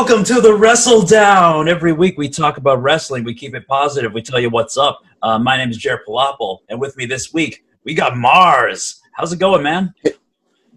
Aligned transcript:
Welcome 0.00 0.22
to 0.26 0.40
the 0.40 0.54
Wrestle 0.54 1.02
Down. 1.02 1.66
Every 1.66 1.92
week 1.92 2.16
we 2.16 2.28
talk 2.28 2.56
about 2.56 2.80
wrestling. 2.80 3.24
We 3.24 3.34
keep 3.34 3.56
it 3.56 3.66
positive. 3.66 4.12
We 4.12 4.22
tell 4.22 4.38
you 4.38 4.48
what's 4.48 4.76
up. 4.76 5.00
Uh, 5.22 5.40
my 5.40 5.56
name 5.56 5.70
is 5.70 5.76
Jared 5.76 6.02
Palapel, 6.06 6.60
and 6.68 6.80
with 6.80 6.96
me 6.96 7.04
this 7.04 7.34
week 7.34 7.64
we 7.82 7.94
got 7.94 8.12
Marz. 8.12 9.00
How's 9.14 9.32
it 9.32 9.40
going, 9.40 9.64
man? 9.64 9.92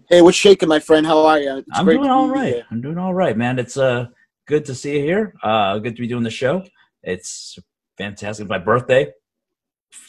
Hey, 0.08 0.22
what's 0.22 0.36
shaking, 0.36 0.68
my 0.68 0.80
friend? 0.80 1.06
How 1.06 1.24
are 1.24 1.38
you? 1.38 1.58
It's 1.58 1.68
I'm 1.72 1.86
doing 1.86 2.10
all 2.10 2.28
right. 2.30 2.64
I'm 2.72 2.80
doing 2.80 2.98
all 2.98 3.14
right, 3.14 3.36
man. 3.36 3.60
It's 3.60 3.76
uh 3.76 4.06
good 4.46 4.64
to 4.64 4.74
see 4.74 4.96
you 4.98 5.04
here. 5.04 5.34
Uh, 5.40 5.78
good 5.78 5.94
to 5.94 6.02
be 6.02 6.08
doing 6.08 6.24
the 6.24 6.28
show. 6.30 6.64
It's 7.04 7.60
fantastic. 7.96 8.42
It's 8.46 8.50
my 8.50 8.58
birthday. 8.58 9.12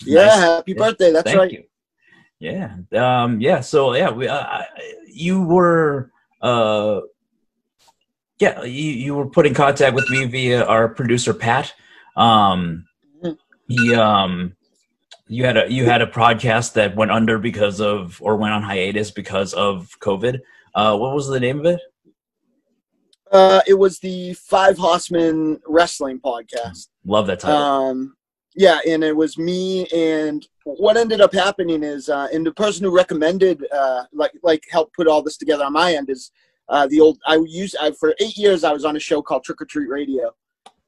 Yeah, 0.04 0.26
Nice. 0.26 0.40
happy 0.40 0.73
birthday. 0.73 1.12
That's 1.12 1.26
Thank 1.26 1.38
right. 1.38 1.52
you. 1.52 1.63
Yeah. 2.40 2.77
Um. 2.95 3.40
Yeah. 3.40 3.59
So 3.59 3.93
yeah, 3.93 4.09
we. 4.09 4.27
Uh, 4.27 4.63
you 5.05 5.43
were. 5.43 6.12
Uh. 6.41 7.02
Yeah. 8.40 8.64
You 8.64 8.92
you 8.92 9.16
were 9.16 9.28
put 9.28 9.46
in 9.46 9.54
contact 9.54 9.96
with 9.96 10.10
me 10.10 10.26
via 10.26 10.66
our 10.66 10.90
producer 10.90 11.34
Pat. 11.34 11.74
Um. 12.16 12.86
Mhm. 13.24 13.38
He 13.68 13.94
um. 13.96 14.55
You 15.28 15.46
had 15.46 15.58
a 15.58 15.72
you 15.72 15.86
had 15.86 16.02
a 16.02 16.08
podcast 16.08 16.74
that 16.74 16.96
went 16.96 17.12
under 17.12 17.40
because 17.40 17.80
of 17.80 18.22
or 18.22 18.36
went 18.36 18.54
on 18.54 18.62
hiatus 18.62 19.12
because 19.12 19.54
of 19.54 19.90
COVID. 20.00 20.40
Uh, 20.76 20.98
what 20.98 21.14
was 21.14 21.27
the 21.27 21.40
name 21.40 21.60
of 21.60 21.66
it? 21.66 21.80
Uh, 23.32 23.62
it 23.66 23.74
was 23.74 23.98
the 24.00 24.34
Five 24.34 24.77
Horsemen 24.77 25.60
Wrestling 25.68 26.20
podcast. 26.20 26.90
Love 27.04 27.26
that 27.27 27.40
title. 27.40 27.57
Um, 27.57 28.16
yeah, 28.55 28.79
and 28.88 29.04
it 29.04 29.16
was 29.16 29.40
me. 29.40 29.88
And 29.88 30.48
what 30.66 30.98
ended 30.98 31.20
up 31.20 31.34
happening 31.34 31.84
is, 31.84 32.10
uh, 32.10 32.27
and 32.32 32.46
the 32.46 32.52
person 32.52 32.84
who 32.84 32.96
recommended, 32.96 33.66
uh, 33.72 34.04
like, 34.13 34.34
like 34.44 34.63
helped 34.70 34.96
put 34.96 35.07
all 35.07 35.24
this 35.24 35.38
together 35.38 35.63
on 35.63 35.74
my 35.74 35.96
end 35.96 36.12
is 36.12 36.29
uh, 36.70 36.88
the 36.88 37.00
old. 37.00 37.20
I 37.26 37.44
used 37.46 37.76
I, 37.80 37.92
for 37.92 38.16
eight 38.20 38.38
years. 38.38 38.64
I 38.64 38.74
was 38.74 38.86
on 38.86 38.96
a 38.96 39.00
show 39.00 39.22
called 39.22 39.44
Trick 39.44 39.62
or 39.62 39.66
Treat 39.66 39.90
Radio, 39.90 40.34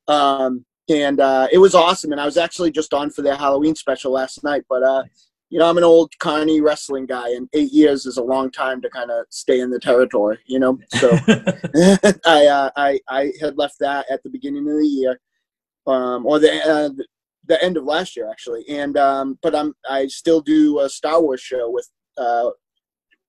um, 0.07 0.65
and 0.89 1.19
uh, 1.19 1.47
it 1.51 1.57
was 1.57 1.75
awesome. 1.75 2.11
And 2.11 2.21
I 2.21 2.25
was 2.25 2.37
actually 2.37 2.71
just 2.71 2.93
on 2.93 3.09
for 3.09 3.21
their 3.21 3.35
Halloween 3.35 3.75
special 3.75 4.11
last 4.11 4.43
night. 4.43 4.63
But 4.69 4.83
uh, 4.83 5.03
you 5.49 5.59
know, 5.59 5.69
I'm 5.69 5.77
an 5.77 5.83
old 5.83 6.17
carny 6.19 6.61
wrestling 6.61 7.05
guy, 7.05 7.29
and 7.29 7.49
eight 7.53 7.71
years 7.71 8.05
is 8.05 8.17
a 8.17 8.23
long 8.23 8.51
time 8.51 8.81
to 8.81 8.89
kind 8.89 9.11
of 9.11 9.25
stay 9.29 9.59
in 9.59 9.69
the 9.69 9.79
territory. 9.79 10.39
You 10.45 10.59
know, 10.59 10.79
so. 10.89 11.11
I, 12.25 12.45
uh, 12.47 12.69
I 12.75 12.99
I 13.07 13.33
had 13.41 13.57
left 13.57 13.79
that 13.79 14.05
at 14.09 14.23
the 14.23 14.29
beginning 14.29 14.67
of 14.69 14.77
the 14.77 14.87
year, 14.87 15.19
um, 15.87 16.25
or 16.25 16.39
the 16.39 16.51
uh, 16.65 16.89
the 17.47 17.63
end 17.63 17.77
of 17.77 17.83
last 17.83 18.15
year 18.15 18.29
actually. 18.29 18.65
And 18.69 18.97
um, 18.97 19.37
but 19.41 19.53
I'm 19.53 19.73
I 19.89 20.07
still 20.07 20.41
do 20.41 20.79
a 20.79 20.89
Star 20.89 21.21
Wars 21.21 21.41
show 21.41 21.69
with 21.69 21.89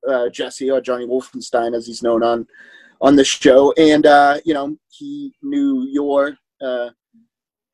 uh, 0.08 0.28
Jesse 0.28 0.70
or 0.70 0.80
Johnny 0.80 1.06
Wolfenstein 1.06 1.74
as 1.76 1.86
he's 1.86 2.02
known 2.02 2.22
on 2.22 2.46
on 3.00 3.16
the 3.16 3.24
show. 3.24 3.72
And 3.78 4.06
uh, 4.06 4.38
you 4.44 4.54
know 4.54 4.76
he 4.90 5.34
knew 5.42 5.86
your 5.90 6.36
uh, 6.60 6.90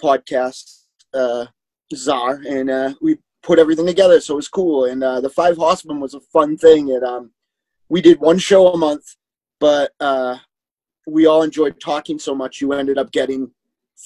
podcast 0.01 0.84
uh, 1.15 1.47
czar, 1.95 2.43
and 2.48 2.70
uh, 2.70 2.95
we 3.00 3.19
put 3.43 3.59
everything 3.59 3.87
together, 3.87 4.20
so 4.20 4.34
it 4.34 4.37
was 4.37 4.48
cool. 4.48 4.84
And 4.87 5.03
uh, 5.03 5.20
the 5.20 5.31
Five 5.31 5.56
Horsemen 5.56 6.00
was 6.00 6.15
a 6.15 6.20
fun 6.20 6.56
thing. 6.56 6.89
It 6.89 7.03
um, 7.03 7.33
we 7.89 8.00
did 8.00 8.20
one 8.20 8.39
show 8.39 8.69
a 8.69 8.78
month, 8.78 9.17
but 9.61 9.93
uh, 10.00 10.39
we 11.06 11.27
all 11.27 11.43
enjoyed 11.43 11.81
talking 11.81 12.19
so 12.19 12.34
much 12.34 12.61
you 12.61 12.73
ended 12.73 12.98
up 12.98 13.12
getting 13.12 13.50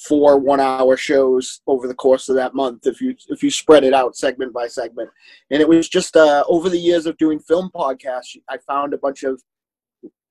four 0.05 0.37
one 0.37 0.59
hour 0.59 0.95
shows 0.95 1.61
over 1.65 1.87
the 1.87 1.95
course 1.95 2.29
of 2.29 2.35
that 2.35 2.53
month 2.53 2.85
if 2.85 3.01
you 3.01 3.15
if 3.29 3.41
you 3.41 3.49
spread 3.49 3.83
it 3.83 3.93
out 3.93 4.15
segment 4.15 4.53
by 4.53 4.67
segment. 4.67 5.09
And 5.49 5.61
it 5.61 5.67
was 5.67 5.89
just 5.89 6.15
uh, 6.15 6.43
over 6.47 6.69
the 6.69 6.77
years 6.77 7.05
of 7.05 7.17
doing 7.17 7.39
film 7.39 7.71
podcasts 7.73 8.37
i 8.49 8.57
found 8.57 8.93
a 8.93 8.97
bunch 8.97 9.23
of 9.23 9.41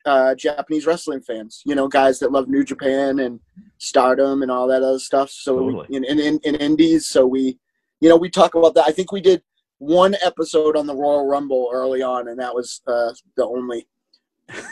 uh, 0.05 0.35
japanese 0.37 0.87
wrestling 0.87 1.21
fans 1.21 1.63
you 1.67 1.75
know 1.75 1.89
guys 1.89 2.21
that 2.21 2.31
love 2.31 2.49
new 2.49 2.63
japan 2.63 3.19
and 3.19 3.41
stardom 3.79 4.43
and 4.43 4.51
all 4.51 4.67
that 4.69 4.83
other 4.83 4.99
stuff. 4.99 5.31
So 5.31 5.59
Totally. 5.59 5.87
we, 5.89 5.97
in, 5.97 6.05
in, 6.05 6.19
in, 6.21 6.41
in 6.45 6.55
indies. 6.57 7.07
So 7.07 7.27
we 7.27 7.59
you 8.01 8.09
know 8.09 8.17
we 8.17 8.31
talk 8.31 8.55
about 8.55 8.75
that. 8.75 8.85
I 8.87 8.93
think 8.93 9.13
we 9.13 9.21
did 9.21 9.43
one 9.79 10.17
episode 10.25 10.77
on 10.77 10.87
the 10.87 10.95
royal 10.95 11.27
rumble 11.27 11.71
early 11.73 12.03
on 12.03 12.29
and 12.29 12.39
that 12.41 12.55
was 12.55 12.81
uh, 12.87 13.13
the 13.37 13.45
only 13.45 13.87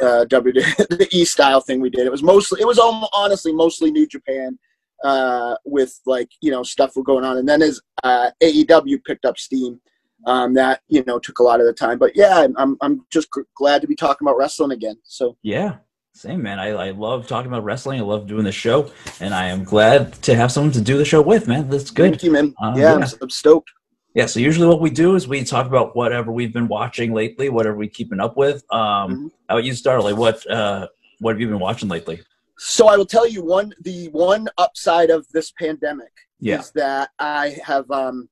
uh, 0.01 0.25
W 0.25 0.53
the 0.79 1.09
E 1.11 1.25
style 1.25 1.61
thing 1.61 1.81
we 1.81 1.91
did. 1.91 2.07
It 2.07 2.13
was 2.13 2.23
mostly 2.23 2.61
it 2.61 2.67
was 2.67 2.79
al- 2.79 3.11
honestly 3.13 3.53
mostly 3.53 3.91
New 3.91 4.07
Japan 4.07 4.59
uh, 5.05 5.55
with 5.65 6.01
like 6.07 6.31
you 6.41 6.51
know 6.51 6.63
stuff 6.65 6.95
going 7.05 7.25
on, 7.25 7.37
and 7.39 7.49
then 7.49 7.63
as 7.63 7.81
uh, 8.03 8.31
AEW 8.43 9.05
picked 9.05 9.25
up 9.25 9.39
steam, 9.39 9.81
um, 10.27 10.55
that 10.55 10.81
you 10.89 11.05
know 11.07 11.19
took 11.19 11.39
a 11.39 11.43
lot 11.43 11.61
of 11.61 11.67
the 11.67 11.73
time. 11.73 11.99
But 11.99 12.17
yeah, 12.17 12.39
I'm 12.41 12.55
I'm, 12.57 12.77
I'm 12.81 13.07
just 13.11 13.29
g- 13.35 13.43
glad 13.57 13.81
to 13.83 13.87
be 13.87 13.95
talking 13.95 14.27
about 14.27 14.37
wrestling 14.39 14.73
again. 14.73 14.97
So 15.05 15.37
Yeah, 15.43 15.77
same 16.15 16.43
man. 16.43 16.59
I, 16.59 16.71
I 16.71 16.91
love 16.91 17.27
talking 17.27 17.51
about 17.51 17.65
wrestling. 17.65 18.01
I 18.01 18.03
love 18.05 18.27
doing 18.27 18.45
the 18.45 18.53
show, 18.53 18.91
and 19.21 19.35
I 19.35 19.47
am 19.49 19.63
glad 19.63 20.15
to 20.23 20.35
have 20.35 20.51
someone 20.51 20.73
to 20.73 20.81
do 20.81 20.97
the 20.99 21.05
show 21.05 21.21
with, 21.23 21.47
man. 21.47 21.69
That's 21.69 21.91
good. 21.91 22.13
thank 22.13 22.23
you, 22.23 22.33
man. 22.33 22.55
Um, 22.61 22.77
yeah, 22.81 22.95
I'm, 22.95 22.99
yeah. 23.01 23.05
s- 23.05 23.19
I'm 23.21 23.31
stoked. 23.31 23.71
Yeah. 24.15 24.27
So 24.27 24.39
usually 24.41 24.69
what 24.69 24.81
we 24.81 24.91
do 24.91 25.17
is 25.17 25.27
we 25.27 25.43
talk 25.45 25.67
about 25.67 25.97
whatever 25.97 26.31
we've 26.31 26.53
been 26.53 26.69
watching 26.69 27.13
lately, 27.13 27.49
whatever 27.49 27.77
we're 27.77 27.89
keeping 27.89 28.21
up 28.21 28.37
with. 28.37 28.63
Um, 28.73 28.81
Mhm. 28.81 29.31
how 29.49 29.57
about 29.57 29.65
you 29.65 29.75
start? 29.75 30.03
Like 30.05 30.17
what? 30.17 30.49
Uh, 30.51 30.87
what 31.21 31.33
have 31.33 31.41
you 31.41 31.49
been 31.49 31.59
watching 31.59 31.89
lately? 31.89 32.21
So 32.59 32.89
I 32.89 32.97
will 32.97 33.07
tell 33.07 33.29
you 33.29 33.45
one 33.45 33.73
the 33.83 34.09
one 34.09 34.49
upside 34.59 35.11
of 35.11 35.27
this 35.33 35.53
pandemic 35.53 36.13
Yeah. 36.41 36.61
is 36.61 36.71
that 36.73 37.11
I 37.19 37.57
have 37.65 37.91
um, 37.91 38.29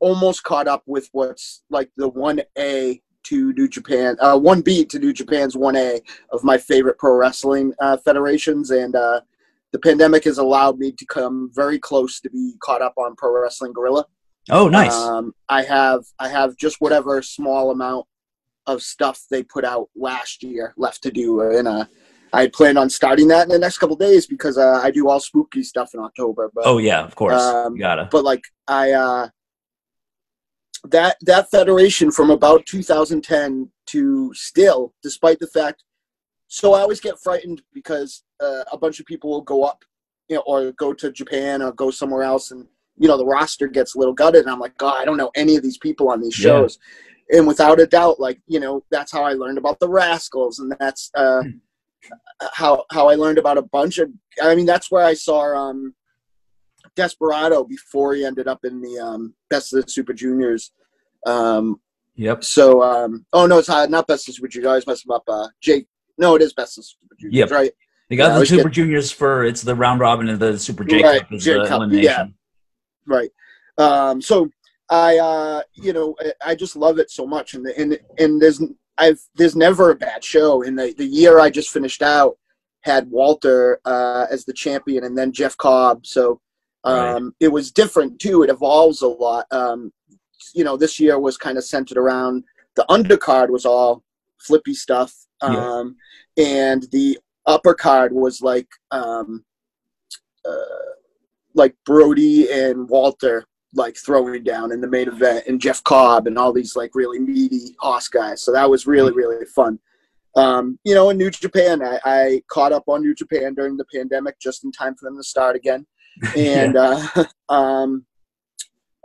almost 0.00 0.42
caught 0.42 0.68
up 0.68 0.82
with 0.86 1.08
what's 1.12 1.62
like 1.70 1.90
the 1.96 2.08
one 2.08 2.40
A 2.58 3.00
to 3.24 3.52
New 3.54 3.68
Japan, 3.68 4.16
uh, 4.20 4.38
one 4.38 4.60
B 4.60 4.84
to 4.86 4.98
New 4.98 5.12
Japan's 5.12 5.56
one 5.56 5.76
A 5.76 6.00
of 6.30 6.44
my 6.44 6.56
favorite 6.56 6.98
pro 6.98 7.14
wrestling 7.14 7.72
uh, 7.80 7.96
federations, 7.98 8.70
and 8.70 8.94
uh, 8.94 9.20
the 9.72 9.78
pandemic 9.78 10.24
has 10.24 10.38
allowed 10.38 10.78
me 10.78 10.92
to 10.92 11.04
come 11.06 11.50
very 11.54 11.78
close 11.78 12.20
to 12.20 12.30
be 12.30 12.54
caught 12.62 12.80
up 12.80 12.94
on 12.96 13.14
Pro 13.16 13.42
Wrestling 13.42 13.72
Guerrilla. 13.74 14.06
Oh, 14.50 14.68
nice. 14.68 14.94
Um, 14.94 15.34
I 15.50 15.62
have 15.62 16.04
I 16.18 16.28
have 16.28 16.56
just 16.56 16.80
whatever 16.80 17.20
small 17.20 17.70
amount 17.70 18.06
of 18.66 18.82
stuff 18.82 19.24
they 19.30 19.42
put 19.42 19.64
out 19.64 19.88
last 19.94 20.42
year 20.42 20.72
left 20.78 21.02
to 21.02 21.10
do, 21.10 21.42
in 21.42 21.66
uh, 21.66 21.84
I 22.32 22.42
had 22.42 22.52
planned 22.52 22.78
on 22.78 22.90
starting 22.90 23.28
that 23.28 23.44
in 23.44 23.48
the 23.48 23.58
next 23.58 23.78
couple 23.78 23.96
days 23.96 24.26
because 24.26 24.58
uh, 24.58 24.80
I 24.82 24.90
do 24.90 25.08
all 25.08 25.20
spooky 25.20 25.62
stuff 25.62 25.94
in 25.94 26.00
October. 26.00 26.50
But 26.54 26.66
oh 26.66 26.78
yeah, 26.78 27.04
of 27.04 27.14
course. 27.14 27.40
um, 27.42 27.74
you 27.74 27.80
gotta. 27.80 28.08
but 28.10 28.24
like 28.24 28.42
I 28.66 28.92
uh, 28.92 29.28
that 30.84 31.16
that 31.22 31.50
federation 31.50 32.10
from 32.10 32.30
about 32.30 32.66
2010 32.66 33.70
to 33.86 34.32
still, 34.34 34.94
despite 35.02 35.38
the 35.40 35.46
fact. 35.46 35.84
So 36.48 36.72
I 36.72 36.80
always 36.80 37.00
get 37.00 37.18
frightened 37.18 37.62
because 37.74 38.22
uh, 38.40 38.64
a 38.72 38.78
bunch 38.78 39.00
of 39.00 39.06
people 39.06 39.28
will 39.30 39.42
go 39.42 39.64
up, 39.64 39.84
you 40.28 40.36
know, 40.36 40.42
or 40.46 40.72
go 40.72 40.94
to 40.94 41.12
Japan 41.12 41.60
or 41.60 41.72
go 41.72 41.90
somewhere 41.90 42.22
else, 42.22 42.50
and 42.52 42.66
you 42.96 43.08
know 43.08 43.16
the 43.18 43.26
roster 43.26 43.66
gets 43.68 43.94
a 43.94 43.98
little 43.98 44.14
gutted, 44.14 44.42
and 44.42 44.50
I'm 44.50 44.60
like, 44.60 44.76
God, 44.78 45.00
I 45.00 45.04
don't 45.04 45.16
know 45.16 45.30
any 45.34 45.56
of 45.56 45.62
these 45.62 45.78
people 45.78 46.08
on 46.10 46.20
these 46.20 46.38
Yeah. 46.38 46.50
shows. 46.50 46.78
And 47.30 47.46
without 47.46 47.78
a 47.80 47.86
doubt, 47.86 48.18
like 48.18 48.40
you 48.46 48.60
know, 48.60 48.82
that's 48.90 49.12
how 49.12 49.22
I 49.22 49.34
learned 49.34 49.58
about 49.58 49.78
the 49.80 49.88
Rascalz, 49.88 50.58
and 50.60 50.74
that's 50.80 51.10
uh, 51.14 51.42
how 52.52 52.84
how 52.92 53.08
I 53.08 53.14
learned 53.14 53.38
about 53.38 53.58
a 53.58 53.62
bunch 53.62 53.98
of. 53.98 54.10
I 54.42 54.54
mean, 54.54 54.66
that's 54.66 54.90
where 54.90 55.04
I 55.04 55.14
saw 55.14 55.54
um, 55.56 55.94
Desperado 56.96 57.64
before 57.64 58.14
he 58.14 58.24
ended 58.24 58.48
up 58.48 58.64
in 58.64 58.80
the 58.80 58.98
um, 58.98 59.34
Best 59.50 59.72
of 59.72 59.84
the 59.84 59.90
Super 59.90 60.12
Juniors. 60.12 60.72
Um, 61.26 61.80
Yep. 62.20 62.42
so, 62.42 62.82
um, 62.82 63.24
oh 63.32 63.46
no, 63.46 63.58
it's 63.58 63.68
uh, 63.68 63.86
not 63.86 64.08
Best 64.08 64.28
of 64.28 64.34
Super 64.34 64.48
Juniors. 64.48 64.66
I 64.66 64.70
always 64.70 64.86
mess 64.88 65.04
him 65.04 65.12
up. 65.12 65.22
Uh, 65.28 65.46
Jake. 65.60 65.86
No, 66.18 66.34
it 66.34 66.42
is 66.42 66.52
Best 66.52 66.76
of 66.76 66.84
Super 66.84 67.14
Juniors, 67.16 67.36
Yep. 67.38 67.50
right? 67.52 67.70
They 68.10 68.16
got 68.16 68.32
Yeah, 68.32 68.38
the 68.40 68.46
Super 68.46 68.62
get- 68.64 68.72
Juniors 68.72 69.12
for 69.12 69.44
it's 69.44 69.62
the 69.62 69.74
round 69.76 70.00
robin 70.00 70.28
and 70.28 70.40
the 70.40 70.58
Super 70.58 70.82
J 70.82 71.00
Right, 71.02 71.20
Cup 71.20 71.32
is 71.32 71.44
J 71.44 71.52
the 71.54 71.66
Cup, 71.66 71.76
elimination. 71.78 72.34
Right. 73.06 73.30
Um, 73.76 74.20
so 74.20 74.50
I, 74.90 75.18
uh, 75.18 75.62
you 75.74 75.92
know, 75.92 76.16
I- 76.18 76.50
I 76.50 76.54
just 76.56 76.74
love 76.74 76.98
it 76.98 77.08
so 77.10 77.24
much, 77.24 77.54
and 77.54 77.66
and 77.68 78.00
and 78.18 78.42
there's 78.42 78.60
I've 78.98 79.20
there's 79.36 79.56
never 79.56 79.90
a 79.90 79.94
bad 79.96 80.22
show. 80.24 80.62
In 80.62 80.74
the 80.76 80.94
the 80.96 81.06
year 81.06 81.38
I 81.40 81.50
just 81.50 81.70
finished 81.70 82.02
out, 82.02 82.36
had 82.82 83.10
Walter 83.10 83.80
uh, 83.84 84.26
as 84.30 84.44
the 84.44 84.52
champion, 84.52 85.04
and 85.04 85.16
then 85.16 85.32
Jeff 85.32 85.56
Cobb. 85.56 86.06
So 86.06 86.40
um, 86.84 87.34
it 87.40 87.48
was 87.48 87.70
different 87.72 88.18
too. 88.18 88.42
It 88.42 88.50
evolves 88.50 89.02
a 89.02 89.08
lot. 89.08 89.46
Um, 89.50 89.92
you 90.54 90.64
know, 90.64 90.76
this 90.76 90.98
year 90.98 91.18
was 91.18 91.36
kind 91.36 91.58
of 91.58 91.64
centered 91.64 91.98
around 91.98 92.44
the 92.76 92.86
undercard 92.88 93.50
was 93.50 93.66
all 93.66 94.02
flippy 94.38 94.74
stuff, 94.74 95.12
Yeah. 95.42 95.48
um, 95.48 95.96
and 96.36 96.86
the 96.92 97.18
upper 97.46 97.74
card 97.74 98.12
was 98.12 98.40
like 98.40 98.68
um, 98.92 99.44
uh, 100.48 100.92
like 101.54 101.74
Brody 101.84 102.50
and 102.52 102.88
Walter 102.88 103.44
like 103.74 103.96
throwing 103.96 104.44
down 104.44 104.72
in 104.72 104.80
the 104.80 104.88
main 104.88 105.08
event, 105.08 105.46
and 105.46 105.60
Jeff 105.60 105.82
Cobb 105.84 106.26
and 106.26 106.38
all 106.38 106.52
these 106.52 106.76
like 106.76 106.94
really 106.94 107.18
meaty 107.18 107.76
Hoss 107.80 108.08
guys. 108.08 108.42
So 108.42 108.52
that 108.52 108.68
was 108.68 108.86
really 108.86 109.12
really 109.12 109.44
fun. 109.46 109.78
Um, 110.36 110.78
you 110.84 110.94
know, 110.94 111.10
in 111.10 111.18
New 111.18 111.30
Japan, 111.30 111.82
I, 111.82 111.98
I 112.04 112.42
caught 112.48 112.72
up 112.72 112.84
on 112.86 113.02
New 113.02 113.14
Japan 113.14 113.54
during 113.54 113.76
the 113.76 113.86
pandemic 113.92 114.38
just 114.38 114.64
in 114.64 114.72
time 114.72 114.94
for 114.94 115.08
them 115.08 115.16
to 115.16 115.22
start 115.22 115.56
again, 115.56 115.86
and 116.36 116.76
uh, 116.76 117.24
um, 117.48 118.04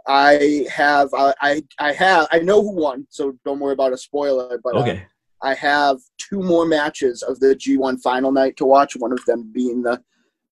I 0.07 0.65
have 0.71 1.09
I, 1.13 1.33
I 1.41 1.63
I 1.79 1.93
have 1.93 2.27
I 2.31 2.39
know 2.39 2.61
who 2.61 2.71
won, 2.71 3.07
so 3.09 3.33
don't 3.45 3.59
worry 3.59 3.73
about 3.73 3.93
a 3.93 3.97
spoiler. 3.97 4.59
But 4.63 4.75
uh, 4.75 4.81
Okay. 4.81 5.05
I 5.41 5.53
have 5.55 5.97
two 6.17 6.41
more 6.41 6.65
matches 6.65 7.21
of 7.21 7.39
the 7.41 7.53
G1 7.53 8.01
final 8.01 8.31
night 8.31 8.55
to 8.57 8.65
watch. 8.65 8.95
One 8.95 9.11
of 9.11 9.23
them 9.25 9.51
being 9.53 9.83
the 9.83 10.01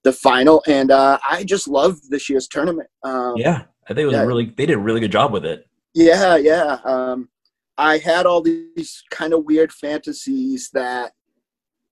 the 0.04 0.12
final, 0.12 0.64
and 0.68 0.90
uh, 0.92 1.20
I 1.28 1.44
just 1.44 1.68
love 1.68 2.00
this 2.10 2.28
year's 2.30 2.48
tournament. 2.48 2.90
Um, 3.04 3.36
yeah, 3.38 3.64
I 3.86 3.94
think 3.94 4.04
it 4.04 4.08
was 4.08 4.16
yeah. 4.16 4.24
really. 4.24 4.46
They 4.46 4.66
did 4.66 4.76
a 4.76 4.80
really 4.80 5.00
good 5.00 5.12
job 5.12 5.32
with 5.32 5.46
it. 5.46 5.68
Yeah, 5.94 6.38
yeah. 6.38 6.78
Um, 6.84 7.30
I 7.78 7.98
had 7.98 8.26
all 8.26 8.42
these 8.42 9.04
kind 9.10 9.34
of 9.34 9.46
weird 9.46 9.72
fantasies 9.72 10.70
that 10.74 11.14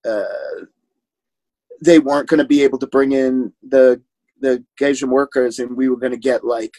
uh, 0.08 0.24
they 1.82 1.98
weren't 1.98 2.28
going 2.28 2.38
to 2.38 2.44
be 2.44 2.62
able 2.62 2.78
to 2.78 2.86
bring 2.86 3.12
in 3.12 3.52
the 3.62 4.00
the 4.40 4.64
Gaijin 4.80 5.08
workers, 5.08 5.58
and 5.58 5.76
we 5.76 5.88
were 5.88 5.96
going 5.96 6.12
to 6.12 6.18
get 6.18 6.44
like 6.44 6.72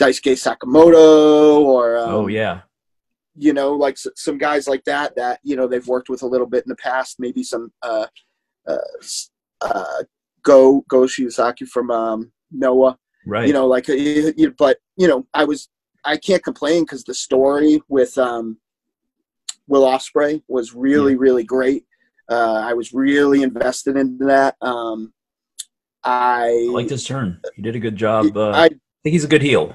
Daisuke 0.00 0.32
Sekimoto 0.32 1.60
or 1.60 1.98
um, 1.98 2.10
oh 2.10 2.26
yeah, 2.28 2.60
you 3.36 3.52
know, 3.52 3.72
like 3.72 3.94
s- 3.94 4.06
some 4.16 4.38
guys 4.38 4.66
like 4.68 4.84
that 4.84 5.16
that 5.16 5.40
you 5.42 5.56
know 5.56 5.66
they've 5.66 5.86
worked 5.86 6.08
with 6.08 6.22
a 6.22 6.26
little 6.26 6.46
bit 6.46 6.64
in 6.64 6.70
the 6.70 6.76
past. 6.76 7.16
Maybe 7.18 7.42
some 7.42 7.72
uh, 7.82 8.06
uh, 8.66 8.78
uh, 9.60 10.02
Go 10.42 10.84
Go 10.88 11.02
Shiozaki 11.02 11.66
from 11.66 11.90
um, 11.90 12.32
Noah 12.50 12.98
right. 13.26 13.46
you 13.46 13.52
know 13.52 13.66
like 13.66 13.88
uh, 13.88 13.92
you, 13.94 14.54
but 14.58 14.78
you 14.96 15.06
know 15.08 15.26
i 15.34 15.44
was 15.44 15.68
i 16.04 16.16
can't 16.16 16.42
complain 16.44 16.82
because 16.84 17.04
the 17.04 17.14
story 17.14 17.80
with 17.88 18.16
um 18.18 18.58
will 19.68 19.84
ospreay 19.84 20.42
was 20.48 20.74
really 20.74 21.16
really 21.16 21.44
great 21.44 21.84
uh 22.30 22.60
i 22.64 22.72
was 22.72 22.92
really 22.92 23.42
invested 23.42 23.96
in 23.96 24.18
that 24.18 24.56
um 24.62 25.12
i 26.04 26.48
I 26.68 26.70
liked 26.70 26.90
his 26.90 27.04
turn. 27.04 27.40
He 27.56 27.62
did 27.62 27.76
a 27.76 27.78
good 27.78 27.96
job. 27.96 28.36
Uh, 28.36 28.50
i 28.50 28.64
I 28.64 28.68
think 28.68 29.12
he's 29.12 29.24
a 29.24 29.28
good 29.28 29.42
heel. 29.42 29.74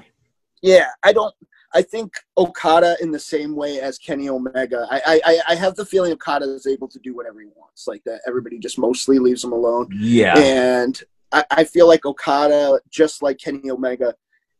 yeah 0.62 0.86
i 1.04 1.12
don't 1.12 1.34
i 1.72 1.82
think 1.82 2.12
okada 2.36 2.96
in 3.00 3.10
the 3.12 3.18
same 3.18 3.54
way 3.54 3.80
as 3.80 3.96
kenny 3.98 4.28
omega 4.28 4.86
i 4.90 4.98
i 5.06 5.20
I- 5.30 5.42
i 5.50 5.54
have 5.54 5.74
the 5.76 5.86
feeling 5.86 6.12
okada 6.12 6.46
is 6.58 6.66
able 6.66 6.88
to 6.88 6.98
do 6.98 7.14
whatever 7.14 7.38
he 7.40 7.46
wants 7.56 7.86
like 7.86 8.02
that 8.04 8.20
everybody 8.26 8.58
just 8.58 8.76
mostly 8.78 9.18
leaves 9.20 9.42
him 9.44 9.52
alone 9.52 9.86
Yeah, 9.92 10.36
and 10.38 11.00
I, 11.32 11.44
I 11.50 11.64
feel 11.64 11.86
like 11.86 12.04
Okada, 12.04 12.80
just 12.90 13.22
like 13.22 13.38
Kenny 13.38 13.70
Omega, 13.70 14.14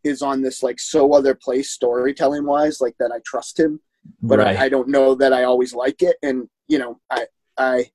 is 0.04 0.22
on 0.22 0.40
this 0.40 0.62
like 0.62 0.80
so 0.80 1.12
other 1.12 1.34
place 1.34 1.70
storytelling 1.70 2.44
wise, 2.44 2.80
like 2.80 2.96
that 2.98 3.12
I 3.12 3.18
trust 3.24 3.58
him, 3.58 3.80
but 4.22 4.38
right. 4.38 4.58
I, 4.58 4.64
I 4.64 4.68
don't 4.68 4.88
know 4.88 5.14
that 5.16 5.32
I 5.32 5.44
always 5.44 5.74
like 5.74 6.02
it. 6.02 6.16
And 6.22 6.48
you 6.68 6.78
know, 6.78 7.00
I 7.10 7.26
I 7.58 7.90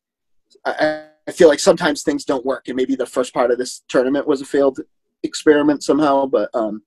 I, 0.65 1.31
feel 1.31 1.47
like 1.47 1.59
sometimes 1.59 2.03
things 2.03 2.23
don't 2.23 2.45
work, 2.45 2.67
and 2.67 2.75
maybe 2.75 2.95
the 2.95 3.05
first 3.05 3.33
part 3.33 3.51
of 3.51 3.57
this 3.57 3.83
tournament 3.87 4.27
was 4.27 4.41
a 4.41 4.45
failed 4.45 4.79
experiment 5.23 5.83
somehow, 5.83 6.25
but 6.27 6.49
um, 6.53 6.83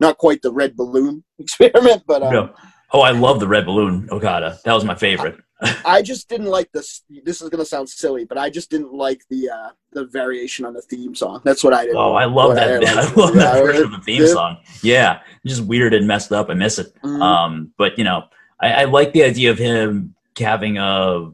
not 0.00 0.18
quite 0.18 0.40
the 0.42 0.52
red 0.52 0.76
balloon 0.76 1.24
experiment. 1.38 2.02
But 2.06 2.22
um, 2.22 2.32
No. 2.32 2.54
Oh, 2.94 3.00
I 3.00 3.10
love 3.10 3.40
the 3.40 3.48
red 3.48 3.64
balloon 3.64 4.08
Okada. 4.10 4.58
That 4.64 4.74
was 4.74 4.84
my 4.84 4.94
favorite. 4.94 5.38
I 5.84 6.02
just 6.02 6.28
didn't 6.28 6.46
like 6.46 6.70
this. 6.72 7.02
This 7.24 7.40
is 7.42 7.48
gonna 7.48 7.64
sound 7.64 7.88
silly, 7.88 8.24
but 8.24 8.38
I 8.38 8.50
just 8.50 8.70
didn't 8.70 8.92
like 8.92 9.22
the 9.30 9.50
uh, 9.50 9.70
the 9.92 10.06
variation 10.06 10.64
on 10.64 10.74
the 10.74 10.82
theme 10.82 11.14
song. 11.14 11.40
That's 11.44 11.62
what 11.62 11.72
I 11.74 11.82
didn't. 11.84 11.96
Oh, 11.96 12.14
I 12.14 12.24
love 12.24 12.54
that. 12.56 12.84
I 12.86 12.94
like. 13.04 13.16
love 13.16 13.34
that 13.34 13.62
version 13.62 13.84
of 13.84 13.90
the 13.92 13.98
theme 13.98 14.26
song. 14.26 14.58
Yeah, 14.82 15.20
just 15.46 15.62
weird 15.64 15.94
and 15.94 16.06
messed 16.06 16.32
up. 16.32 16.50
I 16.50 16.54
miss 16.54 16.78
it. 16.78 16.92
Mhm. 17.02 17.20
Um, 17.22 17.72
but 17.78 17.98
you 17.98 18.04
know, 18.04 18.24
I, 18.60 18.72
I 18.72 18.84
like 18.84 19.12
the 19.12 19.22
idea 19.24 19.50
of 19.50 19.58
him 19.58 20.14
having 20.38 20.78
a 20.78 21.30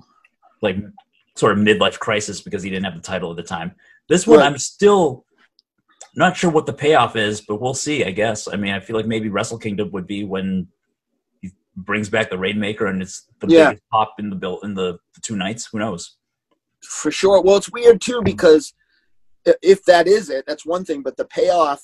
like 0.61 0.77
sort 1.37 1.53
of 1.53 1.59
midlife 1.59 1.99
crisis 1.99 2.41
because 2.41 2.63
he 2.63 2.71
didn't 2.71 2.85
have 2.85 2.97
the 2.97 3.01
title 3.01 3.31
at 3.31 3.37
the 3.37 3.43
time. 3.43 3.73
This 4.09 4.27
one, 4.27 4.39
Right. 4.41 4.47
I'm 4.47 4.59
still 4.59 5.25
not 6.17 6.37
sure 6.37 6.51
what 6.51 6.67
the 6.67 6.73
payoff 6.73 7.15
is, 7.15 7.41
but 7.41 7.61
we'll 7.61 7.75
see. 7.75 8.05
I 8.05 8.11
guess. 8.11 8.49
I 8.49 8.57
mean, 8.57 8.73
I 8.75 8.81
feel 8.81 8.97
like 8.97 9.07
maybe 9.07 9.29
Wrestle 9.29 9.59
Kingdom 9.59 9.91
would 9.93 10.07
be 10.07 10.25
when 10.25 10.47
he 10.57 10.78
brings 11.85 12.09
back 12.09 12.31
the 12.31 12.39
Rainmaker 12.39 12.87
and 12.87 13.01
it's 13.03 13.27
the 13.41 13.47
Yeah. 13.49 13.69
biggest 13.71 13.89
pop 13.91 14.15
in 14.19 14.31
the 14.31 14.37
bill 14.37 14.61
in 14.61 14.75
the, 14.75 14.99
the 15.15 15.21
two 15.23 15.37
nights. 15.37 15.67
Who 15.73 15.79
knows? 15.79 16.17
for 16.83 17.11
sure. 17.11 17.43
Well, 17.43 17.57
it's 17.57 17.73
weird 17.73 18.01
too 18.01 18.23
because 18.23 18.73
if 19.63 19.85
that 19.87 20.07
is 20.07 20.31
it, 20.31 20.45
that's 20.47 20.65
one 20.65 20.85
thing. 20.85 21.03
But 21.03 21.17
the 21.17 21.25
payoff, 21.25 21.83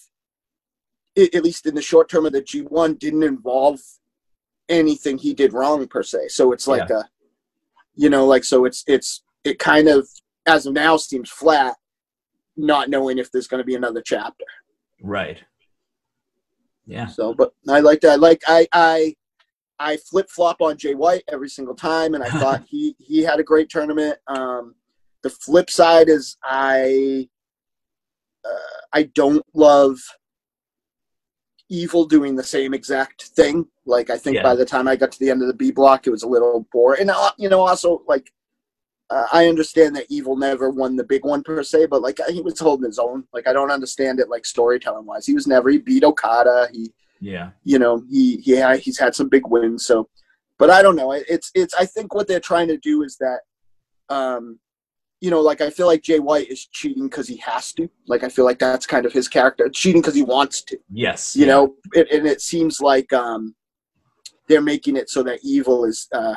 at 1.17 1.43
least 1.43 1.67
in 1.67 1.75
the 1.75 1.83
short 1.83 2.09
term 2.09 2.27
of 2.27 2.33
the 2.33 2.41
G 2.43 2.61
one, 2.61 2.95
didn't 2.95 3.25
involve 3.25 3.81
anything 4.69 5.19
he 5.19 5.35
did 5.35 5.53
wrong 5.53 5.87
per 5.89 6.05
se. 6.05 6.29
So 6.29 6.53
it's 6.53 6.69
like 6.69 6.91
a, 6.91 7.09
you 7.97 8.09
know, 8.09 8.25
like 8.25 8.45
so 8.45 8.65
it's 8.67 8.85
it's 8.87 9.25
it 9.43 9.59
kind 9.59 9.89
of 9.89 10.09
as 10.47 10.65
of 10.67 10.75
now 10.75 10.97
seems 10.97 11.29
flat, 11.29 11.75
not 12.57 12.89
knowing 12.89 13.19
if 13.19 13.33
there's 13.33 13.49
going 13.49 13.61
to 13.61 13.67
be 13.67 13.75
another 13.75 14.01
chapter. 14.01 14.45
Right. 15.03 15.43
Yeah. 16.87 17.07
So, 17.09 17.35
but 17.35 17.53
I 17.69 17.81
like 17.81 18.01
that. 18.03 18.13
I 18.13 18.17
like 18.17 18.43
I 18.47 18.69
I 18.73 19.17
I 19.79 19.97
flip 19.97 20.31
flop 20.31 20.61
on 20.61 20.77
Jay 20.77 20.95
White 20.95 21.25
every 21.29 21.49
single 21.49 21.75
time, 21.75 22.15
and 22.15 22.23
I 22.23 22.31
thought 22.41 22.65
he 22.69 22.97
he 22.99 23.23
had 23.23 23.41
a 23.41 23.45
great 23.45 23.69
tournament. 23.69 24.19
Um, 24.27 24.75
the 25.23 25.31
flip 25.31 25.71
side 25.71 26.09
is 26.09 26.37
I 26.43 27.29
uh, 28.45 28.81
I 28.93 29.05
don't 29.15 29.45
love 29.55 29.99
Evil 31.71 32.05
doing 32.05 32.37
the 32.37 32.43
same 32.45 32.75
exact 32.75 33.25
thing. 33.25 33.67
Like 33.87 34.11
I 34.11 34.19
think 34.19 34.37
Yeah. 34.37 34.43
by 34.43 34.55
the 34.55 34.67
time 34.67 34.87
I 34.87 34.97
got 34.97 35.11
to 35.13 35.19
the 35.19 35.31
end 35.31 35.41
of 35.41 35.49
the 35.49 35.55
B 35.55 35.71
block, 35.71 36.07
it 36.07 36.11
was 36.11 36.23
a 36.23 36.29
little 36.29 36.67
boring. 36.73 37.01
And 37.03 37.11
uh, 37.11 37.33
you 37.39 37.49
know, 37.49 37.61
also 37.61 38.03
like 38.07 38.31
uh, 39.11 39.27
I 39.33 39.49
understand 39.49 39.97
that 39.97 40.07
Evil 40.09 40.37
never 40.37 40.71
won 40.71 40.97
the 40.97 41.05
big 41.05 41.25
one 41.25 41.43
per 41.43 41.63
se, 41.63 41.87
but 41.87 42.03
like 42.03 42.19
he 42.29 42.43
was 42.43 42.59
holding 42.61 42.87
his 42.87 42.99
own. 42.99 43.25
Like 43.33 43.47
I 43.49 43.53
don't 43.53 43.71
understand 43.71 44.21
it 44.21 44.29
like 44.29 44.45
storytelling 44.47 45.07
wise. 45.07 45.27
He 45.27 45.35
was 45.35 45.47
never 45.47 45.71
he 45.71 45.79
beat 45.79 46.05
Okada. 46.05 46.69
He 46.73 46.93
Yeah. 47.21 47.51
you 47.65 47.79
know 47.79 48.03
he 48.11 48.41
yeah 48.45 48.77
he's 48.77 48.99
had 48.99 49.15
some 49.15 49.29
big 49.29 49.47
wins 49.47 49.87
so 49.87 50.09
but 50.59 50.69
i 50.71 50.83
don't 50.83 50.97
know 50.97 51.13
it's 51.13 51.51
it's 51.55 51.73
i 51.75 51.87
think 51.87 52.15
what 52.15 52.29
they're 52.29 52.41
trying 52.41 52.69
to 52.69 52.77
do 52.79 53.03
is 53.03 53.17
that 53.19 53.41
um 54.15 54.59
you 55.21 55.31
know 55.31 55.41
like 55.41 55.61
i 55.61 55.71
feel 55.71 55.87
like 55.87 56.03
jay 56.03 56.19
white 56.19 56.49
is 56.51 56.67
cheating 56.67 57.05
because 57.05 57.27
he 57.27 57.37
has 57.39 57.73
to 57.73 57.89
like 58.07 58.23
i 58.25 58.29
feel 58.29 58.45
like 58.45 58.59
that's 58.59 58.85
kind 58.87 59.07
of 59.07 59.13
his 59.13 59.27
character 59.29 59.69
cheating 59.69 60.01
because 60.03 60.15
he 60.15 60.23
wants 60.23 60.63
to 60.63 60.79
Yes. 60.91 61.35
you 61.35 61.47
yeah. 61.47 61.53
know 61.53 61.75
it, 61.95 62.11
and 62.11 62.27
it 62.27 62.41
seems 62.41 62.81
like 62.81 63.11
um 63.13 63.55
they're 64.49 64.61
making 64.61 64.97
it 64.97 65.09
so 65.09 65.23
that 65.23 65.39
evil 65.43 65.85
is 65.87 66.09
uh 66.13 66.35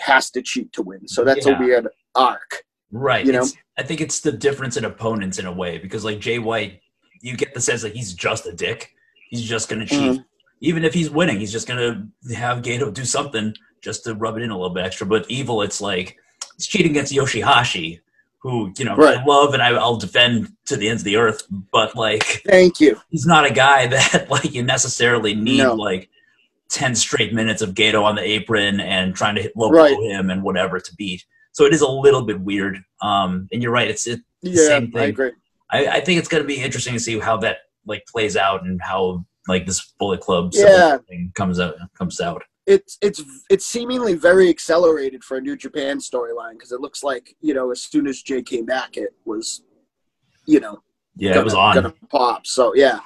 has 0.00 0.30
to 0.30 0.42
cheat 0.42 0.72
to 0.72 0.82
win 0.82 1.06
so 1.06 1.22
that's 1.24 1.46
Yeah. 1.46 1.56
a 1.56 1.60
weird 1.60 1.88
arc 2.14 2.62
Right. 2.92 3.26
You 3.26 3.32
know? 3.32 3.38
It's- 3.40 3.56
I 3.76 3.82
think 3.82 4.00
it's 4.00 4.20
the 4.20 4.30
difference 4.32 4.76
in 4.76 4.84
opponents 4.84 5.38
in 5.40 5.44
a 5.46 5.52
way 5.52 5.76
because 5.76 6.04
like 6.04 6.20
Jay 6.20 6.38
White, 6.38 6.80
you 7.20 7.36
get 7.36 7.52
the 7.52 7.60
sense 7.60 7.82
that 7.82 7.94
he's 7.96 8.14
just 8.14 8.46
a 8.46 8.52
dick. 8.52 8.92
He's 9.28 9.42
just 9.42 9.68
going 9.68 9.80
to 9.80 9.86
cheat. 9.86 10.12
Mm-hmm. 10.12 10.22
Even 10.60 10.84
if 10.84 10.94
he's 10.94 11.10
winning, 11.10 11.38
he's 11.38 11.52
just 11.52 11.68
going 11.68 12.10
to 12.26 12.34
have 12.34 12.62
Gedo 12.62 12.92
do 12.92 13.04
something 13.04 13.54
just 13.82 14.04
to 14.04 14.14
rub 14.14 14.36
it 14.36 14.42
in 14.42 14.50
a 14.50 14.56
little 14.56 14.74
bit 14.74 14.84
extra. 14.84 15.06
But 15.06 15.26
evil, 15.30 15.62
it's 15.62 15.80
like 15.80 16.16
he's 16.56 16.66
cheating 16.66 16.92
against 16.92 17.12
Yoshihashi, 17.12 18.00
who 18.38 18.72
you 18.78 18.84
know 18.84 18.96
Right. 18.96 19.18
I 19.18 19.24
love 19.24 19.52
and 19.54 19.62
I, 19.62 19.70
I'll 19.70 19.96
defend 19.96 20.52
to 20.66 20.76
the 20.76 20.88
ends 20.88 21.02
of 21.02 21.04
the 21.04 21.16
earth. 21.16 21.42
But 21.72 21.94
like 21.94 22.42
thank 22.46 22.80
you 22.80 22.96
he's 23.10 23.26
not 23.26 23.44
a 23.44 23.52
guy 23.52 23.86
that 23.96 24.30
like 24.30 24.52
you 24.52 24.62
necessarily 24.62 25.34
need 25.34 25.58
No. 25.58 25.74
like 25.74 26.08
10 26.70 26.94
straight 26.94 27.32
minutes 27.34 27.62
of 27.62 27.74
Gedo 27.74 28.02
on 28.02 28.14
the 28.16 28.22
apron 28.22 28.80
and 28.80 29.14
trying 29.14 29.34
to 29.36 29.42
hit 29.42 29.56
low 29.56 29.70
Right. 29.70 29.96
him 29.98 30.30
and 30.30 30.42
whatever 30.42 30.80
to 30.80 30.94
beat. 30.96 31.24
So 31.52 31.64
it 31.64 31.72
is 31.74 31.80
a 31.80 31.88
little 31.88 32.22
bit 32.22 32.40
weird. 32.40 32.82
Um, 33.02 33.48
and 33.52 33.62
you're 33.62 33.72
right. 33.72 33.88
It's 33.88 34.06
it, 34.06 34.20
yeah 34.42 34.54
Same 34.66 34.92
i 34.94 34.98
thing. 35.00 35.08
agree 35.10 35.32
I, 35.70 35.86
I 35.86 36.00
think 36.00 36.18
it's 36.18 36.28
going 36.28 36.42
to 36.42 36.46
be 36.46 36.62
interesting 36.62 36.94
to 36.94 37.00
see 37.00 37.18
how 37.18 37.36
that 37.38 37.58
like 37.86 38.04
plays 38.06 38.36
out 38.36 38.64
and 38.64 38.80
how 38.82 39.24
like 39.48 39.66
this 39.66 39.92
Bullet 39.98 40.20
Club 40.20 40.50
Yeah. 40.52 40.98
thing 41.08 41.32
comes 41.34 41.60
out 41.60 41.74
comes 41.96 42.20
out. 42.20 42.42
it's 42.66 42.98
it's 43.00 43.22
it's 43.48 43.64
seemingly 43.66 44.14
very 44.14 44.48
accelerated 44.48 45.22
for 45.22 45.36
a 45.36 45.40
New 45.40 45.56
Japan 45.56 45.98
storyline 45.98 46.52
because 46.54 46.72
it 46.72 46.80
looks 46.80 47.02
like 47.04 47.34
you 47.40 47.54
know 47.54 47.70
as 47.70 47.82
soon 47.82 48.06
as 48.06 48.22
Jay 48.22 48.42
came 48.42 48.66
back, 48.66 48.96
it 48.96 49.10
was, 49.24 49.62
you 50.46 50.58
know, 50.60 50.82
Yeah, 51.16 51.30
gonna, 51.34 51.40
it 51.42 51.44
was 51.44 51.54
on. 51.54 51.74
gonna 51.74 51.94
pop. 52.10 52.46
So 52.46 52.74
yeah, 52.74 52.98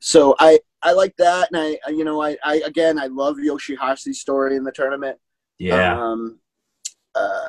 so 0.00 0.34
I 0.38 0.58
I 0.82 0.92
like 0.92 1.14
that, 1.18 1.48
and 1.52 1.60
I 1.60 1.78
I- 1.86 1.90
you 1.90 2.04
know 2.04 2.22
I 2.22 2.38
I 2.44 2.62
again 2.64 2.98
I 2.98 3.06
love 3.08 3.36
Yoshihashi's 3.36 4.20
story 4.20 4.56
in 4.56 4.64
the 4.64 4.72
tournament. 4.72 5.18
yeah, 5.58 6.00
Um, 6.02 6.38
uh, 7.14 7.48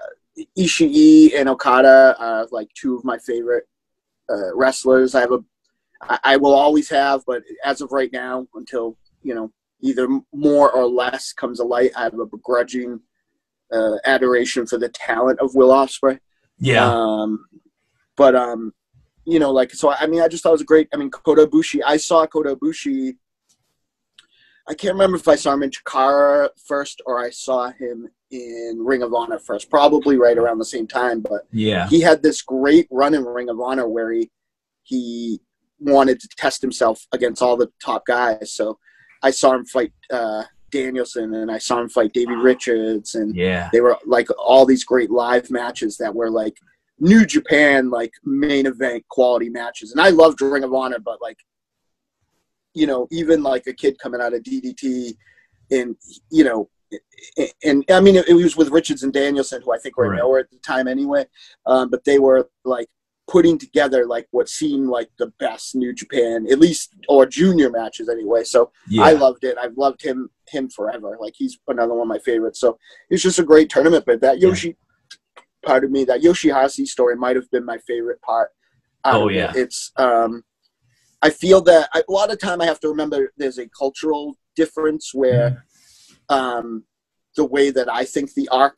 Ishii 0.58 1.34
and 1.40 1.48
Okada 1.48 2.16
are 2.20 2.48
like 2.52 2.68
two 2.74 2.96
of 2.98 3.06
my 3.06 3.18
favorite 3.20 3.66
uh, 4.30 4.54
wrestlers. 4.56 5.16
I 5.16 5.22
have 5.22 5.32
a, 5.32 5.40
I, 6.10 6.20
I 6.24 6.38
will 6.38 6.54
always 6.54 6.90
have, 6.90 7.24
but 7.26 7.44
as 7.64 7.82
of 7.82 7.92
right 7.92 8.12
now, 8.12 8.48
until 8.56 8.98
you 9.22 9.36
know 9.36 9.52
either 9.82 10.08
more 10.34 10.72
or 10.72 10.88
less 10.88 11.34
comes 11.34 11.60
to 11.60 11.66
light, 11.66 11.92
I 11.96 12.04
have 12.04 12.18
a 12.18 12.26
begrudging 12.26 13.02
uh, 13.72 13.98
adoration 14.06 14.66
for 14.66 14.78
the 14.78 14.90
talent 14.90 15.40
of 15.40 15.56
Will 15.56 15.70
Ospreay. 15.70 16.20
yeah, 16.60 16.88
Um, 16.88 17.46
but 18.16 18.36
um, 18.36 18.74
you 19.26 19.40
know, 19.40 19.52
like 19.52 19.72
so. 19.72 19.92
I 19.92 20.08
mean, 20.08 20.22
I 20.22 20.28
just 20.28 20.44
thought 20.44 20.50
it 20.50 20.54
was 20.54 20.62
a 20.62 20.66
great. 20.66 20.90
I 20.94 20.98
mean, 20.98 21.10
Kota 21.10 21.48
Ibushi. 21.48 21.82
I 21.86 21.98
saw 21.98 22.26
Kota 22.26 22.56
Ibushi. 22.56 23.16
I 24.68 24.74
can't 24.74 24.94
remember 24.94 25.18
if 25.18 25.28
I 25.28 25.36
saw 25.36 25.54
him 25.54 25.64
in 25.64 25.72
Chikara 25.72 26.50
first 26.66 27.02
or 27.06 27.20
I 27.20 27.32
saw 27.32 27.70
him 27.72 28.08
in 28.32 28.78
Ring 28.80 29.04
of 29.04 29.14
Honor 29.14 29.38
first. 29.38 29.70
Probably 29.70 30.18
right 30.18 30.38
around 30.38 30.58
the 30.60 30.66
same 30.66 30.88
time. 30.88 31.20
But 31.20 31.42
yeah, 31.52 31.88
he 31.90 32.00
had 32.00 32.24
this 32.24 32.42
great 32.42 32.88
run 32.90 33.14
in 33.14 33.26
Ring 33.26 33.50
of 33.50 33.60
Honor 33.60 33.88
where 33.88 34.12
he 34.12 34.30
he 34.84 35.42
wanted 35.84 36.20
to 36.20 36.28
test 36.38 36.62
himself 36.62 37.06
against 37.12 37.42
all 37.42 37.58
the 37.58 37.72
top 37.84 38.06
guys. 38.06 38.54
So 38.54 38.78
I 39.22 39.32
saw 39.32 39.54
him 39.54 39.66
fight 39.66 39.94
uh, 40.12 40.44
Danielson 40.72 41.34
and 41.36 41.52
I 41.52 41.58
saw 41.60 41.80
him 41.80 41.90
fight 41.90 42.14
Davey 42.14 42.34
Richards 42.36 43.16
and 43.16 43.36
Yeah. 43.36 43.70
they 43.72 43.82
were 43.82 43.98
like 44.06 44.28
all 44.38 44.66
these 44.66 44.84
great 44.84 45.12
live 45.12 45.50
matches 45.52 45.98
that 45.98 46.14
were 46.14 46.30
like 46.30 46.56
New 47.00 47.26
Japan 47.26 47.90
like 47.90 48.12
main 48.24 48.66
event 48.66 49.04
quality 49.10 49.50
matches. 49.50 49.92
And 49.92 50.02
I 50.02 50.10
loved 50.10 50.42
Ring 50.42 50.64
of 50.64 50.74
Honor, 50.74 51.00
but 51.00 51.22
like 51.22 51.38
you 52.74 52.88
know, 52.88 53.08
even 53.12 53.44
like 53.44 53.68
a 53.68 53.74
kid 53.74 54.00
coming 54.00 54.20
out 54.20 54.34
of 54.34 54.42
DDT 54.44 55.16
and 55.72 55.96
you 56.32 56.44
know 56.44 56.70
and, 57.64 57.84
I 57.90 58.00
mean 58.00 58.16
it, 58.16 58.28
it 58.30 58.34
was 58.34 58.56
with 58.56 58.70
Richards 58.70 59.04
and 59.04 59.14
Danielson 59.14 59.62
who 59.64 59.74
I 59.74 59.78
think 59.80 59.98
were 59.98 60.10
Right. 60.10 60.18
nowhere 60.20 60.40
at 60.42 60.50
the 60.52 60.58
time 60.60 60.88
anyway. 60.88 61.26
Um, 61.66 61.90
but 61.90 62.04
they 62.04 62.20
were 62.20 62.50
like 62.66 62.88
putting 63.34 63.58
together 63.58 64.06
like 64.16 64.28
what 64.32 64.48
seemed 64.48 64.88
like 64.98 65.10
the 65.18 65.30
best 65.46 65.76
New 65.76 65.92
Japan, 66.02 66.46
at 66.54 66.60
least 66.60 66.86
or 67.14 67.26
junior 67.26 67.70
matches 67.80 68.08
anyway. 68.08 68.44
So 68.44 68.72
Yeah. 68.88 69.04
I 69.10 69.12
loved 69.14 69.44
it. 69.44 69.56
I've 69.64 69.78
loved 69.86 70.02
him 70.10 70.30
him 70.56 70.70
forever. 70.70 71.18
Like 71.20 71.34
he's 71.36 71.58
another 71.68 71.94
one 71.96 72.04
of 72.08 72.14
my 72.16 72.20
favorites. 72.20 72.60
So 72.60 72.70
it's 73.10 73.24
just 73.24 73.40
a 73.40 73.44
great 73.52 73.70
tournament. 73.72 74.04
But 74.06 74.22
that 74.22 74.36
Yeah. 74.40 74.72
part 75.66 75.84
of 75.86 75.90
me, 75.96 76.02
that 76.06 76.22
Yoshihashi 76.22 76.86
story 76.96 77.16
might 77.16 77.36
have 77.36 77.50
been 77.50 77.66
my 77.66 77.80
favorite 77.92 78.22
part. 78.22 78.50
Oh, 79.06 79.26
of 79.28 79.32
it. 79.32 79.36
yeah. 79.40 79.52
it's 79.64 79.92
um, 79.98 80.44
I 81.28 81.30
feel 81.44 81.60
that 81.62 81.90
I, 81.96 82.04
a 82.08 82.12
lot 82.12 82.32
of 82.32 82.38
time 82.40 82.62
I 82.62 82.66
have 82.66 82.80
to 82.82 82.90
remember 82.90 83.20
there's 83.38 83.58
a 83.66 83.68
cultural 83.84 84.24
difference 84.56 85.06
where 85.14 85.48
Mm-hmm. 86.32 86.36
um, 86.40 86.68
the 87.36 87.46
way 87.56 87.72
that 87.78 87.90
I 88.02 88.04
think 88.14 88.34
the 88.34 88.48
arc 88.50 88.78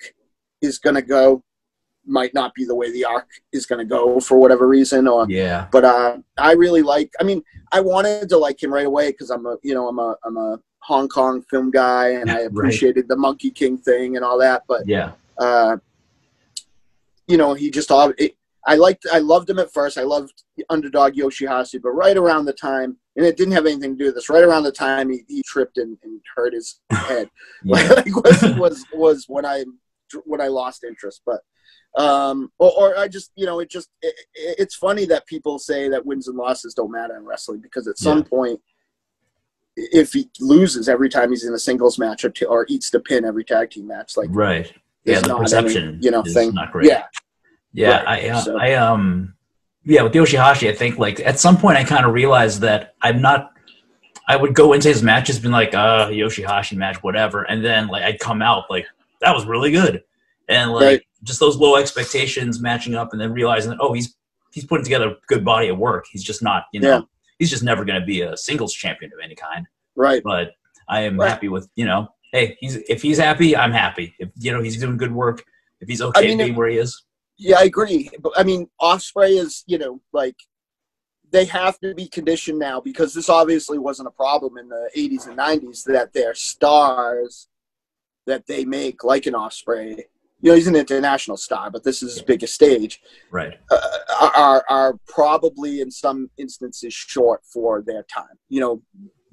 is 0.62 0.80
going 0.80 0.96
to 0.96 1.02
go 1.20 1.44
might 2.06 2.34
not 2.34 2.54
be 2.54 2.66
the 2.66 2.76
way 2.76 2.92
the 2.92 3.04
arc 3.06 3.28
is 3.52 3.66
going 3.66 3.80
to 3.80 3.86
go 3.86 4.20
for 4.20 4.38
whatever 4.38 4.68
reason 4.68 5.08
or 5.08 5.26
yeah. 5.30 5.68
but 5.72 5.84
uh, 5.84 6.18
I 6.38 6.54
really 6.54 6.82
like. 6.82 7.12
I 7.20 7.24
mean, 7.24 7.44
I 7.72 7.80
wanted 7.82 8.30
to 8.30 8.38
like 8.38 8.62
him 8.62 8.74
right 8.74 8.86
away 8.86 9.12
because 9.12 9.30
I'm 9.32 9.46
a, 9.46 9.58
you 9.64 9.74
know, 9.74 9.88
I'm 9.88 10.00
a, 10.00 10.16
I'm 10.24 10.38
a 10.38 10.60
Hong 10.80 11.08
Kong 11.10 11.42
film 11.50 11.72
guy, 11.72 12.10
and 12.10 12.30
I 12.30 12.36
Right. 12.44 12.46
appreciated 12.46 13.08
the 13.08 13.16
Monkey 13.16 13.50
King 13.50 13.78
thing 13.78 14.16
and 14.16 14.24
all 14.26 14.38
that. 14.40 14.64
But 14.68 14.88
Yeah. 14.88 15.14
uh, 15.40 15.78
you 17.28 17.38
know, 17.38 17.54
he 17.54 17.72
just 17.72 17.92
all. 17.92 18.14
It, 18.18 18.36
I 18.68 18.76
liked, 18.76 19.06
I 19.14 19.20
loved 19.20 19.48
him 19.50 19.60
at 19.60 19.72
first. 19.72 19.98
I 19.98 20.02
loved 20.04 20.44
underdog 20.70 21.14
Yoshihashi, 21.14 21.80
but 21.82 21.92
right 21.92 22.18
around 22.18 22.46
the 22.46 22.54
time, 22.54 22.98
and 23.16 23.24
it 23.26 23.38
didn't 23.38 23.54
have 23.54 23.66
anything 23.68 23.92
to 23.92 23.98
do 23.98 24.06
with 24.06 24.16
this. 24.16 24.30
Right 24.30 24.44
around 24.44 24.64
the 24.64 24.72
time 24.72 25.10
he, 25.10 25.24
he 25.28 25.44
tripped 25.46 25.78
and, 25.78 25.98
and 26.04 26.20
hurt 26.36 26.54
his 26.54 26.80
head, 26.92 27.30
like 27.66 27.88
was, 28.08 28.44
was 28.58 28.86
was 28.94 29.26
when 29.28 29.46
I 29.46 29.66
when 30.26 30.42
I 30.42 30.48
lost 30.48 30.84
interest. 30.84 31.22
But 31.26 31.42
um, 31.98 32.52
or, 32.60 32.72
or 32.72 32.98
I 32.98 33.08
just 33.08 33.32
you 33.36 33.46
know 33.46 33.60
it 33.60 33.70
just 33.70 33.90
it, 34.02 34.14
it- 34.34 34.56
it's 34.60 34.76
funny 34.76 35.06
that 35.06 35.26
people 35.28 35.60
say 35.60 35.88
that 35.90 36.06
wins 36.06 36.28
and 36.28 36.38
losses 36.38 36.74
don't 36.74 36.92
matter 36.92 37.16
in 37.16 37.24
wrestling 37.26 37.60
because 37.62 37.88
at 37.88 37.98
some 37.98 38.20
Yeah. 38.20 38.24
point, 38.26 38.60
if 39.76 40.14
he 40.14 40.30
loses 40.40 40.88
every 40.88 41.10
time 41.10 41.32
he's 41.32 41.46
in 41.46 41.54
a 41.54 41.60
singles 41.60 42.00
match 42.00 42.24
or, 42.24 42.30
t- 42.30 42.46
or 42.46 42.66
eats 42.70 42.90
the 42.90 43.00
pin 43.00 43.26
every 43.26 43.44
tag 43.44 43.72
team 43.72 43.88
match, 43.88 44.16
like 44.18 44.30
Right. 44.32 44.72
Yeah. 45.04 45.20
The 45.20 45.28
not 45.28 45.36
any, 45.36 45.44
perception, 45.44 46.00
you 46.02 46.12
know, 46.12 46.24
thing. 46.24 46.54
not 46.54 46.72
great. 46.72 46.88
yeah, 46.88 47.04
Yeah, 47.74 48.04
Right, 48.04 48.26
I, 48.26 48.30
uh, 48.30 48.42
so- 48.42 48.58
I, 48.60 48.74
um, 48.74 49.34
yeah, 49.84 50.02
with 50.02 50.14
Yoshihashi, 50.14 50.70
I 50.70 50.74
think 50.74 50.98
like 50.98 51.20
at 51.20 51.40
some 51.40 51.58
point 51.58 51.78
I 51.78 51.84
kind 51.84 52.06
of 52.06 52.14
realized 52.14 52.62
that 52.62 52.96
I'm 53.02 53.22
not. 53.22 53.52
I 54.28 54.36
would 54.36 54.56
go 54.56 54.74
into 54.74 54.88
his 54.88 55.04
matches 55.04 55.38
being 55.38 55.52
like, 55.52 55.76
uh, 55.76 56.08
Yoshihashi 56.08 56.76
match, 56.76 57.04
whatever, 57.04 57.44
and 57.44 57.64
then 57.64 57.88
like 57.88 58.02
I'd 58.02 58.20
come 58.20 58.42
out 58.42 58.64
like 58.72 58.88
that 59.22 59.36
was 59.36 59.46
really 59.46 59.70
good, 59.72 60.04
and 60.48 60.72
like 60.72 60.84
Right. 60.84 61.02
just 61.24 61.40
those 61.40 61.58
low 61.58 61.76
expectations 61.78 62.60
matching 62.60 62.96
up, 62.96 63.12
and 63.14 63.22
then 63.22 63.32
realizing 63.34 63.72
that 63.72 63.80
oh 63.82 63.94
he's 63.94 64.16
he's 64.54 64.66
putting 64.66 64.84
together 64.84 65.10
a 65.10 65.16
good 65.28 65.44
body 65.44 65.68
of 65.70 65.78
work. 65.78 66.06
He's 66.12 66.24
just 66.24 66.42
not, 66.42 66.64
you 66.72 66.80
know, 66.80 66.90
Yeah. 66.90 67.02
he's 67.40 67.50
just 67.50 67.64
never 67.64 67.84
going 67.84 68.00
to 68.00 68.06
be 68.06 68.22
a 68.22 68.38
singles 68.38 68.74
champion 68.74 69.12
of 69.14 69.20
any 69.24 69.36
kind. 69.36 69.66
right, 69.96 70.22
But 70.24 70.54
I 70.88 71.02
am 71.02 71.20
Right. 71.20 71.30
happy 71.30 71.50
with 71.50 71.68
you 71.76 71.86
know, 71.86 72.08
hey, 72.32 72.56
he's 72.60 72.76
if 72.90 73.02
he's 73.02 73.18
happy, 73.18 73.56
I'm 73.56 73.72
happy. 73.72 74.14
If 74.20 74.30
you 74.38 74.52
know 74.54 74.62
he's 74.62 74.78
doing 74.80 74.98
good 74.98 75.12
work, 75.14 75.44
if 75.82 75.88
he's 75.90 76.02
okay 76.02 76.28
mean, 76.28 76.38
being 76.38 76.50
if- 76.52 76.56
where 76.58 76.70
he 76.70 76.78
is. 76.78 77.04
yeah, 77.38 77.58
I 77.60 77.64
agree. 77.64 78.10
But 78.20 78.34
I 78.38 78.44
mean, 78.44 78.70
Ospreay 78.82 79.40
is 79.40 79.64
you 79.68 79.78
know 79.78 80.00
like 80.14 80.36
they 81.32 81.46
have 81.46 81.78
to 81.80 81.94
be 81.94 82.08
conditioned 82.08 82.60
now 82.60 82.80
because 82.80 83.14
this 83.14 83.28
obviously 83.30 83.78
wasn't 83.78 84.08
a 84.08 84.12
problem 84.12 84.58
in 84.58 84.70
the 84.70 84.90
80s 84.96 85.28
and 85.28 85.38
90s 85.38 85.84
that 85.86 86.14
their 86.14 86.34
stars 86.34 87.50
that 88.26 88.46
they 88.48 88.64
make 88.64 89.04
like 89.04 89.26
an 89.26 89.34
Ospreay. 89.34 90.04
You 90.46 90.52
know, 90.52 90.56
he's 90.58 90.68
an 90.68 90.76
international 90.76 91.38
star, 91.38 91.72
but 91.72 91.84
this 91.84 92.04
is 92.04 92.14
his 92.14 92.22
biggest 92.22 92.54
stage. 92.54 93.02
Right. 93.32 93.58
uh, 93.72 94.30
are 94.38 94.64
are 94.70 95.00
probably 95.08 95.82
in 95.82 95.90
some 95.90 96.30
instances 96.38 96.94
short 96.94 97.42
for 97.52 97.82
their 97.82 98.04
time. 98.04 98.38
You 98.48 98.60
know, 98.62 98.82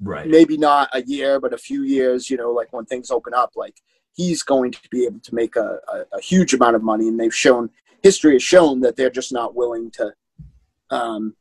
Right. 0.01 0.27
maybe 0.27 0.57
not 0.57 0.89
a 0.91 1.03
year, 1.03 1.39
but 1.39 1.53
a 1.53 1.57
few 1.59 1.83
years. 1.83 2.31
You 2.31 2.37
know, 2.37 2.49
like 2.51 2.73
when 2.73 2.85
things 2.85 3.11
open 3.11 3.35
up, 3.35 3.51
like 3.55 3.75
he's 4.13 4.41
going 4.41 4.71
to 4.71 4.79
be 4.89 5.05
able 5.05 5.19
to 5.19 5.35
make 5.35 5.55
a, 5.55 5.77
a, 5.93 6.17
a 6.17 6.19
huge 6.19 6.55
amount 6.55 6.75
of 6.77 6.81
money, 6.81 7.07
and 7.07 7.19
they've 7.19 7.35
shown 7.45 7.69
history 8.01 8.33
has 8.33 8.41
shown 8.41 8.81
that 8.81 8.95
they're 8.95 9.11
just 9.11 9.31
not 9.31 9.53
willing 9.53 9.91
to 9.91 10.11
um 10.89 11.35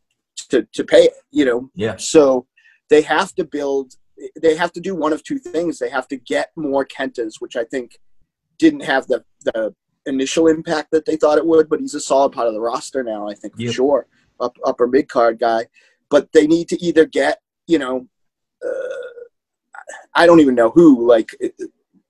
to 0.50 0.66
to 0.74 0.84
pay 0.84 1.04
it. 1.04 1.14
You 1.30 1.46
know, 1.46 1.70
Yeah. 1.74 1.96
so 1.96 2.46
they 2.90 3.00
have 3.00 3.34
to 3.36 3.44
build. 3.44 3.94
They 4.42 4.54
have 4.54 4.72
to 4.74 4.80
do 4.82 4.94
one 4.94 5.14
of 5.14 5.24
two 5.24 5.38
things. 5.38 5.78
They 5.78 5.88
have 5.88 6.08
to 6.08 6.16
get 6.18 6.50
more 6.56 6.84
Kentas, 6.84 7.36
which 7.40 7.56
I 7.56 7.64
think 7.64 7.98
didn't 8.64 8.84
have 8.94 9.04
the 9.08 9.18
the 9.44 9.74
initial 10.06 10.46
impact 10.56 10.88
that 10.92 11.04
they 11.06 11.16
thought 11.16 11.38
it 11.38 11.46
would. 11.46 11.68
But 11.68 11.80
he's 11.80 11.94
a 11.94 12.00
solid 12.00 12.32
part 12.32 12.48
of 12.48 12.54
the 12.54 12.60
roster 12.60 13.02
now. 13.02 13.28
I 13.28 13.34
think 13.34 13.54
for 13.56 13.62
Yep. 13.62 13.74
sure, 13.74 14.06
up 14.40 14.54
upper 14.64 14.86
mid 14.86 15.08
card 15.08 15.38
guy. 15.38 15.66
But 16.10 16.30
they 16.32 16.46
need 16.46 16.68
to 16.68 16.82
either 16.82 17.04
get 17.06 17.38
you 17.68 17.78
know, 17.78 18.06
uh, 18.66 19.20
I 20.14 20.26
don't 20.26 20.40
even 20.40 20.54
know 20.54 20.70
who. 20.70 21.06
Like, 21.14 21.30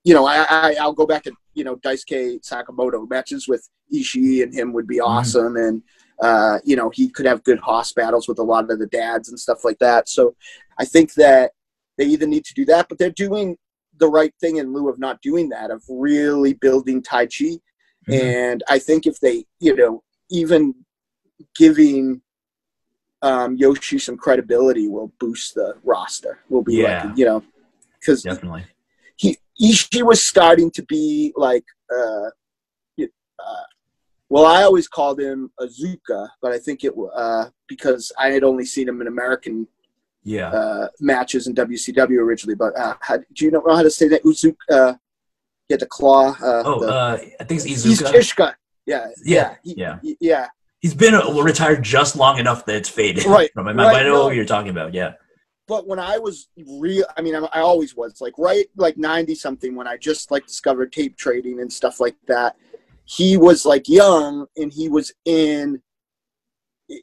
you 0.04 0.14
know, 0.14 0.24
I, 0.26 0.46
I 0.48 0.76
I'll 0.80 0.98
go 1.02 1.06
back 1.06 1.22
to 1.24 1.32
you 1.54 1.64
know 1.64 1.76
Daisuke 1.76 2.40
Sekimoto 2.48 3.08
matches 3.08 3.48
with 3.48 3.68
Ishii 3.92 4.42
and 4.42 4.52
him 4.54 4.72
would 4.72 4.86
be 4.86 5.00
awesome 5.00 5.56
and 5.56 5.82
uh, 6.22 6.58
you 6.64 6.76
know, 6.76 6.88
he 6.90 7.08
could 7.08 7.26
have 7.26 7.42
good 7.42 7.58
hoss 7.58 7.92
battles 7.92 8.28
with 8.28 8.38
a 8.38 8.42
lot 8.42 8.70
of 8.70 8.78
the 8.78 8.86
dads 8.86 9.28
and 9.28 9.38
stuff 9.38 9.64
like 9.64 9.78
that. 9.80 10.08
So 10.08 10.36
I 10.78 10.84
think 10.84 11.14
that 11.14 11.50
they 11.98 12.04
either 12.04 12.28
need 12.28 12.44
to 12.44 12.54
do 12.54 12.64
that, 12.66 12.88
but 12.88 12.96
they're 12.98 13.10
doing 13.26 13.56
the 14.02 14.08
right 14.08 14.34
thing 14.40 14.56
in 14.56 14.72
lieu 14.72 14.88
of 14.88 14.98
not 14.98 15.22
doing 15.22 15.48
that, 15.50 15.70
of 15.70 15.80
really 15.88 16.54
building 16.54 17.00
Taichi. 17.00 17.60
Mhm. 18.08 18.20
And 18.20 18.64
I 18.68 18.78
think 18.80 19.06
if 19.06 19.20
they, 19.20 19.46
you 19.60 19.76
know, 19.76 20.02
even 20.28 20.74
giving 21.56 22.20
um, 23.22 23.54
Yoshi 23.56 23.98
some 24.00 24.16
credibility 24.16 24.88
will 24.88 25.12
boost 25.20 25.54
the 25.54 25.76
roster. 25.84 26.40
Will 26.48 26.64
be 26.64 26.78
Yeah. 26.82 27.06
like, 27.06 27.16
you 27.16 27.24
know, 27.24 27.44
because 28.00 28.24
Definitely. 28.24 28.64
he 29.16 29.38
Ishii 29.60 30.02
was 30.02 30.20
starting 30.20 30.68
to 30.72 30.82
be 30.82 31.32
like 31.36 31.64
uh, 31.96 32.28
uh 33.48 33.66
well 34.28 34.46
I 34.46 34.64
always 34.64 34.88
called 34.88 35.20
him 35.20 35.52
Azuka, 35.60 36.20
but 36.42 36.50
I 36.50 36.58
think 36.58 36.82
it 36.82 36.92
uh 37.14 37.44
because 37.68 38.10
I 38.18 38.28
had 38.34 38.42
only 38.42 38.64
seen 38.64 38.88
him 38.88 39.00
in 39.00 39.06
American 39.06 39.68
Yeah. 40.24 40.48
uh 40.50 40.88
matches 41.00 41.46
in 41.48 41.54
WCW 41.54 42.18
originally, 42.18 42.54
but 42.54 42.78
uh 42.78 42.94
how, 43.00 43.16
do 43.18 43.44
you 43.44 43.50
know 43.50 43.62
how 43.66 43.82
to 43.82 43.90
say 43.90 44.08
that 44.08 44.22
Uzuka 44.24 44.54
uh 44.70 44.94
he 45.68 45.74
had 45.74 45.80
the 45.80 45.86
claw 45.86 46.30
uh, 46.42 46.62
oh, 46.66 46.80
the, 46.80 46.92
uh, 46.92 47.18
I 47.40 47.44
think 47.44 47.60
it's 47.60 47.64
he's 47.64 47.84
Iizuka. 48.00 48.12
Ishka. 48.12 48.54
Yeah, 48.86 49.06
Yeah, 49.24 49.54
yeah. 49.64 49.98
he- 50.02 50.16
yeah. 50.20 50.48
He's 50.80 50.94
been 50.94 51.14
uh, 51.14 51.30
retired 51.42 51.84
just 51.84 52.16
long 52.16 52.38
enough 52.38 52.66
that 52.66 52.74
it's 52.74 52.88
faded. 52.88 53.24
Right, 53.24 53.50
From 53.54 53.66
my 53.66 53.72
mind, 53.72 53.86
right, 53.88 54.00
I 54.00 54.08
know 54.08 54.14
no. 54.14 54.24
what 54.24 54.34
you're 54.34 54.44
talking 54.44 54.70
about. 54.70 54.92
Yeah. 54.92 55.12
but 55.68 55.86
when 55.86 56.00
I 56.00 56.18
was 56.18 56.48
real, 56.66 57.04
I 57.16 57.22
mean, 57.22 57.36
I, 57.36 57.40
I 57.52 57.60
always 57.60 57.94
was 57.96 58.20
like 58.20 58.34
right, 58.38 58.66
like 58.76 58.96
ninety 58.98 59.36
something 59.36 59.76
when 59.76 59.86
I 59.86 59.96
just 59.96 60.32
like 60.32 60.44
discovered 60.46 60.92
tape 60.92 61.16
trading 61.16 61.60
and 61.60 61.72
stuff 61.72 62.00
like 62.00 62.16
that. 62.26 62.56
He 63.04 63.36
was 63.36 63.64
like 63.64 63.88
young, 63.88 64.46
and 64.56 64.72
he 64.72 64.88
was 64.88 65.12
in. 65.24 65.80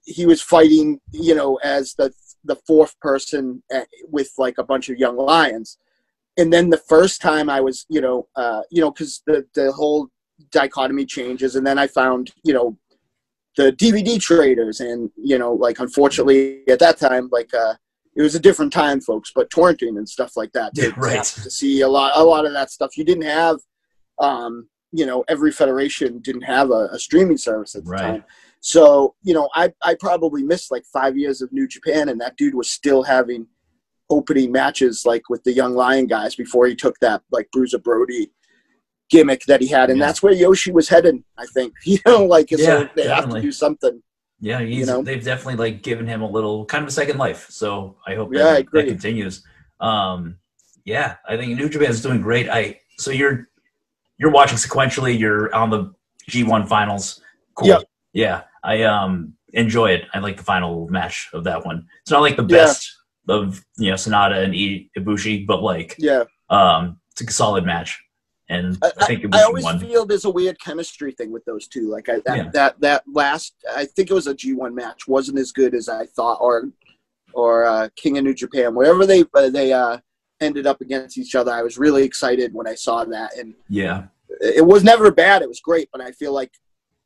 He 0.06 0.26
was 0.26 0.42
fighting, 0.42 1.00
you 1.12 1.34
know, 1.34 1.56
as 1.64 1.94
the 1.96 2.12
the 2.44 2.56
fourth 2.68 3.00
person 3.00 3.64
at, 3.72 3.88
with 4.10 4.32
like 4.38 4.58
a 4.58 4.64
bunch 4.64 4.90
of 4.90 4.98
young 4.98 5.18
lions, 5.18 5.78
and 6.38 6.52
then 6.54 6.70
the 6.70 6.78
first 6.78 7.22
time 7.22 7.50
I 7.50 7.60
was, 7.62 7.86
you 7.90 8.02
know, 8.02 8.28
uh, 8.36 8.62
you 8.72 8.82
know, 8.82 8.92
because 8.92 9.22
the 9.26 9.46
the 9.54 9.72
whole 9.72 10.08
dichotomy 10.52 11.06
changes, 11.06 11.56
and 11.56 11.66
then 11.68 11.78
I 11.78 11.88
found, 11.88 12.32
you 12.44 12.54
know, 12.54 12.78
the 13.58 13.72
DVD 13.74 14.20
traders, 14.20 14.80
and 14.80 15.10
you 15.18 15.38
know, 15.38 15.54
like 15.54 15.80
unfortunately 15.80 16.68
at 16.70 16.80
that 16.80 16.98
time, 16.98 17.30
like. 17.32 17.54
uh 17.54 17.76
it 18.16 18.24
was 18.24 18.36
a 18.36 18.40
different 18.40 18.74
time, 18.74 19.00
folks, 19.00 19.32
but 19.34 19.50
torrenting 19.50 19.98
and 19.98 20.10
stuff 20.10 20.36
like 20.36 20.52
that. 20.52 20.74
To, 20.76 20.82
Yeah, 20.82 20.94
right. 20.98 21.24
to 21.24 21.50
see 21.50 21.82
a 21.82 21.88
lot, 21.88 22.12
a 22.16 22.24
lot 22.24 22.46
of 22.46 22.52
that 22.54 22.70
stuff. 22.70 22.98
You 22.98 23.06
didn't 23.06 23.24
have, 23.24 23.60
um, 24.18 24.68
you 24.92 25.06
know, 25.06 25.24
every 25.30 25.52
federation 25.54 26.20
didn't 26.20 26.42
have 26.42 26.72
a, 26.72 26.90
a 26.92 27.00
streaming 27.00 27.38
service 27.38 27.76
at 27.76 27.86
the 27.86 27.92
Right. 27.92 28.02
time. 28.02 28.24
So, 28.62 29.16
you 29.24 29.34
know, 29.34 29.50
I, 29.56 29.72
I 29.84 29.96
probably 30.00 30.44
missed 30.44 30.72
like 30.72 30.84
five 30.86 31.18
years 31.18 31.42
of 31.42 31.52
New 31.54 31.68
Japan, 31.68 32.10
and 32.10 32.20
that 32.22 32.36
dude 32.36 32.56
was 32.56 32.70
still 32.70 33.04
having 33.04 33.48
opening 34.10 34.52
matches 34.52 35.04
like 35.06 35.30
with 35.30 35.44
the 35.44 35.54
Young 35.54 35.76
Lion 35.76 36.08
guys 36.08 36.36
before 36.36 36.66
he 36.68 36.76
took 36.76 36.98
that 37.00 37.22
like 37.32 37.50
Bruiser 37.52 37.78
Brody 37.78 38.32
gimmick 39.10 39.44
that 39.46 39.62
he 39.62 39.68
had, 39.68 39.90
and 39.90 40.00
Yeah. 40.00 40.06
that's 40.08 40.22
where 40.22 40.34
Yoshi 40.34 40.72
was 40.72 40.90
headed. 40.90 41.24
I 41.38 41.46
think, 41.48 41.74
you 41.86 42.00
know, 42.06 42.26
like 42.26 42.52
Yeah, 42.52 42.90
they 42.96 43.08
have 43.08 43.30
to 43.30 43.42
do 43.42 43.52
something. 43.52 44.02
Yeah, 44.42 44.62
he's, 44.62 44.80
You 44.80 44.86
know? 44.86 45.04
they've 45.04 45.24
definitely 45.24 45.56
like 45.56 45.82
given 45.84 46.08
him 46.08 46.22
a 46.22 46.30
little 46.30 46.66
kind 46.66 46.84
of 46.84 46.88
a 46.88 46.92
second 46.92 47.18
life. 47.18 47.48
So 47.50 47.98
I 48.06 48.16
hope 48.16 48.30
Yeah, 48.34 48.62
that, 48.72 48.88
continues. 48.88 49.44
Um, 49.80 50.38
yeah, 50.86 51.16
I 51.28 51.38
think 51.38 51.58
New 51.58 51.70
Japan 51.70 51.90
is 51.90 52.02
doing 52.02 52.22
great. 52.22 52.50
I 52.50 52.80
so 52.98 53.12
you're 53.12 53.48
you're 54.18 54.32
watching 54.32 54.58
sequentially. 54.58 55.18
You're 55.18 55.54
on 55.56 55.70
the 55.70 55.94
G1 56.30 56.68
finals. 56.68 57.22
Cool. 57.56 57.68
Yeah. 57.68 57.80
Yeah. 58.14 58.42
I 58.64 58.84
um 58.84 59.34
enjoy 59.54 59.92
it. 59.92 60.06
I 60.14 60.20
like 60.20 60.38
the 60.38 60.44
final 60.44 60.88
match 60.90 61.30
of 61.34 61.44
that 61.46 61.66
one. 61.66 61.88
It's 62.02 62.12
not 62.12 62.22
like 62.22 62.38
the 62.38 62.44
Yeah. 62.44 62.66
best 62.66 62.92
of 63.28 63.64
you 63.78 63.90
know 63.90 63.96
Sanada 63.96 64.44
and 64.44 64.54
Ibushi, 64.54 65.46
but 65.46 65.62
like 65.62 65.96
Yeah, 65.98 66.24
um 66.50 67.00
it's 67.12 67.22
a 67.22 67.34
solid 67.34 67.66
match. 67.66 68.00
And 68.52 68.78
I, 68.82 68.92
I, 69.02 69.06
think 69.06 69.22
Ibushi 69.24 69.36
I 69.36 69.44
always 69.44 69.64
won. 69.64 69.80
feel 69.80 70.06
there's 70.08 70.26
a 70.26 70.30
weird 70.30 70.60
chemistry 70.60 71.12
thing 71.12 71.32
with 71.32 71.46
those 71.46 71.68
two. 71.68 71.88
Like 71.92 72.10
I, 72.10 72.20
that, 72.26 72.38
Yeah. 72.38 72.50
that 72.54 72.82
that 72.82 73.04
last, 73.12 73.54
I 73.76 73.86
think 73.86 74.10
it 74.10 74.14
was 74.14 74.26
a 74.26 74.34
G1 74.34 74.74
match, 74.74 75.08
wasn't 75.08 75.38
as 75.38 75.52
good 75.52 75.76
as 75.76 75.88
I 75.88 76.06
thought, 76.08 76.40
or 76.42 76.70
or 77.34 77.66
uh, 77.66 77.90
King 77.96 78.18
of 78.18 78.24
New 78.24 78.34
Japan, 78.34 78.74
wherever 78.74 79.06
they 79.06 79.24
uh, 79.36 79.50
they 79.50 79.72
uh, 79.72 79.98
ended 80.42 80.66
up 80.66 80.82
against 80.82 81.18
each 81.18 81.36
other. 81.36 81.52
I 81.52 81.62
was 81.62 81.78
really 81.78 82.04
excited 82.04 82.54
when 82.54 82.68
I 82.68 82.74
saw 82.74 83.06
that, 83.06 83.38
and 83.38 83.54
yeah. 83.68 84.06
it 84.42 84.66
was 84.66 84.84
never 84.84 85.12
bad. 85.12 85.44
It 85.44 85.48
was 85.50 85.60
great, 85.60 85.90
but 85.92 86.02
I 86.02 86.12
feel 86.14 86.34
like 86.34 86.52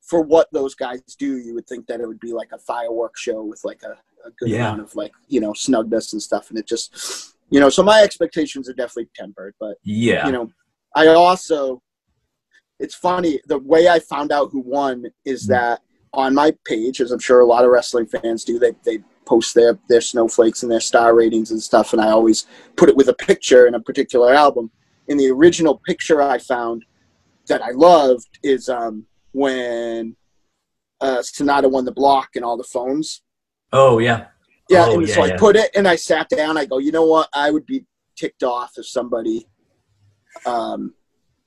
for 0.04 0.22
what 0.22 0.52
those 0.52 0.76
guys 0.76 1.02
do, 1.18 1.38
you 1.38 1.54
would 1.54 1.66
think 1.68 1.88
that 1.88 2.02
it 2.02 2.08
would 2.08 2.20
be 2.20 2.34
like 2.34 2.52
a 2.52 2.58
fireworks 2.58 3.22
show 3.22 3.42
with 3.44 3.62
like 3.64 3.82
a, 3.84 3.94
a 4.28 4.32
good 4.38 4.50
Yeah. 4.52 4.70
amount 4.70 4.82
of 4.82 4.96
like 4.96 5.14
you 5.28 5.40
know 5.40 5.54
snugness 5.54 6.14
and 6.14 6.22
stuff, 6.22 6.50
and 6.50 6.60
it 6.60 6.68
just 6.68 7.36
you 7.50 7.60
know. 7.60 7.70
So 7.70 7.84
my 7.84 8.02
expectations 8.02 8.70
are 8.70 8.74
definitely 8.74 9.10
tempered, 9.16 9.56
but 9.60 9.78
Yeah. 9.84 10.26
you 10.26 10.34
know, 10.34 10.52
I 10.96 11.08
also, 11.08 11.82
it's 12.80 12.96
funny, 12.96 13.40
the 13.48 13.60
way 13.60 13.88
I 13.88 14.00
found 14.00 14.32
out 14.32 14.52
who 14.52 14.60
won 14.60 15.06
is 15.26 15.46
Mhm. 15.46 15.50
that 15.50 15.82
on 16.14 16.36
my 16.36 16.54
page, 16.66 17.02
as 17.02 17.12
I'm 17.12 17.20
sure 17.20 17.40
a 17.40 17.46
lot 17.46 17.64
of 17.66 17.72
wrestling 17.72 18.06
fans 18.06 18.44
do, 18.44 18.60
they, 18.60 18.74
they 18.84 19.00
post 19.26 19.56
their, 19.56 19.80
their 19.90 20.02
snowflakes 20.02 20.62
and 20.62 20.72
their 20.72 20.80
star 20.82 21.16
ratings 21.16 21.50
and 21.52 21.62
stuff, 21.64 21.94
and 21.94 22.02
I 22.02 22.12
always 22.12 22.46
put 22.76 22.90
it 22.90 22.96
with 22.96 23.08
a 23.08 23.14
picture 23.14 23.66
in 23.68 23.74
a 23.74 23.80
particular 23.80 24.34
album. 24.34 24.70
And 25.08 25.20
the 25.20 25.30
original 25.32 25.82
picture 25.88 26.22
I 26.22 26.38
found 26.38 26.86
that 27.48 27.62
I 27.64 27.72
loved 27.72 28.28
is 28.44 28.70
um, 28.70 29.08
when 29.34 30.16
uh, 31.02 31.18
Sanada 31.18 31.70
won 31.70 31.86
the 31.86 31.92
block 31.92 32.30
and 32.36 32.46
all 32.46 32.58
the 32.58 32.64
phones. 32.64 33.22
oh 33.72 34.00
yeah. 34.00 34.28
Yeah, 34.70 34.86
Oh, 34.88 35.00
and 35.00 35.08
yeah, 35.08 35.16
so 35.16 35.24
I 35.24 35.28
yeah. 35.28 35.38
put 35.38 35.58
it 35.58 35.70
and 35.76 35.86
I 35.86 35.98
sat 35.98 36.30
down. 36.30 36.58
I 36.58 36.66
go, 36.66 36.78
you 36.78 36.94
know 36.94 37.06
what? 37.06 37.28
I 37.34 37.52
would 37.52 37.66
be 37.66 37.86
ticked 38.16 38.44
off 38.44 38.72
if 38.78 38.88
somebody 38.88 39.46
um, 40.46 40.94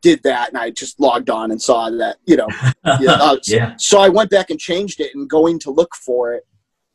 did 0.03 0.23
that, 0.25 0.51
and 0.51 0.59
I 0.59 0.71
just 0.71 1.01
logged 1.01 1.31
on 1.31 1.51
and 1.51 1.61
saw 1.61 1.89
that. 1.91 2.19
You 2.27 2.37
know, 2.37 2.49
yeah, 3.01 3.13
uh, 3.13 3.37
yeah. 3.45 3.75
so 3.77 4.01
I 4.01 4.09
went 4.09 4.31
back 4.31 4.51
and 4.51 4.61
changed 4.61 5.01
it, 5.01 5.15
and 5.15 5.29
going 5.29 5.59
to 5.61 5.71
look 5.71 5.95
for 5.97 6.35
it, 6.35 6.47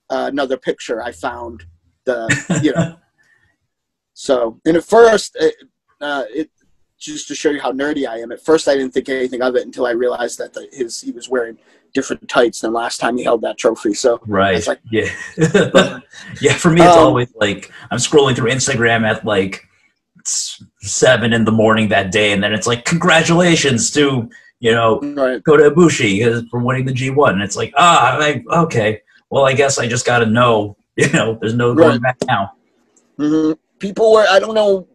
uh, 0.09 0.29
another 0.31 0.57
picture 0.57 1.01
I 1.01 1.11
found 1.11 1.65
the 2.05 2.59
you 2.61 2.73
know. 2.73 2.97
so 4.13 4.59
and 4.65 4.77
at 4.77 4.83
first, 4.83 5.35
it, 5.39 5.55
uh, 5.99 6.23
it 6.29 6.51
just 7.01 7.27
to 7.27 7.35
show 7.35 7.49
you 7.49 7.59
how 7.59 7.71
nerdy 7.71 8.07
I 8.07 8.19
am. 8.19 8.31
At 8.31 8.41
first, 8.45 8.67
I 8.67 8.75
didn't 8.75 8.93
think 8.93 9.09
anything 9.09 9.41
of 9.41 9.55
it 9.55 9.65
until 9.65 9.85
I 9.87 9.91
realized 9.91 10.37
that 10.37 10.53
the, 10.53 10.67
his 10.71 11.01
he 11.01 11.11
was 11.11 11.27
wearing 11.27 11.57
different 11.93 12.29
tights 12.29 12.61
than 12.61 12.71
last 12.71 12.99
time 12.99 13.17
he 13.17 13.23
held 13.23 13.41
that 13.41 13.57
trophy. 13.57 13.93
So 13.93 14.21
Right. 14.27 14.65
Like- 14.65 14.79
yeah. 14.91 15.09
yeah. 16.39 16.53
For 16.53 16.69
me, 16.69 16.81
it's 16.81 16.95
Um, 16.95 17.03
always 17.07 17.33
like 17.35 17.71
I'm 17.89 17.97
scrolling 17.97 18.35
through 18.35 18.51
Instagram 18.51 19.01
at 19.03 19.25
like 19.25 19.67
seven 20.81 21.33
in 21.33 21.43
the 21.45 21.51
morning 21.51 21.89
that 21.89 22.11
day, 22.11 22.31
and 22.31 22.43
then 22.43 22.53
it's 22.53 22.67
like 22.67 22.85
congratulations 22.85 23.89
to 23.91 24.29
you 24.59 24.71
know 24.71 24.99
right, 25.01 25.43
Kota 25.43 25.71
Ibushi 25.71 26.25
uh, 26.25 26.43
for 26.51 26.59
winning 26.63 26.85
the 26.85 26.93
G1, 26.93 27.31
and 27.33 27.41
it's 27.41 27.55
like 27.57 27.73
ah, 27.77 28.17
I, 28.19 28.43
okay. 28.63 29.01
Well, 29.31 29.45
I 29.47 29.53
guess 29.53 29.79
I 29.79 29.87
just 29.87 30.05
got 30.05 30.19
to 30.19 30.25
know. 30.27 30.77
You 30.97 31.09
know, 31.13 31.37
there's 31.39 31.55
no 31.55 31.73
going 31.73 32.01
Right. 32.01 32.01
back 32.01 32.17
now. 32.27 32.51
hmm 33.17 33.53
people 33.79 34.11
were. 34.11 34.25
I 34.29 34.39
don't 34.39 34.53
know. 34.53 34.87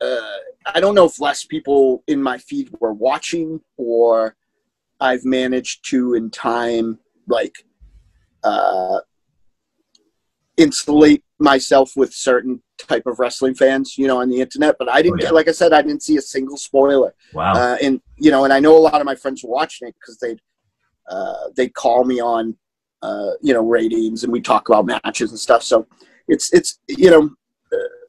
Uh, 0.00 0.20
I 0.66 0.80
don't 0.80 0.94
know 0.94 1.04
if 1.06 1.20
less 1.20 1.44
people 1.44 2.02
in 2.06 2.22
my 2.22 2.38
feed 2.38 2.70
were 2.80 2.92
watching, 2.92 3.60
or 3.76 4.36
I've 5.00 5.24
managed 5.24 5.88
to 5.90 6.14
in 6.14 6.30
time 6.30 6.98
like 7.26 7.54
uh, 8.44 9.00
insulate 10.56 11.24
myself 11.38 11.92
with 11.96 12.12
certain 12.12 12.62
type 12.78 13.06
of 13.06 13.18
wrestling 13.18 13.54
fans, 13.54 13.96
you 13.98 14.06
know, 14.06 14.20
on 14.20 14.28
the 14.28 14.40
internet. 14.40 14.76
But 14.78 14.88
I 14.88 15.02
didn't 15.02 15.14
Oh, 15.14 15.16
yeah. 15.22 15.26
get, 15.28 15.34
like 15.34 15.48
I 15.48 15.52
said, 15.52 15.72
I 15.72 15.82
didn't 15.82 16.02
see 16.02 16.16
a 16.16 16.22
single 16.22 16.56
spoiler. 16.56 17.14
Wow. 17.32 17.52
Uh, 17.54 17.76
and 17.82 18.00
you 18.16 18.30
know, 18.30 18.44
and 18.44 18.52
I 18.52 18.60
know 18.60 18.76
a 18.76 18.78
lot 18.78 19.00
of 19.00 19.04
my 19.06 19.14
friends 19.14 19.42
were 19.42 19.50
watching 19.50 19.88
it 19.88 19.94
because 20.00 20.18
they'd 20.18 20.40
uh, 21.08 21.48
they'd 21.56 21.74
call 21.74 22.04
me 22.04 22.20
on 22.20 22.56
uh, 23.02 23.30
you 23.40 23.52
know 23.52 23.62
ratings 23.62 24.22
and 24.24 24.32
we 24.32 24.40
talk 24.40 24.68
about 24.68 24.86
matches 24.86 25.30
and 25.30 25.38
stuff. 25.40 25.62
So 25.62 25.86
it's 26.28 26.52
it's 26.52 26.78
you 26.88 27.10
know 27.10 27.30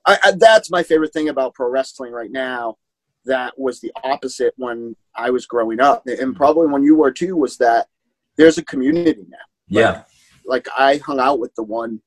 I, 0.06 0.18
I, 0.24 0.32
that's 0.32 0.70
my 0.70 0.84
favorite 0.84 1.14
thing 1.14 1.30
about 1.30 1.54
pro 1.54 1.70
wrestling 1.70 2.12
right 2.12 2.32
now. 2.32 2.78
That 3.26 3.58
was 3.58 3.80
the 3.80 3.92
opposite 4.04 4.54
when 4.58 4.96
I 5.16 5.30
was 5.30 5.46
growing 5.46 5.80
up, 5.80 6.06
and 6.08 6.36
probably 6.36 6.68
when 6.68 6.84
you 6.84 6.96
were 6.96 7.12
too. 7.12 7.38
Was 7.38 7.58
that 7.58 7.88
there's 8.36 8.58
a 8.58 8.66
community 8.66 9.26
now. 9.30 9.38
yeah. 9.68 10.04
Like 10.46 10.68
I 10.78 10.98
hung 10.98 11.20
out 11.20 11.40
with 11.40 11.56
the 11.56 11.64
one. 11.64 12.02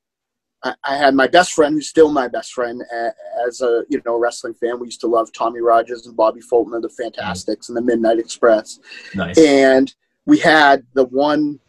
I, 0.62 0.74
I 0.84 0.96
had 0.96 1.14
my 1.14 1.26
best 1.26 1.52
friend, 1.52 1.74
who's 1.74 1.88
still 1.88 2.10
my 2.10 2.28
best 2.28 2.52
friend, 2.52 2.82
as 3.46 3.62
a 3.62 3.84
you 3.88 4.02
know 4.04 4.18
wrestling 4.18 4.52
fan. 4.54 4.78
We 4.78 4.88
used 4.88 5.00
to 5.00 5.06
love 5.06 5.32
Tommy 5.32 5.60
Rogers 5.60 6.06
and 6.06 6.14
Bobby 6.14 6.42
Fulton 6.42 6.74
of 6.74 6.82
the 6.82 6.90
Fantastics 6.90 7.68
and 7.68 7.76
the 7.76 7.82
Midnight 7.82 8.18
Express 8.18 8.78
Nice. 9.14 9.38
and 9.38 9.94
we 10.26 10.38
had 10.38 10.84
the 10.92 11.04
one 11.04 11.60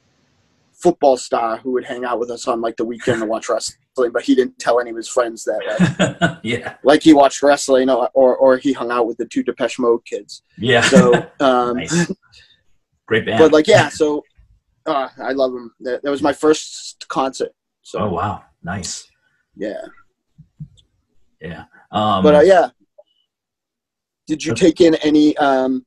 football 0.73 1.15
star 1.17 1.57
who 1.57 1.71
would 1.71 1.85
hang 1.85 2.03
out 2.05 2.19
with 2.19 2.29
us 2.29 2.47
on 2.47 2.59
like 2.61 2.75
the 2.75 2.85
weekend 2.85 3.21
to 3.21 3.25
watch 3.25 3.49
wrestling, 3.49 3.79
but 4.12 4.23
he 4.23 4.36
didn't 4.36 4.57
tell 4.60 4.79
any 4.79 4.89
of 4.89 4.95
his 4.95 5.10
friends 5.10 5.43
that 5.45 6.19
like, 6.19 6.38
yeah. 6.43 6.75
like 6.83 7.01
he 7.03 7.13
watched 7.13 7.41
wrestling 7.43 7.89
or, 7.89 8.10
or 8.13 8.36
or 8.38 8.57
he 8.57 8.73
hung 8.73 8.91
out 8.91 9.07
with 9.07 9.17
the 9.17 9.25
two 9.25 9.43
Depeche 9.43 9.79
Mode 9.79 10.05
kids. 10.05 10.43
Yeah. 10.57 10.81
So, 10.81 11.13
um, 11.39 11.77
nice. 11.77 12.12
Great 13.07 13.25
band. 13.25 13.39
but 13.39 13.51
like 13.51 13.67
yeah, 13.67 13.89
so 13.89 14.23
uh, 14.86 15.10
I 15.21 15.31
love 15.31 15.51
him. 15.51 15.73
That, 15.81 16.03
that 16.03 16.12
was 16.12 16.21
my 16.21 16.33
first 16.33 17.05
concert. 17.10 17.51
So 17.81 17.99
oh 17.99 18.10
wow. 18.10 18.43
Nice. 18.63 19.10
Yeah. 19.55 19.81
Yeah, 21.41 21.65
Um, 21.91 22.23
but 22.23 22.36
uh, 22.36 22.41
yeah. 22.41 22.69
Did 24.27 24.43
you 24.43 24.53
take 24.53 24.81
in 24.81 24.95
any 24.95 25.38
um, 25.38 25.86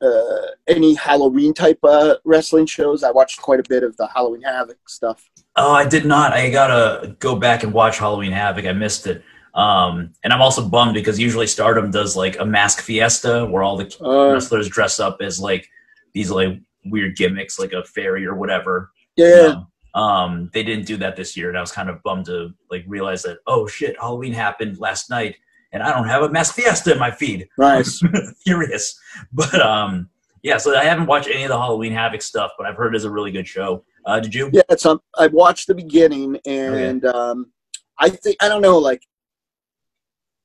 uh, 0.00 0.46
any 0.66 0.94
Halloween 0.94 1.52
type 1.52 1.78
uh, 1.82 2.14
wrestling 2.24 2.64
shows? 2.66 3.02
I 3.02 3.10
watched 3.10 3.42
quite 3.42 3.60
a 3.60 3.68
bit 3.68 3.82
of 3.82 3.96
the 3.96 4.06
Halloween 4.06 4.42
Havoc 4.42 4.88
stuff. 4.88 5.28
Oh, 5.56 5.72
I 5.72 5.86
did 5.88 6.04
not. 6.04 6.32
I 6.32 6.50
gotta 6.50 7.16
go 7.18 7.36
back 7.36 7.62
and 7.62 7.72
watch 7.72 7.98
Halloween 7.98 8.32
Havoc. 8.32 8.66
I 8.66 8.72
missed 8.72 9.06
it. 9.06 9.22
Um, 9.54 10.12
and 10.22 10.32
I'm 10.34 10.42
also 10.42 10.68
bummed 10.68 10.92
because 10.94 11.18
usually 11.18 11.46
Stardom 11.46 11.90
does 11.90 12.14
like 12.14 12.38
a 12.38 12.44
mask 12.44 12.80
fiesta 12.82 13.46
where 13.46 13.62
all 13.62 13.76
the 13.78 13.86
Uh, 14.04 14.34
wrestlers 14.34 14.68
dress 14.68 15.00
up 15.00 15.18
as 15.22 15.40
like 15.40 15.66
these 16.12 16.30
like 16.30 16.60
weird 16.84 17.16
gimmicks, 17.16 17.58
like 17.58 17.72
a 17.72 17.82
fairy 17.84 18.26
or 18.26 18.34
whatever. 18.34 18.90
yeah, 19.16 19.62
Um, 19.94 20.02
um, 20.02 20.50
they 20.52 20.62
didn't 20.62 20.84
do 20.86 20.98
that 20.98 21.16
this 21.16 21.38
year, 21.38 21.48
and 21.48 21.56
I 21.56 21.62
was 21.62 21.72
kind 21.72 21.88
of 21.88 22.02
bummed 22.02 22.26
to 22.26 22.50
like 22.70 22.84
realize 22.86 23.22
that 23.22 23.38
oh 23.46 23.66
shit, 23.66 23.96
Halloween 23.98 24.34
happened 24.34 24.78
last 24.78 25.08
night, 25.08 25.36
and 25.72 25.82
I 25.82 25.90
don't 25.90 26.06
have 26.06 26.22
a 26.22 26.28
mask 26.28 26.54
fiesta 26.54 26.92
in 26.92 26.98
my 26.98 27.10
feed. 27.10 27.48
nice. 27.56 28.02
Furious, 28.44 29.00
but 29.32 29.58
um, 29.62 30.10
yeah. 30.42 30.58
So 30.58 30.76
I 30.76 30.84
haven't 30.84 31.06
watched 31.06 31.28
any 31.28 31.44
of 31.44 31.48
the 31.48 31.58
Halloween 31.58 31.92
Havoc 31.94 32.20
stuff, 32.20 32.50
but 32.58 32.66
I've 32.66 32.76
heard 32.76 32.94
it's 32.94 33.04
a 33.04 33.10
really 33.10 33.30
good 33.32 33.46
show. 33.48 33.84
Uh, 34.06 34.20
did 34.20 34.34
you? 34.34 34.48
Yeah, 34.52 34.62
it's 34.70 34.86
um, 34.86 35.00
I 35.18 35.26
watched 35.26 35.66
the 35.66 35.74
beginning, 35.74 36.38
and 36.46 37.04
um, 37.04 37.50
I 37.98 38.08
think 38.08 38.36
I 38.40 38.48
don't 38.48 38.62
know, 38.62 38.78
like, 38.78 39.02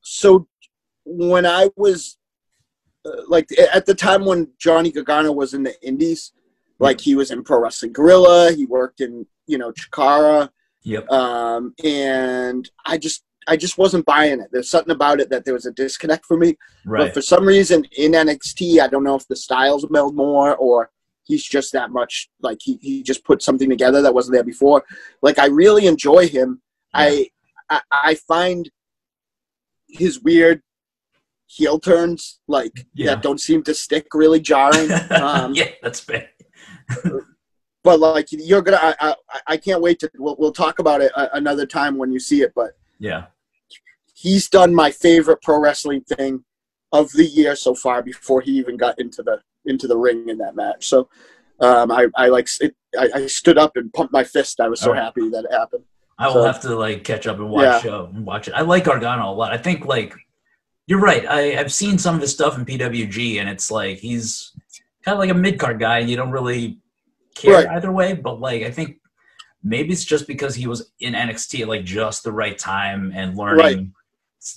so 0.02 0.48
when 1.06 1.46
I 1.46 1.70
was 1.76 2.18
uh, 3.06 3.12
like 3.28 3.50
at 3.74 3.86
the 3.86 3.94
time 3.94 4.26
when 4.26 4.48
Johnny 4.60 4.92
Gargano 4.92 5.32
was 5.32 5.54
in 5.54 5.62
the 5.62 5.80
Indies, 5.86 6.34
like 6.80 7.00
he 7.00 7.14
was 7.14 7.30
in 7.30 7.44
Pro 7.44 7.60
Wrestling 7.60 7.94
Guerrilla, 7.94 8.52
he 8.52 8.66
worked 8.66 9.00
in 9.00 9.28
you 9.46 9.60
know 9.60 9.72
Chikara, 9.72 10.50
Yep. 10.84 11.10
um, 11.12 11.76
and 11.84 12.70
I 12.86 12.98
just 12.98 13.24
I 13.48 13.58
just 13.58 13.78
wasn't 13.78 14.06
buying 14.06 14.40
it. 14.40 14.50
There's 14.52 14.70
something 14.70 14.94
about 14.96 15.20
it 15.20 15.30
that 15.30 15.46
there 15.46 15.54
was 15.54 15.68
a 15.68 15.72
disconnect 15.72 16.26
for 16.26 16.38
me. 16.38 16.58
Right. 16.86 17.06
But 17.06 17.14
for 17.14 17.22
some 17.22 17.46
reason 17.46 17.86
in 17.98 18.14
NXT, 18.14 18.80
I 18.80 18.88
don't 18.88 19.04
know 19.04 19.16
if 19.16 19.28
the 19.28 19.36
styles 19.36 19.88
meld 19.90 20.16
more 20.16 20.56
or 20.56 20.90
he's 21.32 21.46
just 21.58 21.72
that 21.74 21.90
much 21.92 22.30
like 22.42 22.58
he, 22.62 22.78
he 22.82 23.02
just 23.12 23.24
put 23.24 23.42
something 23.42 23.70
together 23.70 24.02
that 24.02 24.14
wasn't 24.14 24.34
there 24.36 24.44
before. 24.44 24.84
Like 25.22 25.38
I 25.40 25.48
really 25.48 25.86
enjoy 25.88 26.28
him. 26.28 26.62
I, 26.94 27.30
I 27.70 27.82
I 28.10 28.16
find 28.16 28.70
his 29.88 30.22
weird 30.22 30.62
heel 31.48 31.80
turns 31.80 32.40
like 32.48 32.74
Yeah. 32.94 33.08
that 33.16 33.22
don't 33.24 33.42
seem 33.42 33.64
to 33.64 33.74
stick 33.74 34.08
really 34.14 34.40
jarring. 34.52 34.90
Um, 35.28 35.54
yeah, 35.56 35.72
that's 35.84 36.00
fair. 36.02 36.30
But 37.84 38.00
like 38.00 38.28
you're 38.32 38.62
gonna, 38.62 38.78
I, 38.80 38.94
I, 39.08 39.16
I 39.54 39.58
can't 39.58 39.82
wait 39.82 39.98
to. 40.02 40.12
We'll, 40.24 40.36
we'll 40.38 40.52
talk 40.52 40.78
about 40.78 41.02
it 41.02 41.12
a, 41.16 41.36
another 41.36 41.66
time 41.66 41.98
when 41.98 42.12
you 42.12 42.20
see 42.20 42.44
it. 42.44 42.52
But 42.56 42.72
Yeah. 43.00 43.26
he's 44.14 44.48
done 44.50 44.76
my 44.76 44.92
favorite 44.92 45.42
pro 45.42 45.58
wrestling 45.60 46.02
thing 46.02 46.44
of 46.92 47.12
the 47.14 47.26
year 47.26 47.56
so 47.56 47.74
far 47.74 48.04
before 48.04 48.40
he 48.42 48.52
even 48.62 48.78
got 48.78 49.00
into 49.00 49.24
the 49.24 49.42
into 49.66 49.88
the 49.88 49.98
ring 49.98 50.30
in 50.30 50.38
that 50.40 50.56
match. 50.56 50.88
So 50.88 51.10
um, 51.60 51.92
I, 51.92 52.08
I 52.16 52.28
like 52.28 52.48
it, 52.60 52.76
I, 53.00 53.10
I 53.16 53.28
stood 53.28 53.58
up 53.58 53.76
and 53.78 53.92
pumped 53.94 54.12
my 54.14 54.24
fist. 54.24 54.60
I 54.60 54.68
was 54.68 54.80
so 54.80 54.92
right. 54.92 55.02
happy 55.02 55.30
that 55.30 55.46
it 55.46 55.52
happened. 55.52 55.84
I 56.18 56.28
will 56.28 56.34
So- 56.34 56.44
have 56.46 56.62
to 56.62 56.76
like 56.76 57.04
catch 57.04 57.28
up 57.28 57.38
and 57.38 57.50
watch 57.50 57.64
Yeah. 57.64 57.80
show 57.82 58.10
and 58.14 58.26
watch 58.26 58.48
it. 58.48 58.54
I 58.54 58.62
like 58.62 58.84
Gargano 58.86 59.30
a 59.32 59.34
lot. 59.34 59.52
I 59.54 59.58
think 59.58 59.86
like 59.86 60.14
you're 60.88 61.00
right. 61.00 61.26
I, 61.28 61.58
I've 61.60 61.72
seen 61.72 61.98
some 61.98 62.16
of 62.16 62.22
his 62.22 62.32
stuff 62.34 62.58
in 62.58 62.66
PWG, 62.66 63.40
and 63.40 63.48
it's 63.48 63.72
like 63.72 64.00
he's 64.00 64.52
kind 65.04 65.14
of 65.14 65.20
like 65.20 65.30
a 65.30 65.34
mid 65.36 65.60
card 65.60 65.80
guy, 65.80 66.00
and 66.00 66.10
you 66.10 66.16
don't 66.18 66.32
really 66.32 66.80
care 67.36 67.54
Right. 67.56 67.68
either 67.68 67.92
way. 67.92 68.14
But 68.14 68.40
like, 68.42 68.64
I 68.64 68.72
think 68.72 68.98
maybe 69.64 69.94
it's 69.94 70.04
just 70.04 70.28
because 70.28 70.56
he 70.56 70.68
was 70.68 70.92
in 71.00 71.14
NXT 71.14 71.62
at 71.62 71.68
like 71.68 71.86
just 71.86 72.24
the 72.24 72.32
right 72.32 72.58
time 72.58 73.12
and 73.16 73.38
learning 73.38 73.58
Right. 73.60 73.88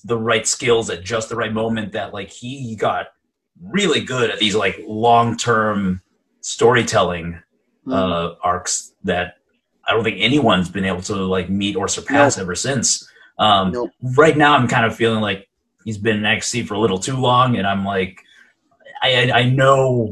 the 0.05 0.19
right 0.19 0.47
skills 0.47 0.89
at 0.91 1.05
just 1.05 1.29
the 1.29 1.37
right 1.37 1.53
moment 1.53 1.93
that 1.93 2.13
like 2.15 2.31
he 2.31 2.75
got 2.75 3.09
really 3.63 4.01
good 4.01 4.31
at 4.31 4.39
these 4.39 4.55
like 4.55 4.79
long 4.87 5.37
term 5.37 6.01
storytelling 6.41 7.41
Mm-hmm. 7.87 7.93
uh, 7.93 8.35
arcs 8.43 8.95
that 9.05 9.35
I 9.87 9.93
don't 9.93 10.03
think 10.05 10.17
anyone's 10.19 10.71
been 10.71 10.87
able 10.87 11.03
to 11.03 11.17
like 11.17 11.51
meet 11.51 11.77
or 11.77 11.87
surpass 11.87 12.39
ever 12.39 12.55
since. 12.55 13.07
Um, 13.39 13.73
Nope. 13.73 13.91
Right 14.17 14.39
now, 14.39 14.55
I'm 14.57 14.67
kind 14.69 14.87
of 14.87 14.97
feeling 14.97 15.21
like 15.21 15.51
he's 15.85 15.99
been 15.99 16.17
in 16.17 16.23
NXT 16.23 16.67
for 16.67 16.73
a 16.73 16.79
little 16.79 16.99
too 16.99 17.15
long, 17.19 17.59
and 17.59 17.67
I'm 17.67 17.85
like, 17.85 18.23
I, 19.03 19.31
I, 19.31 19.39
I 19.41 19.51
know 19.51 20.11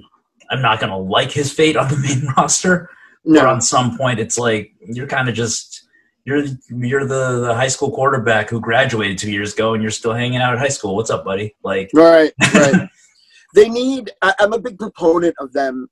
I'm 0.51 0.61
not 0.61 0.81
gonna 0.81 0.99
like 0.99 1.33
his 1.33 1.51
fate 1.51 1.79
on 1.79 1.89
the 1.89 1.97
main 1.97 2.27
roster, 2.37 2.91
but 3.25 3.33
no, 3.33 3.49
on 3.49 3.63
some 3.63 3.97
point, 3.97 4.21
it's 4.21 4.39
like 4.39 4.75
you're 4.85 5.07
kind 5.07 5.31
of 5.31 5.35
just 5.35 5.85
you're 6.27 6.45
you're 6.69 7.07
the, 7.07 7.41
the 7.41 7.55
high 7.55 7.69
school 7.69 7.91
quarterback 7.91 8.51
who 8.51 8.61
graduated 8.61 9.17
two 9.17 9.33
years 9.33 9.55
ago, 9.55 9.73
and 9.73 9.83
you're 9.83 9.91
still 9.91 10.13
hanging 10.13 10.43
out 10.43 10.53
at 10.53 10.59
high 10.59 10.69
school. 10.69 10.95
What's 10.95 11.09
up, 11.09 11.25
buddy? 11.25 11.57
Like, 11.65 11.89
right, 11.95 12.33
right. 12.55 12.87
they 13.55 13.69
need. 13.69 14.11
I, 14.23 14.35
I'm 14.39 14.53
a 14.53 14.59
big 14.59 14.79
proponent 14.79 15.35
of 15.39 15.53
them. 15.53 15.89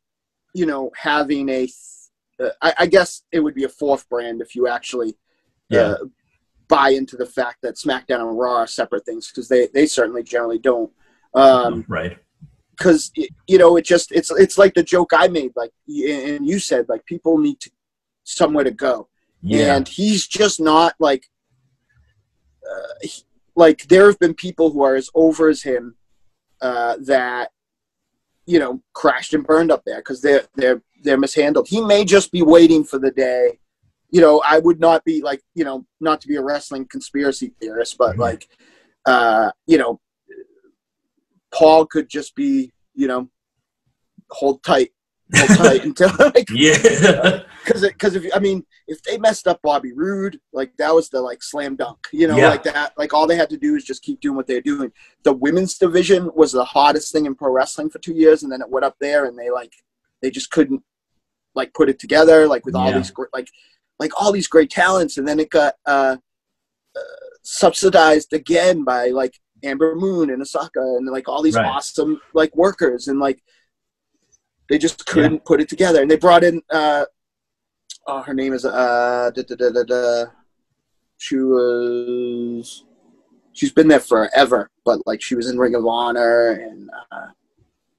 You 0.55 0.67
know, 0.67 0.91
having 0.97 1.49
a. 1.49 1.69
Uh, 2.41 2.51
I, 2.63 2.75
I 2.81 2.87
guess 2.87 3.23
it 3.33 3.41
would 3.41 3.55
be 3.55 3.65
a 3.65 3.69
fourth 3.69 4.09
brand 4.09 4.41
if 4.41 4.55
you 4.55 4.67
actually 4.67 5.15
yeah, 5.69 5.81
uh, 5.81 5.97
buy 6.69 6.91
into 6.91 7.17
the 7.17 7.27
fact 7.27 7.59
that 7.63 7.77
SmackDown 7.77 8.29
and 8.29 8.39
Raw 8.39 8.57
are 8.57 8.67
separate 8.67 9.05
things 9.05 9.29
because 9.29 9.49
they 9.49 9.69
they 9.69 9.87
certainly 9.87 10.23
generally 10.23 10.59
don't. 10.59 10.91
Um, 11.35 11.85
right, 11.87 12.19
because 12.77 13.13
you 13.47 13.59
know 13.59 13.77
it 13.77 13.85
just 13.85 14.11
it's 14.11 14.31
it's 14.33 14.59
like 14.59 14.75
the 14.75 14.83
joke 14.83 15.11
I 15.15 15.29
made 15.29 15.53
like 15.55 15.71
and 15.87 16.47
you 16.47 16.59
said 16.59 16.89
like 16.89 17.05
people 17.05 17.39
need 17.39 17.61
to 17.61 17.71
somewhere 18.25 18.65
to 18.65 18.71
go 18.71 19.09
yeah, 19.43 19.77
and 19.77 19.89
he's 19.89 20.27
just 20.27 20.61
not 20.61 20.95
like 20.99 21.27
uh, 22.69 22.95
he- 23.03 23.25
like 23.57 23.83
there 23.89 24.07
have 24.07 24.19
been 24.19 24.35
people 24.35 24.71
who 24.71 24.83
are 24.83 24.95
as 24.95 25.11
over 25.15 25.49
as 25.49 25.63
him 25.63 25.97
uh, 26.61 26.97
that 27.01 27.51
you 28.47 28.59
know 28.59 28.83
crashed 28.93 29.35
and 29.35 29.47
burned 29.47 29.71
up 29.71 29.83
there 29.85 29.99
because 29.99 30.21
they're 30.21 30.47
they're 30.57 30.83
they're 31.03 31.19
mishandled. 31.19 31.69
He 31.69 31.81
may 31.81 32.05
just 32.05 32.31
be 32.33 32.43
waiting 32.43 32.85
for 32.85 32.99
the 32.99 33.11
day. 33.11 33.59
You 34.11 34.21
know, 34.21 34.43
I 34.45 34.59
would 34.59 34.81
not 34.81 35.05
be 35.05 35.23
like 35.23 35.43
you 35.55 35.65
know 35.65 35.87
not 36.01 36.21
to 36.23 36.29
be 36.29 36.37
a 36.37 36.43
wrestling 36.43 36.87
conspiracy 36.87 37.53
theorist, 37.61 37.97
but 37.99 38.17
Mhm. 38.17 38.21
like 38.21 38.49
uh, 39.07 39.51
you 39.67 39.79
know, 39.79 40.01
Paul 41.53 41.87
could 41.87 42.09
just 42.09 42.35
be 42.35 42.73
you 42.95 43.07
know 43.07 43.31
hold 44.31 44.63
tight, 44.63 44.91
hold 45.35 45.51
tight 45.51 45.85
until 45.91 46.11
like 46.19 46.49
yeah, 46.51 46.77
because 47.65 47.83
because 47.83 48.15
if 48.17 48.25
I 48.35 48.39
mean 48.39 48.65
if 48.89 49.03
they 49.03 49.19
messed 49.19 49.47
up 49.49 49.61
Bobby 49.63 49.93
Roode, 49.93 50.39
like 50.53 50.73
that 50.79 50.95
was 50.95 51.09
the 51.09 51.21
like 51.21 51.43
slam 51.43 51.77
dunk, 51.77 51.99
you 52.13 52.27
know, 52.29 52.37
Yeah. 52.39 52.49
like 52.49 52.63
that. 52.65 52.93
Like 52.97 53.13
all 53.15 53.27
they 53.27 53.37
had 53.37 53.51
to 53.51 53.57
do 53.57 53.77
is 53.77 53.85
just 53.85 54.03
keep 54.03 54.21
doing 54.21 54.37
what 54.37 54.47
they're 54.47 54.61
doing. 54.61 54.93
The 55.25 55.33
women's 55.33 55.79
division 55.79 56.31
was 56.35 56.53
the 56.53 56.65
hottest 56.65 57.13
thing 57.13 57.27
in 57.27 57.35
pro 57.35 57.51
wrestling 57.53 57.91
for 57.91 57.99
two 57.99 58.15
years, 58.15 58.43
and 58.43 58.51
then 58.53 58.61
it 58.61 58.69
went 58.71 58.85
up 58.85 58.97
there, 59.01 59.27
and 59.27 59.39
they 59.39 59.51
like 59.51 59.73
they 60.23 60.31
just 60.31 60.51
couldn't 60.51 60.83
like 61.55 61.75
put 61.75 61.89
it 61.89 61.99
together, 61.99 62.47
like 62.47 62.65
with 62.67 62.75
all 62.77 62.89
Yeah. 62.91 62.99
these 62.99 63.11
great 63.11 63.31
like 63.33 63.49
like 63.99 64.13
all 64.21 64.33
these 64.33 64.49
great 64.49 64.71
talents, 64.71 65.19
and 65.19 65.27
then 65.29 65.39
it 65.41 65.51
got 65.51 65.75
uh, 65.87 66.17
uh, 66.97 67.01
subsidized 67.43 68.33
again 68.33 68.85
by 68.85 69.09
like 69.09 69.35
Ember 69.63 69.95
Moon 69.95 70.31
and 70.31 70.43
Asuka 70.43 70.71
and 70.97 71.07
like 71.09 71.29
all 71.29 71.43
these 71.43 71.57
Right. 71.57 71.67
awesome 71.67 72.21
like 72.35 72.55
workers, 72.57 73.09
and 73.09 73.19
like 73.21 73.43
they 74.71 74.79
just 74.79 75.05
couldn't 75.05 75.45
put 75.45 75.61
it 75.61 75.69
together, 75.69 76.01
and 76.01 76.11
they 76.11 76.17
brought 76.17 76.45
in. 76.45 76.63
uh 76.71 77.05
oh, 78.07 78.23
her 78.23 78.33
name 78.33 78.53
is 78.55 78.65
uh, 78.65 79.31
da, 79.35 79.43
da, 79.43 79.55
da, 79.57 79.71
da, 79.71 79.83
da. 79.85 80.25
she 81.19 81.37
was, 81.37 82.85
she's 83.53 83.73
been 83.73 83.89
there 83.89 84.01
forever, 84.01 84.71
but 84.85 85.01
like 85.07 85.21
she 85.21 85.35
was 85.35 85.51
in 85.51 85.59
Ring 85.59 85.75
of 85.75 85.87
Honor 85.87 86.53
and 86.53 86.89
uh, 87.13 87.27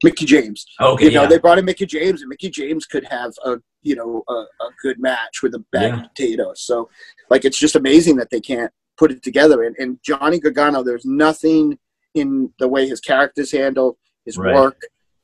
Mickie 0.04 0.26
James. 0.26 0.66
okay, 0.80 1.06
you 1.06 1.12
know, 1.12 1.24
yeah. 1.24 1.28
they 1.28 1.38
brought 1.38 1.60
in 1.60 1.66
Mickie 1.66 1.86
James, 1.86 2.22
and 2.22 2.30
Mickie 2.30 2.50
James 2.50 2.86
could 2.86 3.06
have 3.06 3.34
a 3.46 3.58
you 3.84 3.96
know 3.96 4.24
a, 4.30 4.34
a 4.34 4.70
good 4.82 5.00
match 5.00 5.44
with 5.44 5.54
a 5.56 5.60
bag 5.72 5.92
Yeah. 5.94 5.98
of 6.04 6.08
potatoes. 6.10 6.62
So, 6.62 6.90
like, 7.30 7.46
it's 7.46 7.60
just 7.60 7.76
amazing 7.76 8.16
that 8.18 8.30
they 8.32 8.42
can't 8.42 8.72
put 8.98 9.12
it 9.12 9.22
together. 9.24 9.64
And, 9.64 9.76
and 9.78 10.00
Johnny 10.04 10.40
Gargano, 10.40 10.84
there's 10.84 11.06
nothing 11.06 11.78
in 12.14 12.54
the 12.60 12.68
way 12.68 12.88
his 12.88 13.00
characters 13.00 13.52
handle 13.52 13.98
his 14.26 14.38
Right. 14.38 14.54
work 14.54 14.82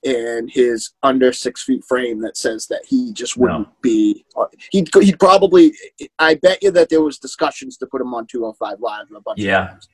and 0.07 0.49
his 0.49 0.91
under 1.03 1.31
six 1.33 1.63
feet 1.63 1.83
frame 1.83 2.21
that 2.21 2.37
says 2.37 2.67
that 2.67 2.83
he 2.87 3.11
just 3.13 3.35
wouldn't 3.37 3.67
be. 3.81 4.25
He'd 4.71 4.89
he'd 5.01 5.19
probably. 5.19 5.73
I 6.19 6.35
bet 6.35 6.63
you 6.63 6.71
that 6.71 6.89
there 6.89 7.01
was 7.01 7.17
discussions 7.19 7.77
to 7.77 7.85
put 7.87 8.01
him 8.01 8.13
on 8.13 8.25
205 8.27 8.79
live 8.79 9.05
a 9.15 9.21
bunch 9.21 9.39
Yeah. 9.39 9.63
of 9.65 9.69
times. 9.71 9.89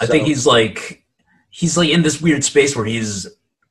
I 0.00 0.06
think 0.06 0.26
he's 0.26 0.46
like 0.46 1.04
he's 1.50 1.76
like 1.76 1.88
in 1.90 2.02
this 2.02 2.20
weird 2.20 2.44
space 2.44 2.76
where 2.76 2.84
he's 2.84 3.26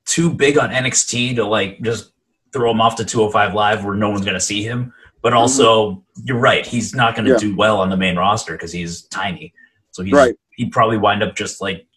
too 0.05 0.29
big 0.33 0.57
on 0.57 0.69
NXT 0.71 1.35
to 1.35 1.45
like 1.45 1.81
just 1.81 2.11
throw 2.51 2.71
him 2.71 2.81
off 2.81 2.95
to 2.97 3.05
205 3.05 3.53
live 3.53 3.85
where 3.85 3.95
no 3.95 4.09
one's 4.09 4.25
gonna 4.25 4.39
see 4.39 4.63
him. 4.63 4.93
But 5.21 5.33
also, 5.33 6.03
you're 6.25 6.37
right. 6.39 6.65
He's 6.65 6.93
not 6.93 7.15
going 7.15 7.23
to 7.25 7.31
Mm-hmm. 7.35 7.45
Yeah. 7.45 7.51
do 7.51 7.55
well 7.55 7.79
on 7.79 7.89
the 7.89 7.95
main 7.95 8.17
roster 8.17 8.53
because 8.53 8.73
he's 8.73 9.03
tiny. 9.03 9.53
So 9.91 10.03
he's 10.03 10.11
Right. 10.13 10.35
he'd 10.57 10.71
probably 10.73 10.97
wind 10.97 11.23
up 11.23 11.33
just 11.33 11.61
like 11.61 11.87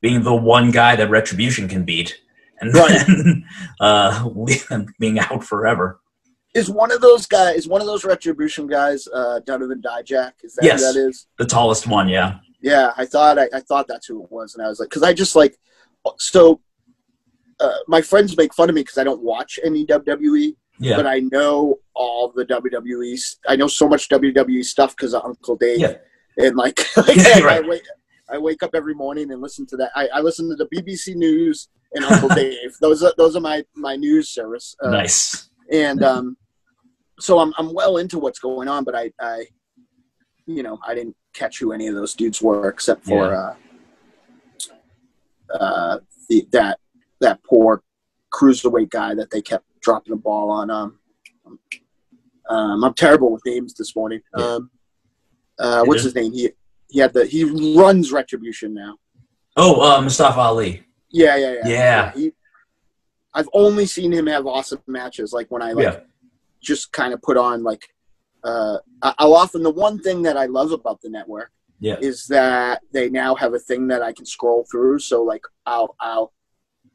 being 0.00 0.22
the 0.24 0.34
one 0.34 0.72
guy 0.72 0.96
that 0.96 1.08
Retribution 1.08 1.68
can 1.68 1.84
beat, 1.84 2.20
and 2.60 2.72
then 2.74 3.44
uh, 3.80 4.28
being 4.98 5.18
out 5.18 5.44
forever. 5.44 6.00
Is 6.54 6.70
one 6.70 6.90
of 6.90 7.00
those 7.02 7.26
guys? 7.26 7.56
Is 7.56 7.68
one 7.68 7.80
of 7.82 7.86
those 7.86 8.04
retribution 8.04 8.66
guys? 8.66 9.06
Uh, 9.12 9.40
Donovan 9.40 9.82
Dijak? 9.82 10.32
Is 10.42 10.54
that 10.54 10.64
Yes. 10.64 10.80
who 10.80 10.92
that 10.92 11.08
is? 11.08 11.26
The 11.38 11.44
tallest 11.44 11.86
one, 11.86 12.08
yeah, 12.08 12.38
Yeah, 12.62 12.92
I 12.96 13.04
thought 13.04 13.38
I, 13.38 13.48
I 13.52 13.60
thought 13.60 13.86
that's 13.88 14.06
who 14.06 14.24
it 14.24 14.30
was, 14.32 14.54
and 14.54 14.64
I 14.64 14.68
was 14.68 14.80
like, 14.80 14.88
because 14.88 15.02
I 15.02 15.12
just 15.12 15.36
like, 15.36 15.58
so 16.18 16.60
uh, 17.60 17.72
my 17.88 18.00
friends 18.00 18.36
make 18.36 18.54
fun 18.54 18.68
of 18.68 18.74
me 18.74 18.82
because 18.82 18.98
I 18.98 19.04
don't 19.04 19.22
watch 19.22 19.58
any 19.64 19.84
WWE, 19.86 20.54
yeah, 20.78 20.96
but 20.96 21.06
I 21.06 21.20
know 21.20 21.78
all 21.94 22.32
the 22.34 22.44
WWE. 22.44 23.36
I 23.48 23.56
know 23.56 23.66
so 23.66 23.88
much 23.88 24.08
WWE 24.08 24.64
stuff 24.64 24.96
because 24.96 25.14
of 25.14 25.24
Uncle 25.24 25.56
Dave, 25.56 25.80
Yeah. 25.80 25.94
and 26.38 26.56
like, 26.56 26.80
like 26.96 27.16
Yeah, 27.16 27.32
I, 27.36 27.40
right. 27.42 27.64
I 27.64 27.68
wake 27.68 27.82
I 28.28 28.38
wake 28.38 28.62
up 28.64 28.70
every 28.74 28.94
morning 28.94 29.30
and 29.30 29.40
listen 29.40 29.66
to 29.66 29.76
that. 29.76 29.92
I, 29.94 30.08
I 30.08 30.20
listen 30.20 30.48
to 30.48 30.56
the 30.56 30.66
BBC 30.66 31.14
News 31.14 31.68
and 31.92 32.04
Uncle 32.04 32.28
Dave. 32.34 32.76
Those 32.80 33.02
are 33.02 33.12
those 33.16 33.36
are 33.36 33.40
my 33.40 33.64
my 33.74 33.96
news 33.96 34.28
service. 34.28 34.76
Uh, 34.82 34.90
nice. 34.90 35.50
and 35.70 36.02
um, 36.02 36.36
so 37.18 37.38
I'm 37.38 37.52
I'm 37.58 37.72
well 37.72 37.98
into 37.98 38.18
what's 38.18 38.38
going 38.38 38.68
on, 38.68 38.84
but 38.84 38.94
I 38.94 39.12
I 39.20 39.46
you 40.46 40.62
know 40.62 40.78
I 40.86 40.94
didn't 40.94 41.16
catch 41.32 41.58
who 41.58 41.72
any 41.72 41.86
of 41.88 41.94
those 41.94 42.14
dudes 42.14 42.40
were 42.40 42.68
except 42.68 43.04
for 43.04 43.34
uh, 43.34 43.54
uh, 45.54 45.98
the 46.28 46.46
that 46.52 46.78
that 47.20 47.42
poor 47.44 47.82
cruiserweight 48.32 48.90
guy 48.90 49.14
that 49.14 49.30
they 49.30 49.40
kept 49.40 49.64
dropping 49.80 50.12
the 50.12 50.20
ball 50.20 50.50
on. 50.50 50.70
Um, 50.70 50.98
um, 52.48 52.84
I'm 52.84 52.94
terrible 52.94 53.32
with 53.32 53.42
names 53.44 53.74
this 53.74 53.96
morning. 53.96 54.20
Yeah. 54.36 54.44
Um, 54.44 54.70
uh, 55.58 55.84
what's 55.84 56.02
his 56.02 56.14
name? 56.14 56.32
He 56.32 56.50
he 56.88 56.98
had 57.00 57.12
the 57.12 57.24
he 57.24 57.44
runs 57.76 58.12
Retribution 58.12 58.74
now. 58.74 58.96
Oh, 59.56 59.80
uh, 59.80 60.00
Mustafa 60.02 60.38
Ali. 60.38 60.84
Yeah, 61.16 61.36
yeah, 61.36 61.52
yeah. 61.52 61.68
Yeah. 61.68 62.12
he, 62.12 62.32
I've 63.34 63.48
only 63.52 63.86
seen 63.86 64.12
him 64.12 64.26
have 64.26 64.46
awesome 64.46 64.82
matches. 64.86 65.32
Like 65.32 65.48
when 65.50 65.62
I 65.62 65.72
like 65.72 65.84
Yeah. 65.84 66.00
just 66.60 66.92
kind 66.92 67.12
of 67.14 67.22
put 67.22 67.36
on 67.36 67.62
like 67.62 67.84
uh 68.44 68.78
I- 69.02 69.14
I'll 69.18 69.34
often 69.34 69.62
the 69.62 69.70
one 69.86 69.98
thing 69.98 70.22
that 70.22 70.36
I 70.36 70.46
love 70.46 70.72
about 70.72 71.00
the 71.00 71.08
network 71.08 71.50
Yeah. 71.80 71.98
is 72.00 72.26
that 72.28 72.82
they 72.92 73.08
now 73.08 73.34
have 73.34 73.54
a 73.54 73.58
thing 73.68 73.88
that 73.88 74.02
I 74.02 74.12
can 74.12 74.26
scroll 74.26 74.64
through. 74.70 74.98
So 75.00 75.22
like 75.22 75.44
I'll 75.64 75.96
I'll 76.00 76.32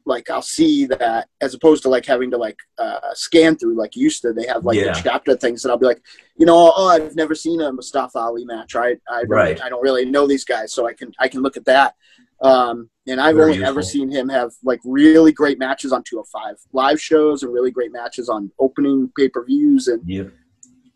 like 0.04 0.30
I'll 0.30 0.42
see 0.58 0.86
that 0.86 1.28
as 1.40 1.54
opposed 1.54 1.82
to 1.84 1.88
like 1.88 2.06
having 2.06 2.30
to 2.32 2.36
like 2.46 2.58
uh, 2.78 2.98
scan 3.14 3.56
through 3.56 3.76
like 3.76 3.94
used 3.94 4.20
to. 4.22 4.32
They 4.32 4.46
have 4.46 4.64
like 4.64 4.76
Yeah. 4.78 4.92
the 4.94 5.00
chapter 5.00 5.36
things, 5.36 5.64
and 5.64 5.70
I'll 5.70 5.78
be 5.78 5.86
like, 5.86 6.02
you 6.36 6.44
know, 6.44 6.72
oh, 6.76 6.88
I've 6.88 7.14
never 7.14 7.36
seen 7.36 7.60
a 7.60 7.72
Mustafa 7.72 8.18
Ali 8.18 8.44
match. 8.44 8.74
I 8.74 8.96
I 9.08 9.20
don't, 9.20 9.28
Right. 9.28 9.60
I 9.62 9.68
don't 9.68 9.82
really 9.88 10.04
know 10.04 10.26
these 10.26 10.44
guys, 10.44 10.72
so 10.72 10.88
I 10.88 10.92
can 10.94 11.12
I 11.20 11.28
can 11.28 11.40
look 11.42 11.56
at 11.56 11.66
that. 11.66 11.94
Um, 12.42 12.90
and 13.06 13.20
I've 13.20 13.36
Very 13.36 13.52
only 13.54 13.64
ever 13.64 13.82
seen 13.82 14.10
him 14.10 14.28
have 14.28 14.50
like 14.64 14.80
really 14.84 15.32
great 15.32 15.58
matches 15.58 15.92
on 15.92 16.02
205 16.02 16.56
live 16.72 17.00
shows 17.00 17.42
and 17.42 17.52
really 17.52 17.70
great 17.70 17.92
matches 17.92 18.28
on 18.28 18.50
opening 18.58 19.10
pay 19.16 19.28
per 19.28 19.44
views 19.44 19.86
and 19.88 20.02
Yep. 20.08 20.32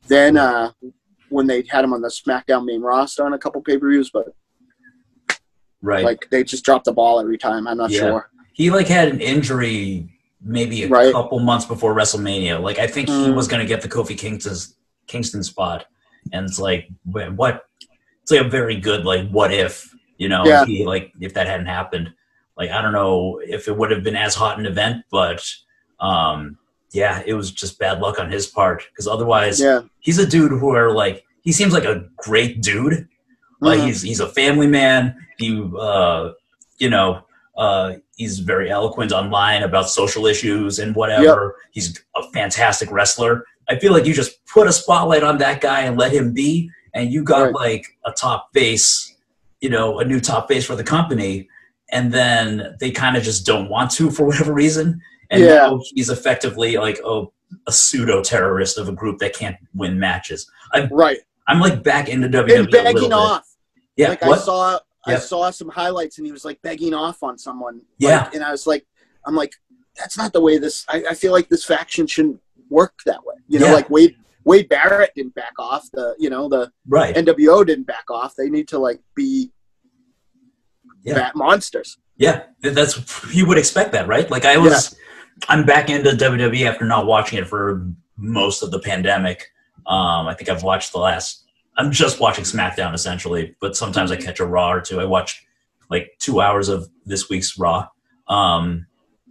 then 0.08 0.36
uh, 0.36 0.72
when 1.28 1.46
they 1.46 1.64
had 1.68 1.84
him 1.84 1.92
on 1.92 2.00
the 2.02 2.08
SmackDown 2.08 2.64
main 2.64 2.80
roster 2.80 3.24
on 3.24 3.32
a 3.32 3.38
couple 3.38 3.60
pay 3.62 3.78
per 3.78 3.88
views, 3.90 4.10
but 4.12 4.34
Right. 5.82 6.04
like 6.04 6.28
they 6.30 6.42
just 6.42 6.64
dropped 6.64 6.86
the 6.86 6.92
ball 6.92 7.20
every 7.20 7.38
time. 7.38 7.66
I'm 7.68 7.76
not 7.78 7.90
Yeah. 7.90 8.00
sure. 8.00 8.30
he 8.54 8.70
like 8.70 8.88
had 8.88 9.08
an 9.08 9.20
injury 9.20 10.08
maybe 10.40 10.84
a 10.84 10.88
Right. 10.88 11.12
couple 11.12 11.38
months 11.40 11.66
before 11.66 11.94
WrestleMania. 11.94 12.60
Like 12.60 12.78
I 12.78 12.86
think 12.86 13.08
he 13.08 13.14
Mm. 13.28 13.34
was 13.34 13.46
going 13.48 13.60
to 13.60 13.66
get 13.66 13.82
the 13.82 13.88
Kofi 13.88 14.16
Kingston's 14.16 14.76
Kingston 15.06 15.42
spot, 15.42 15.86
and 16.32 16.46
it's 16.48 16.58
like 16.58 16.88
what? 17.04 17.64
It's 18.22 18.32
like 18.32 18.40
a 18.40 18.48
very 18.48 18.76
good 18.76 19.04
like 19.04 19.28
what 19.30 19.52
if 19.52 19.92
You 20.18 20.28
know, 20.28 20.44
Yeah. 20.46 20.64
he, 20.64 20.84
like 20.86 21.12
if 21.20 21.34
that 21.34 21.46
hadn't 21.46 21.66
happened, 21.66 22.12
like 22.56 22.70
I 22.70 22.80
don't 22.82 22.92
know 22.92 23.40
if 23.44 23.68
it 23.68 23.76
would 23.76 23.90
have 23.90 24.02
been 24.02 24.16
as 24.16 24.34
hot 24.34 24.58
an 24.58 24.66
event, 24.66 25.04
but 25.10 25.44
um, 26.00 26.58
yeah, 26.92 27.22
it 27.26 27.34
was 27.34 27.50
just 27.52 27.78
bad 27.78 28.00
luck 28.00 28.18
on 28.18 28.30
his 28.30 28.46
part 28.46 28.84
because 28.90 29.06
otherwise, 29.06 29.60
Yeah. 29.60 29.82
he's 30.00 30.18
a 30.18 30.26
dude 30.26 30.52
who 30.52 30.70
are 30.74 30.90
like 30.92 31.24
he 31.42 31.52
seems 31.52 31.72
like 31.72 31.84
a 31.84 32.04
great 32.16 32.62
dude. 32.62 33.08
Like 33.60 33.80
Mhm. 33.80 33.86
he's 33.86 34.02
he's 34.02 34.20
a 34.20 34.28
family 34.28 34.66
man. 34.66 35.16
He 35.38 35.62
uh, 35.78 36.32
you 36.78 36.90
know 36.90 37.22
uh, 37.56 37.94
he's 38.16 38.38
very 38.40 38.70
eloquent 38.70 39.12
online 39.12 39.62
about 39.62 39.88
social 39.88 40.26
issues 40.26 40.78
and 40.78 40.94
whatever. 40.94 41.56
He's 41.72 41.98
a 42.14 42.22
fantastic 42.32 42.90
wrestler. 42.90 43.44
I 43.68 43.78
feel 43.78 43.92
like 43.94 44.04
you 44.04 44.12
just 44.12 44.44
put 44.46 44.66
a 44.68 44.72
spotlight 44.72 45.22
on 45.22 45.38
that 45.38 45.62
guy 45.62 45.80
and 45.80 45.96
let 45.98 46.12
him 46.12 46.32
be, 46.34 46.70
and 46.94 47.10
you 47.10 47.22
got 47.24 47.44
Right. 47.44 47.54
like 47.54 47.86
a 48.04 48.12
top 48.12 48.50
face, 48.52 49.15
you 49.66 49.70
know, 49.70 49.98
a 49.98 50.04
new 50.04 50.20
top 50.20 50.46
face 50.46 50.64
for 50.64 50.76
the 50.76 50.84
company. 50.84 51.48
And 51.90 52.12
then 52.12 52.76
they 52.78 52.92
kind 52.92 53.16
of 53.16 53.24
just 53.24 53.44
don't 53.44 53.68
want 53.68 53.90
to 53.92 54.10
for 54.12 54.24
whatever 54.26 54.52
reason. 54.52 55.00
And 55.30 55.42
Yeah. 55.42 55.54
now 55.66 55.80
he's 55.92 56.08
effectively 56.08 56.76
like 56.76 57.00
a, 57.04 57.24
a 57.66 57.72
pseudo 57.72 58.22
terrorist 58.22 58.78
of 58.78 58.88
a 58.88 58.92
group 58.92 59.18
that 59.18 59.34
can't 59.34 59.56
win 59.74 59.98
matches. 59.98 60.48
Right. 60.92 61.18
I'm 61.48 61.58
like 61.58 61.82
back 61.82 62.08
into 62.08 62.28
WWE. 62.28 62.58
And 62.60 62.70
begging 62.70 63.12
off. 63.12 63.44
Yeah. 63.96 64.10
like 64.10 64.22
what? 64.22 64.38
I 64.38 64.42
saw 64.42 64.78
I 65.04 65.16
saw 65.16 65.50
some 65.50 65.68
highlights 65.68 66.18
and 66.18 66.26
he 66.26 66.32
was 66.32 66.44
like 66.44 66.62
begging 66.62 66.94
off 66.94 67.24
on 67.24 67.38
someone. 67.38 67.82
Yeah. 67.98 68.22
Like, 68.24 68.34
and 68.36 68.44
I 68.44 68.52
was 68.52 68.68
like, 68.68 68.86
I'm 69.26 69.34
like, 69.34 69.52
that's 69.96 70.16
not 70.16 70.32
the 70.32 70.40
way 70.40 70.58
this 70.58 70.84
I, 70.88 71.04
I 71.10 71.14
feel 71.14 71.32
like 71.32 71.48
this 71.48 71.64
faction 71.64 72.06
shouldn't 72.06 72.40
work 72.70 72.94
that 73.06 73.24
way. 73.24 73.34
You 73.48 73.58
know, 73.58 73.66
Yeah. 73.66 73.72
like 73.74 73.90
Wade 73.90 74.14
Wade 74.44 74.68
Barrett 74.68 75.10
didn't 75.16 75.34
back 75.34 75.54
off. 75.58 75.88
The 75.92 76.14
you 76.18 76.30
know, 76.30 76.48
the 76.48 76.70
right. 76.88 77.14
NWO 77.16 77.66
didn't 77.66 77.86
back 77.88 78.10
off. 78.10 78.34
They 78.36 78.48
need 78.48 78.68
to 78.68 78.78
like 78.78 79.00
be 79.16 79.50
Yeah. 81.06 81.30
monsters. 81.34 81.98
Yeah, 82.16 82.44
that's 82.60 83.34
you 83.34 83.46
would 83.46 83.58
expect 83.58 83.92
that, 83.92 84.08
right? 84.08 84.30
Like 84.30 84.44
I 84.44 84.56
was, 84.56 84.96
I'm 85.48 85.64
back 85.66 85.90
into 85.90 86.10
WWE 86.10 86.66
after 86.66 86.84
not 86.84 87.06
watching 87.06 87.38
it 87.38 87.46
for 87.46 87.86
most 88.16 88.62
of 88.62 88.70
the 88.70 88.78
pandemic. 88.78 89.52
Um, 89.86 90.26
I 90.26 90.34
think 90.34 90.48
I've 90.48 90.62
watched 90.62 90.92
the 90.92 90.98
last. 90.98 91.44
I'm 91.76 91.92
just 91.92 92.20
watching 92.20 92.44
SmackDown 92.44 92.94
essentially, 92.94 93.54
but 93.60 93.76
sometimes 93.76 94.10
I 94.10 94.16
catch 94.16 94.40
a 94.40 94.46
Raw 94.46 94.72
or 94.72 94.80
two. 94.80 94.98
I 94.98 95.04
watch 95.04 95.46
like 95.90 96.12
two 96.18 96.40
hours 96.40 96.68
of 96.70 96.88
this 97.04 97.28
week's 97.28 97.58
Raw, 97.58 97.88
um, 98.28 98.86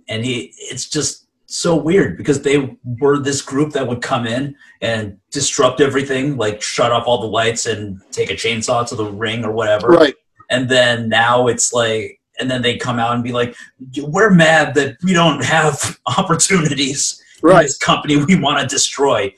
and 0.07 0.23
he, 0.23 0.53
it's 0.57 0.87
just 0.87 1.25
so 1.47 1.75
weird 1.75 2.17
because 2.17 2.41
they 2.41 2.77
were 2.83 3.17
this 3.19 3.41
group 3.41 3.73
that 3.73 3.87
would 3.87 4.01
come 4.01 4.25
in 4.25 4.55
and 4.81 5.17
disrupt 5.31 5.81
everything, 5.81 6.37
like 6.37 6.61
shut 6.61 6.91
off 6.91 7.07
all 7.07 7.21
the 7.21 7.27
lights 7.27 7.65
and 7.65 8.01
take 8.11 8.29
a 8.29 8.33
chainsaw 8.33 8.87
to 8.87 8.95
the 8.95 9.05
ring 9.05 9.43
or 9.43 9.51
whatever 9.51 9.89
Right. 9.89 10.15
And 10.49 10.69
then 10.69 11.09
now 11.09 11.47
it's 11.47 11.73
like 11.73 12.19
and 12.39 12.51
then 12.51 12.61
they 12.61 12.77
come 12.77 12.99
out 12.99 13.13
and 13.15 13.23
be 13.23 13.31
like 13.31 13.55
we're 14.03 14.29
mad 14.29 14.73
that 14.75 14.97
we 15.03 15.13
don't 15.13 15.43
have 15.43 15.99
opportunities 16.17 17.21
in 17.43 17.49
Right. 17.49 17.63
this 17.63 17.77
company 17.77 18.17
we 18.23 18.39
want 18.39 18.59
to 18.61 18.67
destroy 18.67 19.33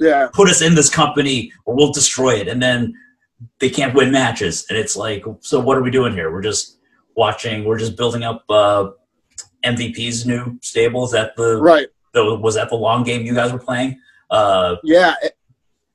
Yeah. 0.00 0.28
put 0.32 0.48
us 0.48 0.60
in 0.62 0.74
this 0.74 0.90
company 0.90 1.52
or 1.64 1.74
we'll 1.76 1.92
destroy 1.92 2.34
it 2.34 2.48
and 2.48 2.62
then 2.62 2.94
they 3.60 3.70
can't 3.70 3.94
win 3.94 4.10
matches 4.10 4.66
and 4.68 4.78
it's 4.78 4.96
like 4.96 5.24
so 5.40 5.60
what 5.60 5.76
are 5.78 5.82
we 5.82 5.90
doing 5.90 6.12
here 6.12 6.30
we're 6.32 6.42
just 6.42 6.78
watching 7.16 7.64
we're 7.64 7.78
just 7.78 7.96
building 7.96 8.22
up 8.24 8.44
uh 8.50 8.90
mvp's 9.64 10.26
new 10.26 10.58
stable 10.62 11.04
is 11.04 11.12
that 11.12 11.36
the, 11.36 11.60
Right. 11.60 11.86
the 12.12 12.34
was 12.36 12.54
that 12.56 12.68
the 12.70 12.76
long 12.76 13.02
game 13.04 13.24
you 13.24 13.34
guys 13.34 13.52
were 13.52 13.58
playing 13.58 13.98
uh 14.30 14.76
Yeah. 14.82 15.14
It, 15.22 15.36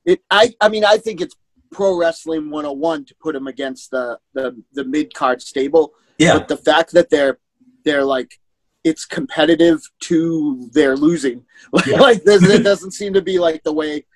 it 0.04 0.20
I 0.30 0.54
I 0.60 0.68
mean 0.68 0.84
I 0.84 0.96
think 0.96 1.20
it's 1.20 1.34
pro 1.72 1.96
wrestling 1.96 2.50
101 2.50 3.04
to 3.06 3.14
put 3.20 3.34
them 3.34 3.46
against 3.46 3.90
the 3.90 4.18
the, 4.34 4.60
the 4.72 4.84
mid 4.84 5.12
card 5.14 5.40
stable. 5.42 5.92
yeah 6.18 6.38
But 6.38 6.48
the 6.48 6.56
fact 6.56 6.92
that 6.92 7.10
they're 7.10 7.38
they're 7.84 8.04
like 8.04 8.38
it's 8.84 9.04
competitive 9.04 9.80
to 10.00 10.70
their 10.72 10.96
losing. 10.96 11.44
Yeah. 11.86 12.00
like 12.00 12.22
it 12.24 12.62
doesn't 12.64 12.92
seem 12.92 13.12
to 13.14 13.22
be 13.22 13.38
like 13.38 13.62
the 13.62 13.72
way 13.72 14.06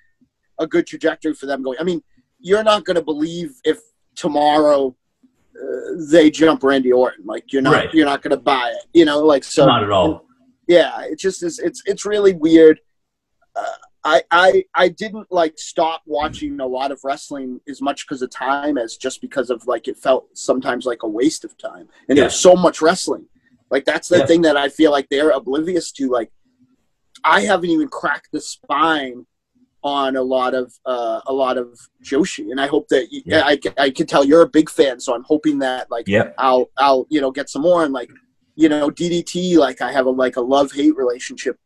a 0.59 0.65
good 0.67 0.87
trajectory 0.87 1.33
for 1.33 1.45
them 1.45 1.61
going. 1.63 1.77
I 1.79 1.83
mean, 1.83 2.01
you're 2.39 2.63
not 2.63 2.83
going 2.85 2.95
to 2.95 3.03
believe 3.03 3.51
if 3.63 3.79
tomorrow 4.15 4.95
uh, 5.61 5.91
they 6.11 6.31
jump 6.31 6.63
Randy 6.63 6.91
Orton. 6.91 7.25
Like 7.25 7.53
you're 7.53 7.61
not 7.61 7.73
Right. 7.73 7.93
you're 7.93 8.05
not 8.13 8.21
going 8.23 8.31
to 8.31 8.43
buy 8.53 8.69
it. 8.75 8.85
You 8.93 9.05
know, 9.05 9.19
like 9.19 9.43
so. 9.43 9.65
not 9.65 9.83
at 9.83 9.91
all 9.91 10.25
yeah 10.67 11.01
it 11.03 11.19
just 11.19 11.43
is 11.43 11.59
it's 11.59 11.83
it's 11.85 12.05
really 12.07 12.33
weird 12.33 12.79
uh, 13.55 13.63
I, 14.07 14.21
I 14.29 14.63
I 14.75 14.89
didn't 14.89 15.31
like 15.31 15.57
stop 15.57 16.03
watching 16.05 16.59
a 16.59 16.65
lot 16.67 16.91
of 16.91 16.99
wrestling 17.03 17.59
as 17.67 17.81
much 17.81 18.05
because 18.05 18.21
of 18.21 18.29
time 18.29 18.77
as 18.77 18.97
just 18.97 19.19
because 19.19 19.49
of 19.49 19.65
like 19.65 19.87
it 19.87 19.97
felt 19.97 20.27
sometimes 20.37 20.85
like 20.85 21.01
a 21.03 21.07
waste 21.09 21.43
of 21.43 21.57
time 21.57 21.89
and 22.07 22.15
Yeah. 22.17 22.23
there's 22.25 22.35
so 22.35 22.55
much 22.55 22.81
wrestling 22.81 23.25
like 23.71 23.83
that's 23.83 24.07
the 24.07 24.19
Yeah. 24.19 24.25
thing 24.27 24.41
that 24.43 24.55
I 24.57 24.69
feel 24.69 24.91
like 24.91 25.07
they're 25.09 25.31
oblivious 25.31 25.91
to 25.93 26.07
like 26.09 26.31
I 27.23 27.41
haven't 27.41 27.71
even 27.71 27.87
cracked 27.87 28.29
the 28.31 28.41
spine 28.41 29.25
on 29.83 30.15
a 30.15 30.21
lot 30.21 30.53
of 30.53 30.73
uh, 30.85 31.21
a 31.27 31.33
lot 31.33 31.57
of 31.57 31.67
Joshi 32.03 32.51
and 32.51 32.59
I 32.61 32.67
hope 32.67 32.87
that 32.89 33.11
you, 33.11 33.21
Yeah. 33.25 33.43
I 33.45 33.59
I 33.77 33.89
can 33.89 34.05
tell 34.07 34.23
you're 34.23 34.41
a 34.43 34.49
big 34.49 34.69
fan 34.69 34.99
so 34.99 35.15
I'm 35.15 35.23
hoping 35.23 35.59
that 35.59 35.89
like 35.89 36.07
yep 36.07 36.35
I'll 36.37 36.69
I'll 36.77 37.07
you 37.09 37.21
know 37.21 37.31
get 37.31 37.49
some 37.49 37.63
more 37.63 37.83
and 37.83 37.93
like 37.93 38.09
you 38.55 38.69
know 38.69 38.89
DDT 38.89 39.57
like 39.57 39.81
I 39.81 39.91
have 39.91 40.05
a 40.05 40.11
like 40.11 40.37
a 40.37 40.41
love 40.41 40.71
hate 40.71 40.95
relationship 40.95 41.57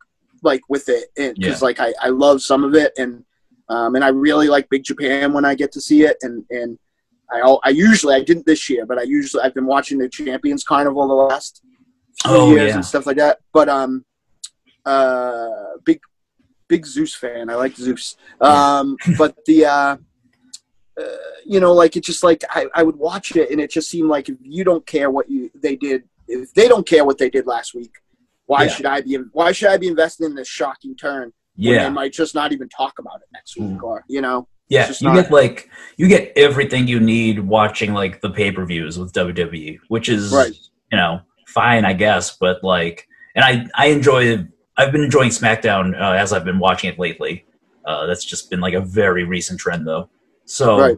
like 0.43 0.62
with 0.69 0.89
it 0.89 1.06
and 1.17 1.36
because 1.36 1.62
Yeah. 1.62 1.65
like 1.65 1.80
I, 1.80 1.93
I 2.02 2.10
love 2.10 2.41
some 2.41 2.63
of 2.63 2.73
it 2.75 2.93
and 2.97 3.23
um, 3.69 3.95
and 3.95 4.04
I 4.04 4.08
really 4.10 4.47
like 4.47 4.67
Big 4.69 4.84
Japan 4.84 5.32
when 5.34 5.45
I 5.45 5.54
get 5.56 5.71
to 5.73 5.82
see 5.82 6.04
it 6.04 6.17
and 6.21 6.43
and 6.49 6.78
I 7.32 7.39
I 7.63 7.69
usually 7.69 8.15
I 8.15 8.23
didn't 8.23 8.45
this 8.45 8.69
year 8.69 8.86
but 8.86 8.97
I 8.97 9.04
usually 9.04 9.43
I've 9.43 9.54
been 9.54 9.65
watching 9.67 9.97
the 9.97 10.10
Champions 10.10 10.63
Carnival 10.63 11.08
the 11.08 11.13
last 11.13 11.62
few 12.23 12.32
Oh, 12.32 12.52
years 12.56 12.69
yeah. 12.69 12.75
and 12.75 12.86
stuff 12.86 13.06
like 13.06 13.17
that 13.17 13.39
but 13.54 13.69
um 13.69 14.04
uh 14.86 15.49
big 15.86 15.99
big 16.67 16.86
Zeus 16.86 17.13
fan 17.15 17.49
I 17.49 17.56
like 17.56 17.75
Zeus 17.75 18.15
um 18.41 18.97
but 19.17 19.36
the 19.45 19.65
uh 19.65 19.97
uh, 20.99 21.04
you 21.45 21.62
know, 21.62 21.71
like 21.73 21.95
it 21.95 22.04
just 22.04 22.23
like 22.25 22.43
I, 22.49 22.65
I 22.75 22.84
would 22.84 22.97
watch 22.97 23.34
it 23.38 23.52
and 23.52 23.62
it 23.62 23.71
just 23.71 23.89
seemed 23.89 24.10
like 24.10 24.28
if 24.28 24.36
you 24.41 24.65
don't 24.65 24.86
care 24.86 25.10
what 25.10 25.30
you 25.30 25.49
they 25.56 25.78
did, 25.78 26.04
if 26.28 26.54
they 26.54 26.67
don't 26.67 26.86
care 26.86 27.06
what 27.06 27.17
they 27.17 27.30
did 27.30 27.47
last 27.47 27.73
week, 27.73 27.93
why 28.50 28.64
Yeah. 28.64 28.70
should 28.74 28.86
I 28.88 29.02
be? 29.02 29.16
Why 29.32 29.52
should 29.52 29.70
I 29.70 29.78
be 29.78 29.88
investing 29.88 30.26
in 30.26 30.36
this 30.36 30.48
shocking 30.48 30.96
turn? 30.96 31.32
when 31.62 31.74
yeah 31.76 31.84
they 31.84 31.90
might 31.90 32.14
just 32.14 32.34
not 32.34 32.54
even 32.54 32.70
talk 32.70 33.00
about 33.00 33.18
it 33.18 33.28
next 33.34 33.58
week, 33.58 33.72
Mm. 33.80 33.84
or 33.84 34.06
you 34.08 34.22
know, 34.22 34.48
Yeah, 34.70 34.88
just 34.88 35.02
you 35.02 35.10
not- 35.10 35.16
get 35.16 35.32
like 35.32 35.70
you 35.98 36.08
get 36.08 36.32
everything 36.38 36.88
you 36.88 37.00
need 37.02 37.40
watching 37.42 37.94
like 37.94 38.22
the 38.22 38.30
pay 38.30 38.50
per 38.52 38.64
views 38.66 38.98
with 38.98 39.12
WWE, 39.14 39.78
which 39.90 40.08
is 40.10 40.32
Right. 40.32 40.54
you 40.92 40.98
know 40.98 41.22
fine, 41.48 41.84
I 41.86 41.94
guess. 41.94 42.38
But 42.44 42.64
like, 42.64 43.08
and 43.36 43.44
I 43.44 43.68
I 43.76 43.88
enjoy. 43.88 44.46
I've 44.78 44.92
been 44.94 45.04
enjoying 45.04 45.32
SmackDown 45.32 45.86
uh, 46.00 46.14
as 46.24 46.32
I've 46.34 46.46
been 46.46 46.60
watching 46.60 46.90
it 46.92 46.98
lately. 46.98 47.46
Uh, 47.86 48.06
that's 48.08 48.24
just 48.24 48.50
been 48.50 48.62
like 48.62 48.74
a 48.74 48.80
very 48.82 49.26
recent 49.26 49.60
trend 49.60 49.86
though. 49.86 50.10
So, 50.46 50.80
Right. 50.80 50.98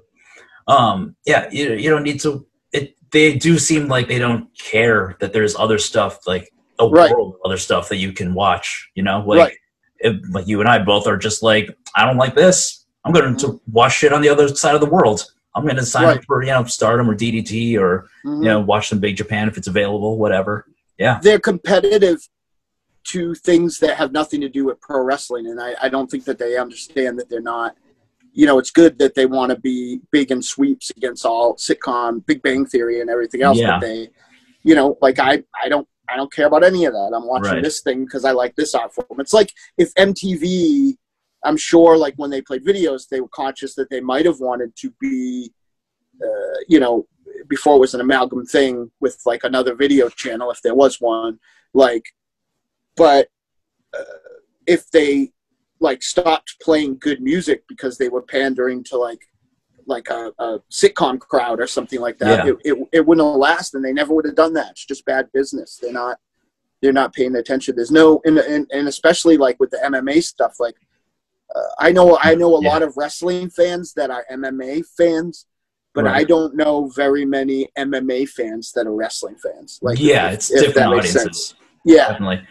um, 0.67 1.15
yeah, 1.25 1.49
you 1.51 1.73
you 1.73 1.89
don't 1.89 2.03
need 2.03 2.19
to. 2.21 2.45
It 2.71 2.95
they 3.11 3.33
do 3.35 3.57
seem 3.57 3.87
like 3.87 4.07
they 4.07 4.19
don't 4.19 4.45
care 4.57 5.17
that 5.19 5.33
there's 5.33 5.55
other 5.55 5.79
stuff 5.79 6.19
like 6.27 6.53
a 6.81 6.89
Right. 6.89 7.11
world 7.11 7.35
of 7.35 7.39
other 7.45 7.57
stuff 7.57 7.89
that 7.89 7.97
you 7.97 8.11
can 8.11 8.33
watch. 8.33 8.89
You 8.95 9.03
know, 9.03 9.23
like 9.25 9.39
Right. 9.39 9.53
if, 9.99 10.15
like 10.31 10.47
you 10.47 10.59
and 10.59 10.69
I 10.69 10.79
both 10.79 11.07
are 11.07 11.17
just 11.17 11.43
like, 11.43 11.69
I 11.95 12.05
don't 12.05 12.17
like 12.17 12.35
this. 12.35 12.85
I'm 13.05 13.13
going 13.13 13.35
to 13.37 13.61
watch 13.71 13.93
shit 13.93 14.13
on 14.13 14.21
the 14.21 14.29
other 14.29 14.47
side 14.49 14.75
of 14.75 14.81
the 14.81 14.87
world. 14.89 15.25
I'm 15.55 15.63
going 15.63 15.75
to 15.77 15.85
sign 15.85 16.03
Right. 16.05 16.17
up 16.17 16.23
for 16.25 16.43
you 16.43 16.51
know 16.51 16.63
Stardom 16.65 17.09
or 17.09 17.15
DDT 17.15 17.77
or 17.77 18.07
Mhm. 18.25 18.37
you 18.43 18.49
know 18.49 18.59
watch 18.61 18.89
some 18.89 18.99
Big 18.99 19.15
Japan 19.17 19.47
if 19.47 19.57
it's 19.57 19.67
available, 19.67 20.17
whatever. 20.17 20.65
Yeah, 20.97 21.19
they're 21.21 21.39
competitive 21.39 22.19
to 23.03 23.33
things 23.35 23.79
that 23.79 23.97
have 23.97 24.11
nothing 24.11 24.39
to 24.41 24.49
do 24.49 24.65
with 24.65 24.79
pro 24.79 25.01
wrestling, 25.01 25.47
and 25.47 25.59
I, 25.59 25.73
I 25.81 25.89
don't 25.89 26.09
think 26.09 26.23
that 26.25 26.37
they 26.37 26.55
understand 26.57 27.17
that 27.19 27.29
they're 27.29 27.41
not. 27.41 27.75
You 28.33 28.45
know, 28.45 28.59
it's 28.59 28.69
good 28.71 28.97
that 28.99 29.15
they 29.15 29.25
want 29.25 29.49
to 29.51 29.59
be 29.59 29.99
big 30.11 30.31
in 30.31 30.41
sweeps 30.41 30.89
against 30.91 31.25
all 31.25 31.55
sitcom, 31.55 32.25
Big 32.25 32.41
Bang 32.43 32.65
Theory, 32.65 33.01
and 33.01 33.09
everything 33.09 33.41
else. 33.41 33.57
Yeah. 33.57 33.79
But 33.79 33.87
they, 33.87 34.09
you 34.63 34.73
know, 34.75 34.97
like 35.01 35.19
I, 35.19 35.43
I 35.61 35.67
don't, 35.67 35.87
I 36.11 36.15
don't 36.15 36.31
care 36.31 36.47
about 36.47 36.63
any 36.63 36.85
of 36.85 36.93
that. 36.93 37.13
I'm 37.15 37.27
watching 37.27 37.53
Right. 37.53 37.63
this 37.63 37.81
thing 37.81 38.05
because 38.05 38.25
I 38.25 38.31
like 38.31 38.55
this 38.55 38.75
art 38.75 38.93
form. 38.93 39.19
It's 39.19 39.33
like 39.33 39.53
if 39.77 39.93
MTV, 39.95 40.97
I'm 41.43 41.57
sure, 41.57 41.97
like 41.97 42.15
when 42.17 42.29
they 42.29 42.41
played 42.41 42.65
videos, 42.65 43.07
they 43.07 43.21
were 43.21 43.29
conscious 43.29 43.75
that 43.75 43.89
they 43.89 44.01
might 44.01 44.25
have 44.25 44.39
wanted 44.39 44.75
to 44.77 44.91
be, 44.99 45.51
uh, 46.23 46.57
you 46.67 46.79
know, 46.79 47.07
before 47.47 47.75
it 47.75 47.79
was 47.79 47.93
an 47.93 48.01
amalgam 48.01 48.45
thing 48.45 48.91
with 48.99 49.19
like 49.25 49.43
another 49.43 49.73
video 49.73 50.09
channel, 50.09 50.51
if 50.51 50.61
there 50.61 50.75
was 50.75 50.99
one, 50.99 51.39
like, 51.73 52.03
but 52.95 53.29
uh, 53.97 54.03
if 54.67 54.89
they 54.91 55.31
like 55.79 56.03
stopped 56.03 56.57
playing 56.61 56.97
good 56.99 57.21
music 57.21 57.63
because 57.67 57.97
they 57.97 58.09
were 58.09 58.21
pandering 58.21 58.83
to 58.83 58.97
like 58.97 59.21
like 59.87 60.09
a, 60.09 60.31
a 60.39 60.59
sitcom 60.71 61.19
crowd 61.19 61.59
or 61.59 61.67
something 61.67 61.99
like 62.01 62.17
that, 62.19 62.45
Yeah. 62.45 62.53
it, 62.53 62.57
it, 62.77 62.87
it 62.93 63.05
wouldn't 63.05 63.25
have 63.27 63.35
lasted, 63.35 63.77
and 63.77 63.85
they 63.85 63.93
never 63.93 64.13
would 64.13 64.25
have 64.25 64.35
done 64.35 64.53
that. 64.53 64.71
It's 64.71 64.85
just 64.85 65.05
bad 65.05 65.29
business. 65.33 65.77
They're 65.81 65.91
not 65.93 66.17
they're 66.81 66.93
not 66.93 67.13
paying 67.13 67.35
attention. 67.35 67.75
There's 67.75 67.91
no 67.91 68.21
and 68.25 68.37
and, 68.39 68.67
and 68.71 68.87
especially 68.87 69.37
like 69.37 69.59
with 69.59 69.71
the 69.71 69.77
MMA 69.77 70.23
stuff, 70.23 70.55
like. 70.59 70.75
Uh, 71.53 71.59
I 71.79 71.91
know 71.91 72.17
I 72.21 72.33
know 72.35 72.55
a 72.55 72.63
Yeah. 72.63 72.69
lot 72.69 72.81
of 72.81 72.95
wrestling 72.95 73.49
fans 73.49 73.91
that 73.95 74.09
are 74.09 74.25
MMA 74.31 74.83
fans, 74.97 75.47
but 75.93 76.05
Right. 76.05 76.15
I 76.21 76.23
don't 76.23 76.55
know 76.55 76.87
very 76.95 77.25
many 77.25 77.67
MMA 77.77 78.25
fans 78.29 78.71
that 78.71 78.87
are 78.87 78.95
wrestling 78.95 79.35
fans. 79.35 79.77
Like, 79.81 79.99
yeah, 79.99 80.29
if- 80.29 80.35
it's 80.35 80.49
if 80.51 80.59
different 80.61 80.75
that 80.75 80.89
makes 80.91 81.09
audiences. 81.13 81.47
sense. 81.47 81.53
Yeah, 81.83 82.07
Definitely. 82.07 82.47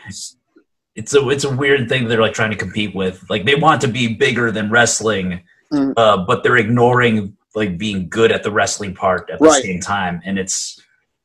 It's 0.97 1.15
a 1.15 1.27
it's 1.31 1.45
a 1.45 1.57
weird 1.57 1.89
thing 1.89 2.09
they're 2.09 2.21
like 2.21 2.35
trying 2.35 2.51
to 2.51 2.57
compete 2.59 2.95
with. 2.95 3.25
Like 3.31 3.47
they 3.47 3.55
want 3.55 3.81
to 3.83 3.89
be 3.89 4.15
bigger 4.15 4.51
than 4.51 4.71
wrestling, 4.71 5.41
Mm. 5.73 5.95
uh, 5.97 6.25
but 6.25 6.43
they're 6.43 6.57
ignoring 6.57 7.37
like 7.55 7.79
being 7.79 8.09
good 8.09 8.33
at 8.33 8.43
the 8.43 8.51
wrestling 8.51 8.95
part 8.95 9.31
at 9.31 9.39
the 9.39 9.45
Right. 9.45 9.63
same 9.63 9.81
time, 9.81 10.21
and 10.25 10.39
it's 10.39 10.81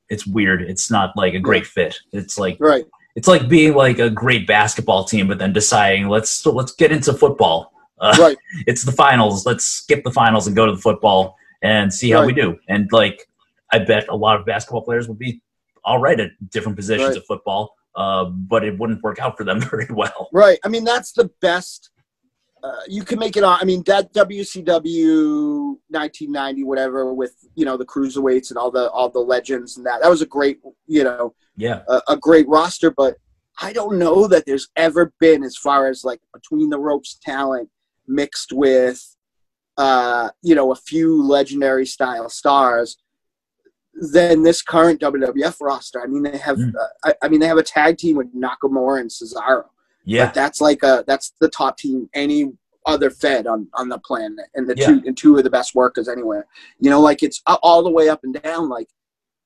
it's 0.10 0.26
weird. 0.28 0.62
It's 0.62 0.92
not 0.92 1.16
like 1.16 1.34
a 1.34 1.40
great 1.40 1.66
fit. 1.66 1.98
It's 2.12 2.38
like 2.38 2.58
right. 2.60 2.86
it's 3.16 3.28
like 3.28 3.48
being 3.50 3.74
like 3.74 3.98
a 4.00 4.10
great 4.10 4.46
basketball 4.48 5.04
team, 5.06 5.28
but 5.28 5.40
then 5.40 5.52
deciding 5.54 6.10
let's 6.10 6.46
let's 6.46 6.72
get 6.74 6.92
into 6.92 7.14
football. 7.14 7.72
Uh, 8.00 8.16
Right. 8.20 8.38
It's 8.68 8.84
the 8.84 8.92
finals. 8.92 9.46
Let's 9.46 9.66
skip 9.66 10.04
the 10.04 10.12
finals 10.12 10.46
and 10.48 10.56
go 10.56 10.66
to 10.68 10.72
the 10.74 10.82
football 10.82 11.36
and 11.64 11.92
see 11.94 12.12
how 12.12 12.26
we 12.26 12.34
do. 12.34 12.58
And 12.70 12.88
like, 12.92 13.28
I 13.72 13.80
bet 13.80 14.08
a 14.10 14.16
lot 14.16 14.40
of 14.40 14.46
basketball 14.46 14.84
players 14.84 15.08
would 15.08 15.18
be 15.18 15.42
all 15.84 16.00
right 16.00 16.20
at 16.20 16.32
different 16.52 16.76
positions 16.76 17.10
Right. 17.10 17.18
of 17.18 17.26
football, 17.26 17.74
uh, 17.96 18.26
but 18.26 18.64
it 18.64 18.78
wouldn't 18.78 19.02
work 19.02 19.18
out 19.20 19.38
for 19.38 19.44
them 19.44 19.60
very 19.72 19.88
well. 19.90 20.30
Right. 20.34 20.60
I 20.64 20.68
mean, 20.68 20.84
that's 20.84 21.14
the 21.14 21.32
best. 21.42 21.90
Uh, 22.66 22.82
you 22.88 23.04
can 23.04 23.20
make 23.20 23.38
it 23.38 23.44
on. 23.44 23.60
I 23.62 23.64
mean, 23.64 23.84
that 23.86 24.12
WCW 24.14 25.78
1990, 25.90 26.64
whatever, 26.64 27.14
with 27.14 27.36
you 27.54 27.64
know 27.64 27.78
the 27.78 27.86
cruiserweights 27.86 28.50
and 28.50 28.58
all 28.58 28.72
the 28.72 28.90
all 28.90 29.10
the 29.10 29.20
legends 29.20 29.78
and 29.78 29.86
that. 29.86 30.02
That 30.02 30.10
was 30.10 30.24
a 30.24 30.26
great, 30.26 30.60
you 30.88 31.04
know, 31.04 31.36
Yeah, 31.58 31.84
a, 31.88 32.02
a 32.10 32.18
great 32.18 32.48
roster. 32.48 32.90
But 32.90 33.18
I 33.62 33.72
don't 33.72 34.00
know 34.00 34.28
that 34.28 34.48
there's 34.48 34.70
ever 34.76 35.14
been 35.20 35.44
as 35.44 35.56
far 35.56 35.88
as 35.88 36.04
like 36.04 36.22
between 36.34 36.70
the 36.70 36.80
ropes 36.80 37.20
talent 37.22 37.70
mixed 38.08 38.52
with, 38.52 39.16
uh, 39.78 40.30
you 40.42 40.56
know, 40.56 40.72
a 40.72 40.76
few 40.76 41.22
legendary 41.22 41.86
style 41.86 42.30
stars. 42.30 42.98
Than 44.12 44.44
this 44.44 44.62
current 44.62 45.00
WWF 45.00 45.56
roster. 45.62 46.04
I 46.04 46.08
mean, 46.08 46.24
they 46.24 46.38
have. 46.38 46.58
Mm. 46.58 46.74
Uh, 46.76 46.88
I, 47.06 47.14
I 47.22 47.28
mean, 47.30 47.40
they 47.40 47.48
have 47.48 47.58
a 47.58 47.64
tag 47.64 47.98
team 47.98 48.18
with 48.18 48.36
Nakamura 48.36 49.00
and 49.00 49.10
Cesaro. 49.10 49.66
Yeah, 50.06 50.26
But 50.26 50.34
that's 50.34 50.62
like 50.62 50.84
a 50.84 51.04
that's 51.08 51.34
the 51.42 51.50
top 51.50 51.78
team 51.78 52.10
any 52.14 52.52
other 52.86 53.10
Fed 53.10 53.48
on 53.48 53.68
on 53.74 53.90
the 53.90 53.98
planet, 54.00 54.46
and 54.54 54.70
the 54.70 54.76
Yeah. 54.78 54.86
two 54.88 55.02
and 55.06 55.18
two 55.18 55.38
of 55.38 55.44
the 55.44 55.50
best 55.50 55.76
workers 55.76 56.08
anywhere. 56.08 56.46
You 56.80 56.90
know, 56.92 57.02
like 57.02 57.24
it's 57.24 57.42
all 57.46 57.84
the 57.84 57.90
way 57.90 58.10
up 58.10 58.24
and 58.24 58.34
down. 58.42 58.70
Like 58.70 58.88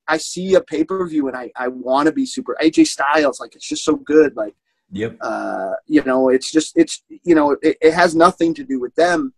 I 0.08 0.18
see 0.18 0.56
a 0.56 0.62
pay 0.62 0.84
per 0.84 1.08
view 1.08 1.28
and 1.28 1.38
I 1.38 1.52
I 1.56 1.70
want 1.70 2.08
to 2.08 2.12
be 2.12 2.26
super 2.26 2.58
AJ 2.62 2.88
Styles. 2.88 3.40
Like 3.40 3.56
it's 3.56 3.68
just 3.68 3.86
so 3.86 3.96
good. 3.96 4.36
Like 4.36 4.56
yep, 4.92 5.18
uh, 5.22 5.72
you 5.88 6.04
know, 6.04 6.30
it's 6.30 6.52
just 6.52 6.74
it's 6.76 7.04
you 7.24 7.36
know 7.36 7.52
it, 7.62 7.78
it 7.82 7.94
has 7.94 8.14
nothing 8.16 8.54
to 8.56 8.64
do 8.64 8.80
with 8.80 8.94
them. 8.96 9.34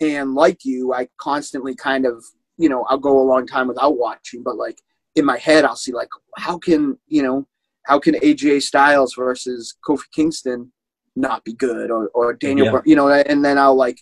And 0.00 0.34
like 0.34 0.64
you, 0.64 0.92
I 0.92 1.08
constantly 1.16 1.74
kind 1.74 2.04
of 2.04 2.24
you 2.58 2.68
know 2.68 2.84
I'll 2.84 2.98
go 2.98 3.18
a 3.18 3.28
long 3.32 3.46
time 3.46 3.68
without 3.68 3.96
watching, 3.96 4.42
but 4.42 4.56
like 4.56 4.78
in 5.14 5.24
my 5.24 5.38
head 5.38 5.64
I'll 5.64 5.76
see 5.76 5.92
like 5.92 6.08
how 6.36 6.58
can 6.58 6.98
you 7.06 7.22
know 7.22 7.46
how 7.88 7.98
can 7.98 8.14
AJ 8.16 8.62
Styles 8.62 9.14
versus 9.14 9.74
Kofi 9.86 10.10
Kingston 10.12 10.70
not 11.16 11.42
be 11.44 11.54
good 11.54 11.90
or 11.90 12.08
or 12.14 12.32
Daniel 12.34 12.66
Yeah. 12.66 12.72
Br- 12.72 12.86
you 12.90 12.96
know 12.96 13.08
and 13.10 13.44
then 13.44 13.58
I'll 13.58 13.74
like 13.74 13.98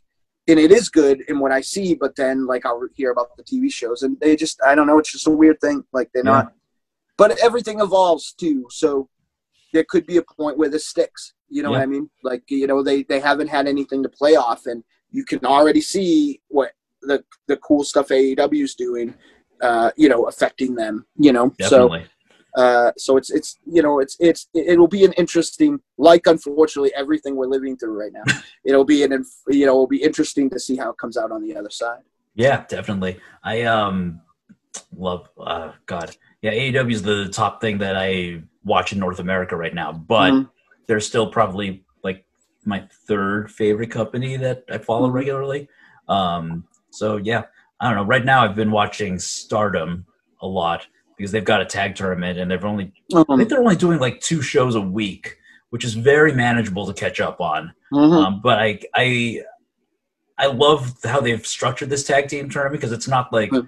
and 0.48 0.58
it 0.60 0.70
is 0.70 0.88
good 0.88 1.22
in 1.28 1.40
what 1.40 1.50
I 1.50 1.60
see, 1.60 1.94
but 1.94 2.14
then 2.14 2.46
like 2.46 2.64
I'll 2.66 2.80
hear 2.94 3.10
about 3.10 3.36
the 3.36 3.42
TV 3.42 3.72
shows 3.72 4.02
and 4.02 4.18
they 4.20 4.36
just 4.36 4.60
I 4.62 4.74
don't 4.74 4.86
know 4.86 4.98
it's 4.98 5.12
just 5.12 5.26
a 5.26 5.30
weird 5.42 5.60
thing 5.60 5.82
like 5.92 6.10
they're 6.12 6.24
Yeah. 6.24 6.32
not 6.42 6.52
but 7.16 7.38
everything 7.42 7.80
evolves 7.80 8.32
too 8.34 8.66
so 8.70 9.08
there 9.72 9.84
could 9.88 10.06
be 10.06 10.18
a 10.18 10.22
point 10.22 10.58
where 10.58 10.68
this 10.68 10.86
sticks 10.86 11.32
you 11.48 11.62
know 11.62 11.70
what 11.70 11.80
I 11.80 11.86
mean 11.86 12.10
like 12.22 12.42
you 12.48 12.66
know 12.66 12.82
they 12.82 13.04
they 13.04 13.20
haven't 13.20 13.48
had 13.48 13.66
anything 13.66 14.02
to 14.02 14.08
play 14.08 14.34
off 14.36 14.66
and 14.66 14.82
you 15.10 15.24
can 15.24 15.44
already 15.46 15.80
see 15.80 16.40
what 16.48 16.72
the 17.02 17.22
the 17.46 17.56
cool 17.58 17.84
stuff 17.84 18.08
AEW 18.08 18.62
is 18.64 18.74
doing 18.74 19.14
uh 19.62 19.90
you 19.96 20.08
know 20.08 20.24
affecting 20.24 20.74
them 20.74 21.06
you 21.26 21.32
know 21.32 21.46
so 21.60 21.88
definitely. 21.88 22.04
Uh, 22.56 22.90
so 22.96 23.16
it's 23.16 23.30
it's 23.30 23.58
you 23.66 23.82
know 23.82 24.00
it's 24.00 24.16
it's 24.18 24.48
it'll 24.54 24.88
be 24.88 25.04
an 25.04 25.12
interesting 25.12 25.78
like 25.98 26.26
unfortunately 26.26 26.92
everything 26.96 27.36
we're 27.36 27.46
living 27.56 27.76
through 27.76 27.96
right 28.02 28.12
now 28.12 28.24
it'll 28.64 28.84
be 28.84 29.02
an 29.04 29.12
you 29.48 29.66
know 29.66 29.72
it'll 29.72 29.86
be 29.86 30.02
interesting 30.02 30.48
to 30.50 30.58
see 30.58 30.76
how 30.76 30.90
it 30.90 30.98
comes 30.98 31.16
out 31.16 31.30
on 31.30 31.42
the 31.46 31.54
other 31.56 31.70
side 31.70 32.02
Yeah, 32.34 32.64
definitely. 32.68 33.14
I 33.42 33.62
um 33.62 34.20
love 34.96 35.28
uh 35.38 35.72
God. 35.86 36.08
Yeah, 36.42 36.52
AEW 36.52 36.92
is 36.92 37.02
the 37.02 37.28
top 37.28 37.60
thing 37.60 37.78
that 37.78 37.96
I 37.96 38.42
watch 38.64 38.92
in 38.92 38.98
North 38.98 39.20
America 39.20 39.56
right 39.56 39.74
now, 39.74 39.90
but 39.92 40.32
Mhm. 40.32 40.50
they're 40.86 41.00
still 41.00 41.28
probably 41.38 41.84
like 42.04 42.24
my 42.64 42.80
third 43.08 43.50
favorite 43.50 43.90
company 43.90 44.36
that 44.36 44.64
I 44.70 44.78
follow 44.78 45.08
Mhm. 45.08 45.14
regularly. 45.20 45.68
Um 46.08 46.64
so 46.90 47.16
yeah, 47.30 47.42
I 47.80 47.88
don't 47.88 47.96
know. 48.00 48.04
Right 48.14 48.24
now 48.32 48.38
I've 48.44 48.56
been 48.62 48.70
watching 48.80 49.18
Stardom 49.18 50.06
a 50.40 50.46
lot 50.46 50.86
because 51.16 51.32
they've 51.32 51.44
got 51.44 51.60
a 51.60 51.64
tag 51.64 51.94
tournament 51.94 52.38
and 52.38 52.50
they've 52.50 52.64
only 52.64 52.92
I 53.14 53.24
Um, 53.28 53.38
think 53.38 53.48
they're 53.48 53.60
only 53.60 53.76
doing 53.76 53.98
like 53.98 54.20
two 54.20 54.42
shows 54.42 54.74
a 54.74 54.80
week, 54.80 55.36
which 55.70 55.84
is 55.84 55.94
very 55.94 56.32
manageable 56.32 56.86
to 56.86 56.92
catch 56.92 57.20
up 57.20 57.40
on. 57.40 57.72
mhm. 57.92 58.12
Um, 58.24 58.40
but 58.42 58.58
I, 58.58 58.80
I, 58.94 59.42
I 60.38 60.46
love 60.46 60.96
how 61.04 61.20
they've 61.20 61.46
structured 61.46 61.88
this 61.90 62.04
tag 62.04 62.28
team 62.28 62.48
tournament 62.50 62.80
because 62.80 62.92
it's 62.92 63.08
not 63.08 63.32
like 63.32 63.50
Hmm. 63.50 63.60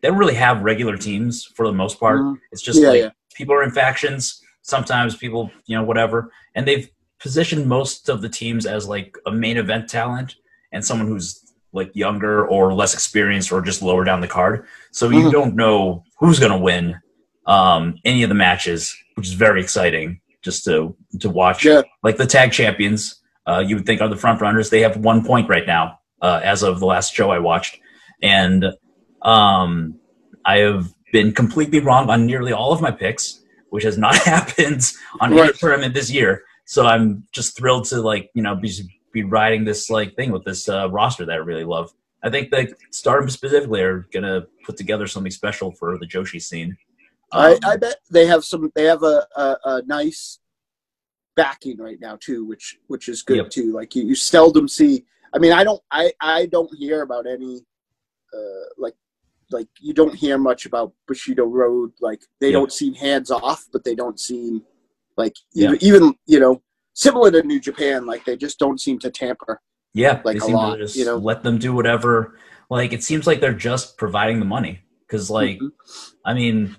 they 0.00 0.08
don't 0.08 0.18
really 0.18 0.34
have 0.34 0.62
regular 0.62 0.96
teams 0.96 1.44
for 1.44 1.66
the 1.66 1.72
most 1.72 2.00
part. 2.00 2.20
Mhm. 2.20 2.38
It's 2.52 2.62
just 2.62 2.80
Yeah, 2.80 2.88
like 2.88 3.00
yeah. 3.02 3.10
people 3.34 3.54
are 3.54 3.62
in 3.62 3.70
factions. 3.70 4.40
Sometimes 4.62 5.14
people, 5.16 5.50
you 5.66 5.76
know, 5.76 5.82
whatever, 5.84 6.30
and 6.54 6.66
they've 6.66 6.88
positioned 7.20 7.66
most 7.66 8.08
of 8.08 8.22
the 8.22 8.28
teams 8.28 8.64
as 8.66 8.88
like 8.88 9.16
a 9.26 9.30
main 9.30 9.56
event 9.58 9.88
talent 9.88 10.36
and 10.72 10.82
someone 10.84 11.06
who's 11.08 11.40
like 11.74 11.90
younger 11.94 12.46
or 12.46 12.72
less 12.72 12.94
experienced 12.94 13.52
or 13.52 13.60
just 13.60 13.82
lower 13.82 14.04
down 14.04 14.20
the 14.20 14.28
card. 14.28 14.64
So 14.92 15.10
you 15.10 15.26
Mhm. 15.26 15.32
don't 15.32 15.54
know 15.56 16.04
who's 16.18 16.38
going 16.38 16.52
to 16.52 16.58
win 16.58 16.96
um, 17.46 17.98
any 18.06 18.22
of 18.22 18.30
the 18.30 18.34
matches, 18.34 18.96
which 19.16 19.26
is 19.26 19.34
very 19.34 19.60
exciting 19.60 20.20
just 20.40 20.64
to 20.64 20.96
to 21.20 21.28
watch. 21.28 21.64
Yeah. 21.64 21.82
Like 22.02 22.16
the 22.16 22.26
tag 22.26 22.52
champions 22.52 23.20
uh, 23.46 23.62
you 23.66 23.76
would 23.76 23.84
think 23.84 24.00
are 24.00 24.08
the 24.08 24.16
front 24.16 24.40
runners. 24.40 24.70
They 24.70 24.80
have 24.80 24.96
one 24.96 25.22
point 25.22 25.50
right 25.50 25.66
now 25.66 25.98
uh, 26.22 26.40
as 26.42 26.62
of 26.62 26.80
the 26.80 26.86
last 26.86 27.12
show 27.14 27.30
i 27.30 27.38
watched. 27.38 27.78
And 28.22 28.64
um, 29.22 29.98
i 30.46 30.58
have 30.58 30.86
been 31.12 31.32
completely 31.32 31.80
wrong 31.80 32.08
on 32.10 32.26
nearly 32.26 32.52
all 32.52 32.72
of 32.72 32.80
my 32.80 32.90
picks 32.90 33.40
which 33.70 33.84
has 33.84 33.98
not 33.98 34.16
happened 34.34 34.82
on 35.20 35.36
any 35.36 35.52
tournament 35.52 35.92
this 35.94 36.10
year. 36.10 36.42
So 36.64 36.86
i'm 36.86 37.24
just 37.32 37.56
thrilled 37.58 37.84
to 37.90 38.00
like 38.00 38.30
you 38.34 38.42
know 38.42 38.54
be, 38.54 38.70
be 39.14 39.22
riding 39.22 39.64
this 39.64 39.88
like 39.88 40.14
thing 40.16 40.30
with 40.32 40.44
this 40.44 40.68
uh, 40.68 40.90
roster 40.90 41.24
that 41.24 41.32
i 41.32 41.36
really 41.36 41.64
love. 41.64 41.90
I 42.22 42.30
think 42.30 42.50
that 42.50 42.70
stardom 42.90 43.30
specifically 43.30 43.80
are 43.82 44.06
gonna 44.12 44.46
put 44.66 44.76
together 44.76 45.06
something 45.06 45.30
special 45.30 45.72
for 45.72 45.96
the 45.98 46.06
joshi 46.06 46.42
scene. 46.42 46.76
I, 47.32 47.52
Um, 47.54 47.58
I 47.64 47.76
bet 47.76 47.96
they 48.10 48.26
have 48.26 48.44
some 48.44 48.70
they 48.74 48.84
have 48.84 49.02
a, 49.02 49.26
a, 49.36 49.56
a 49.64 49.82
nice 49.86 50.40
backing 51.36 51.78
right 51.78 52.00
now 52.00 52.16
too 52.20 52.44
which 52.44 52.78
which 52.88 53.08
is 53.08 53.22
good 53.22 53.36
Yep. 53.36 53.50
too. 53.50 53.72
Like 53.72 53.94
you, 53.96 54.04
you 54.04 54.14
seldom 54.14 54.68
see 54.68 55.04
i 55.34 55.38
mean 55.38 55.52
i 55.52 55.64
don't 55.64 55.82
i 55.90 56.12
i 56.20 56.46
don't 56.46 56.72
hear 56.78 57.02
about 57.02 57.26
any 57.26 57.64
uh 58.32 58.64
like 58.78 58.94
like 59.50 59.68
you 59.80 59.92
don't 59.92 60.14
hear 60.14 60.38
much 60.38 60.64
about 60.64 60.92
Bushiroad. 61.08 61.90
Like 62.00 62.22
they 62.40 62.48
Yeah. 62.50 62.58
don't 62.58 62.72
seem 62.72 62.94
hands 62.94 63.30
off 63.30 63.66
but 63.72 63.84
they 63.84 63.94
don't 63.94 64.18
seem 64.18 64.62
like 65.16 65.34
even, 65.54 65.78
even 65.82 66.14
you 66.26 66.40
know 66.40 66.62
similar 66.94 67.30
to 67.30 67.42
new 67.42 67.60
japan 67.60 68.06
like 68.06 68.24
they 68.24 68.36
just 68.36 68.58
don't 68.58 68.80
seem 68.80 68.98
to 69.00 69.10
tamper 69.10 69.60
Yeah, 69.92 70.20
like 70.24 70.40
they 70.40 70.52
a 70.52 70.56
lot, 70.56 70.76
to 70.76 70.82
just 70.82 70.96
you 70.96 71.04
know? 71.04 71.16
let 71.18 71.42
them 71.42 71.58
do 71.58 71.72
whatever. 71.74 72.36
Like 72.70 72.92
it 72.92 73.04
seems 73.04 73.26
like 73.26 73.40
they're 73.40 73.52
just 73.70 73.96
providing 73.98 74.38
the 74.40 74.44
money 74.46 74.80
because, 75.06 75.30
like, 75.30 75.58
Mhm. 75.60 75.70
I 76.24 76.34
mean, 76.34 76.76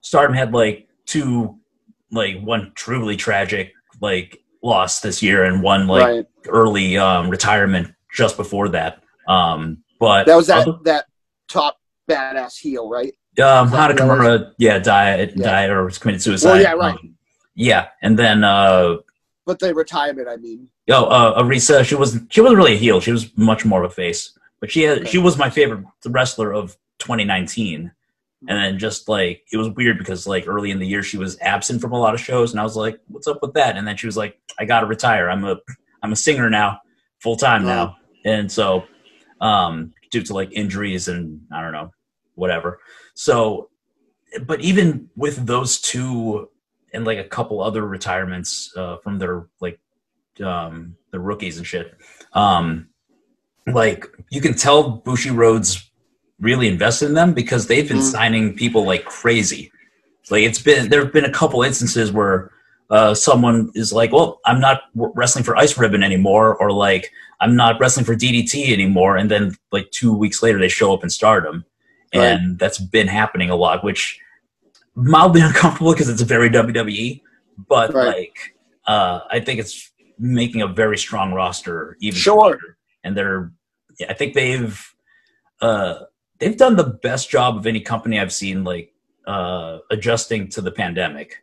Stardom 0.00 0.34
had 0.34 0.52
like 0.52 0.88
two, 1.06 1.58
like 2.10 2.40
one 2.40 2.72
truly 2.74 3.16
tragic 3.16 3.72
like 4.00 4.38
loss 4.62 5.00
this 5.00 5.22
year 5.22 5.44
and 5.44 5.62
one 5.62 5.86
like 5.86 6.02
right 6.04 6.26
early 6.48 6.96
um, 6.96 7.28
retirement 7.30 7.94
just 8.12 8.36
before 8.36 8.68
that. 8.70 9.02
Um, 9.28 9.84
but 10.00 10.24
that 10.26 10.34
was 10.36 10.46
that 10.48 10.66
other- 10.66 10.78
that 10.84 11.04
top 11.48 11.76
badass 12.08 12.58
heel 12.58 12.88
right 12.88 13.14
um, 13.40 13.68
Hana 13.68 13.94
Kimura, 13.94 14.52
yeah, 14.58 14.78
died, 14.80 15.34
Yeah. 15.36 15.44
died 15.44 15.70
or 15.70 15.84
was 15.84 15.98
committed 15.98 16.20
suicide. 16.22 16.48
Well, 16.50 16.60
yeah, 16.62 16.72
right. 16.72 16.94
Um, 16.94 17.14
yeah, 17.54 17.88
and 18.02 18.18
then 18.18 18.42
uh, 18.42 18.96
but 19.46 19.58
the 19.58 19.74
retirement 19.74 20.28
i 20.28 20.36
mean 20.36 20.68
Oh, 20.92 21.04
uh, 21.04 21.40
Arisa, 21.40 21.84
she 21.84 21.94
wasn't. 21.94 22.32
She 22.32 22.40
wasn't 22.40 22.56
really 22.58 22.72
a 22.72 22.76
heel. 22.76 23.00
She 23.00 23.12
was 23.12 23.30
much 23.36 23.64
more 23.64 23.84
of 23.84 23.92
a 23.92 23.94
face. 23.94 24.36
But 24.58 24.72
she 24.72 24.82
had, 24.82 24.98
Okay. 25.02 25.10
she 25.10 25.18
was 25.18 25.38
my 25.38 25.48
favorite 25.48 25.84
wrestler 26.04 26.52
of 26.52 26.76
2019. 26.98 27.92
And 28.48 28.58
then 28.58 28.76
just 28.78 29.08
like 29.08 29.44
it 29.52 29.56
was 29.56 29.68
weird 29.68 29.98
because 29.98 30.26
like 30.26 30.48
early 30.48 30.72
in 30.72 30.80
the 30.80 30.86
year 30.88 31.04
she 31.04 31.16
was 31.16 31.38
absent 31.42 31.80
from 31.80 31.92
a 31.92 32.00
lot 32.00 32.14
of 32.14 32.20
shows, 32.20 32.50
and 32.50 32.58
I 32.60 32.64
was 32.64 32.74
like, 32.74 32.98
"What's 33.06 33.28
up 33.28 33.38
with 33.40 33.52
that?" 33.54 33.76
And 33.76 33.86
then 33.86 33.96
she 33.96 34.06
was 34.06 34.16
like, 34.16 34.36
"I 34.58 34.64
got 34.64 34.80
to 34.80 34.86
retire. 34.86 35.30
I'm 35.30 35.44
a 35.44 35.58
I'm 36.02 36.10
a 36.12 36.16
singer 36.16 36.50
now, 36.50 36.80
full 37.20 37.36
time 37.36 37.64
now." 37.64 37.96
And 38.24 38.50
so, 38.50 38.82
um, 39.40 39.92
due 40.10 40.22
to 40.22 40.34
like 40.34 40.50
injuries 40.52 41.06
and 41.06 41.42
I 41.52 41.62
don't 41.62 41.72
know, 41.72 41.92
whatever. 42.34 42.80
So, 43.14 43.70
but 44.44 44.60
even 44.62 45.08
with 45.14 45.46
those 45.46 45.80
two 45.80 46.49
and 46.92 47.04
like 47.04 47.18
a 47.18 47.24
couple 47.24 47.60
other 47.60 47.86
retirements 47.86 48.72
uh, 48.76 48.96
from 48.98 49.18
their 49.18 49.46
like 49.60 49.78
um, 50.44 50.96
the 51.10 51.20
rookies 51.20 51.58
and 51.58 51.66
shit. 51.66 51.94
Um, 52.32 52.88
like 53.66 54.06
you 54.30 54.40
can 54.40 54.54
tell 54.54 55.00
Bushiroad's 55.00 55.90
really 56.40 56.68
invested 56.68 57.06
in 57.06 57.14
them 57.14 57.34
because 57.34 57.66
they've 57.66 57.86
been 57.88 57.98
Mhm. 57.98 58.12
signing 58.12 58.54
people 58.54 58.84
like 58.84 59.04
crazy. 59.04 59.70
Like 60.30 60.42
it's 60.44 60.60
been 60.62 60.88
there 60.88 61.04
have 61.04 61.12
been 61.12 61.24
a 61.24 61.32
couple 61.32 61.62
instances 61.62 62.12
where 62.12 62.50
uh, 62.90 63.14
someone 63.14 63.70
is 63.74 63.92
like, 63.92 64.10
"Well, 64.12 64.40
I'm 64.46 64.58
not 64.60 64.82
wrestling 64.94 65.44
for 65.44 65.56
Ice 65.56 65.78
Ribbon 65.78 66.02
anymore," 66.02 66.56
or 66.56 66.72
like, 66.72 67.12
"I'm 67.40 67.54
not 67.54 67.78
wrestling 67.80 68.04
for 68.04 68.16
DDT 68.16 68.72
anymore," 68.72 69.16
and 69.16 69.30
then 69.30 69.56
like 69.70 69.90
two 69.92 70.12
weeks 70.12 70.42
later 70.42 70.58
they 70.58 70.68
show 70.68 70.92
up 70.92 71.04
in 71.04 71.10
Stardom, 71.10 71.64
and 72.12 72.58
that's 72.58 72.78
been 72.78 73.06
happening 73.06 73.48
a 73.50 73.54
lot, 73.54 73.84
which 73.84 74.18
mildly 74.94 75.40
uncomfortable 75.48 75.92
because 75.92 76.08
it's 76.08 76.22
very 76.22 76.48
WWE, 76.50 77.22
but 77.68 77.92
Right. 77.94 78.06
like 78.06 78.56
uh, 78.86 79.20
I 79.30 79.40
think 79.40 79.60
it's 79.60 79.90
making 80.18 80.62
a 80.62 80.66
very 80.66 80.98
strong 80.98 81.32
roster 81.32 81.96
even 82.00 82.18
Sure. 82.18 82.34
stronger. 82.40 82.76
and 83.04 83.16
they're 83.16 83.52
yeah, 83.98 84.06
I 84.10 84.14
think 84.14 84.34
they've 84.34 84.94
uh, 85.60 85.94
they've 86.38 86.56
done 86.56 86.76
the 86.76 86.84
best 87.02 87.30
job 87.30 87.56
of 87.56 87.66
any 87.66 87.80
company 87.80 88.18
I've 88.18 88.32
seen 88.32 88.64
like 88.64 88.92
uh, 89.26 89.78
adjusting 89.90 90.48
to 90.50 90.60
the 90.60 90.70
pandemic 90.70 91.42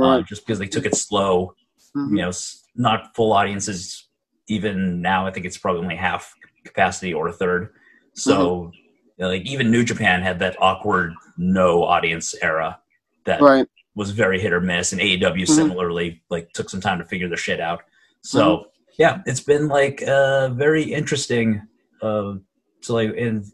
uh, 0.00 0.20
just 0.22 0.46
because 0.46 0.58
they 0.58 0.66
took 0.68 0.86
it 0.86 0.94
slow 0.94 1.54
Mhm. 1.96 2.10
you 2.10 2.16
know 2.22 2.28
s- 2.28 2.64
not 2.76 3.14
full 3.16 3.32
audiences 3.32 4.08
even 4.48 5.00
now 5.00 5.26
i 5.26 5.30
think 5.30 5.46
it's 5.46 5.56
probably 5.58 5.80
only 5.82 5.96
half 5.96 6.34
capacity 6.64 7.12
or 7.14 7.28
a 7.28 7.32
third 7.32 7.72
so 8.12 8.34
Mm-hmm. 8.36 8.76
you 9.16 9.24
know, 9.24 9.28
like 9.28 9.42
even 9.46 9.70
new 9.70 9.82
japan 9.82 10.20
had 10.22 10.38
that 10.40 10.56
awkward 10.60 11.14
no 11.38 11.82
audience 11.84 12.34
era 12.42 12.78
that 13.26 13.40
Right. 13.42 13.66
was 13.94 14.10
very 14.10 14.40
hit 14.40 14.52
or 14.52 14.60
miss 14.60 14.92
and 14.92 15.00
aew 15.00 15.20
Mhm. 15.20 15.48
similarly 15.48 16.22
like 16.30 16.52
took 16.52 16.70
some 16.70 16.80
time 16.80 16.98
to 16.98 17.04
figure 17.04 17.28
their 17.28 17.36
shit 17.36 17.60
out 17.60 17.82
so 18.22 18.42
Mm-hmm. 18.56 18.68
yeah 18.98 19.22
it's 19.26 19.40
been 19.40 19.68
like 19.68 20.02
uh 20.02 20.48
very 20.50 20.82
interesting 20.82 21.62
uh 22.02 22.34
to 22.82 22.92
like 22.92 23.10
and 23.16 23.44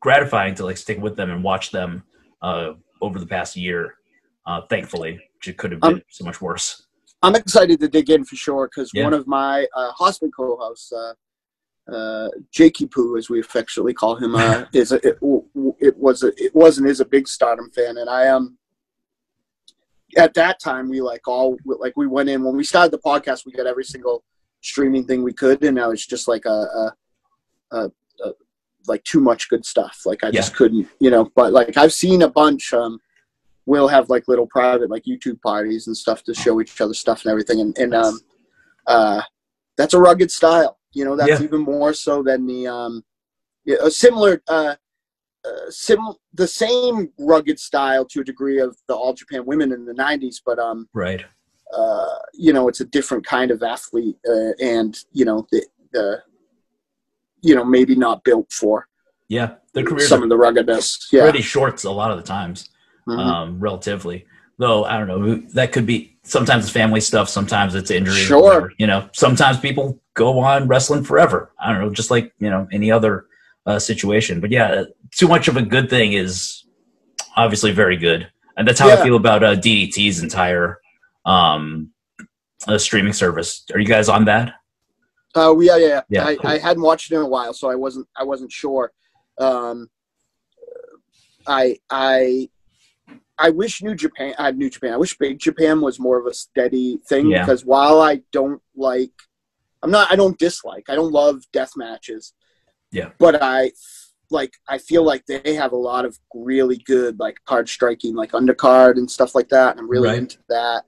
gratifying 0.00 0.54
to 0.56 0.64
like 0.64 0.76
stick 0.76 0.98
with 1.00 1.16
them 1.16 1.30
and 1.30 1.42
watch 1.44 1.70
them 1.70 2.02
uh 2.42 2.72
over 3.00 3.18
the 3.18 3.26
past 3.26 3.56
year 3.56 3.94
uh 4.46 4.60
thankfully 4.68 5.12
which 5.36 5.48
it 5.48 5.56
could 5.58 5.72
have 5.72 5.80
been 5.80 5.94
Um, 5.94 6.02
so 6.10 6.24
much 6.24 6.40
worse 6.40 6.86
I'm 7.22 7.34
excited 7.34 7.78
to 7.80 7.88
dig 7.88 8.08
in 8.10 8.24
for 8.24 8.36
sure 8.36 8.66
because 8.68 8.90
Yeah. 8.94 9.04
one 9.04 9.12
of 9.12 9.26
my 9.26 9.66
uh, 9.76 9.90
hospital 9.92 10.30
co-hosts, 10.34 10.90
uh, 10.90 11.12
uh, 11.94 12.30
Jakey 12.50 12.86
Poo, 12.86 13.18
as 13.18 13.28
we 13.28 13.40
affectionately 13.40 13.92
call 13.92 14.14
him, 14.16 14.34
uh, 14.34 14.64
is 14.72 14.90
a, 14.92 14.96
it, 15.06 15.18
it 15.80 15.98
was 15.98 16.22
a, 16.22 16.28
it 16.42 16.54
was 16.54 16.78
and 16.78 16.88
is 16.88 17.00
a 17.00 17.04
big 17.04 17.28
Stardom 17.28 17.70
fan, 17.72 17.98
and 17.98 18.08
I 18.08 18.28
um 18.28 18.56
at 20.16 20.34
that 20.34 20.60
time 20.60 20.88
we 20.88 21.00
like 21.00 21.26
all 21.28 21.56
like 21.64 21.96
we 21.96 22.06
went 22.06 22.28
in 22.28 22.42
when 22.44 22.56
we 22.56 22.64
started 22.64 22.92
the 22.92 22.98
podcast, 22.98 23.46
we 23.46 23.52
got 23.52 23.66
every 23.66 23.84
single 23.84 24.24
streaming 24.60 25.04
thing 25.04 25.22
we 25.22 25.32
could, 25.32 25.62
and 25.64 25.76
now 25.76 25.90
it's 25.90 26.06
just 26.06 26.28
like 26.28 26.44
a, 26.44 26.48
a, 26.50 26.92
a, 27.72 27.90
a 28.24 28.32
like 28.86 29.02
too 29.04 29.20
much 29.20 29.48
good 29.48 29.64
stuff. 29.64 30.02
Like 30.04 30.24
I 30.24 30.30
just 30.30 30.54
couldn't, 30.54 30.88
you 31.00 31.10
know. 31.10 31.30
But 31.34 31.52
like 31.52 31.76
I've 31.76 31.92
seen 31.92 32.22
a 32.22 32.28
bunch. 32.28 32.72
Um, 32.72 33.00
we'll 33.66 33.88
have 33.88 34.10
like 34.10 34.26
little 34.26 34.46
private 34.46 34.90
like 34.90 35.04
YouTube 35.04 35.40
parties 35.42 35.86
and 35.86 35.96
stuff 35.96 36.24
to 36.24 36.34
show 36.34 36.60
each 36.60 36.80
other 36.80 36.94
stuff 36.94 37.24
and 37.24 37.30
everything. 37.30 37.60
And, 37.60 37.76
and 37.78 37.94
um, 37.94 38.18
uh, 38.86 39.22
that's 39.76 39.94
a 39.94 39.98
rugged 39.98 40.30
style. 40.30 40.78
You 40.92 41.04
know, 41.04 41.14
that's 41.14 41.40
Yeah. 41.40 41.42
even 41.42 41.60
more 41.60 41.94
so 41.94 42.22
than 42.22 42.46
the 42.46 42.66
um, 42.66 43.04
yeah, 43.64 43.76
a 43.82 43.90
similar 43.90 44.42
uh, 44.48 44.74
uh, 45.44 45.70
sim 45.70 45.98
the 46.34 46.46
same 46.46 47.10
rugged 47.18 47.58
style 47.58 48.04
to 48.04 48.20
a 48.20 48.24
degree 48.24 48.60
of 48.60 48.76
the 48.88 48.94
All 48.94 49.14
Japan 49.14 49.44
Women 49.46 49.72
in 49.72 49.84
the 49.84 49.94
'90s, 49.94 50.36
but 50.44 50.58
um, 50.58 50.88
right 50.94 51.24
uh, 51.76 52.16
you 52.34 52.52
know, 52.52 52.66
it's 52.66 52.80
a 52.80 52.84
different 52.84 53.24
kind 53.24 53.50
of 53.52 53.62
athlete, 53.62 54.16
uh, 54.28 54.52
and 54.60 54.98
you 55.12 55.24
know, 55.24 55.46
the, 55.52 55.64
the 55.92 56.22
you 57.42 57.54
know 57.54 57.64
maybe 57.64 57.94
not 57.94 58.22
built 58.24 58.50
for 58.52 58.86
yeah 59.28 59.54
their 59.72 59.84
careers 59.84 60.08
some 60.08 60.22
of 60.22 60.28
the 60.28 60.36
ruggedness. 60.36 61.08
Yeah. 61.12 61.22
pretty 61.22 61.42
shorts 61.42 61.84
a 61.84 61.90
lot 61.90 62.10
of 62.10 62.16
the 62.16 62.22
times 62.24 62.68
Mhm. 63.08 63.18
um, 63.18 63.60
relatively. 63.60 64.26
Though 64.58 64.84
I 64.84 64.98
don't 64.98 65.08
know, 65.08 65.36
that 65.54 65.72
could 65.72 65.86
be 65.86 66.18
sometimes 66.22 66.64
it's 66.64 66.72
family 66.72 67.00
stuff, 67.00 67.28
sometimes 67.30 67.74
it's 67.74 67.90
injury. 67.90 68.14
Sure. 68.14 68.42
whatever, 68.42 68.72
You 68.78 68.86
know, 68.86 69.08
sometimes 69.12 69.58
people 69.58 69.98
go 70.14 70.38
on 70.40 70.68
wrestling 70.68 71.02
forever. 71.02 71.52
I 71.58 71.72
don't 71.72 71.80
know, 71.80 71.90
just 71.90 72.10
like 72.10 72.32
you 72.38 72.50
know 72.50 72.68
any 72.72 72.90
other 72.90 73.26
uh, 73.66 73.78
situation. 73.78 74.40
But 74.40 74.50
yeah, 74.50 74.84
too 75.12 75.28
much 75.28 75.48
of 75.48 75.56
a 75.56 75.62
good 75.62 75.90
thing 75.90 76.12
is 76.12 76.64
obviously 77.36 77.72
very 77.72 77.96
good, 77.96 78.30
and 78.56 78.66
that's 78.66 78.80
how 78.80 78.90
I 78.90 79.02
feel 79.02 79.16
about 79.16 79.42
uh, 79.42 79.56
DDT's 79.56 80.22
entire 80.22 80.78
um, 81.24 81.90
uh, 82.66 82.78
streaming 82.78 83.12
service. 83.12 83.64
Are 83.72 83.80
you 83.80 83.86
guys 83.86 84.08
on 84.08 84.24
that? 84.26 84.54
Uh, 85.34 85.54
we, 85.56 85.68
yeah, 85.68 85.76
yeah. 85.76 86.00
Yeah, 86.08 86.26
I, 86.26 86.36
cool. 86.36 86.50
I 86.50 86.58
hadn't 86.58 86.82
watched 86.82 87.12
it 87.12 87.14
in 87.16 87.22
a 87.22 87.28
while, 87.28 87.52
so 87.54 87.70
I 87.70 87.76
wasn't, 87.76 88.08
I 88.16 88.24
wasn't 88.24 88.50
sure. 88.50 88.92
Um, 89.38 89.88
I, 91.46 91.78
I, 91.88 92.48
I 93.38 93.50
wish 93.50 93.82
New 93.82 93.94
Japan, 93.94 94.34
uh, 94.38 94.50
New 94.50 94.68
Japan. 94.68 94.92
I 94.92 94.96
wish 94.96 95.16
Big 95.16 95.38
Japan 95.38 95.80
was 95.80 95.98
more 95.98 96.18
of 96.18 96.26
a 96.26 96.34
steady 96.34 96.98
thing 97.08 97.30
Yeah. 97.30 97.42
because 97.42 97.64
while 97.64 98.00
I 98.00 98.22
don't 98.32 98.60
like, 98.76 99.12
I'm 99.82 99.90
not, 99.90 100.10
I 100.10 100.16
don't 100.16 100.38
dislike, 100.38 100.90
I 100.90 100.94
don't 100.94 101.12
love 101.12 101.42
death 101.52 101.72
matches. 101.76 102.34
Yeah. 102.92 103.10
But 103.18 103.42
I, 103.42 103.72
like, 104.30 104.52
I 104.68 104.78
feel 104.78 105.02
like 105.04 105.24
they 105.26 105.54
have 105.54 105.72
a 105.72 105.76
lot 105.76 106.04
of 106.04 106.18
really 106.34 106.78
good 106.78 107.18
like 107.18 107.38
card 107.46 107.68
striking, 107.68 108.14
like 108.14 108.32
undercard 108.32 108.96
and 108.96 109.10
stuff 109.10 109.34
like 109.34 109.48
that. 109.48 109.72
And 109.72 109.80
I'm 109.80 109.90
really 109.90 110.08
Right. 110.08 110.18
into 110.18 110.38
that. 110.48 110.84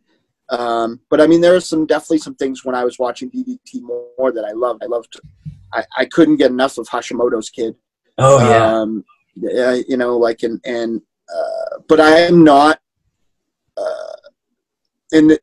Um, 0.51 1.01
but 1.09 1.21
I 1.21 1.27
mean, 1.27 1.41
there 1.41 1.55
are 1.55 1.61
some 1.61 1.87
definitely 1.87 2.19
some 2.19 2.35
things 2.35 2.65
when 2.65 2.75
I 2.75 2.85
was 2.85 2.99
watching 2.99 3.31
DDT 3.31 3.83
more 3.83 4.33
that 4.33 4.45
I 4.45 4.53
loved. 4.53 4.83
I 4.83 4.87
loved. 4.87 5.19
I, 5.73 5.85
I 5.97 6.05
couldn't 6.05 6.37
get 6.37 6.51
enough 6.51 6.77
of 6.77 6.89
Hashimoto's 6.89 7.49
kid. 7.49 7.75
Oh 8.19 8.39
yeah, 8.39 8.81
Um, 8.81 9.05
yeah, 9.35 9.81
you 9.89 9.97
know, 9.97 10.19
like 10.19 10.43
and 10.43 10.61
and 10.65 11.01
uh, 11.35 11.79
but 11.89 12.01
I 12.01 12.19
am 12.21 12.45
not. 12.45 12.81
Uh, 13.77 14.13
and 15.13 15.39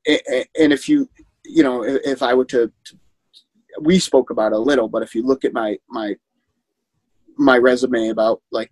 and 0.59 0.73
if 0.73 0.87
you 0.87 1.09
you 1.43 1.63
know 1.63 1.83
if, 1.83 2.21
I 2.21 2.35
were 2.35 2.45
to, 2.45 2.71
to, 2.85 2.97
we 3.81 3.97
spoke 3.97 4.29
about 4.29 4.51
it 4.51 4.55
a 4.55 4.59
little, 4.59 4.87
but 4.87 5.01
if 5.01 5.15
you 5.15 5.23
look 5.25 5.43
at 5.43 5.53
my 5.53 5.77
my 5.89 6.15
my 7.39 7.57
resume 7.57 8.09
about 8.09 8.41
like 8.51 8.71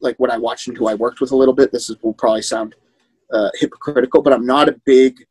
like 0.00 0.16
what 0.18 0.30
I 0.30 0.38
watched 0.38 0.66
and 0.68 0.76
who 0.76 0.88
I 0.88 0.94
worked 0.94 1.20
with 1.20 1.30
a 1.30 1.36
little 1.36 1.54
bit, 1.54 1.70
this 1.70 1.88
is, 1.88 1.96
will 2.02 2.14
probably 2.14 2.42
sound 2.42 2.74
uh, 3.32 3.50
hypocritical, 3.54 4.22
but 4.22 4.32
I'm 4.32 4.46
not 4.46 4.68
a 4.68 4.80
big 4.84 5.24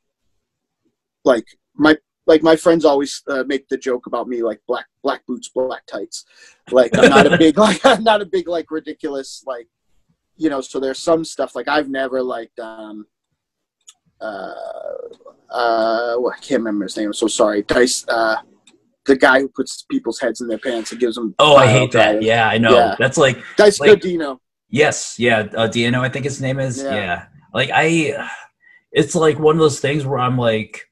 like 1.26 1.46
my 1.76 1.98
like 2.26 2.42
my 2.42 2.56
friends 2.56 2.86
always 2.86 3.22
uh, 3.28 3.44
make 3.46 3.68
the 3.68 3.78
joke 3.78 4.06
about 4.06 4.28
me 4.28 4.44
like 4.44 4.62
black 4.68 4.86
black 5.02 5.26
boots 5.26 5.50
black 5.50 5.86
tights. 5.86 6.26
Like 6.72 6.98
i'm 6.98 7.10
not 7.10 7.32
a 7.32 7.38
big 7.38 7.58
like 7.68 7.86
i'm 7.86 8.04
not 8.04 8.22
a 8.22 8.26
big 8.26 8.48
like 8.48 8.72
ridiculous 8.72 9.44
like 9.46 9.68
you 10.38 10.50
know 10.50 10.62
so 10.62 10.80
there's 10.80 11.00
some 11.00 11.26
stuff 11.26 11.56
like 11.56 11.68
i've 11.68 11.90
never 11.90 12.22
liked 12.22 12.60
um 12.60 13.06
uh 14.22 14.54
uh 15.50 16.16
well, 16.18 16.34
i 16.36 16.40
can't 16.40 16.60
remember 16.60 16.86
his 16.86 16.96
name. 16.98 17.08
I'm 17.08 17.14
so 17.14 17.28
sorry. 17.28 17.64
Dice 17.64 18.06
uh 18.08 18.38
the 19.06 19.16
guy 19.16 19.40
who 19.40 19.50
puts 19.50 19.84
people's 19.92 20.20
heads 20.20 20.40
in 20.42 20.48
their 20.48 20.58
pants 20.58 20.92
and 20.92 21.00
gives 21.00 21.16
them 21.16 21.36
oh 21.40 21.56
I 21.56 21.68
hate 21.68 21.92
that. 21.94 22.22
Yeah, 22.22 22.48
I 22.48 22.58
know. 22.58 22.74
Yeah. 22.74 22.96
That's 23.00 23.18
like 23.18 23.38
dice 23.58 23.80
Like- 23.80 24.00
Godino. 24.00 24.40
Yes, 24.70 25.16
yeah, 25.20 25.40
uh, 25.56 25.68
Diano, 25.68 26.00
I 26.00 26.10
think 26.10 26.26
his 26.26 26.42
name 26.42 26.60
is. 26.60 26.82
Yeah. 26.82 26.96
Yeah. 26.96 27.26
like 27.54 27.70
I, 27.72 28.28
it's 28.92 29.14
like 29.14 29.38
one 29.38 29.56
of 29.56 29.60
those 29.60 29.80
things 29.80 30.04
where 30.04 30.18
I'm 30.18 30.36
like, 30.38 30.90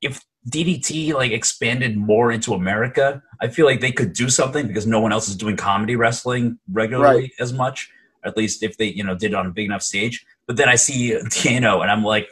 if 0.00 0.20
DDT 0.48 1.12
like 1.12 1.32
expanded 1.32 1.96
more 1.96 2.30
into 2.30 2.54
America, 2.54 3.20
I 3.40 3.48
feel 3.48 3.66
like 3.66 3.80
they 3.80 3.90
could 3.90 4.12
do 4.12 4.28
something 4.28 4.68
because 4.68 4.86
no 4.86 5.00
one 5.00 5.12
else 5.12 5.28
is 5.28 5.34
doing 5.36 5.56
comedy 5.56 5.96
wrestling 5.96 6.58
regularly 6.70 7.20
Right. 7.22 7.30
as 7.40 7.52
much. 7.52 7.90
At 8.24 8.36
least 8.36 8.62
if 8.62 8.76
they, 8.76 8.86
you 8.86 9.02
know, 9.04 9.14
did 9.16 9.32
it 9.32 9.34
on 9.34 9.46
a 9.46 9.50
big 9.50 9.66
enough 9.66 9.82
stage. 9.82 10.24
But 10.46 10.56
then 10.56 10.68
I 10.68 10.76
see 10.76 11.18
Dino, 11.42 11.80
and 11.80 11.90
I'm 11.90 12.04
like, 12.04 12.28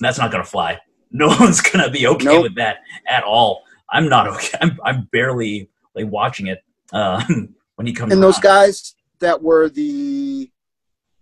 that's 0.00 0.18
not 0.18 0.30
gonna 0.30 0.44
fly. 0.44 0.78
No 1.10 1.28
one's 1.40 1.60
gonna 1.62 1.90
be 1.90 2.06
okay 2.06 2.24
Nope. 2.26 2.42
with 2.42 2.54
that 2.56 2.78
at 3.08 3.24
all. 3.24 3.63
I'm 3.90 4.08
not 4.08 4.28
okay. 4.34 4.58
I'm, 4.60 4.78
I'm 4.84 5.08
barely 5.12 5.70
like 5.94 6.06
watching 6.06 6.48
it 6.48 6.62
um, 6.92 7.54
when 7.76 7.86
he 7.86 7.92
comes. 7.92 8.12
In. 8.12 8.18
And 8.18 8.22
those 8.22 8.38
guys 8.38 8.94
that 9.20 9.42
were 9.42 9.68
the 9.68 10.50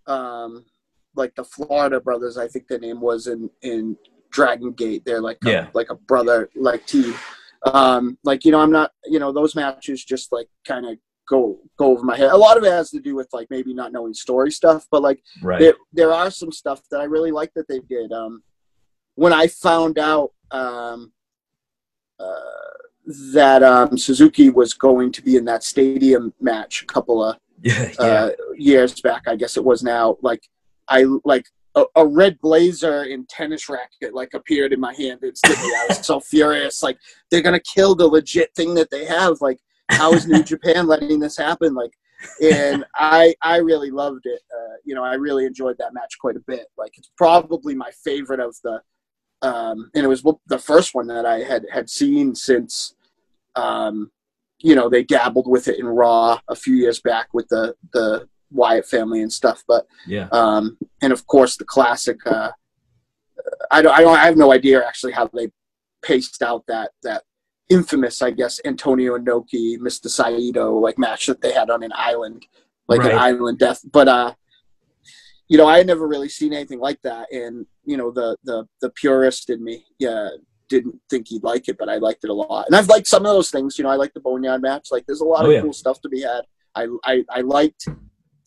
um 0.07 0.65
like 1.15 1.33
the 1.35 1.43
florida 1.45 2.01
brothers 2.01 2.37
i 2.37 2.45
think 2.45 2.67
the 2.67 2.77
name 2.77 2.99
was 2.99 3.27
in 3.27 3.49
in 3.61 3.95
dragon 4.31 4.73
gate 4.73 5.03
they're 5.05 5.21
like 5.21 5.37
a, 5.45 5.49
Yeah. 5.49 5.67
like 5.73 5.89
a 5.89 5.95
brother 5.95 6.49
like 6.55 6.85
team 6.85 7.13
um 7.65 8.17
like 8.25 8.43
you 8.43 8.51
know 8.51 8.59
i'm 8.59 8.71
not 8.71 8.91
you 9.05 9.19
know 9.19 9.31
those 9.31 9.55
matches 9.55 10.03
just 10.03 10.33
like 10.33 10.47
kind 10.67 10.85
of 10.85 10.97
go 11.27 11.59
go 11.77 11.91
over 11.91 12.03
my 12.03 12.17
head 12.17 12.31
a 12.31 12.37
lot 12.37 12.57
of 12.57 12.63
it 12.63 12.71
has 12.71 12.89
to 12.89 12.99
do 12.99 13.15
with 13.15 13.29
like 13.31 13.47
maybe 13.49 13.73
not 13.73 13.93
knowing 13.93 14.13
story 14.13 14.51
stuff 14.51 14.85
but 14.91 15.01
like 15.01 15.21
right. 15.41 15.59
there, 15.59 15.75
there 15.93 16.11
are 16.11 16.29
some 16.29 16.51
stuff 16.51 16.81
that 16.91 16.99
I 16.99 17.05
really 17.05 17.31
like 17.31 17.53
that 17.55 17.67
they 17.67 17.79
did. 17.79 18.11
Um, 18.11 18.43
when 19.15 19.31
I 19.31 19.47
found 19.47 19.97
out 19.99 20.31
um, 20.51 20.59
uh, 20.61 21.05
that 23.33 23.63
um, 23.63 23.97
Suzuki 23.97 24.49
was 24.49 24.73
going 24.73 25.11
to 25.11 25.21
be 25.21 25.35
in 25.35 25.45
that 25.45 25.63
stadium 25.63 26.33
match 26.39 26.83
a 26.83 26.85
couple 26.85 27.23
of 27.23 27.37
yeah, 27.61 27.91
yeah. 27.99 28.05
uh, 28.05 28.31
years 28.55 29.01
back, 29.01 29.23
I 29.27 29.35
guess 29.35 29.57
it 29.57 29.63
was 29.63 29.83
now. 29.83 30.17
Like 30.21 30.41
I 30.87 31.05
like 31.23 31.45
a, 31.75 31.85
a 31.95 32.05
red 32.05 32.39
blazer 32.41 33.03
and 33.03 33.27
tennis 33.29 33.69
racket 33.69 34.13
like 34.13 34.33
appeared 34.33 34.73
in 34.73 34.79
my 34.79 34.93
hand 34.93 35.21
instantly. 35.23 35.69
I 35.69 35.85
was 35.89 36.05
so 36.05 36.19
furious. 36.31 36.83
Like 36.83 36.97
they're 37.31 37.41
gonna 37.41 37.61
kill 37.61 37.95
the 37.95 38.07
legit 38.07 38.53
thing 38.55 38.73
that 38.75 38.89
they 38.91 39.05
have. 39.05 39.41
Like 39.41 39.59
how 39.89 40.13
is 40.13 40.27
New 40.27 40.43
Japan 40.53 40.87
letting 40.87 41.19
this 41.19 41.37
happen? 41.37 41.73
Like 41.73 41.91
and 42.41 42.85
I 42.95 43.33
I 43.41 43.57
really 43.57 43.91
loved 43.91 44.25
it. 44.25 44.41
Uh, 44.53 44.75
you 44.85 44.95
know, 44.95 45.03
I 45.03 45.15
really 45.15 45.45
enjoyed 45.45 45.77
that 45.79 45.93
match 45.93 46.17
quite 46.19 46.35
a 46.35 46.43
bit. 46.47 46.67
Like 46.77 46.97
it's 46.97 47.11
probably 47.17 47.75
my 47.75 47.91
favorite 48.03 48.39
of 48.39 48.55
the, 48.63 48.81
um, 49.43 49.91
and 49.93 50.05
it 50.05 50.07
was 50.07 50.23
the 50.47 50.57
first 50.57 50.95
one 50.95 51.07
that 51.07 51.25
I 51.25 51.39
had 51.39 51.65
had 51.71 51.89
seen 51.89 52.33
since, 52.33 52.95
um, 53.55 54.09
you 54.59 54.73
know, 54.73 54.89
they 54.89 55.03
dabbled 55.03 55.47
with 55.47 55.67
it 55.67 55.79
in 55.79 55.85
Raw 55.85 56.39
a 56.47 56.55
few 56.55 56.75
years 56.75 57.01
back 57.01 57.33
with 57.33 57.49
the 57.49 57.75
the 57.91 58.27
Wyatt 58.51 58.87
family 58.87 59.21
and 59.21 59.31
stuff. 59.31 59.63
But 59.67 59.85
yeah, 60.07 60.29
um, 60.31 60.77
and 61.01 61.11
of 61.11 61.27
course 61.27 61.57
the 61.57 61.65
classic. 61.65 62.25
Uh, 62.25 62.51
I 63.69 63.81
don't, 63.81 63.93
I 63.93 64.01
don't 64.01 64.17
I 64.17 64.25
have 64.25 64.37
no 64.37 64.53
idea 64.53 64.85
actually 64.85 65.11
how 65.11 65.27
they 65.27 65.51
paced 66.01 66.41
out 66.41 66.63
that 66.67 66.91
that 67.03 67.23
infamous, 67.69 68.21
I 68.21 68.31
guess, 68.31 68.61
Antonio 68.63 69.17
Inoki, 69.17 69.77
Mr. 69.77 70.07
Saito 70.07 70.77
like 70.77 70.97
match 70.97 71.25
that 71.25 71.41
they 71.41 71.51
had 71.51 71.69
on 71.69 71.83
an 71.83 71.91
island, 71.93 72.45
like 72.87 73.01
right. 73.01 73.11
an 73.11 73.17
island 73.17 73.59
death. 73.59 73.81
But 73.91 74.07
uh, 74.07 74.33
you 75.49 75.57
know, 75.57 75.67
I 75.67 75.79
had 75.79 75.87
never 75.87 76.07
really 76.07 76.29
seen 76.29 76.53
anything 76.53 76.79
like 76.79 77.01
that, 77.01 77.29
and 77.33 77.65
you 77.85 77.97
know, 77.97 78.11
the 78.11 78.37
the 78.43 78.65
the 78.81 78.89
purist 78.91 79.49
in 79.49 79.63
me, 79.63 79.85
yeah, 79.99 80.29
didn't 80.69 80.95
think 81.09 81.27
he'd 81.27 81.43
like 81.43 81.67
it, 81.67 81.77
but 81.77 81.89
I 81.89 81.97
liked 81.97 82.23
it 82.23 82.29
a 82.29 82.33
lot. 82.33 82.67
And 82.67 82.75
I've 82.75 82.87
liked 82.87 83.07
some 83.07 83.25
of 83.25 83.33
those 83.33 83.51
things. 83.51 83.77
You 83.77 83.83
know, 83.83 83.89
I 83.89 83.95
like 83.95 84.13
the 84.13 84.19
Boneyard 84.19 84.61
match. 84.61 84.89
Like, 84.91 85.05
there's 85.05 85.21
a 85.21 85.25
lot 85.25 85.45
oh, 85.45 85.47
of 85.47 85.53
yeah. 85.53 85.61
cool 85.61 85.73
stuff 85.73 86.01
to 86.01 86.09
be 86.09 86.21
had. 86.21 86.41
I 86.75 86.87
I, 87.03 87.23
I 87.29 87.41
liked 87.41 87.87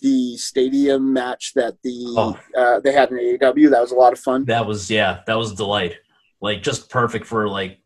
the 0.00 0.36
stadium 0.36 1.12
match 1.12 1.52
that 1.54 1.76
the 1.82 2.14
oh. 2.16 2.38
uh, 2.56 2.80
they 2.80 2.92
had 2.92 3.10
in 3.10 3.18
AEW. 3.18 3.70
That 3.70 3.80
was 3.80 3.92
a 3.92 3.96
lot 3.96 4.12
of 4.12 4.18
fun. 4.18 4.44
That 4.46 4.66
was 4.66 4.90
yeah, 4.90 5.20
that 5.26 5.34
was 5.34 5.54
delight. 5.54 5.96
Like 6.40 6.62
just 6.62 6.90
perfect 6.90 7.26
for 7.26 7.48
like 7.48 7.78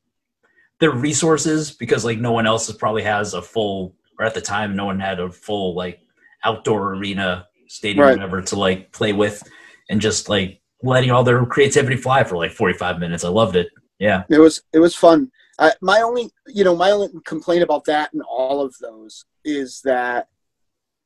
their 0.81 0.91
resources 0.91 1.71
because 1.71 2.05
like 2.05 2.19
no 2.19 2.33
one 2.33 2.47
else 2.47 2.71
probably 2.73 3.03
has 3.03 3.35
a 3.35 3.43
full 3.43 3.95
or 4.19 4.25
at 4.25 4.35
the 4.35 4.41
time 4.41 4.75
no 4.75 4.87
one 4.87 4.99
had 4.99 5.21
a 5.21 5.31
full 5.31 5.75
like 5.75 6.01
outdoor 6.45 6.95
arena 6.95 7.47
stadium 7.69 8.05
right. 8.05 8.13
whatever 8.13 8.43
to 8.43 8.57
like 8.57 8.91
play 8.91 9.13
with 9.13 9.43
and 9.89 10.01
just 10.01 10.29
like 10.29 10.60
letting 10.83 11.11
all 11.11 11.25
their 11.25 11.45
creativity 11.47 11.97
fly 11.97 12.25
for 12.25 12.37
like 12.37 12.53
45 12.53 12.99
minutes. 12.99 13.25
I 13.25 13.29
loved 13.29 13.57
it. 13.57 13.69
Yeah. 13.99 14.25
It 14.31 14.39
was 14.39 14.63
it 14.73 14.79
was 14.79 14.95
fun. 14.95 15.31
Uh, 15.59 15.73
my 15.83 16.01
only 16.01 16.31
you 16.47 16.65
know 16.65 16.75
my 16.75 16.91
only 16.91 17.09
complaint 17.27 17.63
about 17.63 17.85
that 17.85 18.13
and 18.13 18.23
all 18.23 18.63
of 18.63 18.75
those 18.81 19.25
is 19.45 19.81
that 19.85 20.29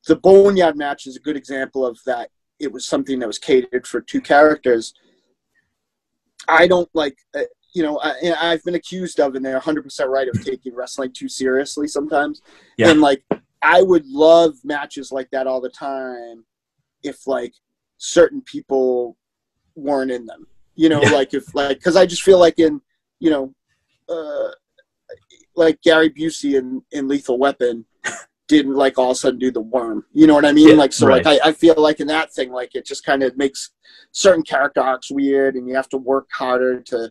the 0.07 0.17
Boneyard 0.17 0.77
match 0.77 1.07
is 1.07 1.17
a 1.17 1.21
good 1.21 1.37
example 1.37 1.87
of 1.87 1.99
that. 2.07 2.31
It 2.61 2.73
was 2.73 2.87
something 2.87 3.19
that 3.19 3.27
was 3.27 3.39
catered 3.39 3.87
for 3.87 4.01
two 4.01 4.21
characters. 4.21 4.95
I 6.47 6.67
don't 6.67 6.89
like, 6.95 7.17
uh, 7.35 7.43
you 7.75 7.83
know, 7.83 7.99
I, 8.01 8.51
have 8.51 8.63
been 8.65 8.75
accused 8.75 9.19
of, 9.19 9.35
and 9.35 9.45
they're 9.45 9.59
100% 9.59 10.07
right, 10.07 10.29
of 10.29 10.45
taking 10.45 10.75
wrestling 10.75 11.13
too 11.13 11.29
seriously 11.29 11.89
sometimes. 11.89 12.43
Yeah. 12.77 12.91
And 12.91 13.01
like, 13.01 13.25
I 13.63 13.83
would 13.83 14.07
love 14.07 14.55
matches 14.63 15.11
like 15.11 15.31
that 15.31 15.47
all 15.47 15.61
the 15.61 15.71
time 15.71 16.45
if 17.03 17.27
like 17.27 17.55
certain 17.97 18.43
people 18.43 19.17
weren't 19.75 20.11
in 20.11 20.27
them. 20.27 20.47
You 20.75 20.89
know, 20.89 21.03
yeah. 21.03 21.11
like 21.11 21.35
if 21.35 21.55
like, 21.55 21.79
because 21.79 21.97
I 21.97 22.07
just 22.07 22.23
feel 22.23 22.39
like 22.39 22.59
in, 22.59 22.81
you 23.21 23.31
know, 23.31 23.55
uh, 24.09 24.51
like 25.57 25.81
Gary 25.83 26.11
Busey 26.11 26.59
in, 26.59 26.83
in 26.91 27.07
Lethal 27.07 27.39
Weapon 27.39 27.85
didn't 28.49 28.75
like 28.75 28.99
all 28.99 29.11
of 29.11 29.17
a 29.17 29.19
sudden 29.19 29.39
do 29.39 29.53
the 29.53 29.61
worm. 29.61 30.05
You 30.13 30.27
know 30.27 30.35
what 30.35 30.45
I 30.45 30.53
mean? 30.53 30.71
Yeah, 30.71 30.75
like 30.75 30.93
so 30.93 31.07
right. 31.07 31.25
like 31.25 31.41
I, 31.45 31.51
I 31.51 31.53
feel 31.53 31.75
like 31.77 32.01
in 32.01 32.09
that 32.09 32.33
thing, 32.33 32.51
like 32.51 32.75
it 32.75 32.85
just 32.85 33.05
kind 33.05 33.23
of 33.23 33.37
makes 33.37 33.71
certain 34.11 34.43
character 34.43 34.81
arcs 34.81 35.11
weird 35.11 35.55
and 35.55 35.69
you 35.69 35.75
have 35.75 35.89
to 35.91 35.97
work 35.97 36.29
harder 36.33 36.81
to 36.81 37.11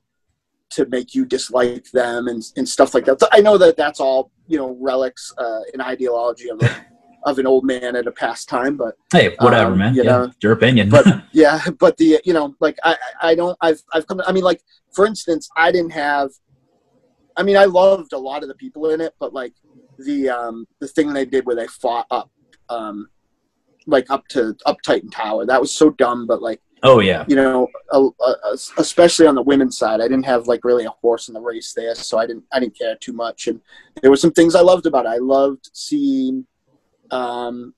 to 0.71 0.85
make 0.87 1.13
you 1.13 1.23
dislike 1.23 1.89
them 1.91 2.27
and, 2.27 2.43
and 2.57 2.67
stuff 2.67 2.93
like 2.93 3.05
that. 3.05 3.19
So 3.19 3.27
I 3.31 3.41
know 3.41 3.57
that 3.59 3.77
that's 3.77 3.99
all, 3.99 4.31
you 4.47 4.57
know, 4.57 4.75
relics 4.81 5.31
uh, 5.37 5.59
and 5.71 5.81
ideology 5.81 6.49
of 6.49 6.61
a, 6.63 6.85
of 7.25 7.39
an 7.39 7.47
old 7.47 7.63
man 7.63 7.95
at 7.95 8.07
a 8.07 8.11
past 8.11 8.49
time, 8.49 8.77
but 8.77 8.95
hey, 9.11 9.35
whatever, 9.39 9.71
um, 9.71 9.77
man. 9.77 9.95
You 9.95 10.03
yeah, 10.03 10.11
know, 10.11 10.31
your 10.41 10.51
opinion. 10.51 10.89
but 10.89 11.05
yeah, 11.31 11.59
but 11.79 11.97
the 11.97 12.21
you 12.23 12.33
know, 12.33 12.55
like 12.59 12.77
I 12.83 12.97
I 13.21 13.35
don't 13.35 13.57
I've 13.61 13.81
I've 13.93 14.07
come 14.07 14.21
I 14.25 14.31
mean 14.31 14.43
like 14.43 14.61
for 14.91 15.05
instance, 15.05 15.49
I 15.55 15.71
didn't 15.71 15.91
have 15.91 16.31
I 17.37 17.43
mean 17.43 17.57
I 17.57 17.65
loved 17.65 18.13
a 18.13 18.17
lot 18.17 18.43
of 18.43 18.49
the 18.49 18.55
people 18.55 18.89
in 18.89 19.01
it, 19.01 19.13
but 19.19 19.33
like 19.33 19.53
the 19.99 20.29
um, 20.29 20.67
the 20.79 20.87
thing 20.87 21.13
they 21.13 21.25
did 21.25 21.45
where 21.45 21.55
they 21.55 21.67
fought 21.67 22.07
up, 22.11 22.29
um, 22.69 23.07
like 23.85 24.09
up 24.09 24.27
to 24.29 24.55
up 24.65 24.77
Titan 24.85 25.09
Tower. 25.09 25.45
That 25.45 25.61
was 25.61 25.71
so 25.71 25.91
dumb, 25.91 26.27
but 26.27 26.41
like 26.41 26.61
oh 26.83 26.99
yeah, 26.99 27.25
you 27.27 27.35
know, 27.35 27.69
especially 28.77 29.27
on 29.27 29.35
the 29.35 29.41
women's 29.41 29.77
side, 29.77 30.01
I 30.01 30.07
didn't 30.07 30.25
have 30.25 30.47
like 30.47 30.63
really 30.63 30.85
a 30.85 30.89
horse 31.01 31.27
in 31.27 31.33
the 31.33 31.41
race 31.41 31.73
there, 31.73 31.95
so 31.95 32.17
I 32.17 32.27
didn't 32.27 32.45
I 32.51 32.59
didn't 32.59 32.77
care 32.77 32.95
too 32.95 33.13
much. 33.13 33.47
And 33.47 33.59
there 34.01 34.11
were 34.11 34.17
some 34.17 34.31
things 34.31 34.55
I 34.55 34.61
loved 34.61 34.85
about 34.85 35.05
it. 35.05 35.09
I 35.09 35.17
loved 35.17 35.69
seeing 35.73 36.45
um, 37.13 37.73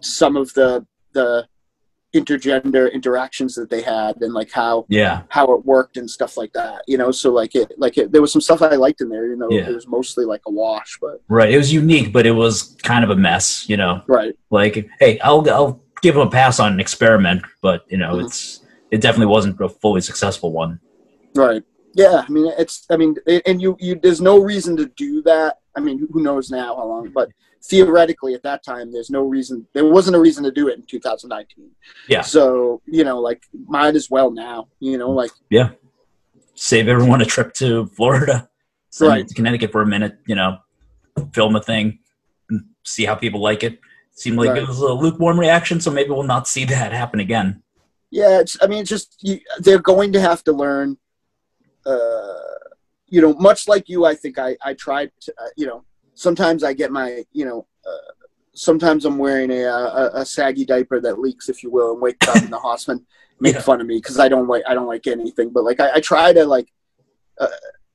some 0.00 0.36
of 0.36 0.52
the 0.54 0.86
the 1.12 1.48
intergender 2.14 2.90
interactions 2.92 3.54
that 3.54 3.68
they 3.68 3.82
had 3.82 4.16
and 4.22 4.32
like 4.32 4.50
how 4.50 4.86
yeah. 4.88 5.22
how 5.28 5.52
it 5.52 5.64
worked 5.66 5.96
and 5.96 6.10
stuff 6.10 6.36
like 6.36 6.52
that 6.52 6.82
you 6.86 6.96
know? 6.96 7.10
So 7.10 7.30
like 7.32 7.54
it 7.54 7.72
like 7.78 7.98
it, 7.98 8.10
there 8.12 8.22
was 8.22 8.32
some 8.32 8.40
stuff 8.40 8.62
i 8.62 8.70
liked 8.70 9.00
in 9.00 9.08
there 9.08 9.26
you 9.26 9.36
know? 9.36 9.48
Yeah. 9.50 9.68
it 9.68 9.74
was 9.74 9.86
mostly 9.86 10.24
like 10.24 10.40
a 10.46 10.50
wash 10.50 10.98
but 11.00 11.20
right. 11.28 11.52
It 11.52 11.58
was 11.58 11.72
unique 11.72 12.12
but 12.12 12.26
it 12.26 12.32
was 12.32 12.76
kind 12.82 13.04
of 13.04 13.10
a 13.10 13.16
mess 13.16 13.68
you 13.68 13.76
know? 13.76 14.02
Right. 14.06 14.34
Like 14.50 14.88
hey 14.98 15.18
i'll 15.20 15.48
i'll 15.50 15.82
give 16.00 16.14
them 16.14 16.26
a 16.26 16.30
pass 16.30 16.58
on 16.58 16.72
an 16.72 16.80
experiment 16.80 17.42
but 17.60 17.84
you 17.88 17.98
know 17.98 18.14
mm-hmm. 18.14 18.26
it's 18.26 18.60
it 18.90 19.00
definitely 19.00 19.26
wasn't 19.26 19.60
a 19.60 19.68
fully 19.68 20.00
successful 20.00 20.52
one. 20.52 20.80
Right. 21.34 21.62
Yeah 21.94 22.24
i 22.26 22.30
mean 22.30 22.50
it's 22.56 22.86
i 22.90 22.96
mean 22.96 23.16
and 23.46 23.60
you 23.60 23.76
you 23.78 23.98
there's 24.02 24.22
no 24.22 24.40
reason 24.40 24.76
to 24.76 24.86
do 24.86 25.22
that. 25.22 25.58
I 25.74 25.80
mean 25.80 26.08
who 26.10 26.22
knows 26.22 26.50
now 26.50 26.76
how 26.76 26.86
long 26.86 27.10
but 27.10 27.28
theoretically 27.64 28.34
at 28.34 28.42
that 28.42 28.64
time 28.64 28.92
there's 28.92 29.10
no 29.10 29.22
reason 29.22 29.66
there 29.72 29.84
wasn't 29.84 30.14
a 30.14 30.20
reason 30.20 30.44
to 30.44 30.50
do 30.50 30.68
it 30.68 30.76
in 30.76 30.82
2019 30.84 31.70
yeah. 32.08 32.20
So 32.20 32.80
you 32.86 33.04
know 33.04 33.20
like 33.20 33.42
might 33.66 33.96
as 33.96 34.10
well 34.10 34.30
now 34.30 34.68
you 34.80 34.98
know 34.98 35.10
like 35.10 35.30
yeah. 35.50 35.70
Save 36.54 36.88
everyone 36.88 37.20
a 37.20 37.24
trip 37.26 37.52
to 37.54 37.86
florida. 37.86 38.48
Send 38.90 39.10
right. 39.10 39.28
to 39.28 39.34
connecticut 39.34 39.72
for 39.72 39.82
a 39.82 39.86
minute 39.86 40.18
you 40.26 40.34
know 40.34 40.58
film 41.32 41.56
a 41.56 41.62
thing 41.62 41.98
see 42.84 43.04
how 43.04 43.14
people 43.14 43.40
like 43.40 43.64
it. 43.64 43.80
Seemed 44.12 44.38
like 44.38 44.50
right. 44.50 44.62
it 44.62 44.68
was 44.68 44.78
a 44.78 44.92
lukewarm 44.92 45.38
reaction 45.38 45.80
so 45.80 45.90
maybe 45.90 46.10
we'll 46.10 46.22
not 46.22 46.48
see 46.48 46.64
that 46.66 46.92
happen 46.92 47.20
again. 47.20 47.62
Yeah 48.10 48.40
it's 48.40 48.56
i 48.62 48.66
mean 48.66 48.80
it's 48.80 48.90
just 48.90 49.16
you, 49.20 49.40
they're 49.58 49.80
going 49.80 50.12
to 50.12 50.20
have 50.20 50.42
to 50.44 50.52
learn 50.52 50.96
uh 51.84 52.34
you 53.08 53.20
know 53.20 53.34
much 53.34 53.68
like 53.68 53.88
you 53.88 54.04
i 54.04 54.14
think 54.14 54.38
i 54.38 54.56
i 54.64 54.74
tried 54.74 55.10
to 55.20 55.32
uh, 55.38 55.48
you 55.56 55.66
know 55.66 55.84
sometimes 56.16 56.64
I 56.64 56.72
get 56.72 56.90
my, 56.90 57.24
you 57.32 57.44
know, 57.44 57.66
uh, 57.86 58.12
sometimes 58.54 59.04
I'm 59.04 59.18
wearing 59.18 59.52
a, 59.52 59.64
a, 59.64 60.10
a 60.14 60.26
saggy 60.26 60.64
diaper 60.64 61.00
that 61.00 61.20
leaks, 61.20 61.48
if 61.48 61.62
you 61.62 61.70
will, 61.70 61.92
and 61.92 62.00
wake 62.00 62.16
up 62.26 62.42
in 62.42 62.50
the 62.50 62.58
hospital 62.58 63.02
make 63.40 63.54
yeah. 63.54 63.60
fun 63.60 63.80
of 63.80 63.86
me 63.86 63.98
because 63.98 64.18
I 64.18 64.28
don't 64.28 64.48
like 64.48 64.62
I 64.66 64.74
don't 64.74 64.86
like 64.86 65.06
anything. 65.06 65.50
But 65.50 65.64
like 65.64 65.78
I, 65.78 65.94
I 65.94 66.00
try 66.00 66.32
to 66.32 66.44
like, 66.44 66.68
uh, 67.38 67.48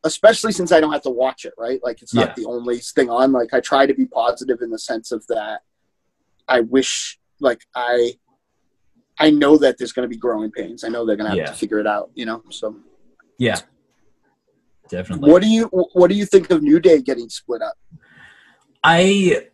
especially 0.04 0.52
since 0.52 0.72
I 0.72 0.80
don't 0.80 0.94
have 0.94 1.02
to 1.04 1.10
watch 1.10 1.46
it, 1.46 1.54
right? 1.58 1.80
Like 1.84 2.02
it's 2.02 2.14
not 2.14 2.30
yeah. 2.30 2.34
the 2.38 2.46
only 2.46 2.78
thing 2.78 3.10
on. 3.10 3.32
Like 3.32 3.54
I 3.54 3.60
try 3.60 3.86
to 3.86 3.94
be 3.94 4.06
positive 4.06 4.62
in 4.62 4.70
the 4.70 4.80
sense 4.80 5.12
of 5.12 5.26
that. 5.28 5.62
I 6.48 6.62
wish 6.62 7.20
like 7.40 7.66
I. 7.76 8.14
I 9.20 9.30
know 9.30 9.56
that 9.58 9.78
there's 9.78 9.92
going 9.92 10.06
to 10.06 10.10
be 10.10 10.18
growing 10.18 10.50
pains. 10.50 10.84
I 10.84 10.88
know 10.88 11.06
they're 11.06 11.16
going 11.16 11.30
to 11.30 11.38
have 11.38 11.38
yeah. 11.38 11.46
to 11.46 11.54
figure 11.54 11.78
it 11.78 11.86
out. 11.86 12.10
You 12.16 12.26
know, 12.26 12.44
so 12.50 12.76
yeah, 13.38 13.60
definitely. 14.90 15.30
What 15.32 15.44
do 15.44 15.48
you 15.48 15.66
What 15.94 16.10
do 16.10 16.16
you 16.16 16.26
think 16.26 16.50
of 16.50 16.64
New 16.64 16.80
Day 16.80 17.02
getting 17.02 17.30
split 17.30 17.62
up? 17.62 17.78
I 18.84 19.48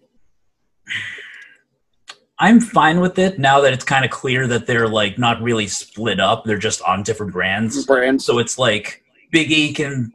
I'm 2.40 2.60
fine 2.60 3.00
with 3.00 3.18
it 3.18 3.40
now 3.40 3.62
that 3.62 3.74
it's 3.74 3.84
kind 3.84 4.06
of 4.06 4.12
clear 4.12 4.46
that 4.48 4.68
they're 4.68 4.88
like 4.88 5.18
not 5.18 5.42
really 5.42 5.68
split 5.68 6.20
up. 6.20 6.46
They're 6.46 6.58
just 6.58 6.82
on 6.84 7.04
different 7.04 7.34
brands. 7.34 7.86
Brands. 7.86 8.26
So 8.26 8.38
it's 8.38 8.60
like 8.60 9.04
Big 9.32 9.52
E 9.52 9.74
can. 9.74 10.12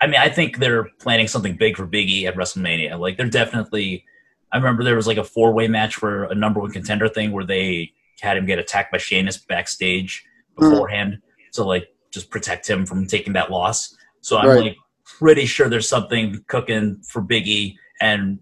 I 0.00 0.08
mean, 0.08 0.20
I 0.20 0.28
think 0.28 0.58
they're 0.58 0.88
planning 0.98 1.28
something 1.28 1.56
big 1.56 1.76
for 1.76 1.86
Big 1.86 2.10
E 2.10 2.26
at 2.26 2.34
WrestleMania. 2.34 2.98
Like 2.98 3.16
they're 3.16 3.28
definitely. 3.28 4.04
I 4.50 4.56
remember 4.56 4.84
there 4.84 4.96
was 4.96 5.06
like 5.06 5.18
a 5.18 5.24
four 5.24 5.52
way 5.52 5.68
match 5.68 5.94
for 5.94 6.24
a 6.24 6.34
number 6.34 6.60
one 6.60 6.72
contender 6.72 7.08
thing 7.08 7.32
where 7.32 7.46
they 7.46 7.92
had 8.20 8.36
him 8.36 8.44
get 8.44 8.58
attacked 8.58 8.92
by 8.92 8.98
Sheamus 8.98 9.38
backstage 9.38 10.24
hmm. 10.58 10.70
beforehand 10.70 11.14
mm. 11.14 11.50
to 11.52 11.64
like 11.64 11.88
just 12.10 12.28
protect 12.28 12.68
him 12.68 12.84
from 12.84 13.06
taking 13.06 13.32
that 13.32 13.50
loss. 13.50 13.96
So 14.20 14.36
I'm 14.36 14.48
right. 14.48 14.62
like 14.62 14.76
pretty 15.04 15.46
sure 15.46 15.68
there's 15.68 15.88
something 15.88 16.44
cooking 16.48 17.00
for 17.08 17.22
Big 17.22 17.46
E 17.46 17.78
and 18.02 18.40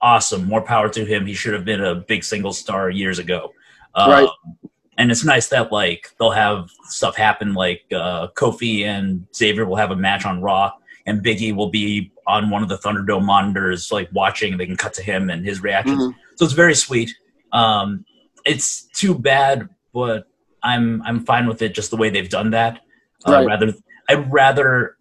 awesome. 0.00 0.46
More 0.46 0.62
power 0.62 0.88
to 0.88 1.04
him. 1.04 1.26
He 1.26 1.34
should 1.34 1.52
have 1.52 1.64
been 1.64 1.82
a 1.82 1.94
big 1.94 2.24
single 2.24 2.52
star 2.52 2.88
years 2.88 3.18
ago. 3.18 3.52
Right. 3.96 4.24
Um, 4.24 4.70
and 4.96 5.10
it's 5.10 5.24
nice 5.24 5.48
that 5.48 5.72
like 5.72 6.10
they'll 6.18 6.30
have 6.30 6.70
stuff 6.84 7.16
happen 7.16 7.54
like 7.54 7.82
uh, 7.92 8.28
Kofi 8.28 8.84
and 8.84 9.26
Xavier 9.34 9.64
will 9.64 9.76
have 9.76 9.90
a 9.90 9.96
match 9.96 10.24
on 10.24 10.40
Raw 10.40 10.72
and 11.06 11.24
Biggie 11.24 11.54
will 11.54 11.70
be 11.70 12.12
on 12.26 12.50
one 12.50 12.62
of 12.62 12.68
the 12.68 12.78
Thunderdome 12.78 13.24
monitors 13.24 13.90
like 13.90 14.08
watching. 14.12 14.56
They 14.56 14.66
can 14.66 14.76
cut 14.76 14.94
to 14.94 15.02
him 15.02 15.30
and 15.30 15.44
his 15.44 15.62
reactions. 15.62 15.98
Mm-hmm. 15.98 16.18
So 16.36 16.44
it's 16.44 16.54
very 16.54 16.74
sweet. 16.74 17.10
Um, 17.52 18.04
it's 18.44 18.82
too 18.94 19.18
bad, 19.18 19.68
but 19.92 20.26
I'm 20.62 21.02
I'm 21.02 21.24
fine 21.24 21.46
with 21.46 21.62
it 21.62 21.74
just 21.74 21.90
the 21.90 21.96
way 21.96 22.10
they've 22.10 22.28
done 22.28 22.50
that. 22.50 22.80
Uh, 23.26 23.32
right. 23.32 23.46
Rather, 23.46 23.74
I'd 24.08 24.32
rather. 24.32 24.96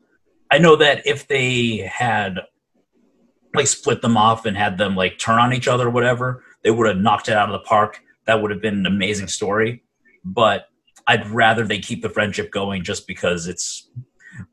I 0.52 0.58
know 0.58 0.78
that 0.78 1.06
if 1.06 1.28
they 1.28 1.78
had 1.78 2.40
like 3.56 3.68
split 3.68 4.02
them 4.02 4.16
off 4.18 4.46
and 4.46 4.56
had 4.56 4.78
them 4.78 4.96
like 4.96 5.18
turn 5.18 5.40
on 5.40 5.54
each 5.54 5.68
other 5.68 5.88
or 5.88 5.90
whatever, 5.90 6.44
they 6.64 6.72
would 6.72 6.88
have 6.88 6.98
knocked 6.98 7.30
it 7.30 7.34
out 7.36 7.50
of 7.50 7.54
the 7.54 7.66
park. 7.68 8.02
That 8.26 8.42
would 8.42 8.52
have 8.52 8.62
been 8.62 8.76
an 8.80 8.86
amazing 8.86 9.28
story. 9.28 9.84
But 10.24 10.68
I'd 11.08 11.28
rather 11.28 11.66
they 11.66 11.80
keep 11.80 12.02
the 12.02 12.10
friendship 12.10 12.52
going 12.52 12.84
just 12.84 13.08
because 13.08 13.48
it's 13.48 13.90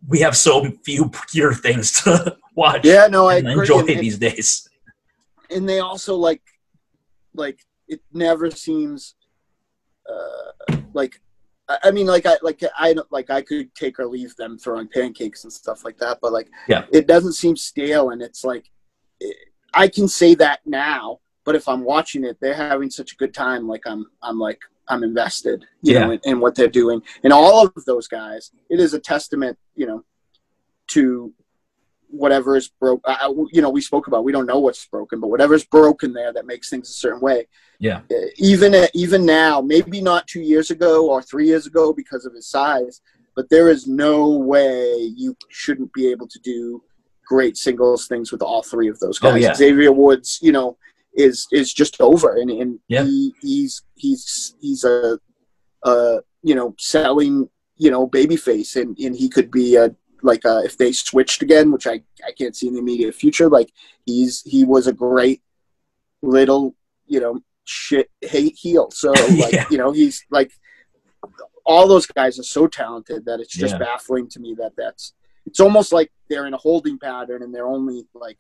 we 0.08 0.20
have 0.20 0.36
so 0.36 0.70
few 0.84 1.10
pure 1.30 1.52
things 1.52 1.92
to 2.02 2.36
watch. 2.54 2.84
Yeah, 2.84 3.06
no, 3.08 3.26
I 3.26 3.36
and 3.38 3.48
enjoy 3.48 3.80
And- 3.80 3.88
these 4.00 4.18
days. 4.18 4.68
and 5.50 5.68
they 5.68 5.80
also 5.80 6.14
like 6.16 6.42
like 7.34 7.58
it 7.88 8.00
never 8.12 8.50
seems 8.50 9.14
uh 10.08 10.76
like 10.94 11.20
I 11.68 11.90
mean, 11.90 12.06
like 12.06 12.26
I 12.26 12.36
like 12.42 12.62
I 12.76 12.94
like 13.10 13.28
I 13.28 13.42
could 13.42 13.74
take 13.74 13.98
or 13.98 14.06
leave 14.06 14.34
them 14.36 14.56
throwing 14.56 14.86
pancakes 14.88 15.42
and 15.44 15.52
stuff 15.52 15.84
like 15.84 15.98
that, 15.98 16.18
but 16.22 16.32
like 16.32 16.48
Yeah. 16.68 16.84
it 16.92 17.06
doesn't 17.08 17.32
seem 17.32 17.56
stale, 17.56 18.10
and 18.10 18.22
it's 18.22 18.44
like 18.44 18.70
I 19.74 19.88
can 19.88 20.08
say 20.08 20.34
that 20.36 20.60
now, 20.66 21.18
but 21.44 21.54
if 21.54 21.68
I'm 21.68 21.84
watching 21.84 22.24
it, 22.24 22.38
they're 22.40 22.54
having 22.54 22.90
such 22.90 23.12
a 23.12 23.16
good 23.16 23.34
time. 23.34 23.68
Like 23.68 23.82
I'm 23.86 24.06
I'm 24.22 24.38
like 24.38 24.58
I'm 24.88 25.02
invested, 25.02 25.64
you 25.82 25.94
Yeah. 25.94 26.06
know, 26.06 26.10
in, 26.12 26.20
in 26.24 26.40
what 26.40 26.54
they're 26.54 26.68
doing, 26.68 27.02
and 27.24 27.32
all 27.32 27.66
of 27.66 27.84
those 27.84 28.08
guys. 28.08 28.50
It 28.70 28.80
is 28.80 28.94
a 28.94 29.00
testament, 29.00 29.58
you 29.74 29.86
know, 29.86 30.04
to 30.88 31.32
whatever 32.08 32.56
is 32.56 32.68
broke. 32.68 33.00
Uh, 33.04 33.32
you 33.52 33.60
know, 33.60 33.70
we 33.70 33.80
spoke 33.80 34.06
about 34.06 34.24
we 34.24 34.32
don't 34.32 34.46
know 34.46 34.60
what's 34.60 34.86
broken, 34.86 35.20
but 35.20 35.28
whatever's 35.28 35.64
broken 35.64 36.12
there 36.12 36.32
that 36.32 36.46
makes 36.46 36.70
things 36.70 36.88
a 36.88 36.92
certain 36.92 37.20
way. 37.20 37.46
Yeah. 37.80 38.00
Uh, 38.10 38.14
Even 38.38 38.74
even 38.94 39.26
now, 39.26 39.60
maybe 39.60 40.00
not 40.00 40.26
two 40.26 40.40
years 40.40 40.70
ago 40.70 41.08
or 41.10 41.20
three 41.20 41.46
years 41.46 41.66
ago 41.66 41.92
because 41.92 42.24
of 42.24 42.32
his 42.32 42.46
size, 42.48 43.00
but 43.34 43.50
there 43.50 43.68
is 43.68 43.86
no 43.86 44.30
way 44.30 44.94
you 45.16 45.36
shouldn't 45.48 45.92
be 45.92 46.08
able 46.10 46.28
to 46.28 46.38
do 46.38 46.82
great 47.26 47.56
singles 47.56 48.06
things 48.06 48.30
with 48.32 48.42
all 48.42 48.62
three 48.62 48.88
of 48.88 48.98
those 49.00 49.18
Oh, 49.22 49.32
guys. 49.32 49.42
yeah. 49.42 49.54
Xavier 49.54 49.92
Woods, 49.92 50.38
you 50.40 50.52
know, 50.52 50.78
is 51.14 51.46
is 51.52 51.72
just 51.72 52.00
over, 52.00 52.36
and 52.36 52.50
and 52.50 52.78
Yeah. 52.88 53.04
he, 53.04 53.34
he's 53.42 53.82
he's 53.94 54.54
he's 54.60 54.84
a, 54.84 55.18
a 55.84 56.20
you 56.42 56.54
know 56.54 56.74
selling 56.78 57.48
you 57.76 57.90
know 57.90 58.06
babyface, 58.08 58.80
and 58.80 58.96
and 58.98 59.14
he 59.16 59.28
could 59.28 59.50
be 59.50 59.76
a 59.76 59.94
like 60.22 60.44
uh, 60.46 60.62
if 60.64 60.76
they 60.78 60.92
switched 60.92 61.42
again, 61.42 61.70
which 61.70 61.86
I, 61.86 62.02
I 62.26 62.32
can't 62.38 62.56
see 62.56 62.68
in 62.68 62.74
the 62.74 62.80
immediate 62.80 63.14
future. 63.14 63.48
Like 63.48 63.70
he's 64.06 64.42
he 64.42 64.64
was 64.64 64.86
a 64.86 64.92
great 64.92 65.42
little 66.22 66.74
you 67.06 67.20
know 67.20 67.40
shit 67.64 68.10
hate 68.22 68.54
heel. 68.56 68.90
So 68.90 69.10
like 69.44 69.52
Yeah. 69.52 69.66
you 69.70 69.78
know 69.78 69.92
he's 69.92 70.24
like 70.30 70.50
all 71.64 71.88
those 71.88 72.06
guys 72.06 72.38
are 72.38 72.44
so 72.44 72.66
talented 72.66 73.24
that 73.26 73.40
it's 73.40 73.52
just 73.54 73.72
Yeah. 73.74 73.78
baffling 73.78 74.28
to 74.30 74.40
me 74.40 74.54
that 74.58 74.72
that's 74.76 75.12
it's 75.46 75.60
almost 75.60 75.92
like 75.92 76.10
they're 76.28 76.46
in 76.46 76.54
a 76.54 76.58
holding 76.58 76.98
pattern 76.98 77.42
and 77.42 77.54
they're 77.54 77.66
only 77.66 78.06
like 78.14 78.38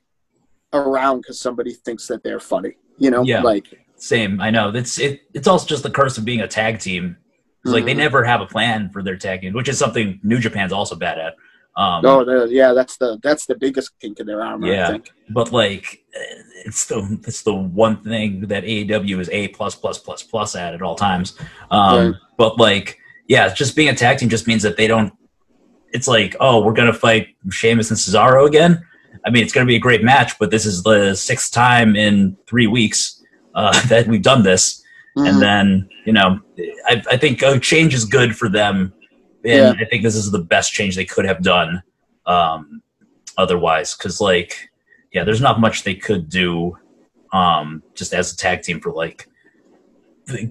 around 0.72 1.18
because 1.18 1.40
somebody 1.40 1.72
thinks 1.72 2.06
that 2.08 2.22
they're 2.22 2.40
funny. 2.40 2.74
You 2.98 3.10
know, 3.10 3.22
Yeah. 3.22 3.42
like 3.42 3.66
Same. 3.98 4.40
I 4.42 4.50
know. 4.50 4.68
It's 4.70 4.98
it. 4.98 5.22
It's 5.32 5.48
also 5.48 5.66
just 5.66 5.82
the 5.82 5.90
curse 5.90 6.18
of 6.18 6.24
being 6.24 6.40
a 6.42 6.48
tag 6.48 6.80
team. 6.80 7.16
It's 7.64 7.72
like 7.72 7.84
they 7.86 7.94
Mhm. 7.94 7.98
never 7.98 8.24
have 8.24 8.40
a 8.42 8.46
plan 8.46 8.90
for 8.90 9.02
their 9.02 9.16
tag 9.16 9.40
team, 9.40 9.54
which 9.54 9.68
is 9.68 9.78
something 9.78 10.20
New 10.22 10.38
Japan's 10.38 10.72
also 10.72 10.94
bad 10.96 11.18
at. 11.18 11.34
Um, 11.78 12.04
oh 12.06 12.44
yeah, 12.46 12.72
that's 12.74 12.96
the 12.98 13.18
that's 13.22 13.46
the 13.46 13.54
biggest 13.54 13.90
kink 14.00 14.20
in 14.20 14.26
their 14.26 14.42
armor. 14.42 14.66
Yeah. 14.66 14.88
I 14.88 14.90
think. 14.92 15.10
but 15.30 15.50
like 15.52 16.04
it's 16.64 16.84
the 16.86 17.18
it's 17.26 17.42
the 17.42 17.54
one 17.54 17.96
thing 18.02 18.42
that 18.48 18.64
AEW 18.64 19.18
is 19.20 19.28
a 19.30 19.48
plus 19.48 19.74
plus 19.74 19.98
plus 19.98 20.22
plus 20.22 20.54
at 20.56 20.74
at 20.74 20.82
all 20.82 20.94
times. 20.94 21.34
Um, 21.70 21.98
Right. 22.12 22.14
But 22.36 22.58
like, 22.58 22.98
yeah, 23.28 23.52
just 23.52 23.74
being 23.76 23.88
a 23.88 23.94
tag 23.94 24.18
team 24.18 24.28
just 24.28 24.46
means 24.46 24.62
that 24.62 24.76
they 24.76 24.86
don't. 24.86 25.12
It's 25.96 26.06
like, 26.06 26.36
oh, 26.40 26.62
we're 26.62 26.74
gonna 26.74 26.92
fight 26.92 27.28
Sheamus 27.50 27.90
and 27.90 27.98
Cesaro 27.98 28.46
again. 28.46 28.84
I 29.24 29.30
mean, 29.30 29.42
it's 29.42 29.52
gonna 29.54 29.66
be 29.66 29.76
a 29.76 29.80
great 29.80 30.04
match, 30.04 30.38
but 30.38 30.50
this 30.50 30.66
is 30.66 30.82
the 30.82 31.14
sixth 31.14 31.52
time 31.52 31.96
in 31.96 32.36
three 32.46 32.66
weeks 32.66 33.22
uh, 33.54 33.80
that 33.88 34.06
we've 34.06 34.22
done 34.22 34.42
this, 34.42 34.82
Mhm. 35.16 35.28
and 35.28 35.42
then 35.42 35.88
you 36.04 36.12
know, 36.12 36.38
I, 36.86 37.02
I 37.10 37.16
think 37.16 37.40
a 37.42 37.58
change 37.58 37.94
is 37.94 38.04
good 38.04 38.36
for 38.36 38.48
them, 38.50 38.92
and 39.42 39.78
Yeah. 39.78 39.84
I 39.84 39.86
think 39.86 40.02
this 40.02 40.14
is 40.14 40.30
the 40.30 40.38
best 40.54 40.72
change 40.72 40.96
they 40.96 41.06
could 41.06 41.24
have 41.24 41.42
done. 41.42 41.82
Um, 42.26 42.82
otherwise, 43.38 43.94
because 43.96 44.20
like 44.20 44.68
yeah, 45.14 45.24
there's 45.24 45.40
not 45.40 45.60
much 45.60 45.82
they 45.82 45.94
could 45.94 46.28
do 46.28 46.76
um, 47.32 47.82
just 47.94 48.12
as 48.12 48.32
a 48.34 48.36
tag 48.36 48.60
team 48.62 48.80
for 48.80 48.92
like 48.92 49.26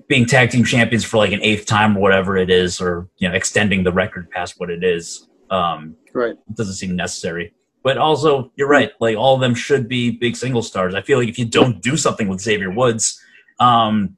being 0.07 0.25
tag 0.25 0.49
team 0.49 0.63
champions 0.63 1.03
for 1.05 1.17
like 1.17 1.33
an 1.33 1.41
eighth 1.43 1.65
time 1.67 1.95
or 1.97 2.01
whatever 2.01 2.35
it 2.35 2.49
is, 2.49 2.81
or 2.81 3.07
you 3.17 3.29
know, 3.29 3.35
extending 3.35 3.83
the 3.83 3.91
record 3.91 4.29
past 4.31 4.55
what 4.59 4.71
it 4.71 4.83
is. 4.83 5.27
Um, 5.49 5.95
right. 6.13 6.31
it 6.33 6.55
doesn't 6.55 6.73
seem 6.75 6.95
necessary. 6.95 7.53
But 7.83 7.97
also, 7.97 8.51
you're 8.55 8.67
right. 8.67 8.91
Like 8.99 9.15
all 9.17 9.35
of 9.35 9.41
them 9.41 9.53
should 9.53 9.87
be 9.87 10.11
big 10.11 10.35
single 10.35 10.63
stars. 10.63 10.95
I 10.95 11.01
feel 11.01 11.19
like 11.19 11.29
if 11.29 11.37
you 11.37 11.45
don't 11.45 11.81
do 11.81 11.95
something 11.97 12.27
with 12.27 12.41
Xavier 12.41 12.71
Woods, 12.71 13.21
um, 13.59 14.17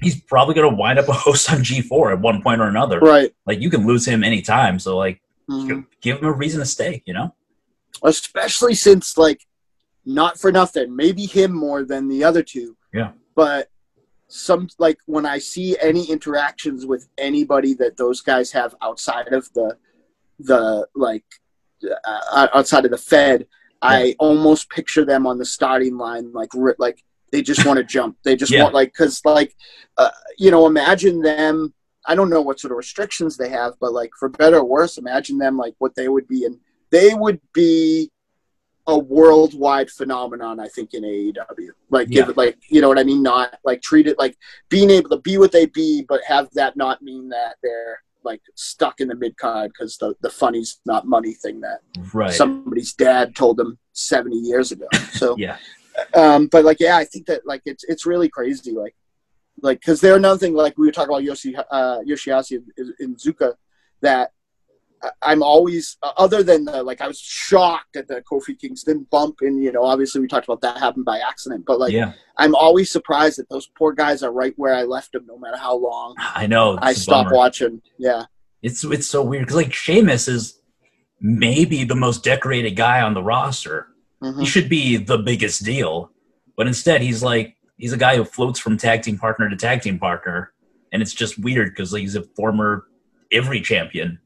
he's 0.00 0.20
probably 0.22 0.54
going 0.54 0.70
to 0.70 0.76
wind 0.76 0.98
up 0.98 1.08
a 1.08 1.12
host 1.12 1.52
on 1.52 1.58
G4 1.60 2.12
at 2.12 2.20
one 2.20 2.40
point 2.42 2.60
or 2.60 2.68
another. 2.68 3.00
Right. 3.00 3.32
Like 3.46 3.60
you 3.60 3.68
can 3.70 3.86
lose 3.86 4.06
him 4.06 4.22
anytime. 4.22 4.78
So 4.78 4.96
like, 4.96 5.20
Mhm. 5.50 5.84
give 6.00 6.18
him 6.20 6.24
a 6.26 6.32
reason 6.32 6.60
to 6.60 6.66
stay. 6.66 7.02
You 7.06 7.14
know? 7.14 7.34
especially 8.02 8.74
since 8.74 9.16
like 9.16 9.40
not 10.04 10.38
for 10.38 10.50
nothing 10.50 10.94
maybe 10.94 11.26
him 11.26 11.52
more 11.52 11.84
than 11.84 12.08
the 12.08 12.24
other 12.24 12.42
two 12.42 12.76
Yeah. 12.92 13.12
but 13.36 13.68
some 14.26 14.68
like 14.78 14.98
when 15.06 15.24
i 15.24 15.38
see 15.38 15.76
any 15.80 16.04
interactions 16.10 16.86
with 16.86 17.08
anybody 17.18 17.72
that 17.74 17.96
those 17.96 18.20
guys 18.20 18.50
have 18.50 18.74
outside 18.82 19.28
of 19.32 19.50
the 19.54 19.76
the 20.38 20.86
like 20.94 21.24
uh, 22.04 22.48
outside 22.54 22.84
of 22.84 22.90
the 22.90 22.98
fed 22.98 23.46
i 23.82 24.14
almost 24.18 24.70
picture 24.70 25.04
them 25.04 25.26
on 25.26 25.38
the 25.38 25.44
starting 25.44 25.96
line 25.96 26.32
like 26.32 26.50
like 26.78 27.02
they 27.32 27.42
just 27.42 27.66
want 27.66 27.76
to 27.76 27.84
jump 27.96 28.16
they 28.24 28.36
just 28.36 28.52
Yeah. 28.52 28.62
want 28.62 28.74
like 28.74 28.92
because 28.92 29.20
like 29.24 29.54
uh, 29.98 30.10
you 30.38 30.50
know 30.50 30.66
imagine 30.66 31.20
them 31.20 31.74
i 32.06 32.14
don't 32.14 32.30
know 32.30 32.40
what 32.42 32.58
sort 32.60 32.72
of 32.72 32.78
restrictions 32.78 33.36
they 33.36 33.48
have 33.50 33.74
but 33.80 33.92
like 33.92 34.10
for 34.18 34.28
better 34.28 34.58
or 34.58 34.64
worse 34.64 34.98
imagine 34.98 35.38
them 35.38 35.56
like 35.56 35.74
what 35.78 35.94
they 35.94 36.08
would 36.08 36.26
be 36.28 36.44
in 36.44 36.58
they 36.90 37.14
would 37.14 37.40
be 37.52 38.10
a 38.86 38.98
worldwide 38.98 39.90
phenomenon, 39.90 40.60
I 40.60 40.68
think, 40.68 40.92
in 40.92 41.04
AEW. 41.04 41.70
Like, 41.88 42.10
give 42.10 42.28
it, 42.28 42.36
like, 42.36 42.58
you 42.68 42.82
know 42.82 42.88
what 42.88 42.98
I 42.98 43.02
mean? 43.02 43.22
Not 43.22 43.58
like 43.64 43.80
treat 43.80 44.06
it 44.06 44.18
like 44.18 44.36
being 44.68 44.90
able 44.90 45.08
to 45.08 45.16
be 45.16 45.38
what 45.38 45.52
they 45.52 45.64
be, 45.64 46.04
but 46.06 46.20
have 46.24 46.50
that 46.52 46.76
not 46.76 47.00
mean 47.00 47.30
that 47.30 47.56
they're 47.62 48.02
like 48.24 48.40
stuck 48.54 49.00
in 49.00 49.08
the 49.08 49.14
mid 49.14 49.36
card 49.36 49.72
because 49.72 49.96
the 49.98 50.14
the 50.20 50.30
funny's 50.30 50.80
not 50.86 51.06
money 51.06 51.34
thing 51.34 51.60
that 51.60 51.80
Right. 52.12 52.32
somebody's 52.32 52.92
dad 52.94 53.36
told 53.36 53.56
them 53.56 53.78
seventy 53.92 54.38
years 54.38 54.72
ago. 54.72 54.86
So, 55.12 55.36
yeah. 55.38 55.58
um, 56.14 56.48
but 56.48 56.64
like, 56.64 56.80
yeah, 56.80 56.96
I 56.96 57.04
think 57.04 57.26
that 57.26 57.46
like 57.46 57.62
it's 57.64 57.84
it's 57.84 58.06
really 58.06 58.28
crazy. 58.28 58.72
Like, 58.72 58.94
like 59.62 59.80
because 59.80 60.00
they're 60.00 60.16
another 60.16 60.38
thing. 60.38 60.54
Like 60.54 60.76
we 60.78 60.86
were 60.86 60.92
talking 60.92 61.10
about 61.12 61.22
Yoshi 61.24 61.54
uh, 61.56 61.98
Yoshihashi 62.00 62.62
in, 62.76 62.94
in 62.98 63.16
Zuka, 63.16 63.54
that 64.00 64.30
I'm 65.22 65.42
always 65.42 65.96
uh, 66.02 66.12
other 66.16 66.42
than 66.42 66.64
the 66.64 66.82
like 66.82 67.00
I 67.00 67.08
was 67.08 67.18
shocked 67.18 67.96
at 67.96 68.08
the 68.08 68.22
Kofi 68.30 68.58
Kingston 68.58 69.06
bump, 69.10 69.36
and 69.40 69.62
you 69.62 69.72
know 69.72 69.84
obviously 69.84 70.20
we 70.20 70.28
talked 70.28 70.46
about 70.46 70.60
that 70.62 70.78
happened 70.78 71.04
by 71.04 71.18
accident, 71.18 71.64
but 71.66 71.78
like 71.78 71.92
yeah. 71.92 72.12
I'm 72.36 72.54
always 72.54 72.90
surprised 72.90 73.38
that 73.38 73.48
those 73.48 73.66
poor 73.66 73.92
guys 73.92 74.22
are 74.22 74.32
right 74.32 74.54
where 74.56 74.74
I 74.74 74.82
left 74.82 75.12
them, 75.12 75.26
no 75.26 75.38
matter 75.38 75.56
how 75.56 75.76
long 75.76 76.14
I 76.18 76.46
know. 76.46 76.78
I 76.80 76.92
stop 76.92 77.32
watching. 77.32 77.82
Yeah, 77.98 78.24
It's 78.62 78.84
it's 78.84 79.06
so 79.06 79.22
weird 79.22 79.42
because 79.42 79.56
like 79.56 79.72
Sheamus 79.72 80.28
is 80.28 80.60
maybe 81.20 81.84
the 81.84 81.94
most 81.94 82.24
decorated 82.24 82.72
guy 82.72 83.00
on 83.00 83.14
the 83.14 83.22
roster. 83.22 83.88
Mhm. 84.22 84.40
He 84.40 84.46
should 84.46 84.68
be 84.68 84.96
the 84.96 85.18
biggest 85.18 85.64
deal, 85.64 86.10
but 86.56 86.66
instead 86.66 87.00
he's 87.02 87.22
like 87.22 87.56
he's 87.76 87.92
a 87.92 87.98
guy 87.98 88.16
who 88.16 88.24
floats 88.24 88.58
from 88.58 88.76
tag 88.76 89.02
team 89.02 89.18
partner 89.18 89.48
to 89.48 89.56
tag 89.56 89.82
team 89.82 89.98
partner, 89.98 90.52
and 90.92 91.02
it's 91.02 91.14
just 91.14 91.38
weird 91.38 91.70
because 91.70 91.92
like, 91.92 92.02
he's 92.02 92.16
a 92.16 92.22
former 92.36 92.86
every 93.32 93.60
champion, 93.60 94.18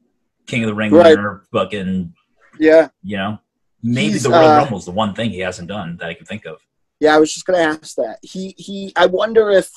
King 0.49 0.63
of 0.63 0.67
the 0.67 0.73
Ring 0.73 0.91
Right. 0.91 1.15
winner, 1.15 1.43
fucking 1.53 2.13
yeah, 2.59 2.89
you 3.03 3.17
know. 3.17 3.39
Maybe 3.81 4.13
He's, 4.13 4.23
the 4.23 4.29
Royal 4.29 4.49
uh, 4.49 4.57
Rumble's 4.57 4.85
the 4.85 4.91
one 4.91 5.13
thing 5.13 5.29
he 5.29 5.39
hasn't 5.39 5.67
done 5.69 5.95
that 5.97 6.09
I 6.09 6.13
can 6.13 6.25
think 6.25 6.45
of. 6.45 6.57
yeah. 6.99 7.15
I 7.15 7.19
was 7.19 7.33
just 7.33 7.45
gonna 7.45 7.59
ask 7.59 7.95
that. 7.95 8.17
He 8.21 8.53
he. 8.57 8.91
I 8.95 9.05
wonder 9.05 9.49
if 9.51 9.69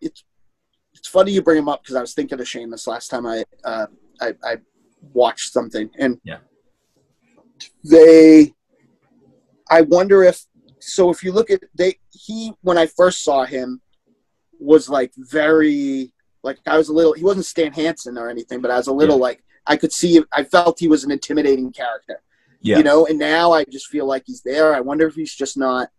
it's 0.00 0.24
it's 0.94 1.08
funny 1.08 1.32
you 1.32 1.42
bring 1.42 1.58
him 1.58 1.68
up 1.68 1.82
because 1.82 1.96
I 1.96 2.00
was 2.00 2.14
thinking 2.14 2.40
of 2.40 2.48
Sheamus 2.48 2.86
last 2.86 3.08
time 3.08 3.26
I 3.26 3.44
uh, 3.64 3.86
I, 4.20 4.34
I 4.44 4.56
watched 5.12 5.52
something 5.52 5.90
and 5.98 6.18
Yeah. 6.24 6.38
they 7.84 8.54
I 9.68 9.82
wonder 9.82 10.22
if 10.24 10.44
so 10.78 11.10
if 11.10 11.22
you 11.24 11.32
look 11.32 11.50
at 11.50 11.62
they 11.74 11.98
he 12.10 12.52
when 12.62 12.78
I 12.78 12.86
first 12.86 13.22
saw 13.24 13.44
him 13.44 13.80
was 14.58 14.88
like 14.88 15.12
very 15.16 16.12
like 16.42 16.58
I 16.66 16.76
was 16.78 16.88
a 16.88 16.92
little 16.92 17.12
he 17.12 17.24
wasn't 17.24 17.46
Stan 17.46 17.72
Hansen 17.72 18.16
or 18.18 18.28
anything 18.28 18.60
but 18.60 18.70
I 18.70 18.76
was 18.76 18.86
a 18.86 18.92
little 18.92 19.16
Yeah. 19.16 19.22
like 19.22 19.44
I 19.66 19.76
could 19.76 19.92
see 19.92 20.22
I 20.32 20.44
felt 20.44 20.78
he 20.80 20.88
was 20.88 21.04
an 21.04 21.10
intimidating 21.10 21.72
character 21.72 22.22
Yeah. 22.60 22.78
you 22.78 22.82
know 22.82 23.06
and 23.06 23.18
now 23.18 23.52
I 23.52 23.64
just 23.64 23.86
feel 23.88 24.06
like 24.06 24.24
he's 24.26 24.42
there 24.42 24.74
I 24.74 24.80
wonder 24.80 25.06
if 25.06 25.14
he's 25.14 25.34
just 25.34 25.56
not 25.56 25.90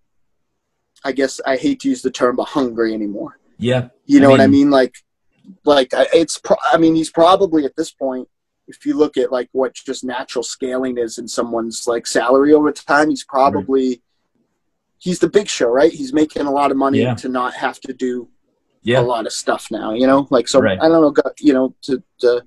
I 1.03 1.11
guess 1.11 1.39
I 1.45 1.57
hate 1.57 1.79
to 1.81 1.89
use 1.89 2.01
the 2.01 2.11
term 2.11 2.35
but 2.35 2.45
hungry 2.49 2.93
anymore 2.93 3.39
Yeah. 3.57 3.89
you 4.05 4.19
I 4.19 4.21
know 4.23 4.29
what 4.31 4.41
I 4.41 4.47
mean- 4.47 4.61
mean 4.65 4.71
like 4.71 4.95
like 5.65 5.89
it's 6.13 6.37
pro- 6.37 6.57
I 6.71 6.77
mean 6.77 6.95
he's 6.95 7.11
probably 7.11 7.65
at 7.65 7.75
this 7.75 7.91
point 7.91 8.27
if 8.67 8.85
you 8.85 8.95
look 8.95 9.17
at 9.17 9.31
like 9.31 9.49
what 9.51 9.73
just 9.73 10.03
natural 10.03 10.43
scaling 10.43 10.97
is 10.97 11.17
in 11.17 11.27
someone's 11.27 11.87
like 11.87 12.07
salary 12.07 12.53
over 12.53 12.71
time 12.71 13.09
he's 13.09 13.23
probably 13.25 14.01
he's 14.97 15.17
the 15.17 15.27
big 15.27 15.47
show, 15.49 15.67
right? 15.67 15.91
He's 15.91 16.13
making 16.13 16.43
a 16.45 16.51
lot 16.51 16.69
of 16.69 16.77
money 16.77 16.99
Yeah. 17.01 17.15
to 17.15 17.27
not 17.27 17.55
have 17.55 17.79
to 17.81 17.91
do 17.93 18.29
Yeah. 18.83 18.99
a 18.99 19.01
lot 19.01 19.25
of 19.25 19.31
stuff 19.33 19.67
now. 19.71 19.93
You 19.93 20.07
know, 20.07 20.27
like 20.31 20.47
so. 20.47 20.59
Right. 20.59 20.79
I 20.81 20.87
don't 20.87 21.01
know. 21.15 21.23
You 21.39 21.53
know, 21.53 21.75
to, 21.83 22.03
to 22.19 22.43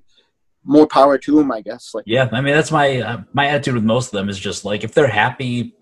more 0.63 0.87
power 0.87 1.17
to 1.17 1.39
him, 1.39 1.51
I 1.51 1.61
guess. 1.61 1.93
Like, 1.93 2.03
Yeah, 2.07 2.27
I 2.31 2.41
mean 2.41 2.53
that's 2.55 2.71
my 2.71 2.99
uh, 3.01 3.21
my 3.33 3.47
attitude 3.47 3.75
with 3.75 3.83
most 3.83 4.07
of 4.07 4.11
them 4.13 4.29
is 4.29 4.39
just 4.39 4.65
like 4.65 4.83
if 4.83 4.93
they're 4.93 5.07
happy, 5.07 5.75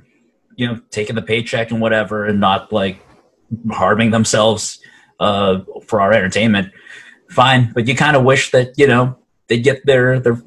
you 0.56 0.68
know, 0.68 0.80
taking 0.92 1.16
the 1.16 1.22
paycheck 1.22 1.72
and 1.72 1.82
whatever, 1.82 2.26
and 2.26 2.40
not 2.40 2.72
like 2.72 3.04
harming 3.72 4.12
themselves 4.12 4.80
uh, 5.20 5.60
for 5.88 6.02
our 6.02 6.12
entertainment, 6.14 6.72
fine. 7.30 7.72
But 7.74 7.88
you 7.88 7.96
kind 7.96 8.16
of 8.16 8.24
wish 8.24 8.52
that 8.52 8.74
you 8.78 8.88
know 8.88 9.18
they 9.48 9.60
get 9.60 9.86
their 9.86 10.20
their 10.20 10.42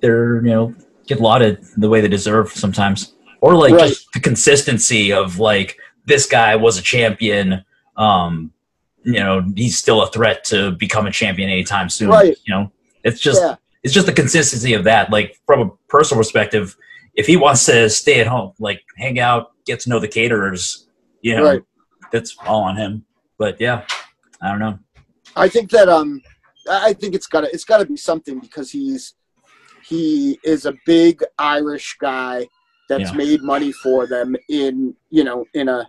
their 0.00 0.36
you 0.36 0.50
know 0.50 0.74
get 1.06 1.20
lauded 1.20 1.62
the 1.76 1.88
way 1.88 2.00
they 2.00 2.08
deserve 2.08 2.50
sometimes, 2.52 3.14
or 3.40 3.54
like 3.54 3.72
Right. 3.74 3.88
just 3.88 4.08
the 4.14 4.20
consistency 4.20 5.12
of 5.12 5.38
like 5.38 5.76
this 6.06 6.26
guy 6.26 6.56
was 6.56 6.78
a 6.78 6.82
champion. 6.82 7.64
Um, 7.96 8.52
you 9.04 9.20
know, 9.20 9.44
he's 9.56 9.78
still 9.78 10.02
a 10.02 10.10
threat 10.10 10.44
to 10.44 10.72
become 10.72 11.06
a 11.06 11.10
champion 11.10 11.48
anytime 11.50 11.88
soon. 11.88 12.08
Right. 12.10 12.36
You 12.44 12.54
know, 12.54 12.72
it's 13.04 13.20
just 13.20 13.40
yeah, 13.42 13.56
it's 13.82 13.94
just 13.94 14.06
the 14.06 14.12
consistency 14.12 14.74
of 14.74 14.84
that. 14.84 15.10
Like 15.10 15.38
from 15.46 15.60
a 15.60 15.70
personal 15.88 16.20
perspective, 16.22 16.76
if 17.14 17.26
he 17.26 17.36
wants 17.36 17.64
to 17.66 17.88
stay 17.90 18.20
at 18.20 18.26
home, 18.26 18.52
like 18.58 18.82
hang 18.96 19.18
out, 19.20 19.52
get 19.66 19.80
to 19.80 19.90
know 19.90 19.98
the 19.98 20.08
caterers, 20.08 20.88
you 21.22 21.36
know, 21.36 21.44
Right. 21.44 21.62
that's 22.12 22.36
all 22.46 22.62
on 22.64 22.76
him. 22.76 23.04
But 23.38 23.60
yeah, 23.60 23.84
I 24.42 24.50
don't 24.50 24.58
know. 24.58 24.78
I 25.36 25.48
think 25.48 25.70
that 25.70 25.88
um, 25.88 26.20
I 26.68 26.92
think 26.92 27.14
it's 27.14 27.26
gotta 27.26 27.48
it's 27.52 27.64
gotta 27.64 27.86
be 27.86 27.96
something 27.96 28.40
because 28.40 28.70
he's 28.70 29.14
he 29.84 30.38
is 30.44 30.66
a 30.66 30.74
big 30.86 31.22
Irish 31.38 31.96
guy 32.00 32.46
that's 32.88 33.10
Yeah. 33.10 33.16
made 33.16 33.42
money 33.42 33.72
for 33.72 34.06
them 34.06 34.34
in 34.48 34.94
you 35.10 35.24
know 35.24 35.44
in 35.54 35.68
a 35.68 35.88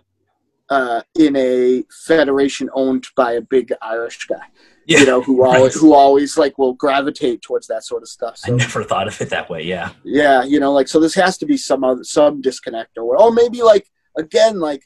uh, 0.70 1.02
in 1.18 1.36
a 1.36 1.82
federation 2.06 2.70
owned 2.74 3.06
by 3.16 3.32
a 3.32 3.40
big 3.40 3.72
Irish 3.82 4.26
guy. 4.26 4.46
Yeah, 4.86 5.00
you 5.00 5.06
know 5.06 5.20
who 5.20 5.42
right. 5.42 5.56
always 5.56 5.74
who 5.74 5.92
always 5.92 6.38
like 6.38 6.58
will 6.58 6.74
gravitate 6.74 7.42
towards 7.42 7.66
that 7.66 7.84
sort 7.84 8.02
of 8.02 8.08
stuff. 8.08 8.40
I 8.46 8.50
never 8.50 8.82
thought 8.84 9.08
of 9.08 9.20
it 9.20 9.30
that 9.30 9.50
way. 9.50 9.62
Yeah, 9.62 9.90
yeah, 10.04 10.42
you 10.44 10.60
know, 10.60 10.72
like 10.72 10.88
so 10.88 11.00
this 11.00 11.14
has 11.14 11.36
to 11.38 11.46
be 11.46 11.56
some 11.56 11.84
other 11.84 12.04
some 12.04 12.40
disconnect 12.40 12.96
or 12.98 13.16
or 13.20 13.32
maybe 13.32 13.62
like 13.62 13.86
again 14.16 14.60
like 14.60 14.84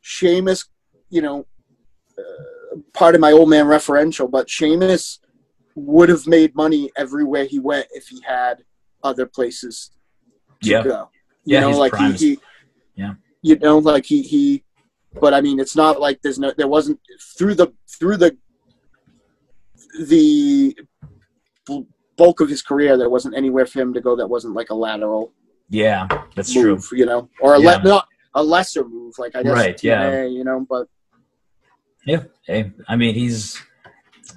Sheamus, 0.00 0.64
you 1.10 1.22
know, 1.22 1.46
uh, 2.18 2.78
part 2.94 3.14
of 3.14 3.20
my 3.20 3.32
old 3.32 3.50
man 3.50 3.66
referential, 3.66 4.30
but 4.30 4.48
Sheamus 4.48 5.20
would 5.74 6.08
have 6.08 6.26
made 6.26 6.54
money 6.54 6.90
everywhere 6.96 7.44
he 7.44 7.58
went 7.58 7.86
if 7.92 8.08
he 8.08 8.20
had 8.26 8.64
other 9.02 9.26
places 9.26 9.90
to 10.62 10.70
Yeah. 10.70 10.82
go. 10.82 11.10
You 11.44 11.54
Yeah, 11.56 11.60
know, 11.60 11.70
like 11.78 11.94
he, 11.96 12.12
he 12.12 12.38
Yeah. 12.96 13.14
you 13.42 13.56
know, 13.56 13.78
like 13.78 14.04
he 14.04 14.22
he 14.22 14.64
but 15.20 15.34
I 15.34 15.40
mean 15.40 15.58
it's 15.58 15.74
not 15.76 16.00
like 16.00 16.20
there's 16.22 16.38
no 16.38 16.52
there 16.56 16.68
wasn't 16.68 17.00
through 17.36 17.54
the 17.54 17.72
through 17.98 18.16
the 18.18 18.36
the 20.06 20.76
bulk 22.16 22.40
of 22.40 22.48
his 22.48 22.62
career 22.62 22.96
there 22.96 23.10
wasn't 23.10 23.34
anywhere 23.36 23.66
for 23.66 23.80
him 23.80 23.94
to 23.94 24.00
go 24.00 24.14
that 24.16 24.26
wasn't 24.28 24.54
like 24.54 24.70
a 24.70 24.74
lateral 24.74 25.32
yeah, 25.72 26.08
that's 26.34 26.52
move, 26.54 26.84
true. 26.88 26.98
you 26.98 27.06
know, 27.06 27.28
or 27.40 27.54
a 27.54 27.60
Yeah. 27.60 27.76
le- 27.76 27.82
not 27.84 28.08
a 28.34 28.42
lesser 28.42 28.84
move, 28.84 29.14
like 29.18 29.36
I 29.36 29.44
guess, 29.44 29.52
Right, 29.52 29.84
yeah. 29.84 30.24
You 30.24 30.42
know, 30.42 30.66
but 30.68 30.88
Yeah, 32.04 32.24
hey, 32.44 32.72
I 32.88 32.96
mean 32.96 33.14
he's 33.14 33.56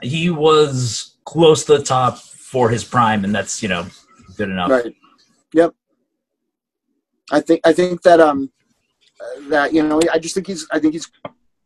he 0.04 0.30
was 0.30 1.16
close 1.26 1.66
to 1.66 1.78
the 1.80 1.84
top 1.84 2.20
for 2.20 2.70
his 2.70 2.84
prime, 2.84 3.24
and 3.26 3.34
that's 3.34 3.64
you 3.64 3.70
know 3.70 3.88
good 4.38 4.50
enough. 4.50 4.70
right, 4.70 4.94
yep. 5.54 5.74
I 7.32 7.40
think 7.42 7.62
I 7.66 7.74
think 7.74 8.04
that 8.04 8.20
um 8.20 8.52
that 9.50 9.74
you 9.74 9.84
know 9.84 10.00
I 10.12 10.20
just 10.20 10.34
think 10.36 10.48
he's 10.48 10.68
I 10.72 10.80
think 10.80 10.94
he's 10.94 11.10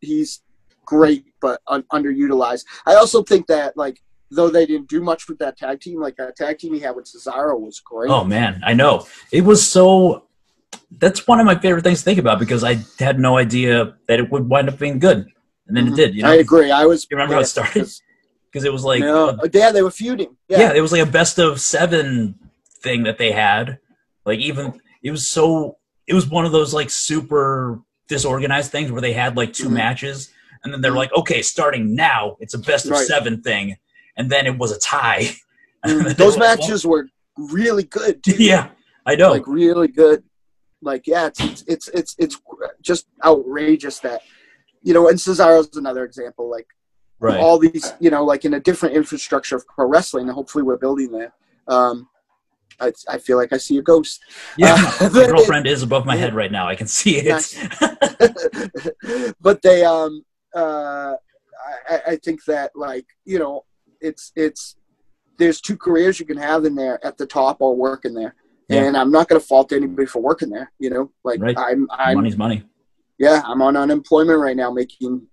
he's 0.00 0.40
great 0.84 1.24
but 1.40 1.60
un- 1.68 1.84
underutilized. 1.92 2.64
I 2.86 2.94
also 2.94 3.22
think 3.22 3.46
that 3.48 3.76
like 3.76 4.00
though 4.30 4.48
they 4.50 4.66
didn't 4.66 4.88
do 4.88 5.00
much 5.02 5.28
with 5.28 5.38
that 5.38 5.56
tag 5.56 5.80
team, 5.80 6.00
like 6.00 6.16
that 6.16 6.36
tag 6.36 6.58
team 6.58 6.74
he 6.74 6.80
had 6.80 6.94
with 6.96 7.06
Cesaro 7.06 7.58
was 7.58 7.80
great. 7.80 8.10
Oh 8.10 8.24
man, 8.24 8.60
I 8.64 8.74
know. 8.74 9.06
It 9.32 9.42
was 9.44 9.66
so 9.66 10.24
that's 10.98 11.26
one 11.26 11.40
of 11.40 11.46
my 11.46 11.58
favorite 11.58 11.82
things 11.84 11.98
to 12.00 12.04
think 12.04 12.18
about 12.18 12.38
because 12.38 12.62
I 12.64 12.78
had 12.98 13.18
no 13.18 13.36
idea 13.38 13.96
that 14.06 14.18
it 14.20 14.30
would 14.30 14.48
wind 14.48 14.68
up 14.68 14.78
being 14.78 14.98
good. 14.98 15.26
And 15.66 15.76
then 15.76 15.86
Mhm. 15.88 15.92
it 15.92 15.96
did, 15.96 16.14
you 16.14 16.22
know. 16.22 16.30
I 16.30 16.36
agree. 16.36 16.70
I 16.70 16.86
was. 16.86 17.06
You 17.10 17.16
remember 17.16 17.34
how 17.34 17.40
it 17.40 17.46
started? 17.46 17.86
because- 18.50 18.64
it 18.64 18.72
was 18.72 18.84
like 18.84 19.00
no, 19.00 19.28
a- 19.30 19.50
yeah, 19.52 19.70
they 19.70 19.82
were 19.82 19.90
feuding. 19.90 20.36
yeah. 20.48 20.58
Yeah, 20.60 20.72
it 20.74 20.80
was 20.80 20.90
like 20.92 21.02
a 21.02 21.06
best 21.10 21.38
of 21.38 21.60
7 21.60 22.34
thing 22.82 23.02
that 23.04 23.16
they 23.18 23.32
had. 23.32 23.78
Like 24.24 24.38
even 24.40 24.80
it 25.02 25.10
was 25.10 25.28
so 25.28 25.77
it 26.08 26.14
was 26.14 26.26
one 26.28 26.44
of 26.46 26.52
those 26.52 26.72
like 26.74 26.90
super 26.90 27.80
disorganized 28.08 28.72
things 28.72 28.90
where 28.90 29.00
they 29.02 29.12
had 29.12 29.36
like 29.36 29.52
2 29.52 29.68
Mhm. 29.68 29.72
matches 29.72 30.30
and 30.64 30.72
then 30.72 30.80
they're 30.80 30.92
like 31.04 31.12
okay, 31.12 31.42
starting 31.42 31.94
now, 31.94 32.36
it's 32.40 32.54
a 32.54 32.58
best 32.58 32.86
of 32.86 32.92
Right. 32.92 33.06
7 33.06 33.42
thing. 33.42 33.76
And 34.16 34.28
then 34.30 34.46
it 34.46 34.56
was 34.58 34.72
a 34.72 34.78
tie. 34.80 35.28
And 35.84 35.92
then 35.92 36.00
Mm, 36.00 36.16
those 36.16 36.34
they 36.34 36.40
were 36.40 36.46
like, 36.46 36.58
matches 36.58 36.84
were 36.84 37.06
really 37.36 37.84
good. 37.84 38.24
Too. 38.24 38.34
yeah. 38.38 38.70
I 39.06 39.14
know. 39.14 39.30
like 39.30 39.46
really 39.46 39.86
good. 39.86 40.24
Like 40.82 41.06
yeah, 41.06 41.26
it's 41.26 41.40
it's 41.40 41.62
it's 41.68 41.88
it's, 41.88 42.16
it's 42.18 42.36
just 42.82 43.06
outrageous 43.24 44.00
that 44.00 44.20
you 44.82 44.92
know. 44.94 45.08
And 45.08 45.16
Cesaro's 45.18 45.76
another 45.76 46.04
example. 46.04 46.50
Like 46.50 46.66
right. 47.20 47.38
all 47.38 47.58
these, 47.58 47.92
you 48.00 48.10
know, 48.10 48.24
like 48.24 48.44
in 48.44 48.54
a 48.54 48.60
different 48.60 48.96
infrastructure 48.96 49.54
of 49.56 49.64
pro 49.68 49.86
wrestling. 49.86 50.26
And 50.28 50.34
hopefully, 50.34 50.64
we're 50.64 50.76
building 50.78 51.10
that. 51.12 51.32
Um, 51.72 52.08
I 52.80 52.92
I 53.08 53.18
feel 53.18 53.36
like 53.36 53.52
I 53.52 53.56
see 53.58 53.78
a 53.78 53.82
ghost. 53.82 54.20
yeah. 54.56 54.74
uh, 55.00 55.10
My 55.12 55.26
girlfriend 55.26 55.66
is 55.66 55.82
above 55.82 56.06
my 56.06 56.16
head 56.16 56.34
right 56.34 56.52
now. 56.52 56.68
I 56.68 56.74
can 56.74 56.86
see 56.86 57.16
it. 57.16 57.42
But 59.40 59.62
they 59.62 59.84
um 59.84 60.24
uh 60.54 61.14
I, 61.88 62.00
I 62.12 62.16
think 62.16 62.44
that 62.44 62.72
like 62.74 63.06
you 63.24 63.38
know 63.38 63.64
it's 64.00 64.32
it's 64.36 64.76
there's 65.38 65.60
two 65.60 65.76
careers 65.76 66.18
you 66.20 66.26
can 66.26 66.36
have 66.36 66.64
in 66.64 66.74
there 66.74 67.04
at 67.04 67.16
the 67.16 67.26
top 67.26 67.58
or 67.60 67.74
working 67.76 68.14
there 68.14 68.34
Yeah. 68.68 68.84
and 68.84 68.96
i'm 68.96 69.10
not 69.10 69.28
going 69.28 69.40
to 69.40 69.46
fault 69.46 69.72
anybody 69.72 70.06
for 70.06 70.20
working 70.22 70.50
there 70.50 70.70
you 70.78 70.90
know 70.90 71.10
like 71.24 71.40
Right. 71.40 71.56
i'm 71.58 71.86
i'm 71.90 72.16
Money's 72.16 72.36
money. 72.36 72.62
Yeah 73.18 73.42
i'm 73.46 73.60
on 73.62 73.76
unemployment 73.76 74.38
right 74.38 74.56
now 74.56 74.70
making 74.70 75.26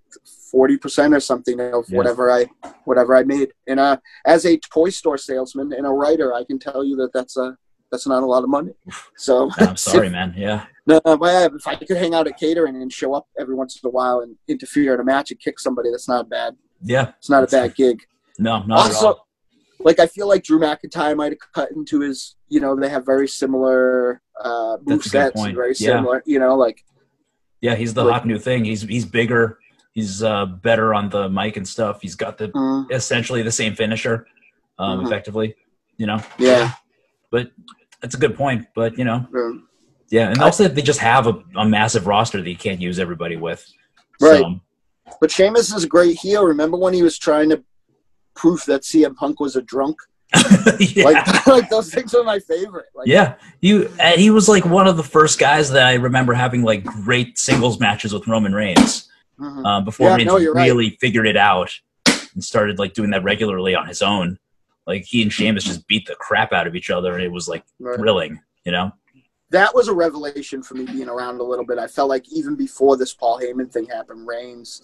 40% 0.53 1.13
or 1.15 1.19
something 1.19 1.59
of 1.59 1.83
Yeah. 1.89 1.97
whatever 1.97 2.31
i 2.31 2.45
whatever 2.85 3.15
i 3.15 3.23
made 3.23 3.51
and 3.67 3.79
uh 3.79 3.97
as 4.25 4.45
a 4.45 4.57
toy 4.57 4.89
store 4.89 5.17
salesman 5.17 5.73
and 5.73 5.85
a 5.85 5.89
writer 5.89 6.33
i 6.33 6.43
can 6.45 6.57
tell 6.59 6.83
you 6.85 6.95
that 6.97 7.11
that's 7.13 7.35
a 7.37 7.57
that's 7.91 8.07
not 8.07 8.23
a 8.23 8.25
lot 8.25 8.43
of 8.43 8.49
money 8.49 8.71
so 9.17 9.49
I'm 9.57 9.75
sorry, 9.89 10.09
man. 10.09 10.33
Yeah. 10.37 10.65
no, 10.87 10.99
but 11.03 11.53
if 11.53 11.67
I 11.67 11.75
could 11.75 11.97
hang 11.97 12.13
out 12.15 12.27
at 12.27 12.37
catering 12.37 12.81
and 12.81 12.91
show 12.91 13.13
up 13.13 13.27
every 13.39 13.55
once 13.55 13.79
in 13.81 13.87
a 13.87 13.91
while 13.91 14.19
and 14.21 14.35
interfere 14.47 14.93
at 14.95 14.99
a 14.99 15.03
match 15.03 15.31
and 15.31 15.39
kick 15.39 15.59
somebody, 15.59 15.91
that's 15.91 16.07
not 16.09 16.27
bad. 16.29 16.55
Yeah. 16.81 17.11
It's 17.19 17.29
not 17.29 17.43
a 17.43 17.47
bad 17.47 17.75
gig. 17.75 18.01
No, 18.39 18.63
not 18.63 18.79
at 18.89 18.95
also, 18.95 19.07
all. 19.07 19.27
like 19.79 19.99
I 19.99 20.07
feel 20.07 20.27
like 20.27 20.43
Drew 20.43 20.59
McIntyre 20.59 21.15
might 21.15 21.31
have 21.33 21.39
cut 21.53 21.71
into 21.71 22.01
his. 22.01 22.35
You 22.49 22.59
know, 22.59 22.75
they 22.75 22.89
have 22.89 23.05
very 23.05 23.27
similar 23.27 24.21
uh, 24.43 24.77
move 24.83 25.03
That's 25.03 25.07
a 25.07 25.09
good 25.09 25.11
sets, 25.11 25.41
and 25.43 25.55
very 25.55 25.73
Yeah. 25.77 25.97
similar. 25.97 26.23
You 26.25 26.39
know, 26.39 26.55
like 26.55 26.83
Yeah, 27.65 27.73
he's 27.75 27.93
the 27.95 28.03
like- 28.03 28.13
hot 28.13 28.25
new 28.27 28.37
thing. 28.37 28.63
He's 28.65 28.83
he's 28.83 29.05
bigger. 29.05 29.57
He's 29.93 30.21
uh, 30.21 30.45
better 30.45 30.93
on 30.93 31.09
the 31.09 31.29
mic 31.29 31.57
and 31.57 31.67
stuff. 31.67 32.01
He's 32.01 32.15
got 32.15 32.37
the 32.37 32.49
mm, 32.49 32.91
essentially 32.91 33.41
the 33.41 33.51
same 33.61 33.73
finisher, 33.75 34.27
um, 34.77 34.99
Mhm. 34.99 35.05
effectively. 35.07 35.55
You 35.97 36.05
know, 36.07 36.19
yeah, 36.37 36.73
But 37.31 37.51
that's 38.01 38.13
a 38.13 38.17
good 38.19 38.35
point. 38.35 38.67
But 38.75 38.97
you 38.99 39.05
know, 39.05 39.25
um, 39.39 39.67
yeah, 40.09 40.29
and 40.31 40.39
also 40.41 40.67
they 40.67 40.81
just 40.83 40.99
have 40.99 41.25
a, 41.27 41.35
a 41.55 41.65
massive 41.65 42.05
roster 42.05 42.39
that 42.41 42.49
you 42.49 42.57
can't 42.57 42.81
use 42.81 42.99
everybody 42.99 43.37
with. 43.47 43.65
Right. 44.21 44.41
So, 44.41 44.59
but 45.21 45.31
Sheamus 45.31 45.73
is 45.73 45.83
a 45.85 45.87
great 45.87 46.17
heel. 46.19 46.43
Remember 46.45 46.77
when 46.77 46.93
he 46.93 47.01
was 47.01 47.17
trying 47.17 47.49
to 47.49 47.63
prove 48.35 48.63
that 48.65 48.81
CM 48.83 49.15
Punk 49.15 49.39
was 49.39 49.55
a 49.55 49.61
drunk? 49.61 49.97
yeah. 50.79 51.03
Like, 51.03 51.45
like 51.47 51.69
those 51.69 51.93
things 51.93 52.13
are 52.13 52.23
my 52.23 52.39
favorite. 52.39 52.87
Like, 52.95 53.07
Yeah, 53.07 53.35
he 53.61 53.85
uh, 53.85 54.17
he 54.17 54.29
was 54.29 54.49
like 54.49 54.65
one 54.65 54.87
of 54.87 54.97
the 54.97 55.03
first 55.03 55.39
guys 55.39 55.69
that 55.71 55.85
I 55.85 55.93
remember 55.95 56.33
having 56.33 56.63
like 56.63 56.83
great 56.83 57.37
singles 57.37 57.79
matches 57.79 58.13
with 58.13 58.27
Roman 58.27 58.53
Reigns 58.53 59.09
mhm. 59.39 59.65
uh, 59.65 59.81
before 59.81 60.09
Yeah, 60.09 60.15
Reigns 60.15 60.27
no, 60.27 60.37
you're 60.37 60.53
right. 60.53 60.65
really 60.67 60.91
figured 61.01 61.27
it 61.27 61.37
out 61.37 61.71
and 62.33 62.43
started 62.43 62.79
like 62.79 62.93
doing 62.93 63.11
that 63.11 63.23
regularly 63.23 63.75
on 63.75 63.87
his 63.87 64.01
own. 64.01 64.37
Like 64.87 65.03
he 65.05 65.21
and 65.21 65.31
Sheamus 65.31 65.63
just 65.63 65.87
beat 65.87 66.05
the 66.05 66.15
crap 66.15 66.53
out 66.53 66.67
of 66.67 66.75
each 66.75 66.89
other, 66.91 67.13
and 67.13 67.23
it 67.23 67.31
was 67.31 67.47
like 67.47 67.63
Right. 67.79 67.97
thrilling, 67.97 68.39
you 68.65 68.71
know. 68.71 68.91
that 69.51 69.73
was 69.73 69.87
a 69.87 69.93
revelation 69.93 70.61
for 70.61 70.73
me 70.75 70.85
being 70.85 71.07
around 71.07 71.39
a 71.39 71.43
little 71.43 71.65
bit. 71.65 71.77
I 71.77 71.87
felt 71.87 72.09
like 72.09 72.27
even 72.31 72.55
before 72.55 72.97
this 72.97 73.13
Paul 73.13 73.39
Heyman 73.39 73.71
thing 73.71 73.85
happened, 73.85 74.27
Reigns 74.27 74.81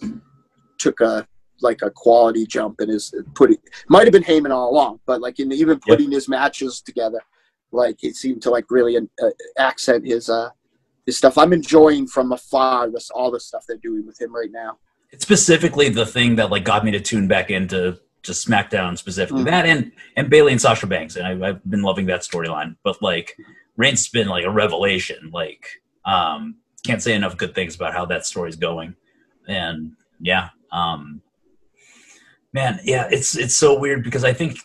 took 0.78 1.00
a 1.00 1.26
like 1.62 1.80
a 1.82 1.90
quality 1.90 2.46
jump 2.46 2.80
in 2.80 2.88
his 2.88 3.14
putting. 3.34 3.58
Might 3.88 4.04
have 4.04 4.12
been 4.12 4.22
Heyman 4.24 4.50
all 4.50 4.70
along, 4.70 5.00
but 5.06 5.20
like 5.20 5.38
in 5.40 5.52
even 5.52 5.78
putting 5.80 6.10
his 6.10 6.28
matches 6.28 6.80
together, 6.80 7.20
like 7.70 8.02
it 8.04 8.16
seemed 8.16 8.42
to 8.42 8.50
like 8.50 8.70
really 8.70 8.96
uh, 8.96 9.30
accent 9.58 10.06
his 10.06 10.28
uh 10.28 10.50
his 11.06 11.16
stuff. 11.16 11.36
I'm 11.38 11.52
enjoying 11.52 12.06
from 12.06 12.32
afar 12.32 12.90
this 12.90 13.10
all 13.10 13.30
the 13.30 13.40
stuff 13.40 13.64
they're 13.66 13.76
doing 13.78 14.06
with 14.06 14.20
him 14.20 14.34
right 14.34 14.50
now. 14.52 14.78
It's 15.10 15.24
specifically 15.24 15.88
the 15.88 16.06
thing 16.06 16.36
that 16.36 16.50
like 16.50 16.64
got 16.64 16.84
me 16.84 16.90
to 16.92 17.00
tune 17.00 17.28
back 17.28 17.50
into 17.50 17.98
just 18.22 18.46
SmackDown 18.46 18.96
specifically 18.96 19.42
Mhm. 19.42 19.46
that 19.46 19.66
and 19.66 19.92
and 20.16 20.30
Bayley 20.30 20.52
and 20.52 20.60
Sasha 20.60 20.86
Banks, 20.86 21.16
and 21.16 21.26
I, 21.26 21.48
I've 21.48 21.64
been 21.68 21.82
loving 21.82 22.06
that 22.06 22.20
storyline. 22.20 22.76
But 22.84 23.02
like 23.02 23.36
Reigns 23.76 24.00
has 24.00 24.08
been 24.08 24.28
like 24.28 24.44
a 24.44 24.50
revelation. 24.50 25.30
Like 25.32 25.66
um, 26.04 26.56
can't 26.84 27.02
say 27.02 27.14
enough 27.14 27.36
good 27.36 27.54
things 27.54 27.74
about 27.74 27.92
how 27.94 28.04
that 28.06 28.26
story's 28.26 28.56
going. 28.56 28.94
And 29.48 29.92
yeah, 30.20 30.50
um, 30.72 31.20
man, 32.52 32.80
yeah, 32.84 33.08
it's 33.10 33.36
it's 33.36 33.54
so 33.56 33.78
weird 33.78 34.04
because 34.04 34.24
I 34.24 34.32
think 34.32 34.58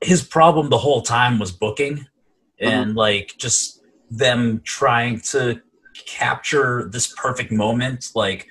his 0.00 0.22
problem 0.22 0.68
the 0.70 0.78
whole 0.78 1.02
time 1.02 1.38
was 1.38 1.52
booking 1.52 2.06
and 2.60 2.88
Mm-hmm. 2.90 2.98
like 2.98 3.34
just 3.38 3.82
them 4.10 4.60
trying 4.64 5.20
to 5.20 5.60
capture 6.06 6.88
this 6.92 7.12
perfect 7.16 7.50
moment. 7.52 8.10
Like 8.14 8.46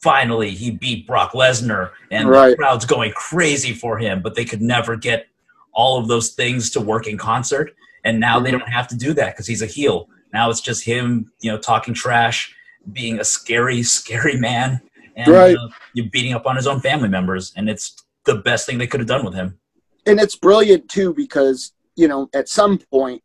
finally 0.00 0.50
he 0.50 0.70
beat 0.70 1.06
Brock 1.06 1.32
Lesnar 1.32 1.90
and 2.10 2.28
the 2.28 2.56
crowd's 2.56 2.84
going 2.84 3.12
crazy 3.12 3.72
for 3.72 3.98
him, 3.98 4.22
but 4.22 4.34
they 4.34 4.44
could 4.44 4.62
never 4.62 4.96
get 4.96 5.26
all 5.72 5.98
of 5.98 6.08
those 6.08 6.30
things 6.30 6.70
to 6.70 6.80
work 6.80 7.06
in 7.06 7.18
concert. 7.18 7.72
And 8.04 8.18
now 8.20 8.38
they 8.40 8.50
Mhm. 8.50 8.60
don't 8.60 8.68
have 8.72 8.88
to 8.88 8.96
do 8.96 9.12
that 9.14 9.34
because 9.34 9.46
he's 9.46 9.62
a 9.62 9.66
heel. 9.66 10.08
Now 10.32 10.48
it's 10.50 10.60
just 10.60 10.84
him, 10.84 11.30
you 11.40 11.50
know, 11.50 11.58
talking 11.58 11.92
trash, 11.94 12.54
being 12.92 13.18
a 13.20 13.24
scary, 13.24 13.82
scary 13.82 14.36
man, 14.36 14.80
and 15.16 15.28
Right. 15.28 15.56
uh, 15.56 15.68
you're 15.92 16.10
beating 16.10 16.32
up 16.34 16.46
on 16.46 16.56
his 16.56 16.66
own 16.66 16.80
family 16.80 17.08
members. 17.08 17.52
And 17.56 17.68
it's 17.68 17.94
the 18.26 18.36
best 18.36 18.66
thing 18.66 18.78
they 18.78 18.86
could 18.86 19.00
have 19.00 19.08
done 19.08 19.24
with 19.24 19.34
him. 19.34 19.58
and 20.06 20.20
it's 20.20 20.36
brilliant 20.36 20.88
too 20.88 21.14
because 21.14 21.72
you 21.96 22.08
know 22.08 22.28
at 22.34 22.48
some 22.48 22.78
point 22.78 23.22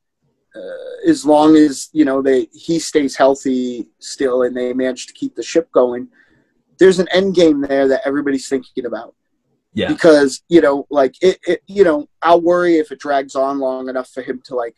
uh, 0.55 1.09
as 1.09 1.25
long 1.25 1.55
as 1.55 1.89
you 1.93 2.05
know 2.05 2.21
they 2.21 2.47
he 2.53 2.79
stays 2.79 3.15
healthy 3.15 3.87
still 3.99 4.43
and 4.43 4.55
they 4.55 4.73
manage 4.73 5.07
to 5.07 5.13
keep 5.13 5.35
the 5.35 5.43
ship 5.43 5.69
going 5.71 6.07
there's 6.79 6.99
an 6.99 7.07
end 7.11 7.35
game 7.35 7.61
there 7.61 7.87
that 7.87 8.01
everybody's 8.05 8.47
thinking 8.49 8.85
about 8.85 9.13
Yeah. 9.73 9.87
because 9.87 10.41
you 10.49 10.61
know 10.61 10.85
like 10.89 11.15
it, 11.21 11.37
it 11.47 11.61
you 11.67 11.83
know 11.83 12.07
i'll 12.21 12.41
worry 12.41 12.77
if 12.77 12.91
it 12.91 12.99
drags 12.99 13.35
on 13.35 13.59
long 13.59 13.87
enough 13.89 14.09
for 14.09 14.21
him 14.23 14.41
to 14.45 14.55
like 14.55 14.75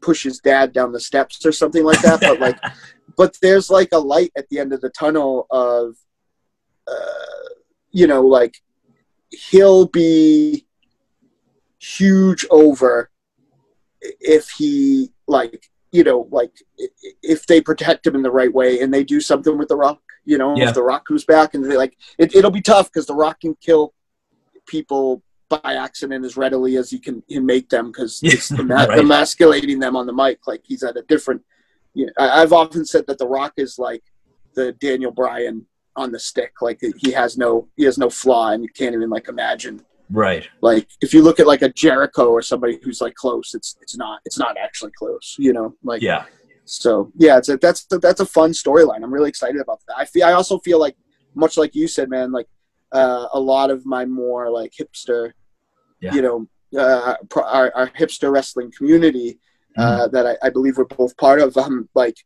push 0.00 0.22
his 0.22 0.38
dad 0.40 0.72
down 0.72 0.92
the 0.92 1.00
steps 1.00 1.44
or 1.46 1.52
something 1.52 1.84
like 1.84 2.00
that 2.02 2.20
but 2.20 2.38
like 2.40 2.58
but 3.16 3.36
there's 3.42 3.68
like 3.70 3.88
a 3.92 3.98
light 3.98 4.30
at 4.36 4.46
the 4.48 4.58
end 4.58 4.72
of 4.72 4.80
the 4.80 4.90
tunnel 4.90 5.46
of 5.50 5.96
uh, 6.86 7.48
you 7.90 8.06
know 8.06 8.22
like 8.22 8.54
he'll 9.30 9.86
be 9.86 10.66
huge 11.80 12.44
over 12.50 13.10
if 14.00 14.48
he 14.50 15.10
like 15.26 15.70
you 15.92 16.04
know 16.04 16.28
like 16.30 16.52
if 17.22 17.46
they 17.46 17.60
protect 17.60 18.06
him 18.06 18.14
in 18.14 18.22
the 18.22 18.30
right 18.30 18.52
way 18.52 18.80
and 18.80 18.92
they 18.92 19.04
do 19.04 19.20
something 19.20 19.56
with 19.58 19.68
the 19.68 19.76
rock 19.76 20.00
you 20.24 20.38
know 20.38 20.56
Yeah. 20.56 20.68
if 20.68 20.74
the 20.74 20.82
rock 20.82 21.06
comes 21.06 21.24
back 21.24 21.54
and 21.54 21.64
they 21.64 21.76
like 21.76 21.96
it, 22.18 22.34
it'll 22.34 22.50
be 22.50 22.62
tough 22.62 22.92
because 22.92 23.06
the 23.06 23.14
rock 23.14 23.40
can 23.40 23.54
kill 23.60 23.94
people 24.66 25.22
by 25.48 25.60
accident 25.64 26.26
as 26.26 26.36
readily 26.36 26.76
as 26.76 26.90
he 26.90 26.98
can, 26.98 27.22
can 27.22 27.46
make 27.46 27.70
them 27.70 27.86
because 27.90 28.20
it's 28.22 28.50
right. 28.60 28.98
emasculating 28.98 29.78
them 29.78 29.96
on 29.96 30.06
the 30.06 30.12
mic 30.12 30.46
like 30.46 30.62
he's 30.64 30.82
at 30.82 30.96
a 30.96 31.02
different 31.02 31.42
you 31.94 32.06
know, 32.06 32.12
I, 32.18 32.42
i've 32.42 32.52
often 32.52 32.84
said 32.84 33.06
that 33.06 33.18
the 33.18 33.26
rock 33.26 33.54
is 33.56 33.78
like 33.78 34.02
the 34.54 34.72
daniel 34.72 35.10
bryan 35.10 35.66
on 36.02 36.08
the 36.12 36.18
stick 36.30 36.52
like 36.66 36.78
he 37.04 37.10
has 37.20 37.36
no 37.44 37.50
he 37.76 37.84
has 37.84 37.96
no 38.04 38.08
flaw 38.22 38.44
and 38.52 38.62
you 38.64 38.70
can't 38.80 38.94
even 38.94 39.10
like 39.16 39.28
imagine 39.28 39.76
Right. 40.10 40.44
like 40.62 40.86
if 41.02 41.10
you 41.14 41.20
look 41.26 41.38
at 41.42 41.46
like 41.52 41.60
a 41.68 41.68
Jericho 41.84 42.24
or 42.36 42.40
somebody 42.40 42.74
who's 42.82 43.00
like 43.06 43.14
close, 43.24 43.48
it's 43.58 43.70
it's 43.82 43.96
not 44.04 44.16
it's 44.26 44.38
not 44.44 44.56
actually 44.66 44.92
close, 45.00 45.36
you 45.46 45.52
know. 45.56 45.68
Like 45.90 46.00
Yeah. 46.10 46.22
so 46.64 46.90
yeah, 47.24 47.36
it's 47.36 47.50
a, 47.50 47.58
that's 47.58 47.80
a, 47.92 47.98
that's 47.98 48.20
a 48.20 48.24
fun 48.38 48.52
storyline. 48.52 49.00
I'm 49.04 49.12
really 49.12 49.28
excited 49.34 49.60
about 49.60 49.80
that. 49.86 49.96
I 50.02 50.06
feel 50.06 50.24
I 50.30 50.32
also 50.32 50.56
feel 50.60 50.78
like 50.86 50.96
much 51.34 51.54
like 51.62 51.74
you 51.74 51.86
said, 51.88 52.08
man, 52.08 52.32
like 52.38 52.48
uh, 53.00 53.26
a 53.34 53.40
lot 53.52 53.68
of 53.74 53.84
my 53.84 54.04
more 54.06 54.44
like 54.58 54.72
hipster, 54.80 55.32
Yeah. 56.00 56.14
you 56.14 56.22
know, 56.22 56.36
uh, 56.82 57.14
our, 57.58 57.66
our 57.78 57.88
hipster 58.00 58.28
wrestling 58.32 58.70
community 58.78 59.30
Mm-hmm. 59.76 60.00
uh, 60.00 60.08
that 60.14 60.26
I, 60.26 60.46
I 60.46 60.50
believe 60.56 60.74
we're 60.78 60.86
both 61.02 61.14
part 61.18 61.40
of, 61.40 61.56
um, 61.58 61.88
like. 61.94 62.16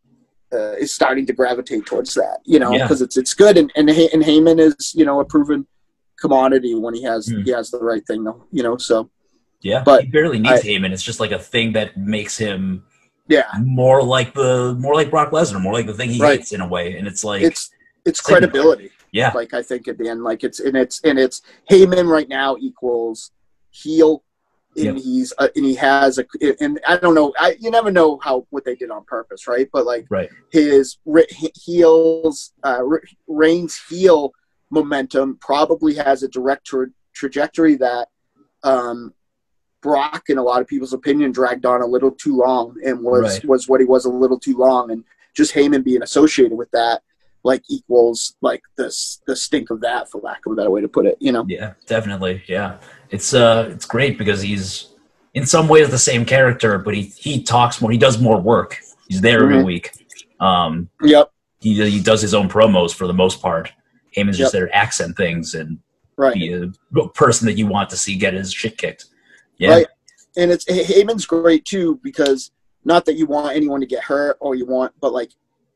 Uh, 0.52 0.72
is 0.72 0.92
starting 0.92 1.24
to 1.26 1.32
gravitate 1.32 1.86
towards 1.86 2.12
that, 2.14 2.38
you 2.44 2.58
know, 2.58 2.72
Yeah. 2.72 2.84
because 2.84 3.00
it's 3.00 3.16
it's 3.16 3.32
good, 3.34 3.56
and 3.56 3.72
and, 3.74 3.88
and 3.88 4.22
Heyman 4.22 4.58
is 4.60 4.92
you 4.94 5.04
know 5.06 5.20
a 5.20 5.24
proven 5.24 5.66
commodity 6.20 6.74
when 6.74 6.94
he 6.94 7.02
has 7.04 7.28
Mm. 7.28 7.44
he 7.44 7.50
has 7.52 7.70
the 7.70 7.78
right 7.78 8.04
thing, 8.06 8.22
though, 8.24 8.44
you 8.52 8.62
know. 8.62 8.76
So 8.76 9.10
Yeah. 9.62 9.82
But 9.84 10.04
he 10.04 10.08
barely 10.10 10.38
needs 10.38 10.60
I- 10.62 10.66
Heyman. 10.68 10.92
It's 10.92 11.02
just 11.02 11.20
like 11.20 11.32
a 11.32 11.38
thing 11.38 11.72
that 11.72 11.96
makes 11.96 12.36
him 12.36 12.84
yeah, 13.28 13.44
more 13.62 14.02
like 14.02 14.34
the 14.34 14.74
more 14.78 14.94
like 14.94 15.10
Brock 15.10 15.30
Lesnar, 15.30 15.60
more 15.62 15.72
like 15.72 15.86
the 15.86 15.94
thing 15.94 16.10
he 16.10 16.20
Right. 16.20 16.38
hates 16.38 16.52
in 16.52 16.60
a 16.60 16.68
way. 16.68 16.96
And 16.98 17.06
it's 17.06 17.24
like 17.24 17.42
it's 17.42 17.70
it's 18.04 18.20
credibility. 18.20 18.90
yeah. 19.12 19.30
Like 19.34 19.54
I 19.54 19.62
think 19.62 19.88
at 19.88 19.96
the 19.98 20.08
end, 20.08 20.22
like 20.22 20.44
it's 20.44 20.60
and 20.60 20.76
it's 20.76 21.00
and 21.04 21.18
it's 21.18 21.40
Heyman 21.70 22.08
right 22.08 22.28
now 22.28 22.56
equals 22.60 23.30
heel, 23.70 24.22
and 24.76 24.84
Yep. 24.84 24.96
he's 24.96 25.32
uh, 25.38 25.48
and 25.54 25.64
he 25.64 25.74
has 25.74 26.18
a 26.18 26.26
and 26.60 26.80
I 26.86 26.96
don't 26.96 27.14
know, 27.14 27.32
I 27.38 27.56
you 27.60 27.70
never 27.70 27.90
know 27.90 28.18
how 28.22 28.46
what 28.50 28.64
they 28.64 28.74
did 28.74 28.90
on 28.90 29.04
purpose, 29.04 29.46
right? 29.46 29.68
But 29.72 29.84
like 29.86 30.06
Right. 30.10 30.30
his 30.50 30.98
re- 31.04 31.26
heels, 31.54 32.52
uh, 32.64 32.82
Re- 32.82 33.00
Reigns 33.26 33.78
heel 33.88 34.32
momentum 34.70 35.36
probably 35.40 35.94
has 35.94 36.22
a 36.22 36.28
direct 36.28 36.66
tra- 36.66 36.86
trajectory 37.14 37.74
that 37.76 38.08
um, 38.64 39.12
Brock, 39.82 40.24
in 40.28 40.38
a 40.38 40.42
lot 40.42 40.60
of 40.62 40.68
people's 40.68 40.92
opinion, 40.92 41.32
dragged 41.32 41.66
on 41.66 41.82
a 41.82 41.86
little 41.86 42.12
too 42.12 42.36
long 42.36 42.76
and 42.84 43.00
was 43.02 43.20
Right. 43.38 43.44
was 43.44 43.68
what 43.68 43.80
he 43.80 43.86
was 43.86 44.04
a 44.04 44.10
little 44.10 44.38
too 44.38 44.56
long, 44.56 44.90
and 44.90 45.04
just 45.34 45.52
Heyman 45.54 45.82
being 45.84 46.02
associated 46.02 46.56
with 46.56 46.70
that 46.70 47.02
like 47.44 47.62
equals 47.68 48.36
like 48.40 48.62
the 48.76 48.84
the 49.26 49.34
stink 49.36 49.70
of 49.70 49.80
that, 49.80 50.10
for 50.10 50.20
lack 50.20 50.44
of 50.46 50.52
a 50.52 50.54
better 50.56 50.70
way 50.70 50.80
to 50.80 50.88
put 50.88 51.06
it. 51.06 51.16
You 51.20 51.32
know, 51.32 51.44
Yeah, 51.48 51.74
definitely. 51.86 52.42
Yeah. 52.46 52.78
It's 53.10 53.34
uh 53.34 53.68
it's 53.72 53.84
great 53.86 54.18
because 54.18 54.42
he's 54.42 54.88
in 55.34 55.46
some 55.46 55.66
ways 55.68 55.90
the 55.90 55.98
same 55.98 56.24
character, 56.24 56.78
but 56.78 56.94
he 56.94 57.02
he 57.02 57.42
talks 57.42 57.80
more, 57.80 57.90
he 57.90 57.98
does 57.98 58.20
more 58.20 58.40
work. 58.40 58.78
He's 59.08 59.20
there 59.20 59.42
every 59.42 59.56
Mhm. 59.56 59.64
week. 59.66 59.90
Um 60.40 60.88
yep, 61.02 61.30
he 61.60 61.74
he 61.90 62.00
does 62.00 62.22
his 62.22 62.34
own 62.34 62.48
promos 62.48 62.94
for 62.94 63.06
the 63.06 63.14
most 63.14 63.40
part. 63.42 63.72
Heyman's 64.16 64.38
just 64.38 64.52
there 64.52 64.66
to 64.66 64.74
accent 64.76 65.16
things 65.16 65.54
and 65.54 65.78
right. 66.16 66.34
be 66.34 66.52
a 66.52 67.08
person 67.14 67.46
that 67.46 67.54
you 67.54 67.66
want 67.66 67.88
to 67.90 67.96
see 67.96 68.14
get 68.16 68.34
his 68.34 68.52
shit 68.52 68.76
kicked. 68.78 69.06
Yeah. 69.58 69.70
Right. 69.70 69.86
and 70.36 70.50
it's 70.50 70.64
Hey- 70.68 70.84
Heyman's 71.02 71.26
great 71.26 71.64
too 71.64 71.98
because 72.02 72.50
not 72.84 73.04
that 73.06 73.14
you 73.14 73.26
want 73.26 73.54
anyone 73.56 73.80
to 73.80 73.86
get 73.86 74.02
hurt 74.02 74.36
or 74.40 74.54
you 74.54 74.66
want, 74.66 74.92
but 75.00 75.12
like 75.12 75.30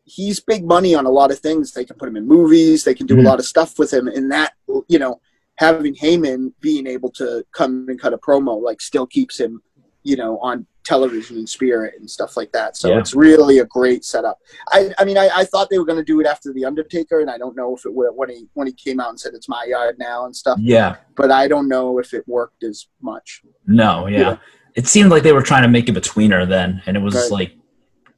he's 0.07 0.39
big 0.41 0.65
money 0.65 0.95
on 0.95 1.05
a 1.05 1.11
lot 1.11 1.31
of 1.31 1.39
things. 1.41 1.73
They 1.73 1.85
can 1.85 1.97
put 1.97 2.09
him 2.09 2.17
in 2.17 2.27
movies. 2.27 2.85
They 2.85 2.95
can 2.95 3.07
do 3.07 3.17
Mhm. 3.17 3.21
a 3.27 3.29
lot 3.29 3.39
of 3.41 3.45
stuff 3.45 3.79
with 3.79 3.93
him, 3.93 4.07
and 4.09 4.31
that 4.33 4.53
you 4.89 4.99
know 4.99 5.21
having 5.59 5.95
Heyman 5.95 6.53
being 6.61 6.87
able 6.87 7.11
to 7.13 7.45
come 7.53 7.87
and 7.89 8.01
cut 8.01 8.13
a 8.15 8.19
promo 8.19 8.61
like 8.63 8.81
still 8.81 9.07
keeps 9.07 9.39
him 9.41 9.63
you 10.05 10.15
know 10.17 10.39
on 10.39 10.67
television 10.85 11.37
and 11.39 11.49
spirit 11.49 11.95
and 11.99 12.09
stuff 12.09 12.37
like 12.37 12.53
that. 12.53 12.77
So 12.77 12.89
Yeah. 12.91 13.01
it's 13.01 13.13
really 13.15 13.59
a 13.59 13.65
great 13.65 14.05
setup. 14.05 14.39
I 14.71 14.93
I 14.99 15.05
mean 15.05 15.19
I, 15.19 15.29
I 15.35 15.45
thought 15.45 15.69
they 15.71 15.79
were 15.81 15.85
going 15.85 15.99
to 15.99 16.05
do 16.05 16.21
it 16.21 16.27
after 16.27 16.53
the 16.53 16.65
Undertaker, 16.65 17.19
and 17.21 17.29
I 17.29 17.39
don't 17.39 17.57
know 17.57 17.75
if 17.75 17.85
it 17.85 17.93
would 17.93 18.11
when 18.15 18.29
he 18.31 18.47
when 18.55 18.69
he 18.69 18.73
came 18.73 19.01
out 19.01 19.09
and 19.09 19.19
said 19.19 19.35
it's 19.35 19.49
my 19.49 19.65
yard 19.69 19.97
now 19.99 20.25
and 20.27 20.37
stuff. 20.37 20.59
Yeah. 20.61 20.97
But 21.17 21.33
I 21.33 21.49
don't 21.49 21.67
know 21.69 21.99
if 21.99 22.15
it 22.15 22.23
worked 22.29 22.63
as 22.63 22.87
much. 23.03 23.43
No, 23.67 24.07
yeah. 24.07 24.19
Yeah. 24.21 24.37
It 24.77 24.87
seemed 24.87 25.11
like 25.11 25.25
they 25.25 25.33
were 25.33 25.43
trying 25.43 25.63
to 25.63 25.69
make 25.69 25.89
a 25.89 25.93
betweener 25.93 26.47
then, 26.47 26.83
and 26.87 26.97
it 26.97 27.01
was 27.01 27.15
Right. 27.17 27.31
like, 27.33 27.53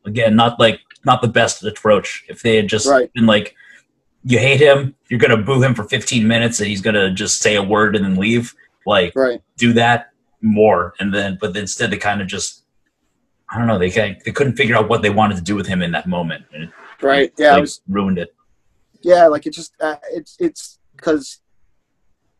again, 0.04 0.34
not 0.36 0.58
like 0.60 0.80
not 1.04 1.22
the 1.22 1.28
best 1.28 1.64
approach. 1.64 2.24
If 2.28 2.42
they 2.42 2.56
had 2.56 2.68
just 2.68 2.86
Right. 2.86 3.12
been 3.12 3.26
like, 3.26 3.54
you 4.24 4.38
hate 4.38 4.60
him, 4.60 4.94
you're 5.08 5.20
gonna 5.20 5.36
boo 5.36 5.62
him 5.62 5.74
for 5.74 5.84
15 5.84 6.26
minutes, 6.26 6.60
and 6.60 6.68
he's 6.68 6.80
gonna 6.80 7.10
just 7.12 7.40
say 7.40 7.56
a 7.56 7.62
word 7.62 7.96
and 7.96 8.04
then 8.04 8.16
leave. 8.16 8.54
Like, 8.86 9.12
Right. 9.14 9.40
do 9.56 9.72
that 9.74 10.10
more, 10.42 10.94
and 10.98 11.12
then, 11.14 11.38
but 11.40 11.56
instead 11.56 11.90
they 11.90 11.96
kind 11.98 12.20
of 12.20 12.26
just, 12.26 12.64
I 13.48 13.58
don't 13.58 13.66
know, 13.66 13.78
they 13.78 13.88
they 13.90 14.32
couldn't 14.32 14.56
figure 14.56 14.76
out 14.76 14.88
what 14.88 15.02
they 15.02 15.10
wanted 15.10 15.36
to 15.36 15.42
do 15.42 15.54
with 15.54 15.66
him 15.66 15.82
in 15.82 15.92
that 15.92 16.06
moment, 16.06 16.44
it 16.52 16.68
Right. 17.00 17.32
Yeah. 17.38 17.50
I 17.50 17.52
like, 17.54 17.60
was 17.62 17.80
ruined 17.88 18.18
it. 18.18 18.34
yeah 19.02 19.26
like 19.28 19.46
it 19.46 19.52
just 19.52 19.72
uh, 19.80 19.94
it's 20.12 20.36
it's 20.40 20.78
because 20.96 21.40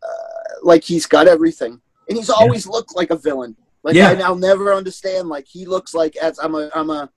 uh, 0.03 0.55
like 0.63 0.83
he's 0.83 1.07
got 1.07 1.29
everything 1.29 1.81
and 2.09 2.19
he's 2.19 2.29
always 2.31 2.67
looked 2.67 2.97
like 2.97 3.11
a 3.11 3.17
villain 3.17 3.55
like 3.85 3.95
Yeah. 3.95 4.11
I, 4.11 4.21
i'll 4.23 4.35
never 4.35 4.75
understand 4.75 5.29
like 5.29 5.47
he 5.47 5.65
looks 5.67 5.95
like 5.95 6.17
as 6.17 6.39
i'm 6.41 6.57
a 6.57 6.69
i'm 6.75 6.91
a 6.91 7.09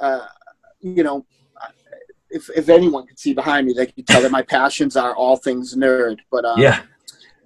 uh, 0.00 0.26
you 0.80 1.02
know 1.02 1.24
if, 2.30 2.50
if 2.54 2.68
anyone 2.68 3.06
could 3.06 3.18
see 3.18 3.32
behind 3.32 3.66
me 3.66 3.72
they 3.72 3.86
could 3.86 4.06
tell 4.06 4.20
that 4.20 4.30
my 4.30 4.42
passions 4.42 4.96
are 4.96 5.14
all 5.16 5.36
things 5.36 5.74
nerd 5.74 6.18
but 6.30 6.44
um, 6.44 6.60
Yeah, 6.60 6.82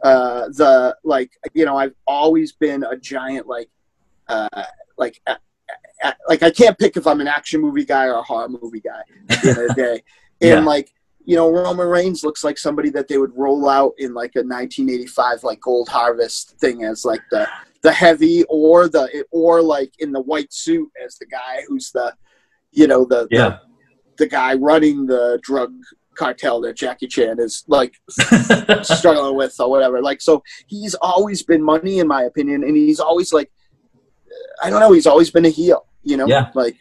uh, 0.02 0.48
the 0.48 0.96
like 1.04 1.30
you 1.54 1.64
know 1.64 1.76
I've 1.76 1.94
always 2.06 2.52
been 2.52 2.82
a 2.84 2.96
giant 2.96 3.46
like 3.46 3.70
uh, 4.28 4.64
like 4.98 5.20
uh, 5.26 5.36
uh, 6.02 6.12
like 6.28 6.42
I 6.42 6.50
can't 6.50 6.78
pick 6.78 6.96
if 6.96 7.06
I'm 7.06 7.20
an 7.20 7.28
action 7.28 7.60
movie 7.60 7.84
guy 7.84 8.06
or 8.06 8.14
a 8.14 8.22
horror 8.22 8.48
movie 8.48 8.80
guy 8.80 9.02
at 9.30 9.42
the 9.42 9.48
end 9.48 9.58
of 9.58 9.68
the 9.68 9.74
day. 9.74 10.02
Yeah. 10.40 10.56
And 10.56 10.66
like 10.66 10.92
you 11.24 11.36
know 11.36 11.48
Roman 11.48 11.86
Reigns 11.86 12.24
looks 12.24 12.42
like 12.42 12.58
somebody 12.58 12.90
that 12.90 13.06
they 13.06 13.16
would 13.16 13.30
roll 13.38 13.68
out 13.68 13.92
in 13.98 14.12
like 14.12 14.32
a 14.34 14.42
1985 14.42 15.44
like 15.44 15.60
Gold 15.60 15.88
Harvest 15.88 16.58
thing 16.58 16.82
as 16.82 17.04
like 17.04 17.20
the 17.30 17.48
the 17.82 17.92
heavy 17.92 18.42
or 18.48 18.88
the 18.88 19.24
or 19.30 19.62
like 19.62 19.92
in 20.00 20.10
the 20.10 20.20
white 20.20 20.52
suit 20.52 20.90
as 21.00 21.16
the 21.18 21.26
guy 21.26 21.62
who's 21.68 21.92
the 21.92 22.12
you 22.72 22.86
know 22.86 23.04
the 23.04 23.22
the, 23.30 23.36
yeah, 23.36 23.58
the 24.18 24.26
guy 24.26 24.54
running 24.54 25.06
the 25.06 25.38
drug 25.42 25.72
cartel 26.14 26.60
that 26.60 26.76
Jackie 26.76 27.06
Chan 27.06 27.38
is 27.38 27.64
like 27.68 27.94
struggling 28.82 29.34
with 29.36 29.58
or 29.58 29.70
whatever. 29.70 30.02
Like, 30.02 30.20
so 30.20 30.42
he's 30.66 30.94
always 30.96 31.42
been 31.42 31.62
money, 31.62 31.98
in 32.00 32.06
my 32.08 32.22
opinion, 32.24 32.62
and 32.64 32.76
he's 32.76 33.00
always 33.00 33.32
like, 33.32 33.50
I 34.62 34.70
don't 34.70 34.80
know, 34.80 34.92
he's 34.92 35.06
always 35.06 35.30
been 35.30 35.44
a 35.46 35.48
heel, 35.50 35.86
you 36.02 36.16
know, 36.16 36.26
Yeah. 36.26 36.50
like, 36.54 36.76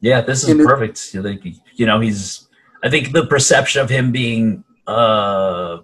Yeah, 0.00 0.20
this 0.20 0.42
is 0.44 0.50
And 0.50 0.60
it- 0.60 0.66
perfect. 0.66 1.14
You 1.14 1.86
know, 1.86 2.00
he's. 2.00 2.48
I 2.84 2.90
think 2.90 3.12
the 3.12 3.26
perception 3.26 3.80
of 3.82 3.88
him 3.90 4.10
being 4.12 4.64
uh 4.86 5.78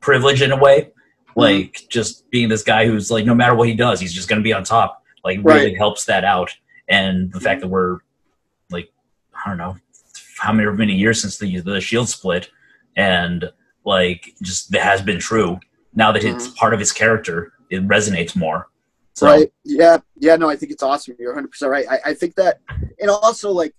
privileged 0.00 0.42
in 0.42 0.52
a 0.52 0.56
way, 0.58 0.90
Mm-hmm. 1.30 1.40
like 1.40 1.86
just 1.88 2.30
being 2.30 2.48
this 2.48 2.62
guy 2.62 2.86
who's 2.86 3.10
like, 3.10 3.24
no 3.24 3.34
matter 3.34 3.56
what 3.56 3.66
he 3.66 3.74
does, 3.74 3.98
he's 3.98 4.12
just 4.12 4.28
going 4.28 4.40
to 4.40 4.44
be 4.44 4.52
on 4.52 4.62
top. 4.62 5.02
Like, 5.24 5.40
really 5.42 5.74
helps 5.74 6.04
that 6.04 6.22
out. 6.24 6.54
And 6.88 7.32
the 7.32 7.40
fact 7.40 7.60
that 7.62 7.68
we're 7.68 7.94
like, 7.94 8.00
I 9.44 9.48
don't 9.50 9.58
know, 9.58 9.76
how 10.38 10.52
many 10.52 10.70
many 10.72 10.94
years 10.94 11.20
since 11.20 11.38
the 11.38 11.60
the 11.60 11.80
Shield 11.80 12.08
split, 12.08 12.50
and 12.96 13.50
like, 13.84 14.32
just 14.42 14.70
that 14.72 14.82
has 14.82 15.02
been 15.02 15.18
true. 15.18 15.58
Now 15.94 16.10
that 16.12 16.24
it's 16.24 16.48
part 16.48 16.72
of 16.74 16.80
his 16.80 16.90
character, 16.92 17.52
it 17.70 17.86
resonates 17.86 18.34
more. 18.34 18.68
So, 19.12 19.26
Right. 19.26 19.52
Yeah. 19.64 19.98
Yeah. 20.16 20.34
No, 20.36 20.48
I 20.48 20.56
think 20.56 20.72
it's 20.72 20.82
awesome. 20.82 21.14
You're 21.18 21.30
100 21.32 21.48
percent 21.52 21.70
right. 21.70 21.86
I, 21.88 21.98
I 22.06 22.14
think 22.14 22.34
that, 22.34 22.60
and 22.98 23.08
also 23.10 23.50
like, 23.52 23.74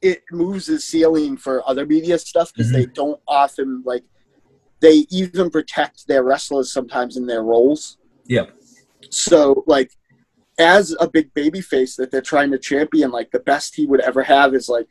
it 0.00 0.22
moves 0.30 0.66
the 0.66 0.78
ceiling 0.80 1.36
for 1.36 1.68
other 1.68 1.84
media 1.84 2.18
stuff 2.18 2.52
because 2.54 2.70
Mhm. 2.70 2.74
they 2.74 2.86
don't 2.86 3.20
often 3.28 3.82
like, 3.84 4.04
they 4.80 5.04
even 5.10 5.50
protect 5.50 6.06
their 6.06 6.22
wrestlers 6.22 6.72
sometimes 6.72 7.16
in 7.16 7.26
their 7.26 7.42
roles. 7.42 7.98
Yeah. 8.24 8.46
So 9.10 9.64
like, 9.66 9.90
as 10.58 10.94
a 11.00 11.08
big 11.08 11.32
baby 11.34 11.60
face 11.60 11.96
that 11.96 12.10
they're 12.10 12.20
trying 12.20 12.50
to 12.50 12.58
champion, 12.58 13.10
like 13.10 13.30
the 13.30 13.40
best 13.40 13.74
he 13.74 13.86
would 13.86 14.00
ever 14.00 14.22
have 14.22 14.54
is 14.54 14.68
like 14.68 14.86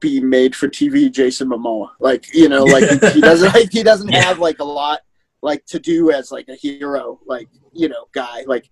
being 0.00 0.28
made 0.28 0.54
for 0.54 0.68
TV 0.68 1.10
Jason 1.10 1.48
Momoa. 1.48 1.90
Like, 1.98 2.32
you 2.32 2.48
know, 2.48 2.64
like 2.64 2.84
he, 3.12 3.20
doesn't 3.20 3.54
like 3.54 3.72
he 3.72 3.82
doesn't 3.82 4.12
have 4.14 4.38
like 4.38 4.60
a 4.60 4.64
lot 4.64 5.00
like 5.42 5.64
to 5.66 5.78
do 5.78 6.12
as 6.12 6.30
like 6.30 6.48
a 6.48 6.54
hero, 6.54 7.20
like, 7.26 7.48
you 7.72 7.88
know, 7.88 8.06
guy. 8.12 8.44
Like 8.46 8.70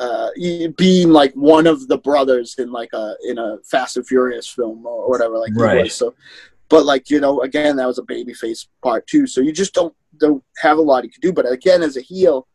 uh 0.00 0.28
being 0.76 1.10
like 1.10 1.32
one 1.34 1.68
of 1.68 1.86
the 1.86 1.98
brothers 1.98 2.56
in 2.58 2.72
like 2.72 2.92
a 2.92 3.14
in 3.28 3.38
a 3.38 3.58
Fast 3.64 3.96
and 3.96 4.06
Furious 4.06 4.48
film 4.48 4.84
or 4.84 5.08
whatever, 5.08 5.38
like 5.38 5.52
Right. 5.54 5.84
was. 5.84 5.94
So 5.94 6.14
but 6.68 6.84
like, 6.84 7.10
you 7.10 7.20
know, 7.20 7.42
again 7.42 7.76
that 7.76 7.86
was 7.86 7.98
a 7.98 8.02
babyface 8.02 8.66
part 8.82 9.06
too. 9.06 9.26
So 9.26 9.40
you 9.40 9.52
just 9.52 9.72
don't 9.72 9.94
don't 10.18 10.42
have 10.58 10.78
a 10.78 10.82
lot 10.82 11.04
you 11.04 11.10
can 11.10 11.20
do. 11.20 11.32
But 11.32 11.50
again, 11.50 11.82
as 11.82 11.96
a 11.96 12.00
heel, 12.00 12.46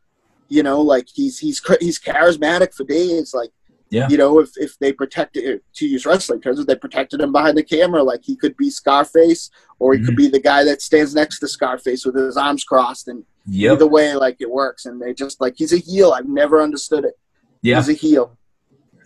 you 0.50 0.64
know, 0.64 0.82
like 0.82 1.08
he's 1.14 1.40
he's 1.40 1.62
he's 1.80 2.00
charismatic 2.00 2.74
for 2.74 2.84
days. 2.84 3.34
Like, 3.34 3.52
Yeah. 3.92 4.08
you 4.10 4.18
know, 4.18 4.40
if 4.40 4.52
if 4.58 4.78
they 4.80 4.92
protected 4.94 5.62
to 5.76 5.88
use 5.88 6.06
wrestling 6.06 6.42
terms, 6.42 6.60
if 6.60 6.68
they 6.68 6.76
protected 6.76 7.22
him 7.22 7.32
behind 7.32 7.58
the 7.58 7.64
camera, 7.64 8.04
like 8.04 8.22
he 8.24 8.36
could 8.36 8.56
be 8.58 8.70
Scarface, 8.70 9.50
or 9.80 9.94
he 9.94 10.00
could 10.00 10.10
Mm-hmm. 10.16 10.16
be 10.16 10.28
the 10.28 10.40
guy 10.42 10.64
that 10.64 10.82
stands 10.82 11.14
next 11.16 11.40
to 11.40 11.48
Scarface 11.48 12.06
with 12.06 12.16
his 12.16 12.38
arms 12.38 12.64
crossed, 12.64 13.08
and 13.08 13.24
Yep. 13.48 13.74
either 13.74 13.88
way, 13.88 14.14
like 14.16 14.38
it 14.40 14.52
works. 14.52 14.86
And 14.86 15.02
they 15.02 15.14
just 15.14 15.40
like 15.42 15.56
he's 15.58 15.74
a 15.74 15.78
heel. 15.78 16.12
I've 16.12 16.28
never 16.28 16.62
understood 16.62 17.04
it. 17.06 17.16
Yeah. 17.62 17.78
He's 17.78 17.90
a 17.90 17.94
heel. 17.94 18.38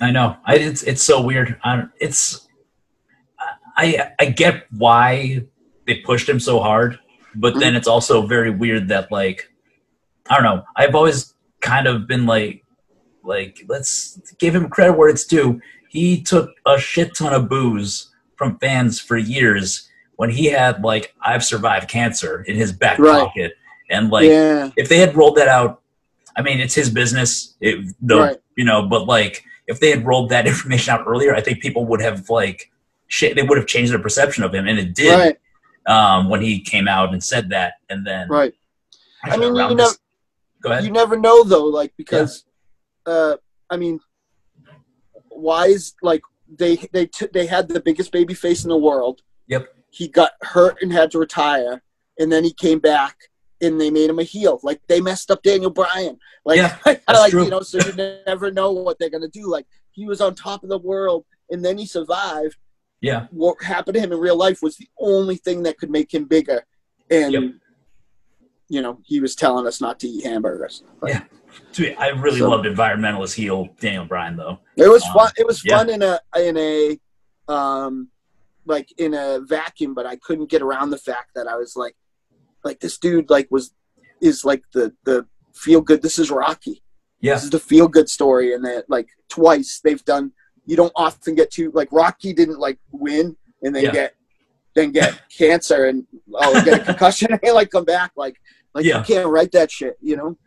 I 0.02 0.12
know. 0.12 0.36
I, 0.46 0.56
it's 0.58 0.84
it's 0.84 1.04
so 1.04 1.22
weird. 1.22 1.58
I, 1.64 1.76
don't- 1.78 1.92
it's 2.00 2.48
I 3.78 4.12
I 4.20 4.26
get 4.26 4.66
why 4.72 5.44
they 5.88 5.96
pushed 6.00 6.28
him 6.30 6.40
so 6.40 6.60
hard, 6.60 7.00
but 7.36 7.60
then 7.60 7.76
it's 7.76 7.88
also 7.88 8.26
very 8.28 8.52
weird 8.52 8.88
that 8.90 9.12
like 9.12 9.50
I 10.30 10.36
don't 10.36 10.44
know. 10.44 10.64
I've 10.76 10.96
always 10.96 11.33
kind 11.64 11.88
of 11.88 12.06
been 12.08 12.26
like 12.28 12.64
like 13.24 13.64
let's 13.68 14.20
give 14.38 14.54
him 14.54 14.70
credit 14.70 14.94
where 14.94 15.10
it's 15.10 15.26
due. 15.26 15.60
He 15.90 16.22
took 16.22 16.52
a 16.68 16.78
shit 16.78 17.16
ton 17.16 17.34
of 17.34 17.50
boos 17.50 18.12
from 18.36 18.58
fans 18.60 19.00
for 19.00 19.18
years 19.18 19.90
when 20.18 20.30
he 20.30 20.46
had 20.46 20.84
like 20.84 21.16
I've 21.22 21.44
survived 21.44 21.90
cancer 21.90 22.44
in 22.44 22.56
his 22.56 22.72
back 22.72 23.00
Right. 23.00 23.20
pocket 23.26 23.54
and 23.90 24.10
like 24.12 24.30
yeah, 24.30 24.70
if 24.78 24.90
they 24.90 24.98
had 24.98 25.16
rolled 25.16 25.38
that 25.38 25.48
out, 25.48 25.82
I 26.36 26.42
mean, 26.42 26.60
it's 26.60 26.74
his 26.76 26.90
business, 26.90 27.56
it, 27.62 27.94
Right. 28.02 28.38
you 28.56 28.66
know. 28.66 28.88
But 28.88 29.06
like, 29.08 29.44
if 29.68 29.80
they 29.80 29.90
had 29.90 30.06
rolled 30.06 30.30
that 30.30 30.48
information 30.54 30.94
out 30.94 31.06
earlier, 31.08 31.34
I 31.36 31.42
think 31.42 31.62
people 31.62 31.86
would 31.86 32.02
have 32.02 32.30
like, 32.30 32.72
shit, 33.08 33.36
they 33.36 33.44
would 33.44 33.58
have 33.58 33.68
changed 33.68 33.92
their 33.92 34.00
perception 34.00 34.44
of 34.44 34.54
him, 34.54 34.68
and 34.68 34.80
it 34.80 34.94
did 34.96 35.14
right, 35.20 35.38
um, 35.86 36.30
when 36.30 36.42
he 36.42 36.60
came 36.60 36.88
out 36.88 37.14
and 37.14 37.24
said 37.24 37.50
that, 37.50 37.74
and 37.90 38.06
then 38.08 38.28
right. 38.30 38.54
I 39.26 39.38
mean, 39.38 39.54
you 39.56 39.62
know, 39.62 39.76
this- 39.76 40.00
go 40.64 40.72
ahead. 40.72 40.84
you 40.84 40.92
never 40.92 41.16
know 41.18 41.44
though 41.44 41.66
like 41.66 41.94
because 41.98 42.46
uh 43.06 43.36
i 43.70 43.78
mean 43.78 44.00
why 45.30 45.66
is 45.68 45.94
like 46.02 46.22
they 46.58 46.76
they 46.92 47.06
t- 47.06 47.28
they 47.34 47.46
had 47.46 47.68
the 47.68 47.80
biggest 47.82 48.12
baby 48.12 48.34
face 48.34 48.64
in 48.64 48.70
the 48.70 48.78
world 48.78 49.22
Yep. 49.48 49.68
he 49.92 50.08
got 50.08 50.32
hurt 50.42 50.78
and 50.82 50.92
had 50.92 51.12
to 51.12 51.20
retire 51.20 51.84
and 52.20 52.32
then 52.32 52.44
he 52.44 52.54
came 52.54 52.80
back 52.80 53.16
and 53.62 53.80
they 53.80 53.90
made 53.92 54.10
him 54.10 54.20
a 54.20 54.24
heel 54.24 54.60
like 54.64 54.80
they 54.88 55.02
messed 55.02 55.30
up 55.32 55.44
daniel 55.44 55.70
bryan 55.72 56.18
like, 56.46 56.58
Yeah, 56.58 56.78
like 57.08 57.32
true. 57.32 57.44
you 57.46 57.50
know 57.50 57.62
so 57.62 57.80
you 57.80 57.94
never 58.26 58.52
know 58.52 58.72
what 58.72 58.98
they're 59.00 59.10
gonna 59.10 59.28
do 59.28 59.48
like 59.50 59.66
he 59.92 60.06
was 60.08 60.22
on 60.22 60.34
top 60.36 60.64
of 60.64 60.70
the 60.70 60.78
world 60.80 61.26
and 61.52 61.64
then 61.64 61.78
he 61.78 61.86
survived 61.86 62.56
yeah, 63.02 63.28
what 63.32 63.62
happened 63.62 63.96
to 63.96 64.00
him 64.00 64.14
in 64.14 64.18
real 64.20 64.38
life 64.38 64.62
was 64.62 64.78
the 64.78 64.88
only 64.98 65.36
thing 65.36 65.64
that 65.64 65.78
could 65.78 65.90
make 65.92 66.14
him 66.14 66.24
bigger 66.24 66.64
and 67.12 67.34
Yep. 67.34 67.44
You 68.74 68.82
know 68.82 68.94
he 69.06 69.20
was 69.20 69.34
telling 69.36 69.66
us 69.68 69.80
not 69.86 70.00
to 70.02 70.08
eat 70.08 70.24
hamburgers 70.26 70.84
Like, 71.02 71.14
Yeah. 71.78 71.96
I 72.00 72.08
really 72.10 72.40
So- 72.40 72.50
loved 72.50 72.66
environmentalist 72.66 73.36
heel 73.36 73.60
Daniel 73.80 74.06
Bryan 74.06 74.36
though. 74.36 74.58
It 74.76 74.88
was 74.96 75.04
Um, 75.06 75.14
fun. 75.14 75.32
It 75.38 75.46
was 75.46 75.62
yeah. 75.64 75.78
fun 75.78 75.90
in 75.96 76.02
a 76.02 76.20
in 76.50 76.58
a 76.58 77.00
um 77.58 78.10
like 78.66 78.88
in 78.98 79.14
a 79.14 79.40
vacuum, 79.42 79.94
but 79.94 80.06
I 80.06 80.16
couldn't 80.26 80.50
get 80.50 80.62
around 80.62 80.90
the 80.90 80.98
fact 80.98 81.30
that 81.36 81.48
I 81.48 81.56
was 81.58 81.76
like, 81.76 81.96
like 82.64 82.80
this 82.80 82.98
dude 82.98 83.30
like 83.30 83.48
was 83.52 83.66
is 84.22 84.44
like 84.46 84.64
the 84.74 84.86
the 85.04 85.18
feel 85.54 85.82
good. 85.82 86.02
This 86.02 86.18
is 86.18 86.32
Rocky. 86.32 86.82
Yeah, 87.22 87.36
This 87.36 87.44
is 87.46 87.50
the 87.52 87.60
feel 87.60 87.88
good 87.88 88.10
story, 88.10 88.54
and 88.54 88.64
that 88.66 88.86
like 88.90 89.10
twice 89.30 89.80
they've 89.84 90.04
done. 90.14 90.32
You 90.66 90.76
don't 90.82 90.94
often 90.96 91.36
get 91.36 91.52
to 91.58 91.72
like 91.80 91.90
Rocky 91.92 92.32
didn't 92.34 92.60
like 92.68 92.80
win 92.92 93.36
and 93.62 93.76
then 93.76 93.84
Yeah. 93.84 93.92
get 94.00 94.16
then 94.76 94.92
get 94.92 95.12
cancer 95.30 95.86
and 95.90 96.08
oh 96.34 96.54
get 96.66 96.82
a 96.82 96.86
concussion 96.86 97.28
and 97.32 97.54
like 97.54 97.70
come 97.70 97.86
back 97.86 98.12
like 98.16 98.38
like 98.74 98.86
Yeah. 98.86 99.00
you 99.00 99.04
can't 99.04 99.30
write 99.30 99.52
that 99.54 99.72
shit. 99.72 99.98
You 100.02 100.18
know. 100.18 100.38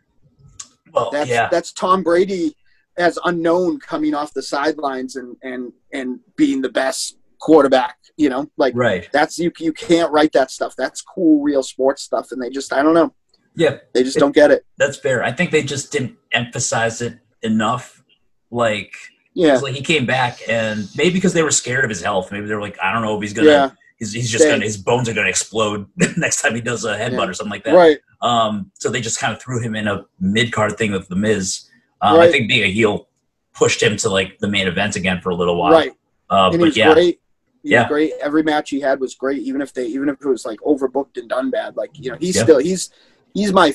well, 0.93 1.11
That's 1.11 1.29
yeah, 1.29 1.47
that's 1.49 1.71
Tom 1.71 2.03
Brady 2.03 2.55
as 2.97 3.19
unknown 3.25 3.79
coming 3.79 4.13
off 4.15 4.33
the 4.33 4.41
sidelines 4.41 5.15
and 5.15 5.35
and 5.43 5.71
and 5.93 6.19
being 6.35 6.61
the 6.61 6.69
best 6.69 7.17
quarterback. 7.39 7.97
You 8.17 8.29
know, 8.29 8.49
like 8.57 8.73
right. 8.75 9.07
that's 9.13 9.37
you. 9.37 9.51
You 9.59 9.73
can't 9.73 10.11
write 10.11 10.33
that 10.33 10.49
stuff. 10.49 10.75
That's 10.75 11.01
cool, 11.01 11.43
real 11.43 11.61
sports 11.61 12.01
stuff, 12.01 12.31
and 12.31 12.41
they 12.41 12.49
just 12.49 12.73
I 12.73 12.81
don't 12.81 12.93
know. 12.95 13.13
Yeah, 13.55 13.77
They 13.93 14.03
just 14.03 14.19
don't 14.19 14.35
get 14.35 14.51
it. 14.51 14.67
that's 14.77 14.97
fair. 14.97 15.23
I 15.23 15.31
think 15.31 15.49
they 15.49 15.63
just 15.63 15.91
didn't 15.91 16.15
emphasize 16.31 17.01
it 17.01 17.17
enough. 17.41 18.03
Like, 18.51 18.93
Yeah, 19.33 19.57
like 19.57 19.73
he 19.73 19.81
came 19.81 20.05
back 20.05 20.41
and 20.47 20.87
maybe 20.95 21.13
because 21.13 21.33
they 21.33 21.41
were 21.41 21.49
scared 21.51 21.83
of 21.83 21.89
his 21.89 22.01
health, 22.03 22.31
maybe 22.31 22.45
they 22.45 22.53
were 22.53 22.61
like, 22.61 22.77
I 22.79 22.93
don't 22.93 23.01
know 23.01 23.15
if 23.15 23.21
he's 23.23 23.33
gonna, 23.33 23.47
yeah, 23.49 23.69
he's, 23.97 24.13
he's 24.13 24.29
just 24.31 24.45
gonna, 24.45 24.63
his 24.63 24.77
bones 24.77 25.07
are 25.09 25.13
gonna 25.13 25.29
explode 25.29 25.87
next 26.17 26.41
time 26.41 26.55
he 26.55 26.61
does 26.61 26.85
a 26.85 26.97
headbutt 26.97 27.11
Yeah. 27.11 27.27
or 27.29 27.33
something 27.33 27.51
like 27.51 27.63
that. 27.65 27.73
right. 27.75 27.97
Um, 28.21 28.71
so 28.73 28.89
they 28.89 29.01
just 29.01 29.19
kind 29.19 29.33
of 29.33 29.41
threw 29.41 29.59
him 29.59 29.75
in 29.75 29.87
a 29.87 30.05
mid 30.19 30.51
card 30.51 30.77
thing 30.77 30.91
with 30.91 31.07
the 31.07 31.15
Miz. 31.15 31.69
Um, 32.01 32.19
I 32.19 32.29
think 32.31 32.47
being 32.47 32.63
a 32.63 32.71
heel 32.71 33.07
pushed 33.53 33.81
him 33.81 33.97
to 33.97 34.09
like 34.09 34.37
the 34.39 34.47
main 34.47 34.67
event 34.67 34.95
again 34.95 35.19
for 35.21 35.29
a 35.29 35.35
little 35.35 35.57
while. 35.57 35.71
Right, 35.71 35.91
Uh, 36.29 36.49
and 36.51 36.59
but 36.61 36.75
yeah, 36.75 36.93
great. 36.93 37.19
Yeah. 37.63 37.87
great. 37.87 38.13
Every 38.21 38.43
match 38.43 38.69
he 38.69 38.79
had 38.79 38.99
was 38.99 39.13
great, 39.15 39.41
even 39.41 39.61
if 39.61 39.73
they, 39.73 39.85
even 39.87 40.09
if 40.09 40.15
it 40.21 40.27
was 40.27 40.45
like 40.45 40.59
overbooked 40.61 41.17
and 41.17 41.27
done 41.27 41.49
bad. 41.51 41.75
Like 41.75 41.89
you 41.93 42.11
know, 42.11 42.17
he's 42.19 42.35
Yeah. 42.37 42.43
still 42.43 42.59
he's 42.59 42.89
he's 43.33 43.51
my 43.51 43.73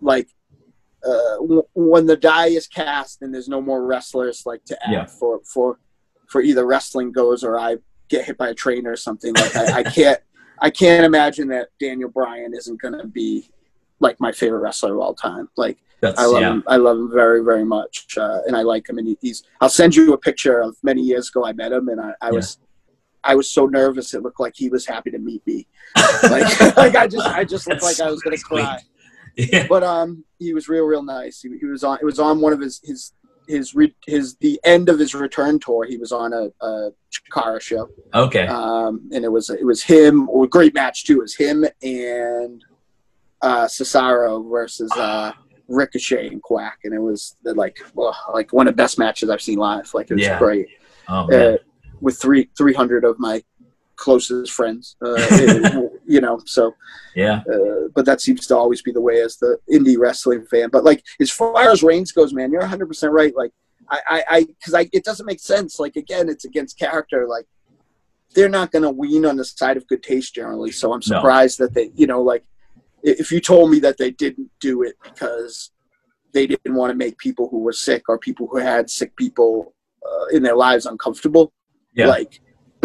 like 0.00 0.28
uh, 1.06 1.36
w- 1.36 1.62
when 1.74 2.06
the 2.06 2.16
die 2.16 2.46
is 2.46 2.66
cast 2.66 3.22
and 3.22 3.32
there's 3.32 3.48
no 3.48 3.60
more 3.60 3.84
wrestlers 3.84 4.44
like 4.46 4.64
to 4.64 4.76
add 4.86 4.92
Yeah. 4.92 5.04
for 5.06 5.40
for 5.44 5.78
for 6.28 6.40
either 6.40 6.64
wrestling 6.66 7.12
goes 7.12 7.44
or 7.44 7.58
I 7.58 7.76
get 8.08 8.24
hit 8.24 8.38
by 8.38 8.48
a 8.48 8.54
train 8.54 8.86
or 8.86 8.96
something. 8.96 9.34
Like 9.34 9.56
I, 9.56 9.78
I 9.78 9.82
can't 9.82 10.20
I 10.60 10.70
can't 10.70 11.04
imagine 11.04 11.48
that 11.48 11.68
Daniel 11.78 12.10
Bryan 12.10 12.52
isn't 12.54 12.80
gonna 12.80 13.06
be 13.06 13.50
like 14.00 14.20
my 14.20 14.32
favorite 14.32 14.60
wrestler 14.60 14.94
of 14.94 15.00
all 15.00 15.14
time. 15.14 15.48
Like 15.56 15.78
that's 16.00 16.18
I 16.18 16.26
love 16.26 16.40
yeah, 16.40 16.50
him. 16.52 16.64
I 16.66 16.76
love 16.76 16.96
him 16.96 17.10
very, 17.12 17.42
very 17.42 17.64
much, 17.64 18.16
uh, 18.16 18.40
and 18.46 18.56
I 18.56 18.62
like 18.62 18.88
him. 18.88 18.98
And 18.98 19.16
he's. 19.20 19.42
I'll 19.60 19.68
send 19.68 19.96
you 19.96 20.12
a 20.12 20.18
picture 20.18 20.60
of 20.60 20.76
many 20.82 21.02
years 21.02 21.28
ago. 21.28 21.44
I 21.44 21.52
met 21.52 21.72
him, 21.72 21.88
and 21.88 22.00
I, 22.00 22.12
I 22.20 22.30
was, 22.30 22.58
I 23.24 23.34
was 23.34 23.50
so 23.50 23.66
nervous. 23.66 24.14
It 24.14 24.22
looked 24.22 24.38
like 24.38 24.54
he 24.56 24.68
was 24.68 24.86
happy 24.86 25.10
to 25.10 25.18
meet 25.18 25.44
me. 25.46 25.66
Like, 26.22 26.60
like 26.76 26.96
I 26.96 27.06
just, 27.06 27.26
I 27.26 27.44
just 27.44 27.66
looked 27.66 27.80
That's 27.80 27.98
like 27.98 28.06
I 28.06 28.10
was 28.10 28.20
gonna 28.22 28.38
cry. 28.38 28.80
yeah, 29.36 29.66
But 29.68 29.82
um, 29.82 30.24
he 30.38 30.52
was 30.52 30.68
real, 30.68 30.84
real 30.84 31.02
nice. 31.02 31.40
He, 31.40 31.48
he 31.58 31.66
was 31.66 31.82
on. 31.82 31.98
It 32.00 32.04
was 32.04 32.18
on 32.18 32.40
one 32.40 32.52
of 32.52 32.60
his 32.60 32.80
his 32.84 33.12
his 33.48 33.74
re, 33.74 33.94
his 34.06 34.36
the 34.36 34.60
end 34.64 34.88
of 34.88 34.98
his 34.98 35.14
return 35.14 35.58
tour. 35.58 35.84
He 35.84 35.96
was 35.96 36.12
on 36.12 36.32
a, 36.32 36.50
a 36.64 36.90
Chikara 37.10 37.60
show, 37.60 37.88
okay, 38.14 38.46
um, 38.46 39.08
and 39.12 39.24
it 39.24 39.32
was 39.32 39.50
it 39.50 39.64
was 39.64 39.82
him. 39.82 40.28
Or 40.28 40.44
a 40.44 40.48
great 40.48 40.74
match 40.74 41.04
too. 41.04 41.18
It 41.18 41.22
was 41.22 41.36
him 41.36 41.64
and 41.82 42.64
uh, 43.42 43.66
Cesaro 43.66 44.48
versus 44.48 44.92
uh, 44.92 45.32
Ricochet 45.68 46.28
and 46.28 46.42
Quack, 46.42 46.80
and 46.84 46.94
it 46.94 47.00
was 47.00 47.36
the, 47.42 47.54
like 47.54 47.78
well, 47.94 48.16
like 48.32 48.52
one 48.52 48.68
of 48.68 48.74
the 48.74 48.82
best 48.82 48.98
matches 48.98 49.30
I've 49.30 49.42
seen 49.42 49.58
live. 49.58 49.92
Like 49.94 50.10
it 50.10 50.14
was 50.14 50.22
Yeah. 50.24 50.38
great 50.38 50.68
oh 51.08 51.26
man, 51.26 51.54
uh, 51.54 51.56
with 52.00 52.20
three 52.20 52.50
three 52.56 52.74
hundred 52.74 53.04
of 53.04 53.18
my 53.18 53.42
closest 53.98 54.52
friends. 54.52 54.96
Uh, 55.04 55.16
you 56.06 56.20
know, 56.20 56.40
so 56.46 56.74
yeah, 57.14 57.42
uh, 57.52 57.88
but 57.94 58.04
that 58.06 58.20
seems 58.20 58.46
to 58.46 58.56
always 58.56 58.80
be 58.82 58.92
the 58.92 59.00
way 59.00 59.20
as 59.20 59.36
the 59.36 59.58
indie 59.70 59.98
wrestling 59.98 60.46
fan. 60.50 60.70
But 60.70 60.84
like 60.84 61.02
as 61.20 61.30
far 61.30 61.70
as 61.70 61.82
Reigns 61.82 62.12
goes, 62.12 62.32
man, 62.32 62.50
you're 62.50 62.60
100 62.62 62.86
percent 62.86 63.12
right. 63.12 63.34
Like 63.36 63.52
I, 63.90 64.22
I, 64.28 64.44
because 64.44 64.74
I, 64.74 64.88
it 64.92 65.04
doesn't 65.04 65.24
make 65.26 65.40
sense. 65.40 65.78
Like 65.78 65.96
again, 65.96 66.28
it's 66.28 66.44
against 66.44 66.78
character. 66.78 67.26
Like 67.26 67.46
they're 68.34 68.48
not 68.48 68.70
going 68.70 68.82
to 68.82 68.90
wean 68.90 69.24
on 69.24 69.36
the 69.36 69.44
side 69.44 69.76
of 69.78 69.86
good 69.86 70.02
taste 70.02 70.34
generally. 70.34 70.70
So 70.70 70.92
I'm 70.92 70.98
No. 71.06 71.16
surprised 71.16 71.58
that 71.58 71.72
they, 71.74 71.90
you 71.94 72.06
know, 72.06 72.20
like 72.22 72.44
if 73.02 73.32
you 73.32 73.40
told 73.40 73.70
me 73.70 73.78
that 73.80 73.96
they 73.96 74.10
didn't 74.10 74.50
do 74.60 74.82
it 74.82 74.96
because 75.02 75.70
they 76.34 76.46
didn't 76.46 76.74
want 76.74 76.90
to 76.90 76.94
make 76.96 77.16
people 77.16 77.48
who 77.48 77.60
were 77.60 77.72
sick 77.72 78.02
or 78.10 78.18
people 78.18 78.46
who 78.50 78.58
had 78.58 78.90
sick 78.90 79.16
people 79.16 79.74
uh, 80.06 80.26
in 80.36 80.42
their 80.42 80.56
lives 80.56 80.84
uncomfortable, 80.84 81.52
Yeah. 81.94 82.08
like, 82.08 82.40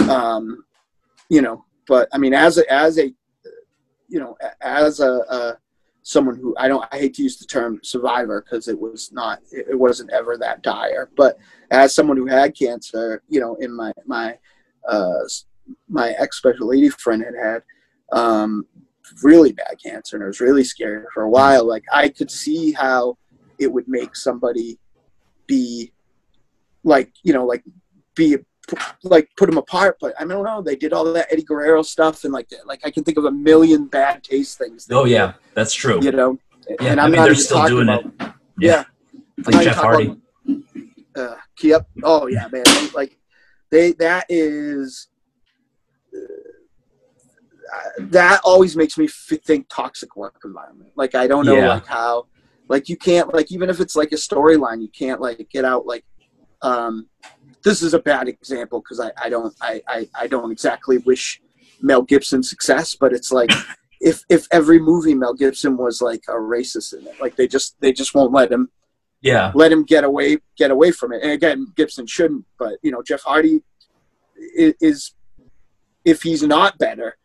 um, 0.10 0.64
you 1.30 1.42
know. 1.42 1.66
But 1.88 2.08
I 2.14 2.18
mean, 2.18 2.34
as 2.34 2.58
a, 2.58 2.72
as 2.72 2.98
a, 2.98 3.14
you 4.08 4.20
know, 4.20 4.38
as 4.62 5.00
a, 5.00 5.12
a 5.30 5.58
someone 6.04 6.36
who 6.38 6.56
I 6.58 6.68
don't, 6.68 6.86
I 6.92 7.00
hate 7.00 7.14
to 7.16 7.24
use 7.24 7.38
the 7.38 7.46
term 7.46 7.80
survivor 7.84 8.42
because 8.42 8.68
it 8.68 8.80
was 8.80 9.12
not, 9.12 9.40
it 9.52 9.78
wasn't 9.78 10.12
ever 10.12 10.38
that 10.38 10.62
dire. 10.62 11.10
But 11.16 11.38
as 11.72 11.96
someone 11.96 12.18
who 12.18 12.28
had 12.28 12.58
cancer, 12.58 13.24
you 13.28 13.40
know, 13.40 13.56
in 13.56 13.76
my 13.76 13.92
my 14.06 14.38
uh, 14.88 15.24
my 15.90 16.12
ex 16.12 16.38
special 16.38 16.68
lady 16.68 16.90
friend 16.90 17.24
had 17.24 17.36
had 17.36 17.64
um, 18.12 18.66
really 19.24 19.52
bad 19.54 19.78
cancer, 19.84 20.16
and 20.16 20.24
it 20.24 20.28
was 20.28 20.42
really 20.42 20.64
scary 20.64 21.06
for 21.14 21.24
a 21.24 21.30
while. 21.30 21.66
Like 21.66 21.84
I 21.92 22.10
could 22.10 22.32
see 22.32 22.72
how 22.72 23.18
it 23.60 23.72
would 23.72 23.88
make 23.88 24.16
somebody 24.16 24.80
be 25.48 25.92
like, 26.84 27.12
you 27.24 27.34
know, 27.34 27.46
like 27.46 27.64
be 28.16 28.38
like 29.04 29.30
put 29.38 29.48
them 29.50 29.58
apart. 29.58 29.98
But 30.00 30.14
I 30.20 30.26
don't 30.26 30.44
know. 30.44 30.62
They 30.62 30.76
did 30.76 30.94
all 30.94 31.12
that 31.14 31.28
Eddie 31.32 31.44
Guerrero 31.44 31.82
stuff, 31.82 32.24
and 32.24 32.34
like 32.34 32.50
like 32.66 32.82
I 32.86 32.92
can 32.92 33.04
think 33.04 33.18
of 33.18 33.26
a 33.26 33.32
million 33.32 33.88
bad 33.88 34.24
taste 34.24 34.58
things. 34.58 34.88
Oh 34.92 35.06
yeah, 35.06 35.34
that's 35.54 35.74
true. 35.74 36.00
you 36.02 36.12
know. 36.12 36.38
Yeah, 36.80 36.92
and 36.92 37.00
I 37.02 37.06
I'm 37.06 37.12
mean, 37.12 37.20
not 37.20 37.26
they're 37.26 37.36
still 37.36 37.68
doing 37.68 37.90
about, 37.90 38.06
it. 38.06 38.34
Yeah. 38.58 38.84
Like 39.46 39.64
Jeff 39.66 39.76
Hardy. 39.76 40.16
about, 40.46 40.64
uh, 41.18 41.36
Yep. 41.62 41.88
Oh 42.04 42.28
yeah, 42.28 42.48
man. 42.52 42.64
Like 42.96 43.18
they 43.70 43.92
that 43.94 44.26
is 44.30 45.08
uh, 46.16 46.18
that 48.00 48.42
always 48.44 48.76
makes 48.76 48.98
me 48.98 49.06
f- 49.06 49.40
think 49.46 49.68
toxic 49.70 50.16
work 50.16 50.40
environment. 50.46 50.92
Like 50.96 51.16
I 51.16 51.28
don't 51.28 51.46
know 51.46 51.56
Yeah. 51.56 51.74
like 51.74 51.86
how 51.88 52.28
like 52.70 52.88
you 52.90 52.96
can't 52.96 53.34
like 53.34 53.52
even 53.52 53.70
if 53.70 53.80
it's 53.80 53.96
like 53.96 54.12
a 54.12 54.16
storyline, 54.16 54.82
you 54.82 54.90
can't 54.90 55.20
like 55.20 55.50
get 55.50 55.66
out 55.66 55.86
like 55.86 56.06
um 56.62 57.08
this 57.64 57.82
is 57.82 57.94
a 57.94 58.00
bad 58.00 58.28
example 58.28 58.80
because 58.80 59.00
I, 59.00 59.12
I 59.22 59.30
don't 59.30 59.54
I, 59.62 59.82
I, 59.88 60.10
I 60.16 60.28
don't 60.28 60.52
exactly 60.52 60.98
wish 61.00 61.42
Mel 61.82 62.02
Gibson 62.02 62.44
success, 62.44 62.96
but 62.96 63.14
it's 63.14 63.32
like 63.32 63.52
if 64.02 64.24
if 64.30 64.48
every 64.52 64.80
movie 64.80 65.16
Mel 65.16 65.34
Gibson 65.34 65.78
was 65.78 66.02
like 66.02 66.24
a 66.28 66.34
racist 66.34 66.98
in 66.98 67.08
it, 67.08 67.16
like 67.22 67.36
they 67.36 67.48
just 67.48 67.76
they 67.80 67.94
just 67.94 68.14
won't 68.16 68.32
let 68.34 68.52
him 68.52 68.70
Yeah, 69.22 69.52
let 69.56 69.72
him 69.72 69.84
get 69.84 70.04
away 70.04 70.38
get 70.58 70.72
away 70.72 70.92
from 70.92 71.14
it. 71.14 71.22
And 71.24 71.32
again, 71.32 71.68
Gibson 71.76 72.06
shouldn't, 72.08 72.46
but 72.60 72.74
you 72.84 72.92
know 72.92 73.02
Jeff 73.02 73.22
Hardy 73.24 73.62
i- 74.60 74.76
is 74.82 75.14
if 76.06 76.22
he's 76.24 76.44
not 76.44 76.78
better. 76.78 77.18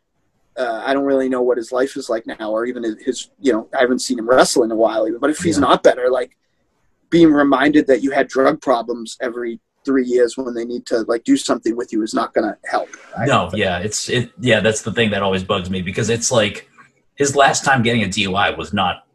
Uh, 0.57 0.81
I 0.85 0.93
don't 0.93 1.05
really 1.05 1.29
know 1.29 1.41
what 1.41 1.57
his 1.57 1.71
life 1.71 1.95
is 1.95 2.09
like 2.09 2.25
now, 2.27 2.51
or 2.51 2.65
even 2.65 2.83
his- 2.83 3.01
his. 3.01 3.31
You 3.39 3.53
know, 3.53 3.69
I 3.73 3.79
haven't 3.79 3.99
seen 3.99 4.19
him 4.19 4.27
wrestle 4.27 4.63
in 4.63 4.71
a 4.71 4.75
while. 4.75 5.07
Even, 5.07 5.19
but 5.19 5.29
if 5.29 5.39
he's 5.39 5.55
Yeah. 5.57 5.61
not 5.69 5.83
better, 5.83 6.09
like 6.09 6.35
being 7.09 7.31
reminded 7.31 7.87
that 7.87 8.03
you 8.03 8.11
had 8.11 8.27
drug 8.27 8.61
problems 8.61 9.15
every 9.21 9.61
three 9.85 10.05
years 10.05 10.37
when 10.37 10.53
they 10.53 10.65
need 10.65 10.85
to 10.87 11.01
like 11.07 11.23
do 11.23 11.37
something 11.37 11.75
with 11.75 11.91
you 11.93 12.01
is 12.03 12.13
not 12.13 12.33
going 12.33 12.45
to 12.45 12.57
help. 12.69 12.89
I 13.17 13.25
no, 13.25 13.49
yeah, 13.53 13.79
it's 13.79 14.09
it. 14.09 14.31
Yeah, 14.39 14.59
that's 14.59 14.81
the 14.81 14.91
thing 14.91 15.09
that 15.11 15.23
always 15.23 15.43
bugs 15.43 15.69
me 15.69 15.81
because 15.81 16.09
it's 16.09 16.31
like 16.31 16.69
his 17.15 17.35
last 17.35 17.63
time 17.65 17.81
getting 17.83 18.03
a 18.03 18.07
DUI 18.07 18.57
was 18.57 18.73
not 18.73 19.05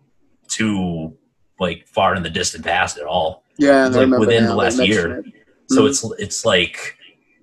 too 0.48 1.16
like 1.60 1.86
far 1.86 2.14
in 2.14 2.22
the 2.22 2.30
distant 2.30 2.64
past 2.64 2.98
at 2.98 3.04
all. 3.04 3.44
yeah, 3.58 3.86
like 3.86 4.08
within 4.18 4.44
now 4.44 4.50
the 4.50 4.56
last 4.56 4.78
year. 4.84 5.18
it. 5.20 5.26
So 5.70 5.82
Mhm. 5.82 5.88
it's 5.88 6.04
it's 6.18 6.44
like 6.44 6.96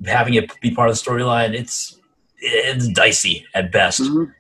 having 0.05 0.33
it 0.33 0.51
be 0.61 0.71
part 0.71 0.89
of 0.89 0.95
the 0.95 1.01
storyline. 1.01 1.53
It's 1.53 1.99
it's 2.37 2.87
dicey 2.89 3.45
at 3.53 3.71
best. 3.71 4.01
Mhm. 4.01 4.33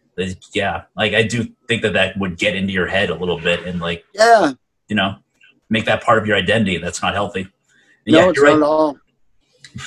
Yeah, 0.53 0.83
like 0.95 1.13
I 1.13 1.23
do 1.23 1.47
think 1.67 1.81
that 1.83 1.93
that 1.93 2.17
would 2.17 2.37
get 2.37 2.55
into 2.55 2.73
your 2.73 2.87
head 2.87 3.09
a 3.09 3.15
little 3.15 3.39
bit 3.39 3.65
and 3.65 3.79
like 3.79 4.03
Yeah, 4.13 4.51
you 4.87 4.95
know 4.95 5.15
make 5.69 5.85
that 5.85 6.03
part 6.03 6.17
of 6.17 6.27
your 6.27 6.35
identity. 6.35 6.77
That's 6.77 7.01
not 7.01 7.13
healthy. 7.13 7.47
No, 8.07 8.19
yeah, 8.19 8.29
it's 8.29 8.37
you're 8.37 8.45
not 8.47 8.51
right. 8.51 8.57
at 8.57 8.63
all. 8.63 8.97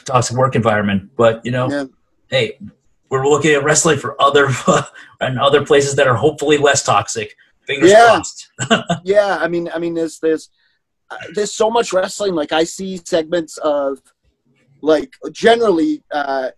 Toxic 0.05 0.37
work 0.37 0.57
environment, 0.57 1.11
but 1.17 1.45
you 1.45 1.51
know, 1.51 1.69
Yeah. 1.71 1.85
hey, 2.31 2.59
we're 3.11 3.27
looking 3.27 3.53
at 3.55 3.62
wrestling 3.65 3.99
for 3.99 4.21
other 4.21 4.49
and 5.21 5.39
other 5.39 5.65
places 5.65 5.95
that 5.97 6.07
are 6.07 6.17
hopefully 6.17 6.57
less 6.59 6.83
toxic. 6.83 7.37
Fingers 7.67 7.91
Yeah. 7.91 8.07
crossed. 8.07 8.51
yeah 9.05 9.39
i 9.41 9.49
mean 9.49 9.71
i 9.75 9.79
mean 9.79 9.95
there's 9.95 10.19
there's 10.21 10.51
uh, 11.11 11.17
there's 11.35 11.53
so 11.55 11.71
much 11.71 11.93
wrestling 11.95 12.35
like 12.35 12.53
i 12.53 12.62
see 12.62 12.99
segments 13.05 13.57
of 13.59 14.01
like 14.83 15.15
generally 15.33 16.03
uh 16.12 16.51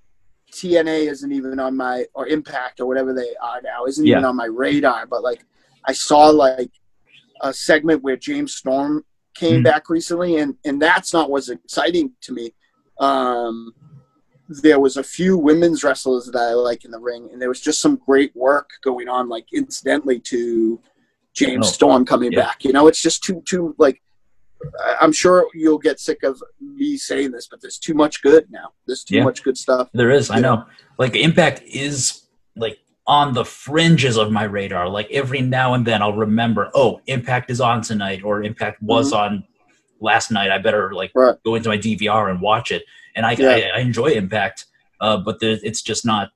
tna 0.53 1.09
isn't 1.09 1.31
even 1.33 1.59
on 1.61 1.77
my 1.77 2.05
or 2.15 2.27
impact 2.27 2.81
or 2.81 2.87
whatever 2.87 3.13
they 3.15 3.35
are 3.41 3.61
now 3.63 3.85
isn't 3.87 4.05
even 4.07 4.25
on 4.25 4.35
my 4.37 4.47
radar 4.47 5.07
but 5.07 5.23
like 5.23 5.45
i 5.87 5.93
saw 5.93 6.29
like 6.29 6.71
a 7.43 7.53
segment 7.53 8.03
where 8.03 8.17
james 8.17 8.55
storm 8.55 9.05
came 9.37 9.61
Mhm. 9.61 9.65
back 9.65 9.89
recently 9.91 10.37
and 10.39 10.57
and 10.65 10.81
that's 10.81 11.13
not 11.13 11.31
what's 11.31 11.49
exciting 11.49 12.13
to 12.23 12.33
me 12.33 12.53
um 12.99 13.73
there 14.49 14.79
was 14.79 14.97
a 14.97 15.03
few 15.03 15.37
women's 15.37 15.83
wrestlers 15.83 16.27
that 16.27 16.37
I 16.39 16.53
like 16.53 16.85
in 16.85 16.93
the 16.93 17.01
ring, 17.01 17.29
and 17.33 17.43
there 17.43 17.49
was 17.49 17.61
just 17.61 17.81
some 17.81 17.97
great 17.97 18.31
work 18.37 18.71
going 18.85 19.09
on, 19.09 19.29
like 19.29 19.47
incidentally 19.53 20.21
to 20.21 20.81
James 21.35 21.67
Oh, 21.67 21.71
Storm 21.73 22.05
coming 22.07 22.31
yeah. 22.31 22.43
back. 22.43 22.65
You 22.65 22.73
know, 22.73 22.87
it's 22.87 23.03
just 23.03 23.25
too 23.25 23.43
too 23.45 23.75
like. 23.77 24.01
I'm 25.01 25.11
sure 25.13 25.49
you'll 25.53 25.79
get 25.89 25.99
sick 25.99 26.23
of 26.23 26.41
me 26.61 26.97
saying 26.97 27.33
this, 27.33 27.49
but 27.51 27.61
there's 27.61 27.77
too 27.79 27.93
much 27.95 28.23
good 28.23 28.49
now. 28.49 28.69
There's 28.87 29.03
too 29.03 29.17
Yeah. 29.17 29.25
much 29.25 29.43
good 29.43 29.59
stuff. 29.59 29.91
There 29.93 30.11
is, 30.13 30.31
I 30.31 30.39
know. 30.39 30.65
Like 30.97 31.17
Impact 31.17 31.63
is 31.65 32.23
like 32.57 32.79
on 33.09 33.33
the 33.35 33.45
fringes 33.45 34.17
of 34.17 34.33
my 34.33 34.45
radar. 34.45 34.89
Like 34.89 35.11
every 35.11 35.41
now 35.41 35.75
and 35.75 35.87
then 35.87 36.03
I'll 36.03 36.13
remember, 36.17 36.71
oh, 36.75 37.01
Impact 37.07 37.51
is 37.51 37.61
on 37.61 37.81
tonight 37.83 38.23
or 38.25 38.43
Impact 38.43 38.83
was 38.83 39.13
on 39.13 39.45
last 40.01 40.31
night. 40.31 40.51
I 40.51 40.59
better 40.59 40.93
like 40.93 41.11
Mm-hmm. 41.11 41.19
Right. 41.21 41.43
go 41.45 41.55
into 41.55 41.69
my 41.69 41.79
DVR 41.79 42.31
and 42.31 42.41
watch 42.41 42.71
it. 42.73 42.83
And 43.15 43.25
I, 43.25 43.33
Yeah. 43.33 43.49
I, 43.75 43.79
I 43.79 43.79
enjoy 43.81 44.09
Impact, 44.09 44.67
uh, 45.01 45.19
but 45.19 45.39
the, 45.41 45.61
it's 45.63 45.83
just 45.83 46.05
not 46.05 46.31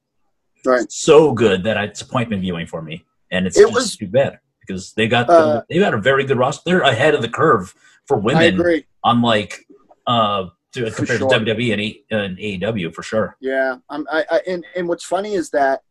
Right. 0.65 0.91
so 0.93 1.33
good 1.33 1.65
that 1.65 1.77
it's 1.83 2.03
appointment 2.03 2.43
viewing 2.43 2.67
for 2.67 2.83
me. 2.83 3.05
And 3.31 3.47
it's 3.47 3.57
It 3.59 3.63
just 3.63 3.75
was- 3.75 3.97
too 3.97 4.07
bad 4.09 4.39
because 4.61 4.93
they 4.93 5.09
got 5.09 5.29
Uh, 5.29 5.63
they 5.69 5.79
got 5.79 5.95
a 5.95 5.99
very 6.01 6.25
good 6.25 6.39
roster. 6.39 6.63
They're 6.67 6.81
ahead 6.83 7.15
of 7.15 7.23
the 7.23 7.29
curve 7.29 7.75
for 8.07 8.17
I 8.19 8.21
women 8.21 8.55
agree. 8.61 8.87
on 9.03 9.23
like 9.23 9.67
uh 10.07 10.47
to, 10.73 10.89
compared 10.93 11.19
sure. 11.19 11.29
to 11.31 11.41
WWE 11.41 11.73
and, 11.73 11.81
A, 11.81 12.05
and 12.11 12.39
AEW 12.39 12.95
for 12.95 13.03
sure. 13.03 13.37
Yeah, 13.41 13.77
I'm, 13.89 14.07
I, 14.11 14.25
I 14.31 14.41
and 14.47 14.65
and 14.77 14.87
what's 14.89 15.05
funny 15.05 15.35
is 15.35 15.51
that 15.51 15.83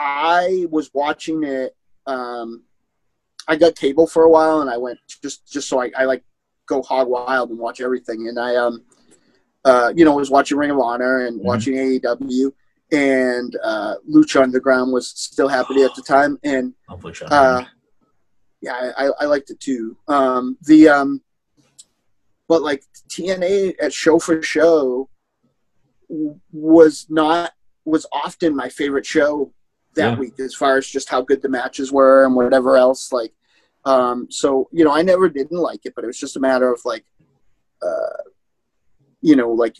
I 0.00 0.66
was 0.70 0.90
watching 0.94 1.44
it. 1.44 1.76
Um, 2.06 2.62
I 3.46 3.56
got 3.56 3.76
cable 3.76 4.06
for 4.06 4.22
a 4.22 4.30
while, 4.30 4.62
and 4.62 4.70
I 4.70 4.78
went 4.78 4.98
just 5.22 5.46
just 5.52 5.68
so 5.68 5.80
I, 5.80 5.90
I 5.96 6.04
like 6.04 6.24
go 6.66 6.82
hog 6.82 7.08
wild 7.08 7.50
and 7.50 7.58
watch 7.58 7.80
everything. 7.80 8.28
And 8.28 8.38
I 8.38 8.56
um, 8.56 8.82
uh, 9.64 9.92
you 9.94 10.04
know, 10.06 10.14
was 10.16 10.30
watching 10.30 10.56
Ring 10.56 10.70
of 10.70 10.78
Honor 10.78 11.26
and 11.26 11.38
Mhm. 11.40 11.44
watching 11.44 11.74
AEW, 11.74 12.50
and 12.92 13.54
uh, 13.62 13.96
Lucha 14.08 14.42
Underground 14.42 14.90
was 14.92 15.08
still 15.08 15.48
happening 15.48 15.84
at 15.84 15.94
the 15.94 16.02
time, 16.02 16.38
and 16.44 16.72
uh, 17.30 17.64
yeah, 18.62 18.92
I, 18.96 19.10
I 19.20 19.24
liked 19.26 19.50
it 19.50 19.60
too. 19.60 19.98
Um, 20.08 20.56
the 20.62 20.88
um, 20.88 21.20
but 22.48 22.62
like 22.62 22.84
TNA 23.08 23.74
at 23.82 23.92
show 23.92 24.18
for 24.18 24.42
show 24.42 25.10
was 26.52 27.06
not 27.10 27.52
was 27.84 28.06
often 28.12 28.56
my 28.56 28.68
favorite 28.68 29.06
show 29.06 29.52
that 29.94 30.12
Yeah. 30.12 30.18
week 30.18 30.38
as 30.40 30.54
far 30.54 30.76
as 30.76 30.86
just 30.86 31.08
how 31.08 31.20
good 31.22 31.42
the 31.42 31.48
matches 31.48 31.90
were 31.92 32.24
and 32.24 32.34
whatever 32.34 32.76
else. 32.76 33.12
Like, 33.12 33.32
um, 33.84 34.28
so 34.30 34.68
you 34.72 34.84
know, 34.84 34.92
I 34.92 35.02
never 35.02 35.28
didn't 35.28 35.58
like 35.58 35.80
it, 35.84 35.94
but 35.94 36.04
it 36.04 36.06
was 36.06 36.18
just 36.18 36.36
a 36.36 36.40
matter 36.40 36.72
of 36.72 36.80
like, 36.84 37.04
uh, 37.82 38.22
you 39.20 39.36
know, 39.36 39.50
like. 39.52 39.76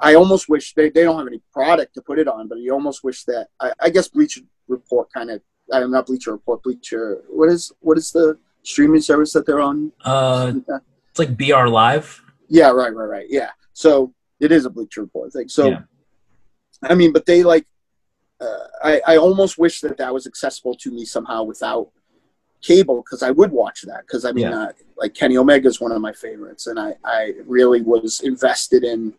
I 0.00 0.14
almost 0.14 0.48
wish 0.48 0.74
they, 0.74 0.90
they 0.90 1.02
don't 1.02 1.18
have 1.18 1.26
any 1.26 1.42
product 1.52 1.94
to 1.94 2.02
put 2.02 2.20
it 2.20 2.28
on, 2.28 2.46
but 2.46 2.58
you 2.58 2.72
almost 2.72 3.02
wish 3.02 3.24
that 3.24 3.48
I, 3.58 3.72
I 3.80 3.90
guess 3.90 4.06
Bleacher 4.06 4.42
Report 4.68 5.12
kind 5.12 5.28
of 5.28 5.40
I'm 5.72 5.90
not 5.90 6.06
Bleacher 6.06 6.30
Report. 6.30 6.62
Bleacher. 6.62 7.24
What 7.28 7.48
is 7.48 7.72
what 7.80 7.98
is 7.98 8.12
the 8.12 8.38
streaming 8.62 9.00
service 9.00 9.32
that 9.32 9.44
they're 9.44 9.58
on? 9.60 9.90
uh, 10.04 10.52
it's 11.10 11.18
like 11.18 11.36
BR 11.36 11.66
Live. 11.66 12.22
Yeah, 12.48 12.68
right, 12.70 12.94
right, 12.94 13.06
right. 13.06 13.26
Yeah. 13.28 13.50
So 13.72 14.14
it 14.38 14.52
is 14.52 14.66
a 14.66 14.70
Bleacher 14.70 15.00
Report 15.00 15.32
thing. 15.32 15.48
So, 15.48 15.66
Yeah. 15.70 15.80
I 16.84 16.94
mean, 16.94 17.12
but 17.12 17.26
they 17.26 17.42
like. 17.42 17.66
Uh, 18.40 18.66
I 18.82 19.00
I 19.06 19.16
almost 19.16 19.58
wish 19.58 19.80
that 19.80 19.96
that 19.98 20.14
was 20.14 20.26
accessible 20.26 20.74
to 20.76 20.90
me 20.90 21.04
somehow 21.04 21.42
without 21.42 21.90
cable 22.62 23.02
because 23.04 23.22
I 23.22 23.30
would 23.30 23.50
watch 23.52 23.82
that 23.82 24.02
because 24.02 24.24
I 24.24 24.32
mean, 24.32 24.46
Yeah. 24.50 24.62
uh, 24.62 24.72
like 24.96 25.14
Kenny 25.14 25.36
Omega 25.36 25.68
is 25.68 25.80
one 25.80 25.92
of 25.92 26.00
my 26.00 26.12
favorites, 26.12 26.66
and 26.68 26.78
I 26.78 26.94
I 27.04 27.34
really 27.46 27.82
was 27.82 28.20
invested 28.20 28.84
in 28.84 29.14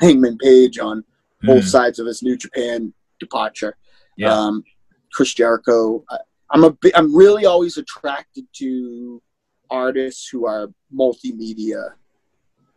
Hangman 0.00 0.38
Page 0.38 0.78
on 0.78 1.04
both 1.42 1.64
Mm, 1.64 1.68
sides 1.68 1.98
of 1.98 2.06
his 2.06 2.22
New 2.22 2.36
Japan 2.36 2.92
departure. 3.18 3.76
Yeah. 4.16 4.32
Um, 4.32 4.62
Chris 5.12 5.32
Jericho. 5.34 6.04
I, 6.10 6.18
I'm 6.52 6.64
a 6.64 6.76
I'm 6.94 7.14
really 7.14 7.46
always 7.46 7.78
attracted 7.78 8.44
to 8.54 9.22
artists 9.70 10.28
who 10.28 10.46
are 10.46 10.68
multimedia 10.94 11.92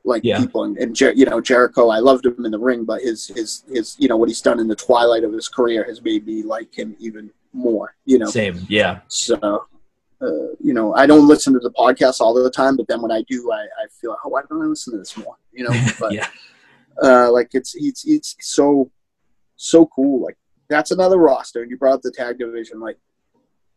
like 0.05 0.23
Yeah. 0.23 0.39
people 0.39 0.63
and, 0.65 0.77
and 0.77 0.95
Jer- 0.95 1.13
you 1.13 1.25
know 1.25 1.39
Jericho. 1.41 1.89
I 1.89 1.99
loved 1.99 2.25
him 2.25 2.43
in 2.45 2.51
the 2.51 2.59
ring, 2.59 2.83
but 2.85 3.01
his 3.01 3.27
his 3.27 3.63
his 3.71 3.95
you 3.99 4.07
know 4.07 4.17
what 4.17 4.29
he's 4.29 4.41
done 4.41 4.59
in 4.59 4.67
the 4.67 4.75
twilight 4.75 5.23
of 5.23 5.31
his 5.33 5.47
career 5.47 5.83
has 5.85 6.01
made 6.01 6.25
me 6.25 6.43
like 6.43 6.73
him 6.77 6.95
even 6.99 7.31
more. 7.53 7.95
You 8.05 8.19
know, 8.19 8.27
Same. 8.27 8.65
Yeah. 8.69 9.01
so. 9.07 9.65
Uh, 10.21 10.55
you 10.61 10.73
know, 10.73 10.95
I 10.95 11.05
don't 11.05 11.27
listen 11.27 11.51
to 11.51 11.59
the 11.59 11.71
podcast 11.71 12.21
all 12.21 12.33
the 12.33 12.49
time, 12.49 12.77
but 12.77 12.87
then 12.87 13.01
when 13.01 13.11
I 13.11 13.23
do, 13.23 13.51
I, 13.51 13.57
I 13.63 13.87
feel, 13.99 14.11
like 14.11 14.19
oh, 14.23 14.29
why 14.29 14.41
don't 14.49 14.61
I 14.61 14.65
listen 14.67 14.93
to 14.93 14.97
this 14.99 15.17
more? 15.17 15.35
You 15.51 15.65
know, 15.65 15.85
but 15.99 16.13
yeah. 16.13 16.27
uh, 17.03 17.29
like 17.29 17.49
it's 17.51 17.75
it's 17.75 18.05
it's 18.07 18.33
so 18.39 18.89
so 19.57 19.85
cool. 19.87 20.23
Like 20.23 20.37
that's 20.69 20.91
another 20.91 21.17
roster, 21.17 21.61
and 21.61 21.69
you 21.69 21.77
brought 21.77 21.95
up 21.95 22.01
the 22.03 22.11
tag 22.11 22.39
division. 22.39 22.79
Like 22.79 22.97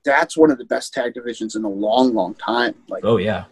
that's 0.04 0.36
one 0.36 0.52
of 0.52 0.58
the 0.58 0.64
best 0.66 0.94
tag 0.94 1.14
divisions 1.14 1.56
in 1.56 1.64
a 1.64 1.68
long, 1.68 2.14
long 2.14 2.34
time. 2.34 2.76
Like 2.88 3.04
Oh 3.04 3.16
yeah. 3.16 3.46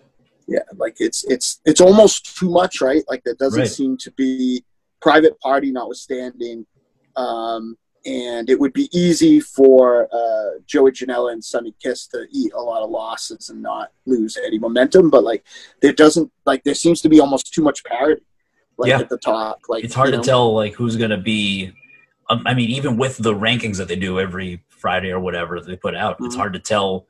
Yeah, 0.46 0.60
like 0.76 0.96
it's 0.98 1.24
it's 1.24 1.60
it's 1.64 1.80
almost 1.80 2.36
too 2.36 2.50
much, 2.50 2.80
right? 2.80 3.02
Like 3.08 3.22
that 3.24 3.38
doesn't 3.38 3.60
Right. 3.60 3.68
seem 3.68 3.96
to 3.98 4.10
be 4.12 4.64
private 5.00 5.38
party 5.40 5.70
notwithstanding. 5.70 6.66
Um, 7.16 7.76
and 8.06 8.50
it 8.50 8.60
would 8.60 8.74
be 8.74 8.90
easy 8.92 9.40
for 9.40 10.08
uh, 10.12 10.58
Joey 10.66 10.92
Janela 10.92 11.32
and 11.32 11.42
Sonny 11.42 11.74
Kiss 11.82 12.06
to 12.08 12.26
eat 12.30 12.52
a 12.52 12.60
lot 12.60 12.82
of 12.82 12.90
losses 12.90 13.48
and 13.48 13.62
not 13.62 13.92
lose 14.04 14.36
any 14.44 14.58
momentum. 14.58 15.08
But 15.08 15.24
like, 15.24 15.46
there 15.80 15.92
doesn't 15.92 16.30
like 16.44 16.64
there 16.64 16.74
seems 16.74 17.00
to 17.02 17.08
be 17.08 17.20
almost 17.20 17.54
too 17.54 17.62
much 17.62 17.82
parity, 17.84 18.22
like 18.76 18.90
Yeah. 18.90 18.98
at 19.00 19.08
the 19.08 19.16
top. 19.18 19.60
Like 19.68 19.84
It's 19.84 19.94
hard 19.94 20.10
to 20.10 20.18
know? 20.18 20.22
tell 20.22 20.54
like 20.54 20.74
who's 20.74 20.96
gonna 20.96 21.16
be. 21.18 21.72
Um, 22.30 22.42
I 22.46 22.54
mean, 22.54 22.70
even 22.70 22.96
with 22.96 23.16
the 23.18 23.34
rankings 23.34 23.76
that 23.78 23.88
they 23.88 23.96
do 23.96 24.18
every 24.20 24.62
Friday 24.68 25.10
or 25.10 25.20
whatever 25.20 25.60
they 25.60 25.76
put 25.76 25.94
out, 25.94 26.16
it's 26.20 26.34
Mhm. 26.34 26.38
hard 26.38 26.52
to 26.54 26.58
tell 26.58 27.06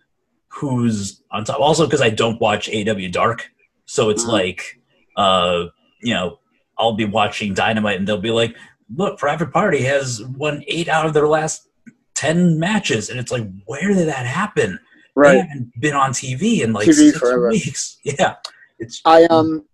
who's 0.54 1.22
on 1.30 1.44
top. 1.44 1.60
Also, 1.60 1.84
because 1.84 2.00
I 2.00 2.10
don't 2.10 2.40
watch 2.40 2.68
AW 2.68 3.08
Dark, 3.10 3.50
so 3.86 4.10
it's 4.10 4.24
Mhm. 4.24 4.32
like, 4.32 4.80
uh, 5.16 5.66
you 6.02 6.14
know, 6.14 6.38
I'll 6.78 6.94
be 6.94 7.04
watching 7.04 7.54
Dynamite 7.54 7.98
and 7.98 8.06
they'll 8.06 8.18
be 8.20 8.30
like, 8.30 8.56
"Look, 8.94 9.18
Private 9.18 9.52
Party 9.52 9.82
has 9.82 10.22
won 10.22 10.62
eight 10.68 10.88
out 10.88 11.06
of 11.06 11.12
their 11.14 11.28
last 11.28 11.68
ten 12.14 12.58
matches," 12.58 13.10
and 13.10 13.18
it's 13.18 13.32
like, 13.32 13.48
where 13.66 13.88
did 13.88 14.08
that 14.08 14.26
happen? 14.26 14.78
They 15.16 15.20
right. 15.20 15.40
haven't 15.46 15.72
been 15.80 15.94
on 15.94 16.12
TV 16.12 16.62
in 16.62 16.72
like 16.72 16.86
TV 16.88 16.94
six 17.10 17.18
forever. 17.18 17.48
weeks. 17.50 17.98
Yeah, 18.04 18.34
it's 18.78 19.00
I 19.04 19.24
um, 19.26 19.64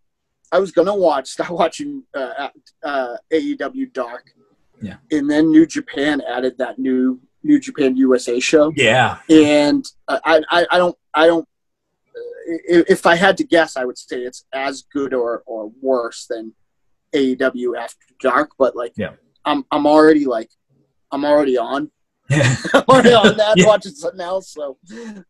I 0.53 0.59
was 0.59 0.73
gonna 0.73 0.95
watch, 0.95 1.29
start 1.29 1.51
watching 1.51 2.03
uh, 2.15 2.49
uh, 2.83 3.17
AEW 3.33 3.93
Dark. 3.93 4.35
Yeah. 4.83 4.97
And 5.11 5.31
then 5.31 5.51
New 5.51 5.67
Japan 5.67 6.23
added 6.23 6.57
that 6.59 6.79
new 6.79 7.21
New 7.43 7.59
Japan 7.61 7.97
USA 7.97 8.39
show. 8.41 8.73
yeah, 8.77 9.19
and 9.31 9.85
uh, 10.09 10.21
I, 10.25 10.43
I, 10.51 10.67
I 10.73 10.79
don't, 10.79 10.97
I 11.15 11.27
don't. 11.27 11.47
uh, 12.17 12.85
If 12.89 13.07
I 13.07 13.15
had 13.17 13.37
to 13.39 13.45
guess, 13.45 13.77
I 13.77 13.85
would 13.85 13.99
say 13.99 14.19
it's 14.23 14.45
as 14.53 14.83
good 14.93 15.15
or, 15.15 15.43
or 15.47 15.73
worse 15.81 16.27
than 16.29 16.53
AEW 17.15 17.77
After 17.79 18.07
Dark. 18.21 18.51
But 18.59 18.77
like, 18.77 18.93
Yeah. 18.97 19.13
I'm 19.45 19.65
I'm 19.71 19.87
already 19.87 20.27
like, 20.27 20.51
I'm 21.11 21.25
already 21.25 21.57
on. 21.57 21.91
I'm 22.31 22.85
already 22.89 23.13
on 23.15 23.37
that 23.39 23.55
Yeah. 23.57 23.67
watching 23.67 23.93
something 23.93 24.21
else. 24.21 24.53
So, 24.53 24.77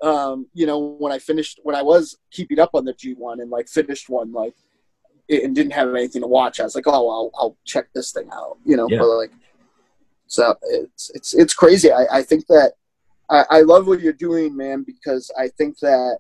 um, 0.03 0.47
you 0.53 0.67
know, 0.67 0.79
when 0.99 1.13
I 1.13 1.19
finished, 1.19 1.61
when 1.63 1.75
I 1.77 1.83
was 1.83 2.19
keeping 2.31 2.59
up 2.59 2.71
on 2.75 2.85
the 2.85 2.93
G1 2.93 3.41
and 3.41 3.51
like 3.51 3.69
finished 3.69 4.09
one, 4.11 4.33
like, 4.33 4.55
it, 5.29 5.45
and 5.45 5.55
didn't 5.55 5.73
have 5.73 5.95
anything 5.95 6.23
to 6.23 6.27
watch, 6.29 6.59
I 6.61 6.65
was 6.65 6.75
like, 6.75 6.87
oh, 6.89 7.09
I'll, 7.09 7.31
I'll 7.39 7.57
check 7.65 7.87
this 7.95 8.11
thing 8.13 8.29
out. 8.33 8.59
You 8.65 8.77
know, 8.77 8.87
Yeah. 8.91 8.99
but 8.99 9.07
like, 9.17 9.31
so 10.31 10.55
it's 10.63 11.11
it's 11.17 11.35
it's 11.35 11.55
crazy. 11.55 11.91
I, 11.91 12.05
I 12.19 12.23
think 12.23 12.47
that 12.47 12.75
I, 13.29 13.45
I 13.51 13.61
love 13.63 13.89
what 13.89 14.01
you're 14.01 14.13
doing, 14.13 14.57
man, 14.57 14.85
because 14.87 15.29
I 15.37 15.49
think 15.49 15.79
that 15.81 16.19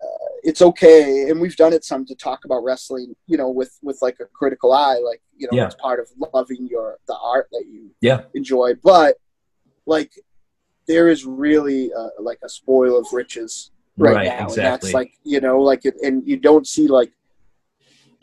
uh, 0.00 0.28
it's 0.44 0.62
okay, 0.62 1.28
and 1.28 1.40
we've 1.40 1.56
done 1.56 1.72
it 1.72 1.84
some 1.84 2.06
to 2.06 2.14
talk 2.14 2.44
about 2.44 2.62
wrestling, 2.62 3.14
you 3.26 3.36
know, 3.36 3.50
with 3.50 3.76
with 3.82 3.98
like 4.02 4.18
a 4.20 4.26
critical 4.26 4.72
eye, 4.72 4.98
like 5.04 5.20
you 5.36 5.48
know, 5.48 5.56
Yeah. 5.58 5.66
it's 5.66 5.74
part 5.74 5.98
of 5.98 6.06
loving 6.32 6.68
your 6.70 6.98
the 7.08 7.16
art 7.20 7.48
that 7.50 7.64
you 7.68 7.90
Yeah. 8.00 8.22
enjoy, 8.34 8.74
but 8.84 9.16
like 9.84 10.12
there 10.86 11.08
is 11.08 11.24
really 11.26 11.92
uh, 11.92 12.10
like 12.20 12.38
a 12.44 12.48
spoil 12.48 12.96
of 13.00 13.06
riches 13.12 13.72
right, 13.96 14.14
Right, 14.14 14.26
now, 14.26 14.46
and 14.46 14.56
that's 14.56 14.94
like 14.94 15.12
you 15.24 15.40
know, 15.40 15.60
like 15.60 15.84
it, 15.84 15.94
and 16.02 16.26
you 16.26 16.36
don't 16.36 16.66
see 16.68 16.86
like. 16.86 17.10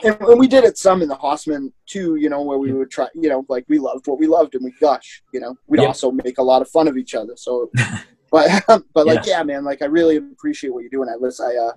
And, 0.04 0.16
and 0.22 0.40
we 0.40 0.48
did 0.48 0.64
it 0.64 0.78
some 0.78 1.02
in 1.02 1.08
the 1.10 1.16
Hossman 1.16 1.72
too, 1.88 2.16
you 2.18 2.30
know, 2.30 2.42
where 2.42 2.58
we 2.60 2.72
would 2.72 2.92
try, 2.92 3.08
you 3.16 3.30
know, 3.30 3.44
like 3.50 3.66
we 3.68 3.80
loved 3.80 4.08
what 4.08 4.20
we 4.20 4.28
loved 4.28 4.54
and 4.56 4.64
we 4.64 4.72
gush, 4.80 5.24
you 5.34 5.40
know. 5.40 5.56
We'd 5.68 5.82
Yeah. 5.82 5.88
also 5.88 6.12
make 6.12 6.38
a 6.38 6.44
lot 6.44 6.62
of 6.62 6.70
fun 6.70 6.88
of 6.88 6.98
each 6.98 7.16
other. 7.16 7.34
So, 7.36 7.72
but 8.32 8.64
but 8.94 9.08
like 9.08 9.26
yeah. 9.26 9.42
man, 9.44 9.64
like 9.64 9.82
I 9.82 9.86
really 9.86 10.18
appreciate 10.18 10.70
what 10.72 10.82
you're 10.82 10.90
doing. 10.92 11.10
I 11.10 11.16
listen, 11.20 11.48
I 11.48 11.56
uh, 11.58 11.74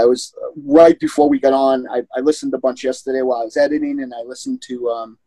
I 0.00 0.04
was 0.04 0.32
uh, 0.44 0.50
right 0.64 0.98
before 1.00 1.28
we 1.28 1.40
got 1.40 1.52
on. 1.52 1.88
I, 1.88 2.02
I 2.16 2.20
listened 2.20 2.54
a 2.54 2.58
bunch 2.58 2.84
yesterday 2.84 3.22
while 3.22 3.40
I 3.40 3.44
was 3.44 3.56
editing, 3.56 4.00
and 4.02 4.12
I 4.14 4.22
listened 4.24 4.62
to 4.68 4.88
um, 4.90 5.18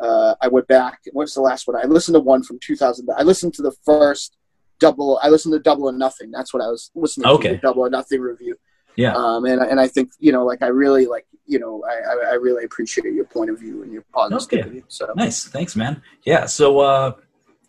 uh, 0.00 0.34
I 0.40 0.48
went 0.48 0.66
back. 0.66 1.00
What's 1.12 1.34
the 1.34 1.40
last 1.42 1.68
one? 1.68 1.76
I 1.76 1.84
listened 1.86 2.14
to 2.16 2.20
one 2.20 2.42
from 2.42 2.58
2000. 2.60 3.08
I 3.16 3.22
listened 3.22 3.54
to 3.54 3.62
the 3.62 3.72
first 3.84 4.36
double. 4.80 5.20
I 5.22 5.28
listened 5.28 5.52
to 5.52 5.60
Double 5.60 5.84
or 5.84 5.92
Nothing. 5.92 6.32
That's 6.32 6.52
what 6.52 6.62
I 6.62 6.66
was 6.66 6.90
listening 6.96 7.28
Okay. 7.28 7.50
to. 7.50 7.58
Double 7.58 7.82
or 7.82 7.90
Nothing 7.90 8.20
review. 8.22 8.56
Yeah. 8.96 9.14
Um, 9.14 9.44
and 9.44 9.60
and 9.60 9.80
I 9.80 9.88
think 9.88 10.10
you 10.18 10.32
know, 10.32 10.44
like 10.44 10.62
I 10.62 10.68
really 10.68 11.06
like 11.06 11.26
you 11.46 11.58
know, 11.58 11.84
I 11.84 11.94
I, 11.94 12.30
I 12.30 12.34
really 12.34 12.64
appreciate 12.64 13.12
your 13.12 13.24
point 13.24 13.50
of 13.50 13.58
view 13.58 13.82
and 13.82 13.92
your 13.92 14.04
positivity. 14.12 14.84
So 14.88 15.12
nice. 15.16 15.44
Thanks, 15.44 15.76
man. 15.76 16.02
Yeah. 16.24 16.46
So, 16.46 16.80
uh, 16.80 17.12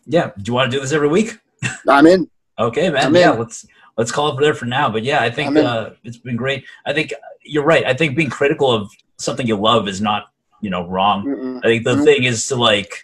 yeah, 0.06 0.32
do 0.38 0.44
you 0.50 0.54
want 0.54 0.72
to 0.72 0.78
do 0.78 0.82
this 0.82 0.92
every 0.94 1.08
week? 1.08 1.38
I'm 1.90 2.06
in. 2.08 2.30
Okay, 2.60 2.90
man. 2.90 3.08
I'm 3.08 3.16
yeah, 3.16 3.34
in. 3.34 3.40
let's 3.40 3.66
let's 3.98 4.12
call 4.12 4.38
it 4.38 4.42
there 4.42 4.54
for 4.54 4.66
now. 4.66 4.90
But 4.90 5.04
yeah, 5.04 5.22
I 5.22 5.30
think 5.32 5.58
uh, 5.58 5.92
it's 6.04 6.18
been 6.18 6.36
great. 6.36 6.66
I 6.86 6.94
think 6.94 7.14
you're 7.44 7.66
right. 7.66 7.86
I 7.86 7.94
think 7.94 8.16
being 8.16 8.30
critical 8.30 8.72
of 8.72 8.90
something 9.18 9.48
you 9.48 9.56
love 9.56 9.88
is 9.88 10.00
not 10.02 10.28
you 10.62 10.70
know 10.70 10.88
wrong. 10.88 11.26
Mm-mm. 11.26 11.58
I 11.60 11.68
think 11.68 11.84
the 11.86 11.96
Mhm. 11.96 12.04
thing 12.06 12.24
is 12.24 12.48
to 12.48 12.56
like 12.56 13.04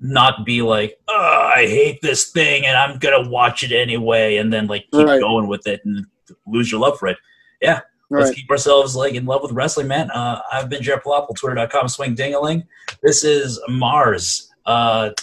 not 0.00 0.44
be 0.46 0.62
like, 0.62 0.98
oh, 1.08 1.50
I 1.54 1.66
hate 1.66 2.00
this 2.02 2.30
thing 2.30 2.64
and 2.66 2.76
I'm 2.76 2.98
gonna 2.98 3.28
watch 3.28 3.62
it 3.62 3.72
anyway, 3.72 4.36
and 4.36 4.52
then 4.52 4.66
like 4.66 4.86
keep 4.92 5.06
Right. 5.06 5.20
going 5.20 5.46
with 5.46 5.66
it 5.66 5.82
and 5.84 6.06
lose 6.46 6.70
your 6.70 6.80
love 6.80 6.98
for 6.98 7.08
it. 7.08 7.16
Let's 7.62 7.82
Right. 8.10 8.34
keep 8.34 8.50
ourselves 8.50 8.96
like 8.96 9.14
in 9.14 9.24
love 9.24 9.42
with 9.42 9.52
wrestling, 9.52 9.86
man. 9.86 10.10
Uh, 10.10 10.40
I've 10.52 10.68
been 10.68 10.82
Jared 10.82 11.04
Palapple, 11.04 11.36
twitter.com, 11.36 11.86
swing 11.88 12.16
dingaling. 12.16 12.66
This 13.02 13.22
is 13.22 13.60
Marz. 13.70 14.48
Uh, 14.66 15.10
do 15.10 15.14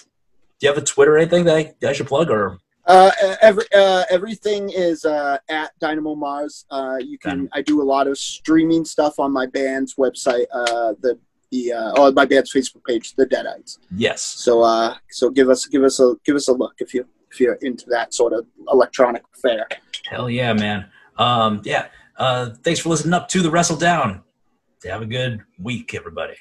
you 0.62 0.70
have 0.70 0.78
a 0.78 0.82
Twitter 0.86 1.16
or 1.16 1.18
anything 1.18 1.44
that 1.46 1.58
I, 1.58 1.74
I 1.86 1.92
should 1.92 2.08
plug 2.08 2.30
or 2.30 2.60
Uh, 2.86 3.12
every 3.42 3.66
uh, 3.76 4.06
everything 4.10 4.70
is 4.70 5.04
uh, 5.04 5.38
at 5.50 5.78
Dynamo 5.80 6.16
Marz. 6.16 6.64
Uh, 6.72 6.96
you 7.02 7.18
can. 7.20 7.50
I 7.52 7.62
do 7.62 7.82
a 7.82 7.84
lot 7.84 8.08
of 8.08 8.18
streaming 8.18 8.86
stuff 8.86 9.20
on 9.20 9.34
my 9.34 9.46
band's 9.48 9.96
website. 9.96 10.46
Uh, 10.54 10.94
the 11.02 11.20
the 11.52 11.74
uh, 11.74 11.94
oh, 11.98 12.12
my 12.14 12.24
band's 12.24 12.54
Facebook 12.54 12.86
page, 12.86 13.16
The 13.16 13.26
Deadites. 13.26 13.80
yes? 13.98 14.22
So 14.24 14.62
uh, 14.62 14.96
so 15.10 15.30
give 15.30 15.50
us 15.50 15.66
give 15.66 15.84
us 15.84 16.00
a 16.00 16.16
give 16.24 16.38
us 16.38 16.48
a 16.48 16.54
look 16.54 16.76
if 16.80 16.94
you 16.94 17.06
if 17.32 17.42
you're 17.42 17.56
into 17.62 17.86
that 17.90 18.14
sort 18.14 18.32
of 18.32 18.46
electronic 18.72 19.24
fare. 19.42 19.68
Hell 20.10 20.30
yeah, 20.30 20.54
man. 20.54 20.86
Um, 21.18 21.62
yeah. 21.66 21.88
Uh, 22.18 22.50
thanks 22.64 22.80
for 22.80 22.90
listening 22.90 23.14
up 23.14 23.28
to 23.30 23.42
the 23.42 23.50
Wrestledown. 23.50 24.24
Have 24.86 25.02
a 25.02 25.06
good 25.06 25.42
week, 25.60 25.94
everybody. 25.94 26.36